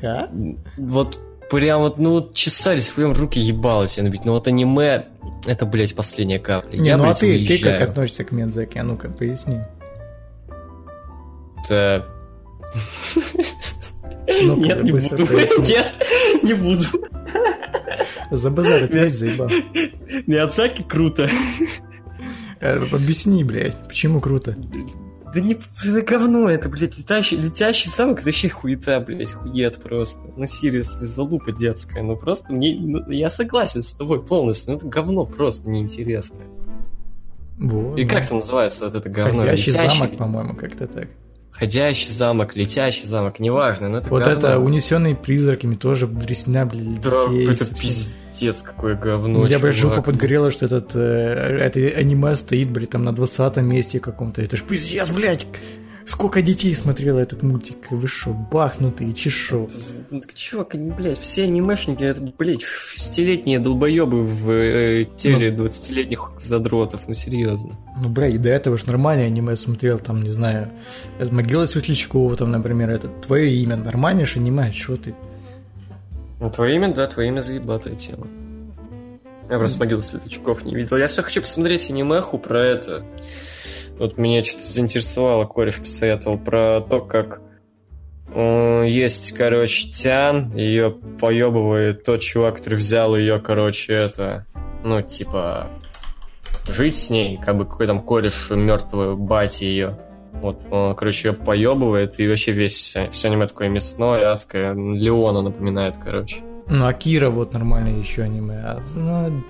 [0.05, 0.31] А?
[0.77, 1.19] Вот
[1.51, 4.25] прям вот, ну, вот чесались, прям руки ебалось я набить.
[4.25, 5.07] Ну вот аниме,
[5.47, 6.77] это, блядь, последняя капля.
[6.79, 7.79] Не, я, ну а блядь, ты, ты уезжаю.
[7.81, 8.79] как относишься к Миядзаки?
[8.79, 9.61] А ну-ка, поясни.
[11.65, 12.07] Это-
[14.27, 15.27] Нет, не буду.
[15.27, 15.67] поясни.
[15.75, 15.95] Нет,
[16.43, 16.85] не буду.
[18.31, 19.49] За базар ответь, заебал.
[20.27, 21.29] Миядзаки круто.
[22.61, 24.57] Э, Объясни, блядь, почему круто?
[25.35, 25.55] Да не,
[25.85, 30.29] это говно, это, блядь, летящий, летящий замок, это вообще хуета, блядь, хует просто.
[30.37, 34.87] Ну, серьезно, залупа детская, ну просто мне, ну, я согласен с тобой полностью, ну это
[34.87, 36.47] говно просто неинтересное.
[37.59, 37.99] Вот.
[37.99, 39.41] И как это называется, вот это говно?
[39.41, 41.09] Ходящий Летящий- замок, по-моему, как-то так.
[41.57, 44.39] Ходящий замок, летящий замок, неважно, но это Вот говно.
[44.39, 49.45] это унесенный призраками тоже дресня, блядь, Да, это пиздец, какое говно.
[49.45, 54.01] меня, блядь, жопа подгорела, что этот э, это аниме стоит, блядь, там на 20 месте
[54.01, 54.43] каком-то.
[54.43, 55.47] Это ж пиздец, блядь.
[56.07, 57.91] Сколько детей смотрело этот мультик?
[57.91, 59.69] Вы шо, бахнутые, чешо?
[60.11, 67.15] Ну, Чувак, блядь, все анимешники, это, блядь, шестилетние долбоебы в э, теле 20-летних задротов, ну
[67.15, 67.79] серьезно.
[68.03, 70.71] Ну, блядь, до этого ж нормальное аниме смотрел, там, не знаю,
[71.31, 75.15] Могила Светлячкова, там, например, это твое имя, нормальное ж аниме, что ты?
[76.41, 78.27] Ну, твое имя, да, твое имя заебатая тема.
[79.49, 80.97] Я просто могилу светлячков не видел.
[80.97, 83.05] Я все хочу посмотреть анимеху про это.
[83.99, 87.41] Вот меня что-то заинтересовало, кореш посоветовал про то, как
[88.35, 94.47] э, есть, короче, Тян, ее поебывает тот чувак, который взял ее, короче, это,
[94.83, 95.69] ну, типа,
[96.69, 99.99] жить с ней, как бы какой там кореш мертвый бати ее.
[100.33, 104.75] Вот, он, короче, ее поебывает, и вообще весь все аниме такое мясное, адское.
[104.75, 106.43] Леона напоминает, короче.
[106.67, 108.61] Ну, Акира вот нормальное еще аниме.
[108.65, 109.45] а, ну,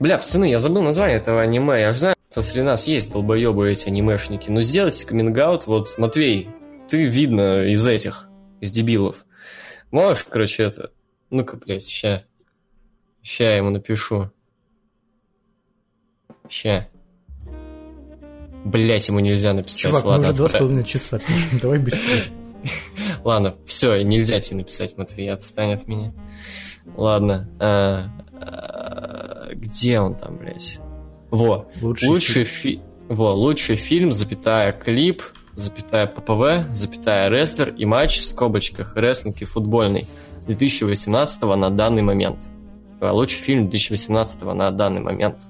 [0.00, 1.80] Бля, пацаны, я забыл название этого аниме.
[1.80, 4.50] Я же знаю, что среди нас есть долбоебы эти анимешники.
[4.50, 6.48] Ну сделайте каминг Вот, Матвей,
[6.88, 8.28] ты видно из этих,
[8.60, 9.24] из дебилов.
[9.92, 10.90] Можешь, короче, это...
[11.30, 12.24] Ну-ка, блядь, ща.
[13.22, 14.32] Ща я ему напишу.
[16.48, 16.88] Ща.
[18.64, 19.82] Блять, ему нельзя написать.
[19.82, 22.24] чувак, мы Ладно, уже два с половиной часа пишем, давай быстрее.
[23.22, 26.12] Ладно, все, нельзя тебе написать, Матвей, отстань от меня.
[26.96, 27.48] Ладно.
[27.60, 30.80] а, а, где он там, блядь?
[31.34, 32.80] Во, Лучший лучший, фи...
[33.08, 39.44] Во, лучший фильм, запятая клип, запятая ППВ, запятая рестлер и матч в скобочках рестлинг и
[39.44, 40.06] футбольный
[40.46, 42.50] 2018 на данный момент.
[43.00, 45.48] А, Лучший фильм 2018 на данный момент.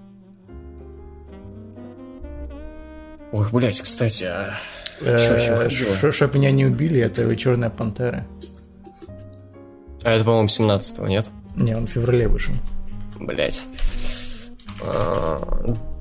[3.33, 4.55] Ой, блядь, кстати, а?
[5.03, 8.27] Э, Чтоб меня не убили, это Черная пантера.
[10.03, 11.31] А это, по-моему, 17 нет?
[11.57, 12.55] Не, он в феврале вышел.
[13.21, 13.65] Блять.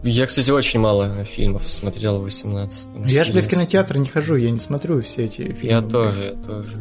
[0.03, 4.35] Я, кстати, очень мало фильмов смотрел в 18 Я же, блядь, в кинотеатр не хожу,
[4.35, 5.59] я не смотрю все эти фильмы.
[5.61, 6.77] Я тоже, я тоже.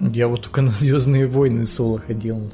[0.00, 2.50] Я вот только на Звездные войны соло ходил.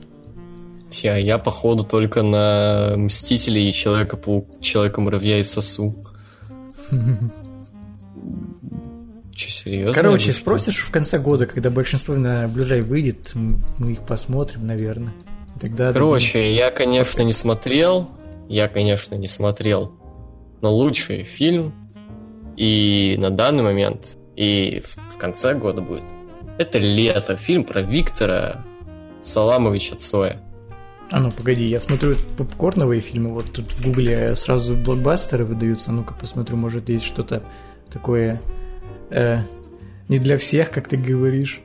[0.90, 5.94] Я, я походу только на Мстителей и Человека-паук, Человека-муравья и Сосу.
[9.36, 9.92] Че, серьезно?
[9.92, 15.12] Короче, спросишь в конце года, когда большинство на Blu-ray выйдет, мы их посмотрим, наверное.
[15.60, 18.08] Тогда Короче, я, конечно, не смотрел.
[18.48, 19.92] Я, конечно, не смотрел.
[20.62, 21.74] Но лучший фильм
[22.56, 26.04] и на данный момент, и в, в конце года будет.
[26.56, 28.64] Это «Лето», фильм про Виктора
[29.20, 30.40] Саламовича Цоя.
[31.10, 36.14] А ну погоди, я смотрю попкорновые фильмы, вот тут в гугле сразу блокбастеры выдаются, ну-ка
[36.14, 37.42] посмотрю, может есть что-то
[37.92, 38.40] такое
[39.10, 39.40] э,
[40.08, 41.60] не для всех, как ты говоришь.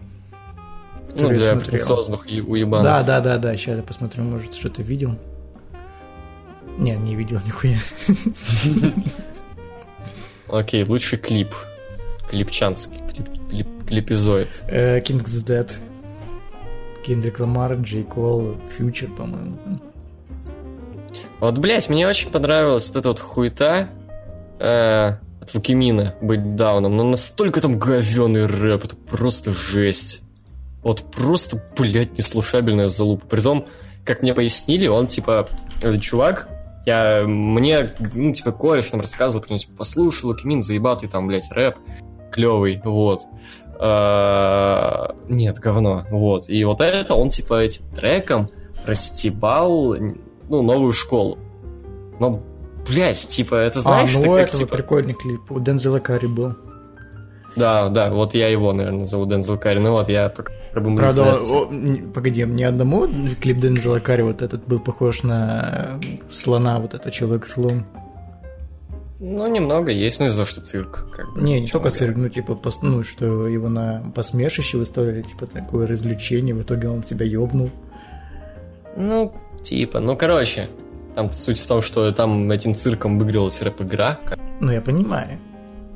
[1.16, 1.60] Ну, для смотрел.
[1.60, 2.86] претенциозных уебанов.
[2.86, 5.18] Да, да, да, да, сейчас я посмотрю, может что-то видел.
[6.78, 7.80] Не, не видел нихуя.
[10.48, 11.54] Окей, лучший клип.
[12.30, 12.98] Клипчанский.
[13.14, 14.62] Клип, клип, клипизоид.
[14.68, 15.70] Э, King's Dead.
[17.06, 19.58] Кендрик Ламар, Джей Кол, Фьючер, по-моему.
[21.40, 23.90] Вот, блядь, мне очень понравилась вот эта вот хуета
[24.60, 30.22] э, от Лукимина быть дауном, но настолько там говёный рэп, это просто жесть.
[30.84, 33.26] Вот просто, блядь, неслушабельная залупа.
[33.28, 33.66] Притом,
[34.06, 35.48] как мне пояснили, он, типа,
[35.78, 36.48] этот чувак,
[36.86, 41.76] я, мне, ну, типа, кореш нам рассказывал, типа, послушай, Лукимин, заебал ты там, блядь, рэп,
[42.32, 43.22] клевый, вот.
[43.80, 46.50] А, Нет, говно, вот.
[46.50, 48.48] И вот это он, типа, этим треком
[48.86, 49.96] растебал,
[50.50, 51.38] ну, новую школу.
[52.20, 52.42] Но,
[52.88, 54.76] блядь, типа, это знаешь, а, ну это типа...
[54.78, 55.52] прикольный клип.
[55.52, 56.56] У Дензела Карри был.
[57.56, 59.80] Да, да, вот я его, наверное, зову Дензел Карри.
[59.80, 60.52] Ну вот, я как
[60.84, 61.70] бы Правда, о,
[62.14, 63.08] погоди, мне одному
[63.42, 67.86] клип Дензела Карри вот этот был похож на э, слона, вот этот Человек-слон.
[69.24, 71.06] Ну, немного есть, ну, из-за что цирк.
[71.16, 71.96] Как бы, Не, не только много.
[71.96, 76.90] цирк, ну, типа, пос- ну, что его на посмешище выставляли, типа, такое развлечение, в итоге
[76.90, 77.70] он себя ёбнул.
[78.98, 80.70] Ну, типа, ну, короче,
[81.16, 84.20] там суть в том, что там этим цирком выигрывалась рэп-игра.
[84.60, 85.40] Ну, я понимаю.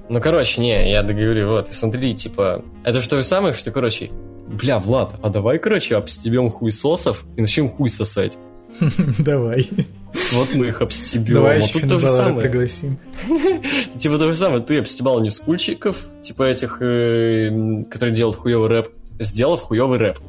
[0.09, 4.11] Ну, короче, не, я договорю, вот, смотри, типа, это же то же самое, что, короче,
[4.47, 8.37] бля, Влад, а давай, короче, обстебем хуесосов и начнем хуй сосать.
[9.19, 9.69] Давай.
[10.33, 11.35] Вот мы их обстебем.
[11.35, 12.41] Давай а еще тут то же самое.
[12.41, 12.97] пригласим.
[13.99, 19.61] Типа то же самое, ты обстебал нескульчиков, типа этих, э, которые делают хуёвый рэп, сделав
[19.61, 20.19] хуёвый рэп.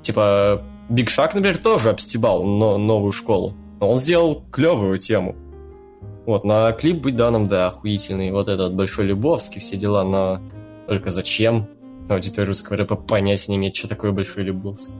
[0.00, 3.54] Типа, Биг Шаг, например, тоже обстебал но, новую школу.
[3.82, 5.34] Но он сделал клевую тему.
[6.24, 8.30] Вот, на клип быть данным, да, охуительный.
[8.30, 10.40] Вот этот Большой Любовский, все дела, но
[10.86, 11.66] только зачем?
[12.08, 14.94] Аудитория русского рэпа понять не имеет, что такое Большой Любовский.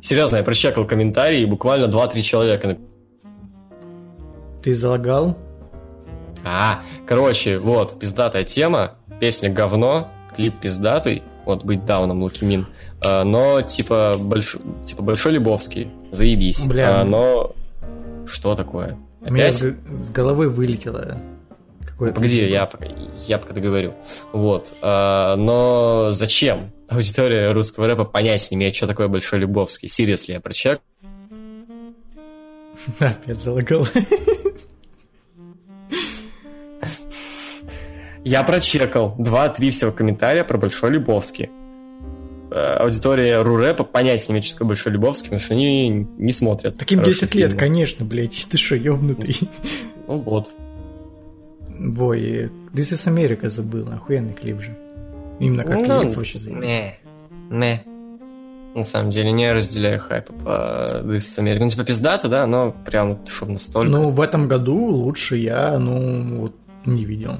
[0.00, 2.78] Серьезно, я прочекал комментарии, и буквально 2-3 человека.
[4.62, 5.36] Ты залагал?
[6.42, 12.68] А, короче, вот, пиздатая тема, песня говно, клип пиздатый, вот быть дауном Лукимин,
[13.04, 14.56] А, но типа, больш...
[14.86, 16.66] типа Большой Любовский, заебись.
[16.66, 18.96] Бля, А, ну- но что такое?
[19.22, 19.56] У меня Опять?
[19.56, 19.60] с,
[20.06, 21.18] с головы вылетело.
[21.84, 22.68] Какое-то Погоди, я,
[23.26, 23.94] я пока договорю.
[24.32, 24.72] Вот.
[24.80, 26.70] А, но зачем?
[26.88, 29.88] Аудитория русского рэпа понять не имеет, что такое Большой Любовский.
[29.88, 30.80] Серьезно, я прочек.
[32.98, 33.86] Опять залагал.
[38.24, 41.50] Я прочекал 2-3 всего комментария про Большой Любовский.
[42.50, 45.88] Э, Аудитория Рурэпа понять имеет, что такое Большой Любовский, потому что они
[46.18, 46.76] не смотрят.
[46.76, 47.58] Таким хорошие 10 лет, фильмы.
[47.60, 48.46] конечно, блядь.
[48.50, 49.36] Ты что, ёбнутый?
[50.06, 50.50] Ну вот.
[51.78, 54.76] Бой, This is America забыл, охуенный клип же.
[55.38, 56.66] Именно как Ну, клип вообще заебись.
[56.66, 56.94] Не.
[57.50, 57.84] Не.
[58.74, 61.60] На самом деле не разделяю хайпа по This is America.
[61.60, 63.90] Ну, типа пиздато, да, но прям, чтобы настолько.
[63.90, 66.54] Ну, в этом году лучше я, ну, вот,
[66.84, 67.32] не видел.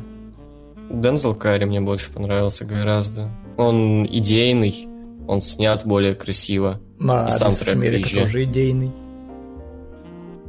[0.91, 3.31] Дензел Карри мне больше понравился гораздо.
[3.57, 4.89] Он идейный,
[5.31, 6.81] он снят более красиво.
[7.09, 8.27] А И сам America приезжает.
[8.27, 8.91] тоже идейный.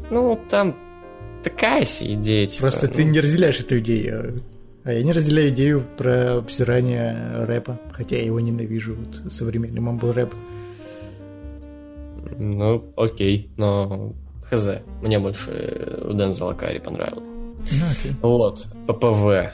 [0.09, 0.75] Ну, там
[1.43, 2.61] такая себе идея, типа.
[2.63, 4.39] Просто ну, ты не разделяешь эту идею.
[4.83, 10.11] А я не разделяю идею про обсирание рэпа, хотя я его ненавижу, вот современный мамбл
[10.13, 10.33] рэп.
[12.39, 14.13] Ну, окей, но
[14.49, 14.67] хз.
[15.03, 17.27] Мне больше Дензела Карри понравилось.
[17.71, 18.11] Ну, окей.
[18.23, 19.53] Вот, ППВ.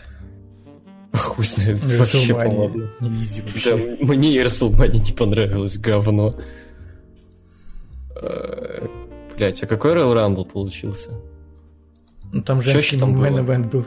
[1.14, 2.90] Хуй знает, вообще, по-моему.
[3.00, 6.36] Не изи Да, мне и Расселмани не понравилось, говно.
[8.22, 8.88] Э,
[9.38, 11.12] Блять, а какой Royal Rumble получился?
[12.34, 13.86] Ну, там женский event был.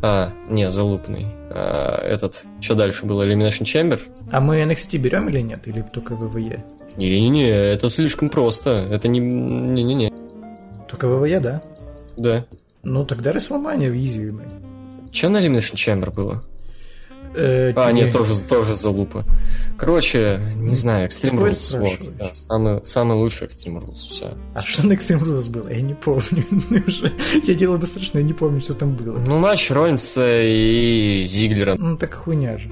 [0.00, 1.26] А, не, залупный.
[1.50, 3.26] А, этот, что дальше было?
[3.26, 4.00] Elimination Chamber?
[4.30, 5.66] А мы NXT берем или нет?
[5.66, 6.64] Или только ВВЕ?
[6.96, 8.86] Не-не-не, это слишком просто.
[8.90, 9.18] Это не...
[9.18, 10.12] Не-не-не.
[10.88, 11.60] Только ВВЕ, да?
[12.16, 12.46] Да.
[12.84, 14.48] Ну, тогда Расселмания в изи, блин.
[15.18, 16.40] Че на Elimination Chamber было?
[17.34, 19.24] Э, А, нет, тоже, тоже залупа.
[19.76, 21.76] Короче, не знаю, Extreme Rules.
[21.76, 23.96] Вот, да, самый, самый лучший Extreme Rules.
[23.96, 24.36] Все.
[24.54, 25.68] А что на Extreme Rules было?
[25.70, 26.44] Я не помню.
[26.86, 27.12] Уже.
[27.42, 29.18] Я делал бы страшно, я не помню, что там было.
[29.18, 31.74] Ну, матч Роллинса и Зиглера.
[31.76, 32.70] Ну, так хуйня же.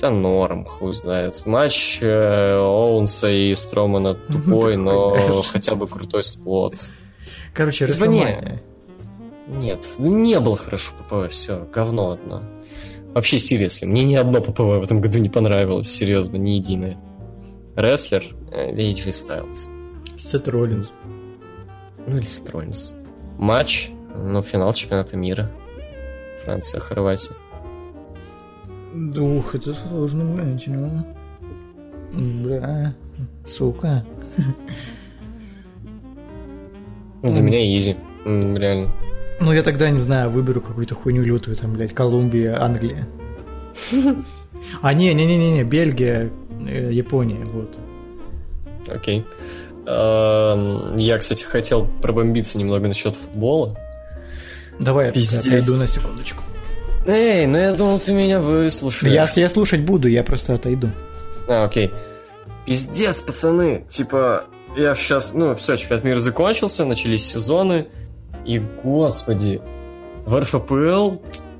[0.00, 1.44] Да норм, хуй знает.
[1.44, 6.74] Матч э, Оуэнса и Стромана тупой, Ну, но такой, хотя бы крутой спот.
[7.52, 8.22] Короче, Звони.
[8.22, 8.62] Расселмания.
[9.48, 12.42] Нет, ну не было хорошо ППВ, все, говно одно.
[13.14, 16.98] Вообще, серьезно, мне ни одно ППВ в этом году не понравилось, серьезно, ни единое.
[17.74, 19.70] Рестлер, э, AJ Styles.
[20.18, 20.92] Сет Роллинс.
[22.06, 22.94] Ну или Стройнс.
[23.38, 25.48] Матч, ну, финал чемпионата мира.
[26.42, 27.34] Франция, Хорватия.
[28.94, 31.04] Ух, это сложно, блядь, ну.
[32.12, 32.94] Бля,
[33.46, 34.04] сука.
[37.22, 38.92] Ну, Для меня изи, реально.
[39.40, 43.06] Ну, я тогда, не знаю, выберу какую-то хуйню лютую, там, блядь, Колумбия, Англия.
[44.82, 46.30] А, не-не-не-не, Бельгия,
[46.66, 47.78] э, Япония, вот.
[48.88, 49.24] Окей.
[49.86, 53.78] Эм, Я, кстати, хотел пробомбиться немного насчет футбола.
[54.80, 55.46] Давай я Пиздец.
[55.46, 56.42] отойду на секундочку.
[57.06, 59.12] Эй, ну я думал, ты меня выслушаешь.
[59.12, 60.90] Я, я слушать буду, я просто отойду.
[61.48, 61.90] А, окей.
[62.66, 63.86] Пиздец, пацаны.
[63.88, 64.44] Типа,
[64.76, 67.88] я сейчас, ну, все, чемпионат мира закончился, начались сезоны.
[68.48, 69.60] И, господи,
[70.24, 71.16] в РФПЛ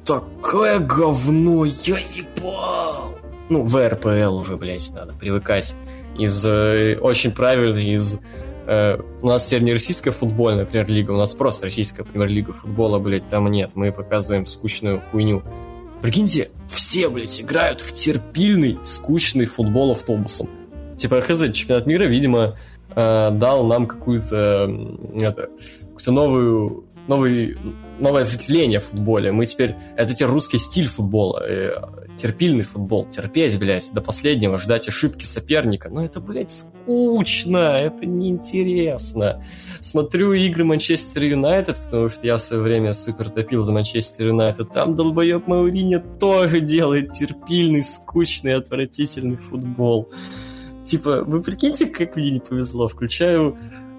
[0.06, 3.14] такое говно, я ебал.
[3.50, 5.76] Ну, в РПЛ уже, блядь, надо привыкать.
[6.18, 8.20] Из э, очень правильно, из...
[8.66, 13.28] э, у нас теперь не российская футбольная премьер-лига, у нас просто российская премьер-лига футбола, блядь,
[13.28, 13.72] там нет.
[13.74, 15.42] Мы показываем скучную хуйню.
[16.00, 20.48] Прикиньте, все, блядь, играют в терпильный, скучный футбол автобусом.
[20.96, 22.56] Типа, хз, чемпионат мира, видимо,
[22.96, 24.70] э, дал нам какую-то
[25.20, 25.50] это,
[25.98, 27.56] какую-то новую новый,
[27.98, 29.32] новое ответвление в футболе.
[29.32, 29.74] Мы теперь...
[29.96, 31.42] Это теперь русский стиль футбола.
[31.42, 31.72] Э,
[32.16, 33.06] терпильный футбол.
[33.06, 35.88] Терпеть, блядь, до последнего, ждать ошибки соперника.
[35.88, 39.44] Но это, блядь, скучно, это неинтересно.
[39.80, 44.70] Смотрю игры Манчестер Юнайтед, потому что я в свое время супер топил за Манчестер Юнайтед.
[44.72, 50.10] Там долбоеб Маурини тоже делает терпильный, скучный, отвратительный футбол.
[50.84, 52.88] Типа, вы прикиньте, как мне не повезло.
[52.88, 53.56] Включаю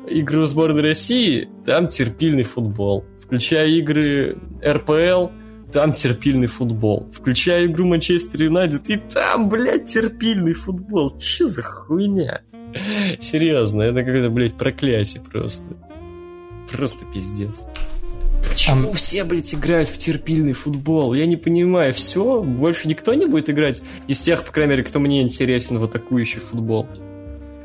[0.09, 3.05] игры сборной России, там терпильный футбол.
[3.23, 5.29] Включая игры РПЛ,
[5.71, 7.09] там терпильный футбол.
[7.13, 11.17] Включая игру Манчестер Юнайтед, и там, блядь, терпильный футбол.
[11.17, 12.41] Че за хуйня?
[13.19, 15.65] Серьезно, это какое-то, блядь, проклятие просто.
[16.71, 17.65] Просто пиздец.
[18.47, 18.93] Почему а...
[18.93, 21.13] все, блядь, играют в терпильный футбол?
[21.13, 21.93] Я не понимаю.
[21.93, 25.83] Все, больше никто не будет играть из тех, по крайней мере, кто мне интересен в
[25.83, 26.88] атакующий футбол.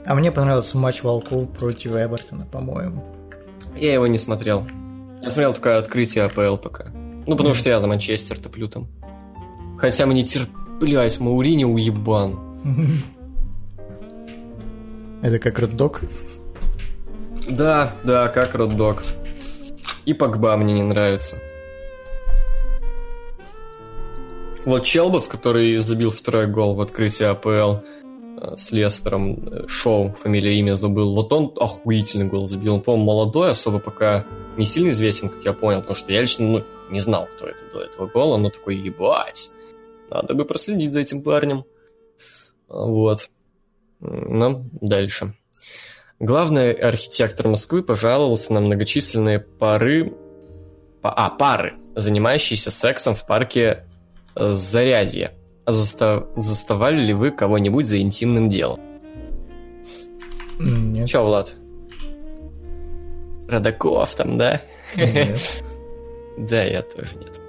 [0.07, 3.05] А мне понравился матч Волков против Эвертона, по-моему.
[3.77, 4.67] Я его не смотрел.
[5.23, 6.91] Я смотрел только открытие АПЛ пока.
[7.27, 7.59] Ну, потому mm.
[7.59, 8.87] что я за Манчестер топлю там.
[9.79, 12.39] Хотя мне терплять, Маурини уебан.
[15.23, 16.03] Это как Роддог?
[17.49, 19.03] Да, да, как Роддог.
[20.05, 21.39] И Погба мне не нравится.
[24.67, 27.85] Вот Челбас, который забил второй гол в открытии АПЛ,
[28.57, 31.15] с Лестером, э, Шоу, фамилия, имя забыл.
[31.15, 32.75] Вот он охуительный гол забил.
[32.75, 36.47] Он, по-моему, молодой, особо пока не сильно известен, как я понял, потому что я лично
[36.47, 39.51] ну, не знал, кто это до этого гола, но такой, ебать,
[40.11, 41.65] надо бы проследить за этим парнем.
[42.69, 43.31] Вот.
[44.01, 45.35] Ну, дальше.
[46.19, 50.15] Главный архитектор Москвы пожаловался на многочисленные пары...
[51.03, 53.85] А, пары, занимающиеся сексом в парке
[54.35, 55.35] э, Зарядье
[55.65, 56.25] а застав...
[56.37, 58.81] заставали ли вы кого-нибудь за интимным делом?
[60.59, 61.09] Нет.
[61.09, 61.57] Че, Влад?
[63.49, 64.63] Родаков там, да?
[64.97, 65.65] Нет.
[66.37, 67.41] Да, я тоже нет.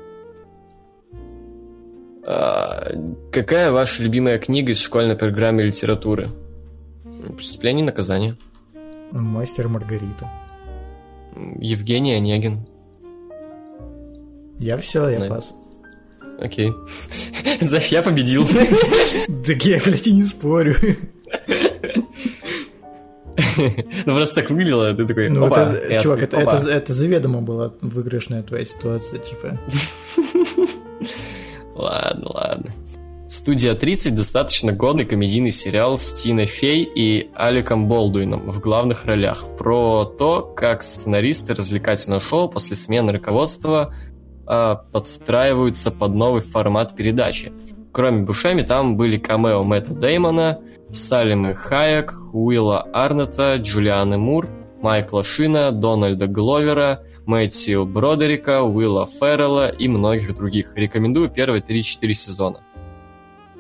[2.24, 2.92] А,
[3.32, 6.30] какая ваша любимая книга из школьной программы литературы?
[7.36, 8.38] Преступление и наказание.
[9.12, 10.30] Мастер Маргарита.
[11.58, 12.66] Евгений Онегин.
[14.60, 15.56] Я все, я пас.
[16.40, 16.74] Окей.
[17.62, 18.48] Зах, я победил.
[19.46, 20.76] Так я, блядь, и не спорю.
[23.58, 28.44] Ну, просто так выглядело, ты такой, Ну, это, чувак, это, это, это заведомо была выигрышная
[28.44, 29.60] твоя ситуация, типа.
[31.76, 32.72] Ладно, ладно.
[33.28, 39.46] Студия 30 достаточно годный комедийный сериал с Тиной Фей и Аликом Болдуином в главных ролях
[39.58, 43.94] про то, как сценаристы развлекательного шоу после смены руководства
[44.48, 47.54] э, подстраиваются под новый формат передачи.
[47.92, 50.60] Кроме Бушеми там были камео Мэтта Деймона,
[50.90, 54.48] Салимы Хайек, Уилла Арнета, Джулианы Мур,
[54.82, 60.74] Майкла Шина, Дональда Гловера, Мэтью Бродерика, Уилла Феррелла и многих других.
[60.76, 62.62] Рекомендую первые 3-4 сезона.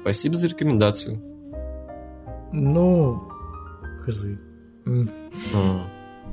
[0.01, 1.22] Спасибо за рекомендацию.
[2.51, 3.23] Ну,
[4.05, 4.25] хз.
[4.85, 5.09] Mm.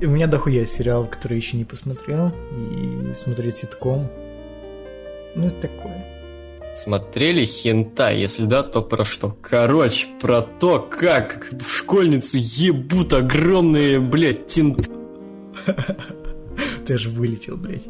[0.01, 4.09] У меня дохуя сериалов, которые еще не посмотрел, и смотреть ситком
[5.35, 6.05] ну, это такое.
[6.73, 8.11] Смотрели хента?
[8.11, 9.37] Если да, то про что?
[9.41, 14.89] Короче, про то, как школьницу ебут огромные, блядь, тинты.
[16.85, 17.83] Ты же вылетел, блядь.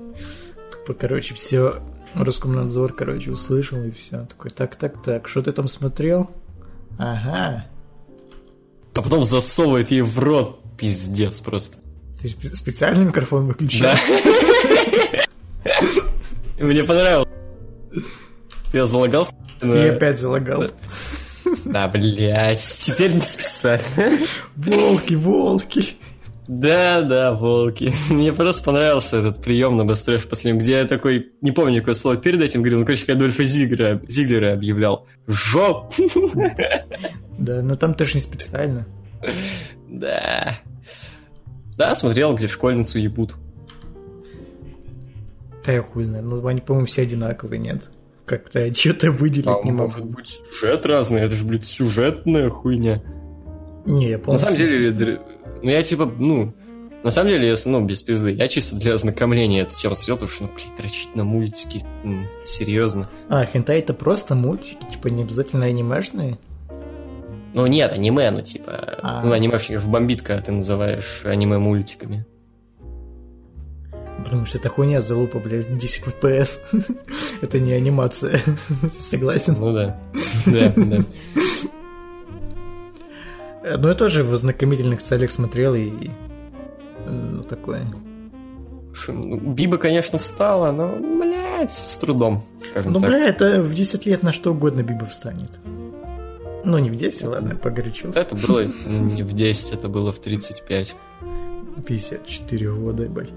[1.00, 1.76] Короче, все,
[2.14, 4.26] Роскомнадзор, короче, услышал и все.
[4.26, 6.30] Такой, так, так, так, что ты там смотрел?
[6.98, 7.66] Ага.
[8.94, 10.60] А потом засовывает ей в рот.
[10.78, 11.78] Пиздец просто.
[12.22, 13.86] Ты специальный микрофон выключил?
[13.86, 13.98] Да.
[16.64, 17.30] Мне понравилось.
[18.72, 19.27] Я залагал?
[19.59, 20.66] Ты опять залагал.
[21.66, 23.83] Да, блядь, теперь не специально.
[24.56, 25.98] Волки, волки.
[26.48, 27.93] Да, да, волки.
[28.09, 31.93] Мне просто понравился этот прием на Быстрее в последнем, где я такой, не помню, какое
[31.93, 35.08] слово перед этим говорил, ну, короче, Адольфа Зиглера, Зиглера объявлял.
[35.27, 35.93] Жоп!
[37.38, 38.85] Да, но там тоже не специально.
[39.90, 40.59] Да.
[41.77, 43.35] Да, смотрел, где школьницу ебут.
[45.66, 46.24] Да я хуй знаю.
[46.24, 47.90] Ну, они, по-моему, все одинаковые, нет?
[48.25, 49.83] Как-то я что-то выделить Там не могу.
[49.83, 53.01] может быть сюжет разный, это же, блядь, сюжетная хуйня.
[53.85, 54.33] Не, я помню.
[54.33, 55.22] На самом деле,
[55.61, 56.53] ну я типа, ну,
[57.03, 60.32] на самом деле, я, ну, без пизды, я чисто для ознакомления эту тему смотрел, потому
[60.32, 63.09] что, ну, блин, дрочить на мультики, м, серьезно.
[63.27, 66.38] А, хентай это просто мультики, типа не обязательно анимешные?
[67.56, 69.22] Ну нет, аниме, ну типа, а.
[69.24, 72.25] ну анимешников бомбит, когда ты называешь аниме мультиками.
[74.24, 76.61] Потому что это хуйня залупа, блядь, 10 FPS.
[77.42, 78.40] это не анимация.
[79.00, 79.56] Согласен?
[79.60, 80.00] Ну да.
[80.45, 80.98] Да, да.
[83.77, 85.92] Ну, я тоже в ознакомительных целях смотрел и...
[87.08, 87.85] Ну, такое.
[89.08, 93.10] Ну, Биба, конечно, встала, но, блядь, с трудом, скажем ну, так.
[93.10, 95.60] бля, это в 10 лет на что угодно Биба встанет.
[96.64, 98.19] Ну, не в 10, ладно, погорячился.
[98.19, 100.95] Это было не в 10, это было в 35.
[101.85, 103.30] 54 года, ебать.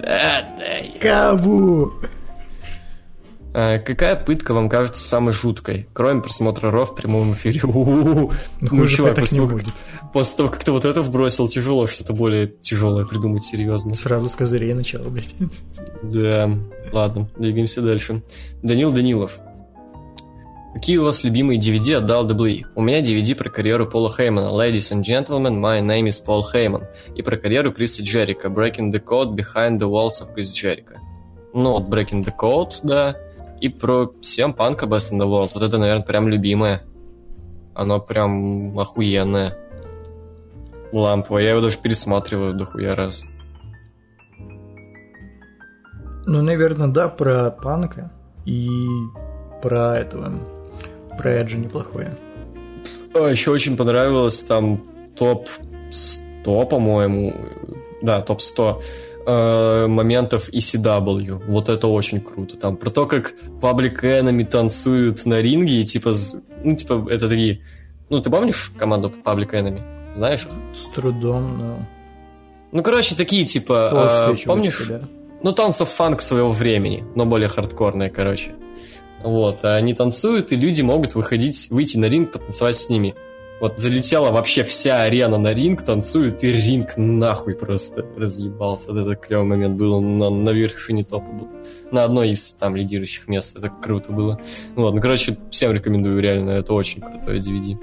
[0.00, 0.98] Да, да.
[1.00, 1.92] Кого?
[3.54, 7.60] А, какая пытка вам кажется самой жуткой, кроме просмотра РО в прямом эфире?
[7.64, 9.74] Ну, Ну, чувак, так после не того, как- будет.
[10.12, 13.94] После того, как ты вот это вбросил, тяжело что-то более тяжелое придумать серьезно.
[13.94, 15.34] Сразу с козырей начало, блядь.
[16.02, 16.50] Да,
[16.92, 18.22] ладно, двигаемся дальше.
[18.62, 19.38] Данил Данилов.
[20.74, 22.66] Какие у вас любимые DVD от WWE?
[22.74, 26.84] У меня DVD про карьеру Пола Хеймана Ladies and Gentlemen, My Name is Paul Heyman
[27.16, 30.98] и про карьеру Криса Джерика Breaking the Code Behind the Walls of Chris Jericho.
[31.54, 33.16] Ну, вот Breaking the Code, да,
[33.60, 35.52] и про CM Punk Best in the World.
[35.54, 36.82] Вот это, наверное, прям любимое.
[37.74, 39.56] Оно прям охуенное.
[40.92, 41.44] Ламповое.
[41.44, 43.24] Я его даже пересматриваю дохуя раз.
[46.26, 48.12] Ну, наверное, да, про панка
[48.44, 48.86] и
[49.62, 50.30] про этого,
[51.18, 52.16] про Эджи неплохое.
[53.14, 54.82] А, еще очень понравилось там
[55.16, 55.48] топ
[55.90, 57.34] 100, по-моему,
[58.02, 58.82] да, топ 100
[59.26, 61.42] э, моментов ECW.
[61.46, 62.56] Вот это очень круто.
[62.56, 66.12] Там про то, как Public Enemy танцуют на ринге, и типа,
[66.62, 67.60] ну, типа, это такие...
[68.08, 70.14] Ну, ты помнишь команду Public Enemy?
[70.14, 70.76] Знаешь их?
[70.76, 71.86] С трудом, но...
[72.72, 74.86] Ну, короче, такие, типа, э, помнишь?
[74.88, 75.00] да.
[75.42, 78.54] Ну, танцев фанк своего времени, но более хардкорные, короче.
[79.22, 83.14] Вот, а они танцуют, и люди могут выходить, выйти на ринг, потанцевать с ними.
[83.60, 88.92] Вот залетела вообще вся арена на ринг, танцует, и ринг нахуй просто разъебался.
[88.92, 91.48] Вот это клевый момент был, он на, на вершине топа был.
[91.90, 94.40] На одной из там лидирующих мест, это круто было.
[94.76, 97.76] Ну, короче, всем рекомендую, реально, это очень крутое DVD.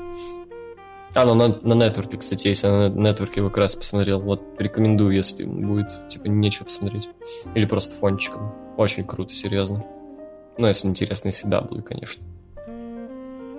[1.14, 4.22] А, ну на, на нетворке, кстати, есть, на нетворке его как раз посмотрел.
[4.22, 7.10] Вот, рекомендую, если будет, типа, нечего посмотреть.
[7.54, 8.54] Или просто фончиком.
[8.78, 9.86] Очень круто, серьезно.
[10.58, 12.24] Ну, если интересно CW, конечно.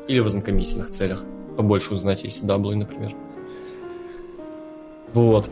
[0.08, 1.25] Или в ознакомительных целях.
[1.57, 3.15] Побольше узнать о CW, например.
[5.12, 5.50] Вот.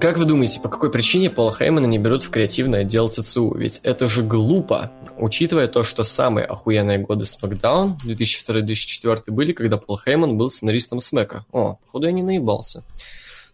[0.00, 3.54] Как вы думаете, по какой причине Пола Хеймана не берут в креативный отдел ЦЦУ?
[3.54, 9.98] Ведь это же глупо, учитывая то, что самые охуенные годы SmackDown 2002-2004 были, когда Пол
[9.98, 11.46] Хейман был сценаристом Смека.
[11.52, 12.84] О, походу я не наебался.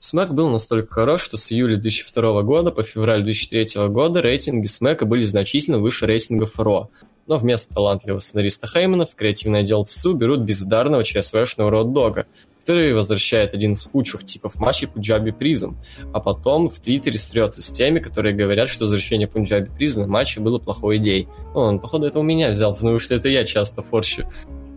[0.04, 5.06] Смэк был настолько хорош, что с июля 2002 года по февраль 2003 года рейтинги Смэка
[5.06, 6.90] были значительно выше рейтингов Ро.
[7.26, 12.26] Но вместо талантливого сценариста Хеймана в креативный отдел ЦСУ берут бездарного ЧСВшного Род-Дога,
[12.60, 15.78] который возвращает один из худших типов матчей Пунджаби Призм,
[16.12, 20.38] а потом в Твиттере стрется с теми, которые говорят, что возвращение Пунджаби Призм на матче
[20.38, 21.28] было плохой идеей.
[21.54, 24.24] Ну, он, походу, это у меня взял, потому что это я часто форщу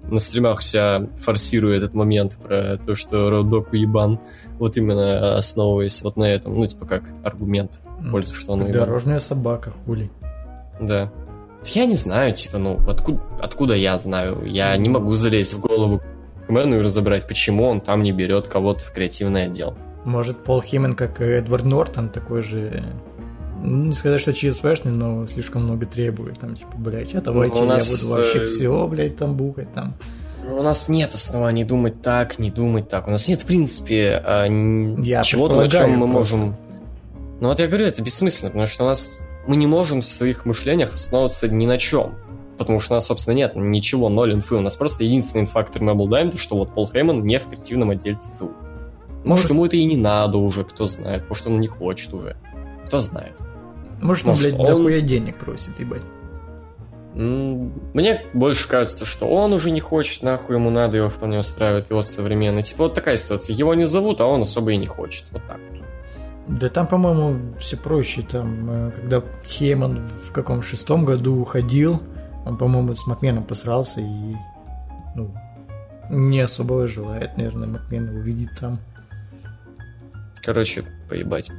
[0.09, 4.19] на стримах вся форсирую этот момент про то, что Род-Дог уебан,
[4.59, 8.65] вот именно основываясь вот на этом, ну, типа как аргумент в пользу, что он.
[8.65, 10.09] Дорожная собака, хули.
[10.79, 11.11] Да.
[11.65, 14.45] Я не знаю, типа, ну, откуда, откуда я знаю?
[14.45, 16.01] Я не могу залезть в голову
[16.47, 19.75] Мэну и разобрать, почему он там не берет кого-то в креативный отдел.
[20.05, 22.81] Может, Пол Хейман, как и Эдвард Нортон, такой же...
[23.61, 26.39] ну, Не сказать, что ЧСВшный, но слишком много требует.
[26.39, 29.73] Там, типа, блядь, а давайте Ну, нас, я буду вообще э, все, блядь, там букать,
[29.73, 29.95] там.
[30.49, 33.07] У нас нет оснований думать так, не думать так.
[33.07, 36.35] У нас нет, в принципе, а, Я чего-то, на чем мы просто.
[36.37, 36.55] можем...
[37.39, 39.21] Ну вот я говорю, это бессмысленно, потому что у нас...
[39.45, 42.15] Мы не можем в своих мышлениях основываться ни на чем.
[42.57, 44.55] Потому что у нас, собственно, нет ничего, ноль инфы.
[44.55, 47.91] У нас просто единственный фактор мы обладаем, то, что вот Пол Хейман не в креативном
[47.91, 48.45] отделе ЦЦУ.
[48.45, 52.35] Может, Может- ему это и не надо уже, кто знает, что он не хочет уже.
[52.87, 53.35] Кто знает.
[54.01, 56.03] Может, он, может, блядь, он- дохуя денег просит, ебать.
[57.17, 62.03] Мне больше кажется, что он уже не хочет, нахуй ему надо, его вполне устраивает его
[62.03, 62.61] современный.
[62.61, 63.55] Типа вот такая ситуация.
[63.55, 65.25] Его не зовут, а он особо и не хочет.
[65.31, 65.59] Вот так.
[65.71, 66.59] вот.
[66.59, 68.21] Да там, по-моему, все проще.
[68.21, 71.99] Там, э, когда Хейман в каком шестом году уходил,
[72.45, 74.35] он, по-моему, с Макменом посрался и
[75.15, 75.33] ну,
[76.11, 78.77] не особо желает, наверное, Макмена увидеть там.
[80.43, 81.49] Короче, поебать.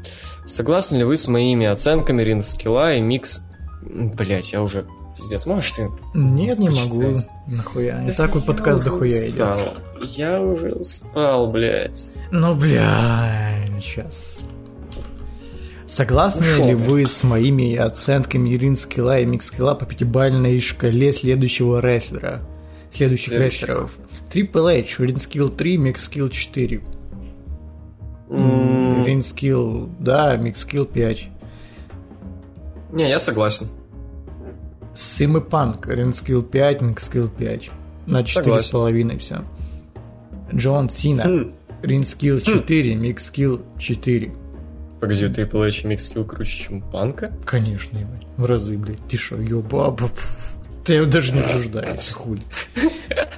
[0.46, 3.42] Согласны ли вы с моими оценками ринг скилла и микс...
[3.82, 4.86] Блять, я уже...
[5.18, 5.90] Пиздец, можешь ты...
[6.14, 7.12] Нет, не могу.
[7.48, 8.02] Нахуя.
[8.04, 9.74] И Да так вот подкаст дохуя идет.
[10.16, 12.12] Я уже устал, блядь.
[12.30, 14.38] Ну, бля, сейчас.
[15.86, 16.76] Согласны Ну, шо ли ты?
[16.76, 22.40] вы с моими оценками рин скилла и микс скилла по пятибалльной шкале следующего рестлера?
[22.90, 23.62] Следующих Следующих.
[23.62, 23.90] рестлеров.
[24.30, 26.82] Triple H, рин скилл 3, микс скилл 4.
[28.30, 31.28] М, Рин скилл, да, микс скилл 5.
[32.92, 33.68] Не, я согласен.
[34.98, 37.70] Симы Панк, рин скилл 5, микс скилл 5.
[38.08, 39.44] На 4,5 все.
[40.52, 41.52] Джон Сина, Хм.
[41.82, 44.32] рин скилл 4, микс скилл 4.
[45.00, 47.32] Погоди, у Triple H микскилл круче, чем Панка?
[47.44, 48.26] Конечно, ебать.
[48.36, 48.98] В разы, блядь.
[49.06, 50.10] Ты шо, ёбаба.
[50.84, 52.42] Ты даже не обсуждается, хуй.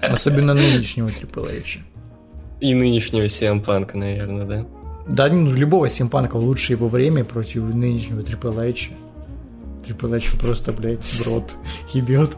[0.00, 1.80] Особенно нынешнего Triple H.
[2.60, 4.66] И нынешнего CM Панка, наверное, да?
[5.06, 8.92] Да, ну, любого симпанка в лучшее его время против нынешнего Triple H.
[9.86, 11.56] Triple H просто, блядь, в рот
[11.92, 12.36] ебет.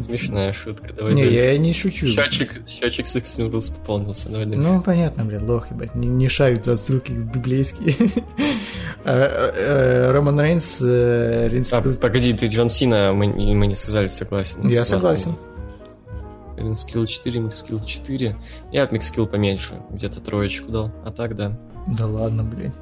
[0.00, 0.92] Смешная шутка.
[0.92, 2.06] Давай Не, я не шучу.
[2.06, 4.28] Счетчик, счетчик с Extreme Rules пополнился.
[4.28, 4.68] Давай дальше.
[4.68, 5.94] Ну, понятно, блядь, лох, ебать.
[5.94, 7.94] Не, не шарит за отсылки библейские.
[9.04, 13.74] Э, э, Роман Рейнс, э, Ринс А, погоди, ты Джон Сина, мы, не- мы не
[13.74, 14.68] сказали, согласен.
[14.68, 15.34] Я согласен.
[16.56, 18.36] Skill 4, Mixskill 4.
[18.70, 20.92] Я от Mixskill поменьше, где-то троечку дал.
[21.04, 21.58] А так, да.
[21.98, 22.74] Да ладно, блядь.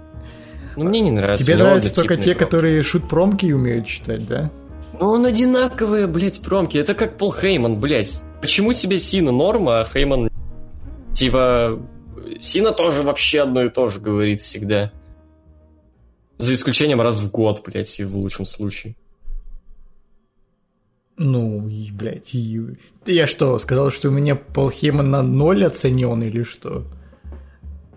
[0.80, 1.44] Ну, мне не нравится.
[1.44, 2.46] Тебе нравятся только те, пром.
[2.46, 4.50] которые шут-промки умеют читать, да?
[4.98, 6.78] Ну, он одинаковые, блядь, промки.
[6.78, 8.22] Это как Пол Хейман, блядь.
[8.40, 10.30] Почему тебе Сина норма, а Хейман...
[11.12, 11.78] Типа...
[12.38, 14.90] Сина тоже вообще одно и то же говорит всегда.
[16.38, 18.96] За исключением раз в год, блядь, и в лучшем случае.
[21.18, 22.58] Ну, и, блядь, и...
[23.04, 26.86] Я что, сказал, что у меня Пол Хейман на ноль оценен или что?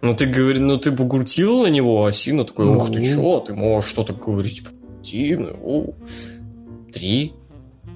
[0.03, 3.05] Ну, ты говори, ну ты бугуртил на него, а Сина такой, ух ты Ну.
[3.05, 5.93] чё, ты можешь что-то говорить про Сина, о,
[6.91, 7.33] Три.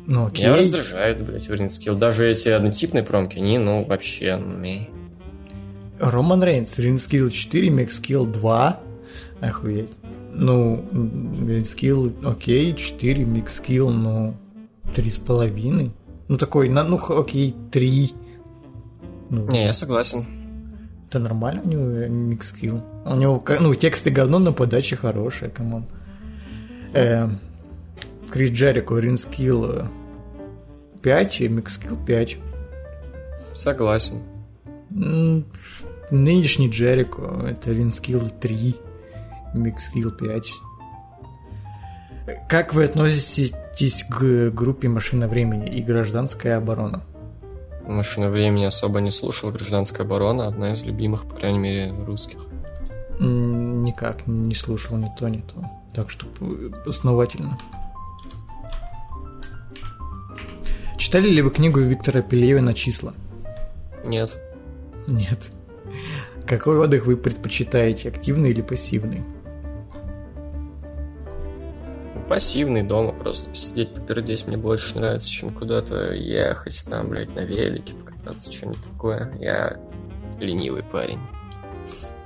[0.06, 0.46] Ну, окей.
[0.46, 1.96] Меня раздражает, блядь, ring skill.
[1.96, 4.88] Даже эти однотипные промки, они, ну, вообще, meh.
[6.00, 8.80] Роман Рейнс, ring skill 4, mic skill 2.
[9.42, 9.92] Охуеть.
[10.34, 14.34] Ну, ring skill, окей, 4, mic skill, ну,
[14.96, 15.92] три с половиной.
[16.30, 18.14] Ну, такой, ну, окей, 3.
[19.30, 20.26] Ну, Не, я согласен.
[21.08, 22.82] Это нормально у него mic skill.
[23.06, 25.86] У него, ну, тексты говно, но подача хорошая, come on.
[26.94, 27.30] Э,
[28.30, 29.84] Крис Джерико, ring skill
[31.02, 32.38] 5 и mic skill 5.
[33.54, 34.24] Согласен.
[36.10, 38.76] Нынешний Джерико это ring skill 3,
[39.54, 40.54] mic skill 5.
[42.50, 47.04] Как вы относитесь к группе «Машина времени» и «Гражданская оборона»?
[47.88, 49.52] Машина времени особо не слушал.
[49.52, 52.46] Гражданская оборона одна из любимых, по крайней мере, русских.
[53.20, 55.64] Никак не слушал ни то, ни то.
[55.94, 56.28] Так что
[56.86, 57.58] основательно.
[60.98, 63.14] Читали ли вы книгу Виктора Пелевина «Числа»?
[64.06, 64.38] Нет.
[65.08, 65.52] Нет.
[66.46, 69.24] Какой отдых вы предпочитаете, активный или пассивный?
[72.28, 77.94] Пассивный дома, просто посидеть, попердеть мне больше нравится, чем куда-то ехать, там, блядь, на велике
[77.94, 79.32] покататься, что-нибудь такое.
[79.40, 79.78] Я
[80.40, 81.20] ленивый парень.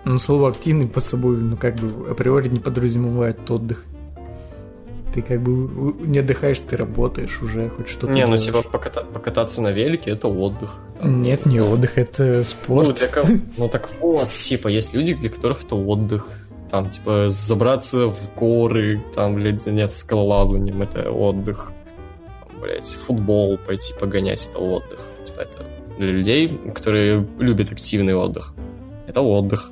[0.03, 3.85] Ну, слово активный под собой, ну, как бы, априори не подразумевает отдых.
[5.13, 8.45] Ты как бы не отдыхаешь, ты работаешь уже, хоть что-то не, ну делаешь.
[8.45, 10.75] типа поката- покататься на велике это отдых.
[10.97, 12.97] Там, Нет, не отдых, это Ну, спорт.
[12.97, 16.27] для кого- ну так вот, типа, есть люди, для которых это отдых.
[16.71, 21.73] Там, типа, забраться в горы, там, блядь, заняться скалолазанием, это отдых.
[22.39, 25.01] Там, блядь, футбол пойти погонять, это отдых.
[25.27, 25.65] Типа, это
[25.97, 28.53] для людей, которые любят активный отдых.
[29.05, 29.69] Это отдых.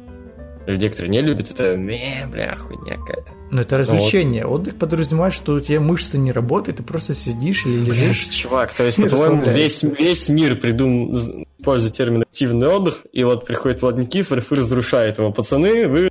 [0.65, 3.31] Для людей, которые не любят, это, не, бля, хуйня какая-то.
[3.49, 4.45] Но это развлечение.
[4.45, 8.27] Отдых подразумевает, что у тебя мышцы не работают, ты просто сидишь или лежишь.
[8.27, 13.45] Блядь, чувак, то есть, по-твоему, весь, весь мир придумал, использует термин активный отдых, и вот
[13.45, 15.31] приходит Влад Никифоров и разрушает его.
[15.31, 16.09] Пацаны, вы...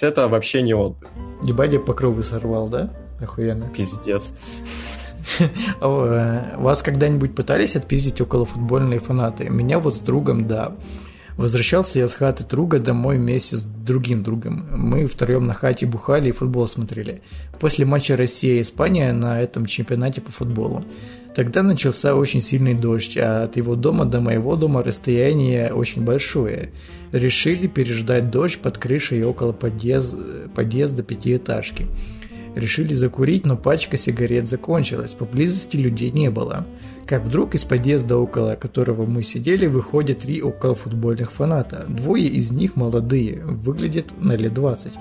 [0.00, 1.10] Это вообще не отдых.
[1.42, 2.90] Ебать, я покровы сорвал, да?
[3.20, 3.68] Охуенно.
[3.68, 4.34] Пиздец.
[5.80, 9.48] Э, Вас когда-нибудь пытались отпиздить около футбольные фанаты?
[9.48, 10.72] Меня вот с другом, да.
[11.36, 14.66] Возвращался я с хаты друга домой вместе с другим другом.
[14.70, 17.22] Мы втроем на хате бухали и футбол смотрели.
[17.58, 20.84] После матча Россия-Испания на этом чемпионате по футболу.
[21.34, 26.70] Тогда начался очень сильный дождь, а от его дома до моего дома расстояние очень большое.
[27.12, 31.86] Решили переждать дождь под крышей около подъезд- подъезда пятиэтажки.
[32.54, 36.66] Решили закурить, но пачка сигарет закончилась, поблизости людей не было.
[37.06, 41.84] Как вдруг из подъезда, около которого мы сидели, выходят три околофутбольных фаната.
[41.88, 44.92] Двое из них молодые, выглядят на лет 20.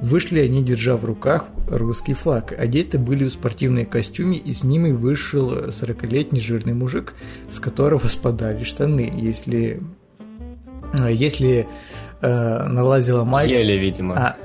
[0.00, 2.54] Вышли они, держа в руках русский флаг.
[2.58, 7.14] Одеты были в спортивные костюмы, и с ними вышел 40-летний жирный мужик,
[7.50, 9.12] с которого спадали штаны.
[9.14, 9.82] Если,
[10.98, 11.68] э, если
[12.22, 13.52] э, налазила майка...
[13.52, 14.14] Еле, видимо.
[14.14, 14.36] А,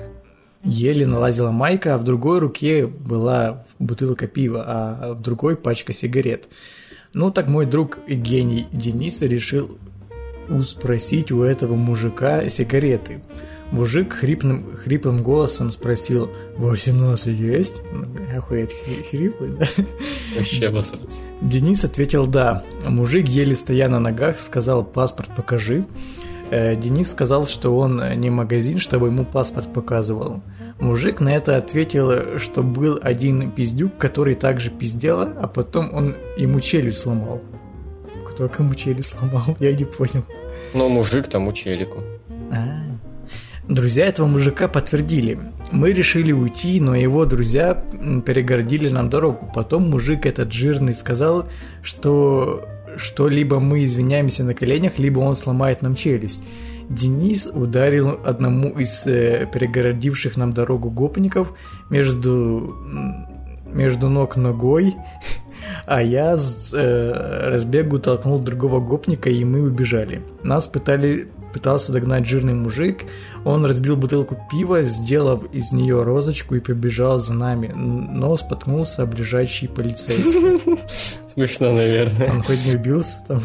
[0.65, 6.49] еле налазила майка, а в другой руке была бутылка пива, а в другой пачка сигарет.
[7.15, 9.77] Ну так мой друг гений Денис решил
[10.65, 13.21] спросить у этого мужика сигареты.
[13.71, 17.81] Мужик хрипным, хриплым голосом спросил, 18 есть?
[18.35, 19.65] Охуеть, хри- хриплый, да?
[20.35, 21.21] Вообще обосраться.
[21.41, 22.65] Денис ответил «да».
[22.85, 25.85] Мужик, еле стоя на ногах, сказал «паспорт покажи».
[26.51, 30.43] Э, Денис сказал, что он не магазин, чтобы ему паспорт показывал.
[30.79, 36.59] Мужик на это ответил, что был один пиздюк, который также пиздел, а потом он ему
[36.59, 37.41] челюсть сломал.
[38.29, 39.55] Кто кому челюсть сломал?
[39.59, 40.25] Я не понял.
[40.73, 42.03] Ну, мужик тому челику.
[42.51, 42.81] А.
[43.67, 45.39] Друзья этого мужика подтвердили.
[45.71, 47.73] Мы решили уйти, но его друзья
[48.25, 49.49] перегородили нам дорогу.
[49.55, 51.47] Потом мужик этот жирный сказал,
[51.81, 56.43] что, что либо мы извиняемся на коленях, либо он сломает нам челюсть.
[56.89, 61.53] Денис ударил одному из э, перегородивших нам дорогу гопников
[61.89, 62.75] между,
[63.73, 64.95] между ног ногой,
[65.85, 70.21] а я с э, разбегу толкнул другого гопника, и мы убежали.
[70.43, 73.05] Нас пытали, пытался догнать жирный мужик,
[73.45, 79.69] он разбил бутылку пива, сделав из нее розочку и побежал за нами, но споткнулся ближайший
[79.69, 80.79] полицейский.
[81.33, 82.31] Смешно, наверное.
[82.31, 83.41] Он хоть не убился там?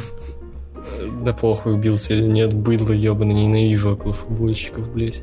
[1.22, 5.22] Да похуй, убился или нет, быдло ебаный, ненавижу около футбольщиков, блядь.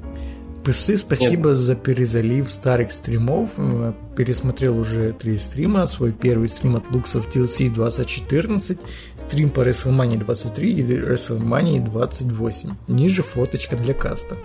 [0.67, 1.57] Пысы, спасибо Нет.
[1.59, 3.51] за перезалив старых стримов.
[3.55, 5.85] Э, пересмотрел уже три стрима.
[5.85, 8.77] Свой первый стрим от Луксов TLC 2014,
[9.15, 12.71] стрим по WrestleMania 23 и WrestleMania 28.
[12.89, 14.35] Ниже фоточка для каста.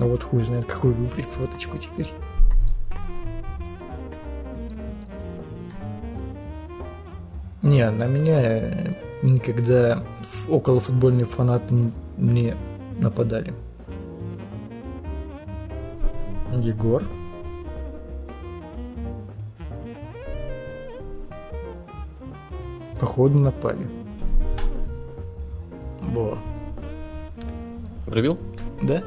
[0.00, 2.12] Ну вот хуй знает, какую выбрать фоточку теперь.
[7.62, 10.02] Не, на меня никогда
[10.48, 11.74] около футбольные фанаты
[12.16, 12.54] не
[12.98, 13.54] нападали.
[16.52, 17.04] Егор.
[22.98, 23.88] Походу напали.
[26.00, 26.38] Во.
[28.04, 28.38] Пробил?
[28.82, 29.02] Да.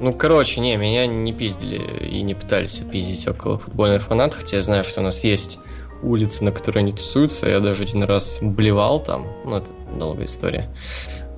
[0.00, 4.62] Ну, короче, не, меня не пиздили и не пытались пиздить около футбольных фанатов, хотя я
[4.62, 5.58] знаю, что у нас есть
[6.02, 7.48] улицы, на которой они тусуются.
[7.48, 9.26] Я даже один раз блевал там.
[9.44, 10.70] Ну, это долгая история.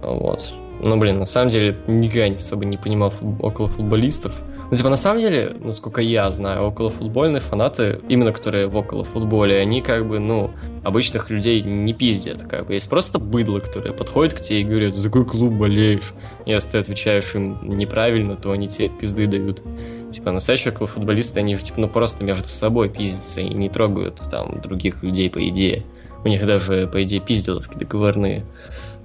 [0.02, 0.52] Вот.
[0.80, 3.36] Но, блин, на самом деле, никогда не особо не понимал фут...
[3.40, 4.40] около футболистов.
[4.70, 9.02] Ну, типа, на самом деле, насколько я знаю, около футбольные фанаты, именно которые в около
[9.02, 10.50] футболе, они как бы, ну,
[10.84, 12.42] обычных людей не пиздят.
[12.42, 16.12] Как бы есть просто быдло, которое подходит к тебе и говорит, за какой клуб болеешь?
[16.44, 19.62] Если ты отвечаешь им неправильно, то они тебе пизды дают.
[20.10, 24.60] Типа, настоящие около футболисты, они, типа, ну, просто между собой пиздятся и не трогают там
[24.60, 25.84] других людей, по идее.
[26.24, 28.44] У них даже, по идее, пизделовки договорные.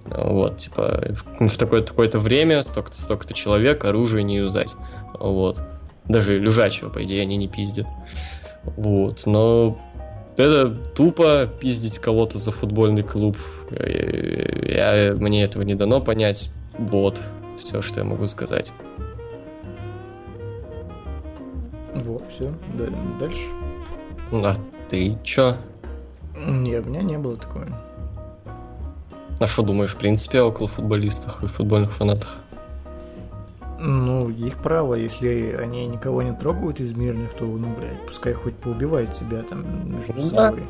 [0.05, 4.75] Вот, типа, в, такое-то такое время столько-то столько-то человек, оружие не юзать.
[5.23, 5.63] Вот.
[6.09, 7.87] Даже лежачего, по идее, они не пиздят.
[8.75, 9.25] Вот.
[9.25, 9.79] Но
[10.35, 13.37] это тупо пиздить кого-то за футбольный клуб.
[13.71, 16.51] Я, я, мне этого не дано понять.
[16.77, 17.23] Вот.
[17.57, 18.73] Все, что я могу сказать.
[21.95, 22.53] Вот, все.
[23.17, 23.47] Дальше.
[24.33, 24.55] А
[24.89, 25.55] ты чё?
[26.47, 27.67] Не, у меня не было такого.
[29.39, 32.42] А что думаешь, в принципе, около футболистах и футбольных фанатах?
[33.85, 38.55] Ну, их право, если они никого не трогают из мирных, то, ну, блядь, пускай хоть
[38.55, 40.49] поубивают себя там между ну да.
[40.49, 40.63] собой.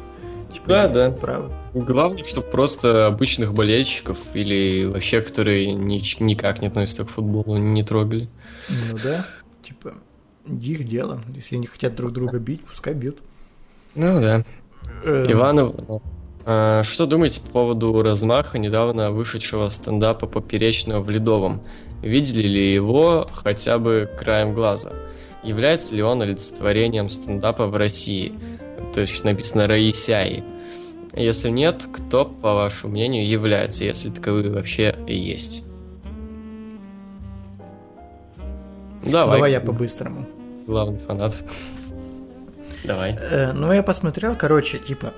[0.51, 1.11] Типа, да, да.
[1.11, 1.51] Право.
[1.75, 7.83] Главное, чтобы просто обычных болельщиков или вообще, которые ни, никак не относятся к футболу, не
[7.83, 8.29] трогали.
[8.69, 9.27] Ну да,
[9.61, 9.93] типа,
[10.47, 11.21] их дело.
[11.35, 13.19] Если они хотят друг друга бить, пускай бьют.
[13.93, 14.43] Ну да.
[15.03, 15.31] Эм...
[15.31, 15.75] Иванов,
[16.45, 21.61] а, что думаете по поводу размаха недавно вышедшего стендапа поперечного в Ледовом?
[22.03, 24.91] Видели ли его хотя бы краем глаза?
[25.41, 28.33] Является ли он олицетворением стендапа в России?
[28.93, 30.43] То есть написано Раисяи.
[31.13, 35.63] Если нет, кто, по вашему мнению, является, если таковые вообще есть?
[39.05, 39.37] Давай.
[39.37, 40.25] Давай я по-быстрому.
[40.67, 41.37] Главный фанат.
[42.83, 43.17] Давай.
[43.31, 45.13] Э, ну, я посмотрел, короче, типа,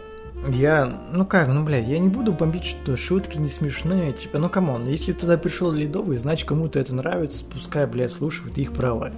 [0.49, 4.49] я, ну как, ну блядь, я не буду бомбить, что шутки не смешные, типа, ну
[4.49, 9.11] come on, если туда пришел Ледовый, значит кому-то это нравится, пускай, блядь, слушают их права.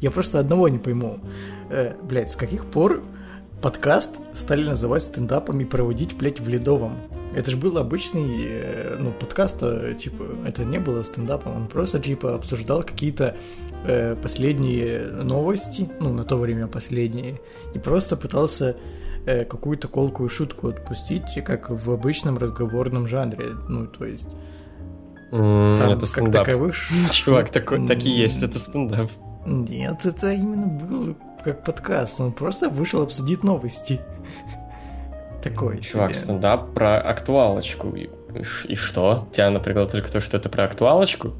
[0.00, 1.20] Я просто одного не пойму,
[1.70, 3.02] э, блядь, с каких пор
[3.60, 6.96] подкаст стали называть стендапом и проводить, блядь, в Ледовом?
[7.34, 12.00] Это же был обычный, э, ну, подкаст, а, типа, это не было стендапом, он просто,
[12.00, 13.36] типа, обсуждал какие-то
[13.84, 17.40] э, последние новости, ну, на то время последние,
[17.74, 18.76] и просто пытался
[19.26, 23.46] э, какую-то колкую шутку отпустить, как в обычном разговорном жанре.
[23.68, 24.26] Ну, то есть...
[25.30, 26.46] Mm, там, это стендап.
[26.46, 26.76] Таковых...
[27.12, 29.10] Чувак, такой, так и есть, это стендап.
[29.46, 32.20] Нет, это именно был как подкаст.
[32.20, 34.00] Он просто вышел обсудить новости.
[35.42, 36.24] Такой Чувак, себе.
[36.24, 37.88] стендап про актуалочку.
[37.96, 38.08] И,
[38.68, 39.26] и что?
[39.32, 41.32] Тебя напрягало только то, что это про актуалочку?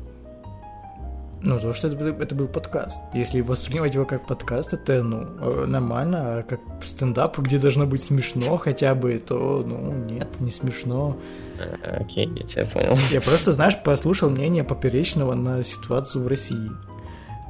[1.45, 3.01] Ну, то, что это, это был подкаст.
[3.15, 8.03] Если воспринимать его как подкаст, это, ну, э, нормально, а как стендап, где должно быть
[8.03, 11.17] смешно хотя бы, то, ну, нет, не смешно.
[11.59, 12.97] А, окей, я тебя понял.
[13.11, 16.71] Я просто, знаешь, послушал мнение Поперечного на ситуацию в России.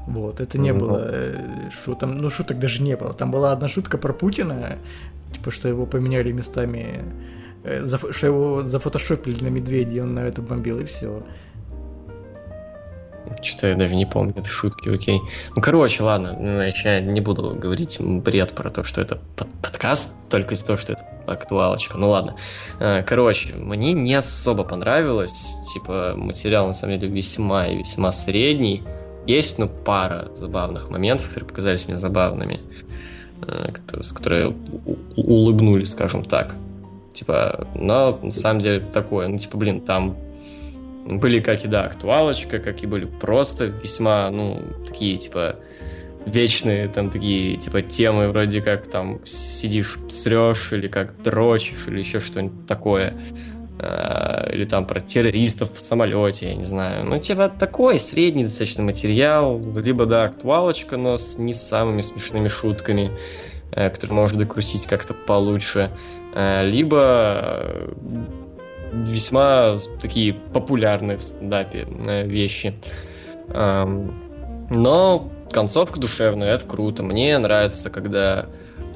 [0.07, 0.79] Вот, это не mm-hmm.
[0.79, 3.13] было э, шутом, ну шуток даже не было.
[3.13, 4.79] Там была одна шутка про Путина,
[5.33, 7.05] типа, что его поменяли местами,
[7.63, 11.23] э, что его зафотошопили на медведя, и он на это бомбил, и все.
[13.41, 15.21] Что-то я даже не помню этой шутки, окей.
[15.55, 20.15] Ну, короче, ладно, ну, я не буду говорить бред про то, что это под подкаст,
[20.29, 21.99] только из-за того, что это актуалочка.
[21.99, 22.37] Ну ладно.
[22.81, 25.57] Э, короче, мне не особо понравилось.
[25.73, 28.83] Типа, материал на самом деле весьма и весьма средний.
[29.27, 32.61] Есть, ну, пара забавных моментов, которые показались мне забавными,
[33.47, 34.57] э, с которые
[35.17, 36.55] улыбнули, скажем так.
[37.13, 40.17] Типа, но на самом деле такое, ну, типа, блин, там
[41.05, 45.57] были как и, да, актуалочка, как и были просто весьма, ну, такие, типа,
[46.27, 52.21] вечные там такие, типа, темы вроде как там сидишь, срешь, или как дрочишь, или еще
[52.21, 53.15] что-нибудь такое.
[53.79, 57.05] А, или там про террористов в самолете, я не знаю.
[57.05, 63.11] Ну, типа, такой средний достаточно материал, либо, да, актуалочка, но с не самыми смешными шутками,
[63.73, 65.91] э, которые можно докрутить как-то получше,
[66.35, 67.91] э, либо
[68.93, 72.75] весьма такие популярные в стендапе э, вещи.
[73.49, 77.03] Но концовка душевная, это круто.
[77.03, 78.47] Мне нравится, когда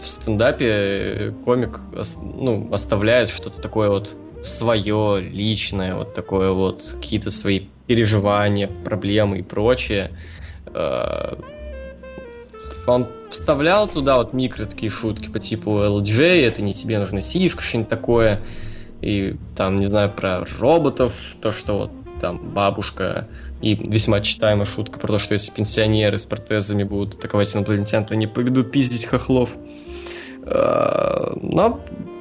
[0.00, 1.80] в стендапе комик
[2.22, 9.42] ну, оставляет что-то такое вот свое, личное, вот такое вот, какие-то свои переживания, проблемы и
[9.42, 10.12] прочее.
[10.66, 11.36] Э,
[12.86, 17.62] он вставлял туда вот микро такие шутки по типу LJ, это не тебе нужно сишка,
[17.62, 18.42] что-нибудь такое
[19.06, 23.28] и там, не знаю, про роботов, то, что вот там бабушка,
[23.60, 28.14] и весьма читаемая шутка про то, что если пенсионеры с протезами будут атаковать инопланетян, то
[28.14, 29.50] они поведут пиздить хохлов.
[30.42, 31.80] А, но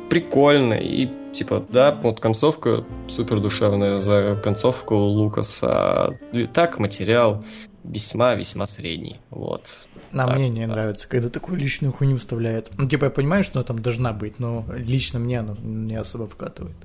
[0.10, 6.14] прикольно, и типа, да, вот концовка супер душевная за концовку Лукаса.
[6.54, 7.44] Так, материал
[7.84, 9.88] весьма-весьма средний, вот.
[10.24, 12.72] А мне не нравится, когда такую личную хуйню вставляет.
[12.78, 16.28] Ну, типа, я понимаю, что она там должна быть, но лично мне она не особо
[16.28, 16.76] вкатывает.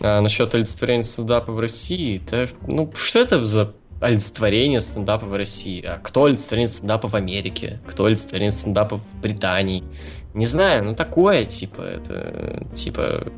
[0.00, 5.84] А насчет олицетворения стендапа в России, это, ну, что это за олицетворение стендапа в России?
[5.84, 7.80] А кто олицетворение стендапа в Америке?
[7.86, 9.82] Кто олицетворение стендапа в Британии?
[10.34, 13.32] Не знаю, ну такое, типа, это, типа,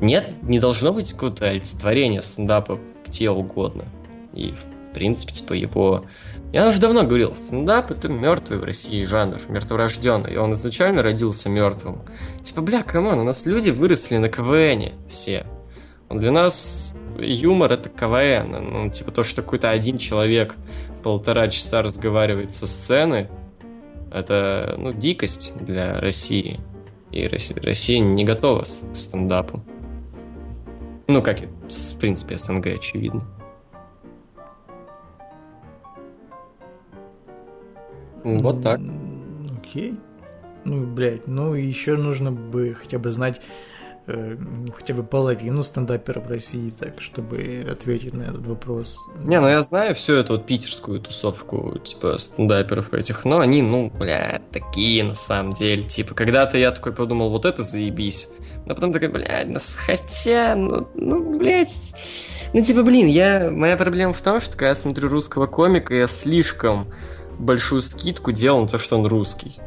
[0.00, 3.84] нет, не должно быть какого-то олицетворения стендапа где угодно.
[4.32, 6.04] И, в принципе, типа, его
[6.52, 10.32] я уже давно говорил, стендап это мертвый в России жанр, мертворожденный.
[10.32, 12.02] И он изначально родился мертвым.
[12.42, 15.46] Типа, бля, come on, у нас люди выросли на КВНе все.
[16.08, 18.72] Для нас юмор это КВН.
[18.72, 20.56] Ну, типа то, что какой-то один человек
[21.02, 23.28] полтора часа разговаривает со сцены,
[24.10, 26.60] это, ну, дикость для России.
[27.10, 29.62] И Россия не готова к стендапу.
[31.08, 33.22] Ну, как и, в принципе, СНГ, очевидно.
[38.36, 38.80] Вот так.
[39.58, 39.94] Окей.
[40.64, 43.40] Ну, блядь, ну еще нужно бы хотя бы знать
[44.06, 44.36] э,
[44.76, 48.98] хотя бы половину стендаперов России, так, чтобы ответить на этот вопрос.
[49.22, 53.90] Не, ну я знаю всю эту вот питерскую тусовку, типа, стендаперов этих, но они, ну,
[53.90, 55.84] бля, такие на самом деле.
[55.84, 58.28] Типа, когда-то я такой подумал, вот это заебись.
[58.66, 61.94] Но потом такой, блядь, ну, хотя, ну, ну, блядь...
[62.52, 63.50] Ну, типа, блин, я...
[63.50, 66.88] Моя проблема в том, что когда я смотрю русского комика, я слишком
[67.38, 69.58] большую скидку делал на то, что он русский.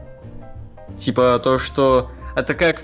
[0.98, 2.10] Типа то, что...
[2.36, 2.84] Это как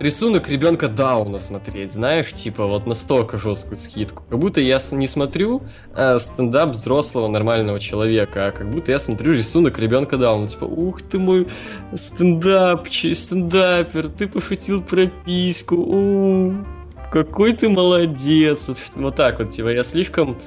[0.00, 4.24] рисунок ребенка Дауна смотреть, знаешь, типа вот настолько жесткую скидку.
[4.28, 5.62] Как будто я не смотрю
[5.94, 10.48] а, стендап взрослого нормального человека, а как будто я смотрю рисунок ребенка Дауна.
[10.48, 11.46] Типа, ух ты мой
[11.94, 16.54] стендапчик, стендапер, ты пошутил про письку, у
[17.12, 18.70] какой ты молодец.
[18.94, 20.38] Вот так вот, типа, я слишком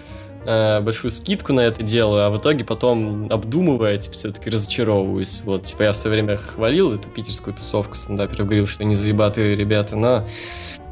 [0.45, 5.41] э, большую скидку на это делаю, а в итоге потом, обдумывая, типа, все-таки разочаровываюсь.
[5.43, 9.95] Вот, типа, я все время хвалил эту питерскую тусовку стендаперов, говорил, что они заебатые ребята,
[9.95, 10.27] но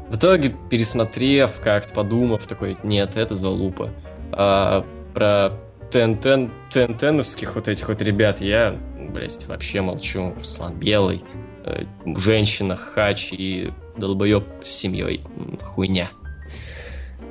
[0.08, 3.90] в итоге, пересмотрев, как-то подумав, такой, нет, это залупа.
[4.32, 5.52] А про
[5.90, 8.78] ТНТ, ТНТНовских вот этих вот ребят я,
[9.10, 10.34] блядь, вообще молчу.
[10.38, 11.22] Руслан Белый,
[11.64, 15.22] э, женщина, хач и долбоеб с семьей.
[15.62, 16.10] Хуйня.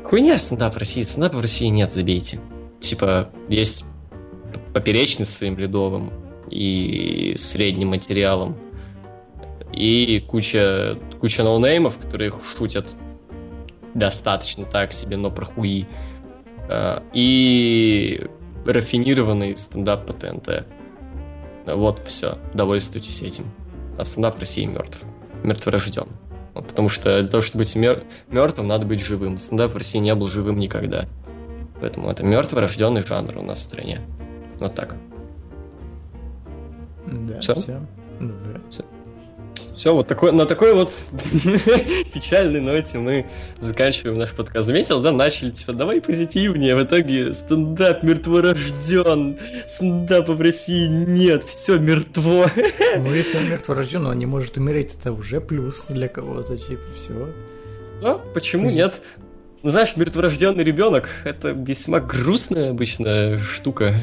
[0.04, 1.02] Хуйня стендап в России.
[1.04, 2.40] Стендапа в России нет, забейте.
[2.80, 3.86] Типа, есть
[4.74, 6.12] поперечный с своим ледовым
[6.50, 8.58] и средним материалом.
[9.72, 12.96] И куча, куча ноунеймов, которые шутят
[13.94, 15.88] достаточно так себе, но про хуи.
[16.70, 18.28] А, и
[18.66, 20.66] рафинированный стендап по ТНТ.
[21.66, 22.38] Вот все.
[22.54, 23.46] Довольствуйтесь этим.
[23.98, 25.02] А стендап России мертв.
[25.44, 26.08] Мертворожден.
[26.68, 28.04] Потому что для того, чтобы быть мер...
[28.30, 29.38] мертвым, надо быть живым.
[29.38, 31.08] Стендап в России не был живым никогда.
[31.80, 34.02] Поэтому это мертвый рожденный жанр у нас в стране.
[34.60, 34.96] Вот так.
[37.08, 37.56] Да, Всё?
[37.56, 37.82] все.
[38.20, 38.62] Ну, да.
[38.70, 38.84] Все,
[39.90, 40.94] вот такой, на такой вот
[42.14, 43.26] печальной ноте мы
[43.58, 44.68] заканчиваем наш подкаст.
[44.68, 49.38] Заметил, да, начали, типа, давай позитивнее, в итоге стендап мертворожден,
[49.68, 52.46] стендапа в России нет, все мертво.
[52.98, 57.30] Ну, если он мертворожден, он не может умереть, это уже плюс для кого-то, типа, все.
[58.02, 59.02] Да, почему Пози- нет?
[59.64, 63.96] Ну, знаешь, мертворожденный ребенок это весьма грустная обычная штука.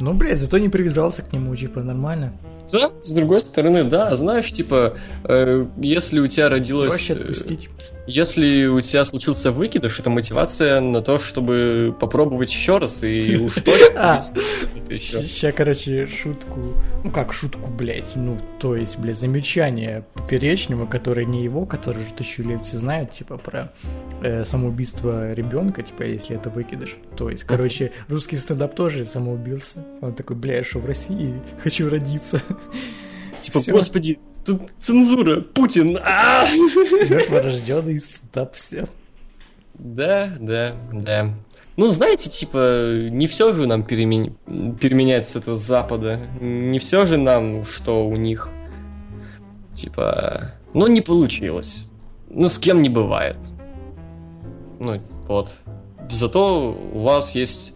[0.00, 2.32] Ну, блядь, зато не привязался к нему, типа, нормально.
[2.72, 6.90] Да, с другой стороны, да, знаешь, типа, э, если у тебя родилось...
[6.90, 7.68] Проще э, отпустить.
[8.06, 13.54] Если у тебя случился выкидыш, это мотивация на то, чтобы попробовать еще раз, и уж
[13.56, 14.20] точно А.
[14.20, 16.60] Сейчас, короче, шутку...
[17.04, 18.16] Ну, как шутку, блядь?
[18.16, 23.12] Ну, то есть, блядь, замечание Поперечнего, который не его, который же тысячу лет все знают,
[23.12, 23.72] типа, про
[24.22, 26.96] э, самоубийство ребенка, типа, если это выкидыш.
[27.16, 29.84] То есть, короче, русский стендап тоже самоубился.
[30.00, 31.40] Он такой, бля, я что, в России?
[31.62, 32.42] Хочу родиться.
[33.40, 38.88] Типа, господи, тут цензура, Путин, а Мертворожденный стендап, все.
[39.74, 41.34] Да, да, да.
[41.76, 44.34] Ну, знаете, типа, не все же нам перемен-
[44.78, 46.20] переменять с этого Запада.
[46.40, 48.50] Не все же нам, что у них.
[49.74, 51.86] Типа, ну, не получилось.
[52.28, 53.38] Ну, с кем не бывает.
[54.78, 55.56] Ну, вот.
[56.10, 57.74] Зато у вас есть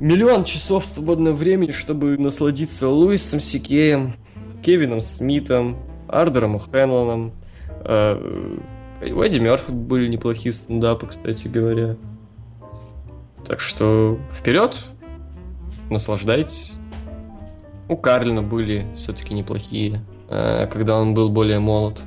[0.00, 4.14] миллион часов свободного времени, чтобы насладиться Луисом Сикеем,
[4.62, 5.76] Кевином Смитом,
[6.08, 7.32] Ардером О'Хенлоном.
[7.84, 8.58] э,
[9.00, 11.96] у Эдди Мерфи были неплохие стендапы, кстати говоря.
[13.46, 14.76] Так что вперед,
[15.90, 16.72] наслаждайтесь.
[17.88, 22.02] У Карлина были все-таки неплохие, э, когда он был более молод.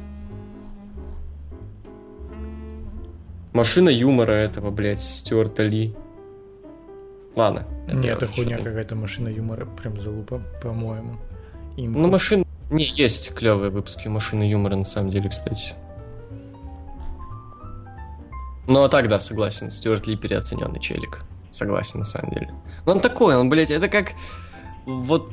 [3.53, 5.93] Машина юмора этого, блядь, Стюарта Ли.
[7.35, 7.65] Ладно.
[7.91, 11.17] Не, я это хуйня какая-то машина юмора, прям залупа, по-моему.
[11.81, 12.45] Им- Ну, машина...
[12.69, 15.73] Не, есть клевые выпуски машины юмора, на самом деле, кстати.
[18.67, 19.69] Ну, а так, да, согласен.
[19.69, 21.25] Стюарт Ли переоцененный челик.
[21.51, 22.53] Согласен, на самом деле.
[22.85, 24.13] Но он такой, он, блядь, это как...
[24.85, 25.31] Вот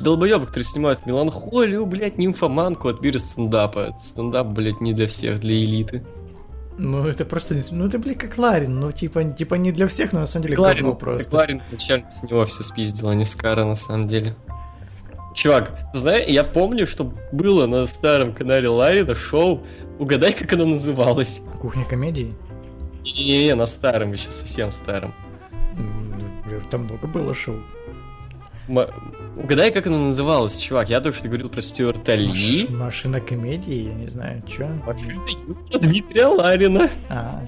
[0.00, 3.96] долбоебы, которые снимают меланхолию, блядь, нимфоманку от мира стендапа.
[4.02, 6.04] Стендап, блядь, не для всех, для элиты.
[6.78, 7.56] Ну, это просто...
[7.72, 8.78] Ну, это, блядь, как Ларин.
[8.78, 11.30] Ну, типа, типа не для всех, но на самом деле говно просто.
[11.30, 14.36] Кларин изначально с него все спиздил, а не с Кара, на самом деле.
[15.36, 19.62] Чувак, знаешь, я помню, что было на старом канале Ларина шоу
[19.98, 21.42] «Угадай, как оно называлось».
[21.60, 22.34] Кухня комедии?
[23.04, 25.14] Не-не-не, на старом, еще совсем старом.
[26.70, 27.60] Там много было шоу.
[28.68, 28.88] М-
[29.36, 30.88] Угадай, как оно называлось, чувак.
[30.88, 32.66] Я только что говорил про Стюарта Ли.
[32.66, 34.66] Маш- Машина комедии, я не знаю, чё.
[34.86, 36.88] Машина юмора Дмитрия Ларина.
[37.10, 37.44] А,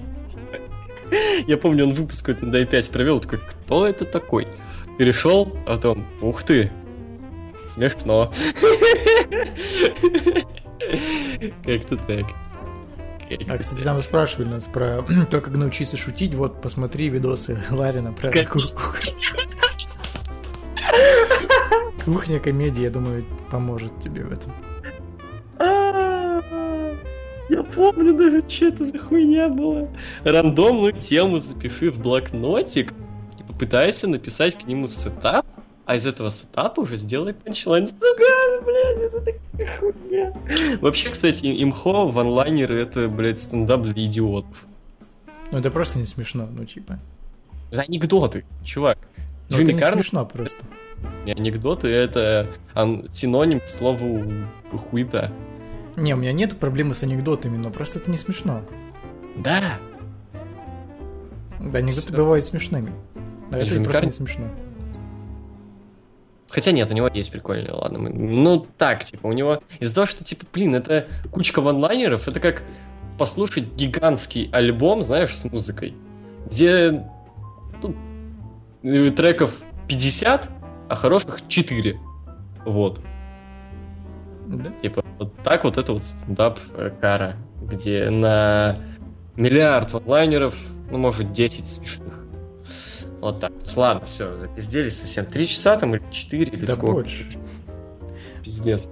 [1.47, 4.47] Я помню, он выпуск на Дай-5 провел, такой, кто это такой?
[4.99, 6.71] Перешел, а потом, ух ты,
[7.69, 8.33] смешно.
[11.63, 12.25] Как-то так.
[13.47, 16.33] а, кстати, там спрашивали нас про то, как научиться шутить.
[16.35, 18.31] Вот, посмотри видосы Ларина про
[22.05, 24.51] кухня комедии, я думаю, поможет тебе в этом.
[25.59, 26.41] А,
[27.49, 29.87] Я помню даже, что это за хуйня была.
[30.23, 32.93] Рандомную тему запиши в блокнотик
[33.39, 35.45] и попытайся написать к нему setup,
[35.89, 37.87] а из этого setup а уже сделай punchline.
[37.87, 40.33] Сука, блядь, это такая хуйня.
[40.81, 44.67] Вообще, кстати, имхо, one-liner ы, это, блядь, стендап для идиотов.
[45.51, 46.99] Ну, это просто не смешно, ну, типа.
[47.71, 48.99] Это анекдоты, чувак.
[49.17, 50.63] Ну, это Джимми не Карр смешно просто.
[51.25, 52.47] анекдоты это
[53.11, 54.31] синоним к слову
[54.71, 55.31] хуета.
[55.95, 58.61] Не, у меня нет проблемы с анекдотами, но просто это не смешно.
[59.37, 59.79] Да,
[61.59, 62.15] Да, анекдоты Всё.
[62.15, 62.93] бывают смешными.
[63.51, 64.45] А это просто не смешно.
[66.49, 67.99] Хотя нет, у него есть прикольные, ладно.
[67.99, 69.61] мы- Ну, так, типа, у него...
[69.79, 72.63] Из-за того, что, типа, блин, это кучка ванлайнеров, это как
[73.17, 75.93] послушать гигантский альбом, знаешь, с музыкой,
[76.49, 77.05] где
[78.81, 80.49] ну, треков 50,
[80.89, 81.99] а хороших 4.
[82.65, 83.01] Вот.
[84.47, 84.71] Да?
[84.81, 88.77] Типа, вот так вот это вот стендап э, Кара, где на
[89.35, 90.55] миллиард ванлайнеров,
[90.89, 92.18] ну, может, 10 смешных.
[93.21, 93.51] Вот так.
[93.75, 95.25] Ладно, все, запизделись совсем.
[95.25, 96.93] Три часа там или четыре, или Да сколько?
[96.93, 97.25] больше.
[98.43, 98.89] Пиздец.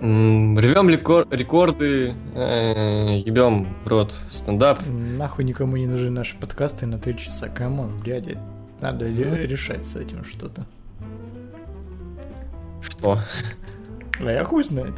[0.00, 4.80] М, Рвем ликор- рекорды, э, ебем в рот стендап.
[4.86, 7.48] Нахуй никому не нужны наши подкасты на 3 часа.
[7.48, 8.40] Come on, дядя.
[8.80, 10.64] Надо ре- решать с этим что-то.
[12.80, 13.18] Что?
[14.20, 14.94] А я хуй знает.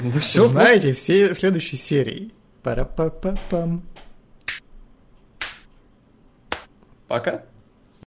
[0.00, 2.32] Ну все, Знаете, все следующей серии.
[2.62, 3.82] Пара-па-па-пам.
[7.10, 7.49] Пока.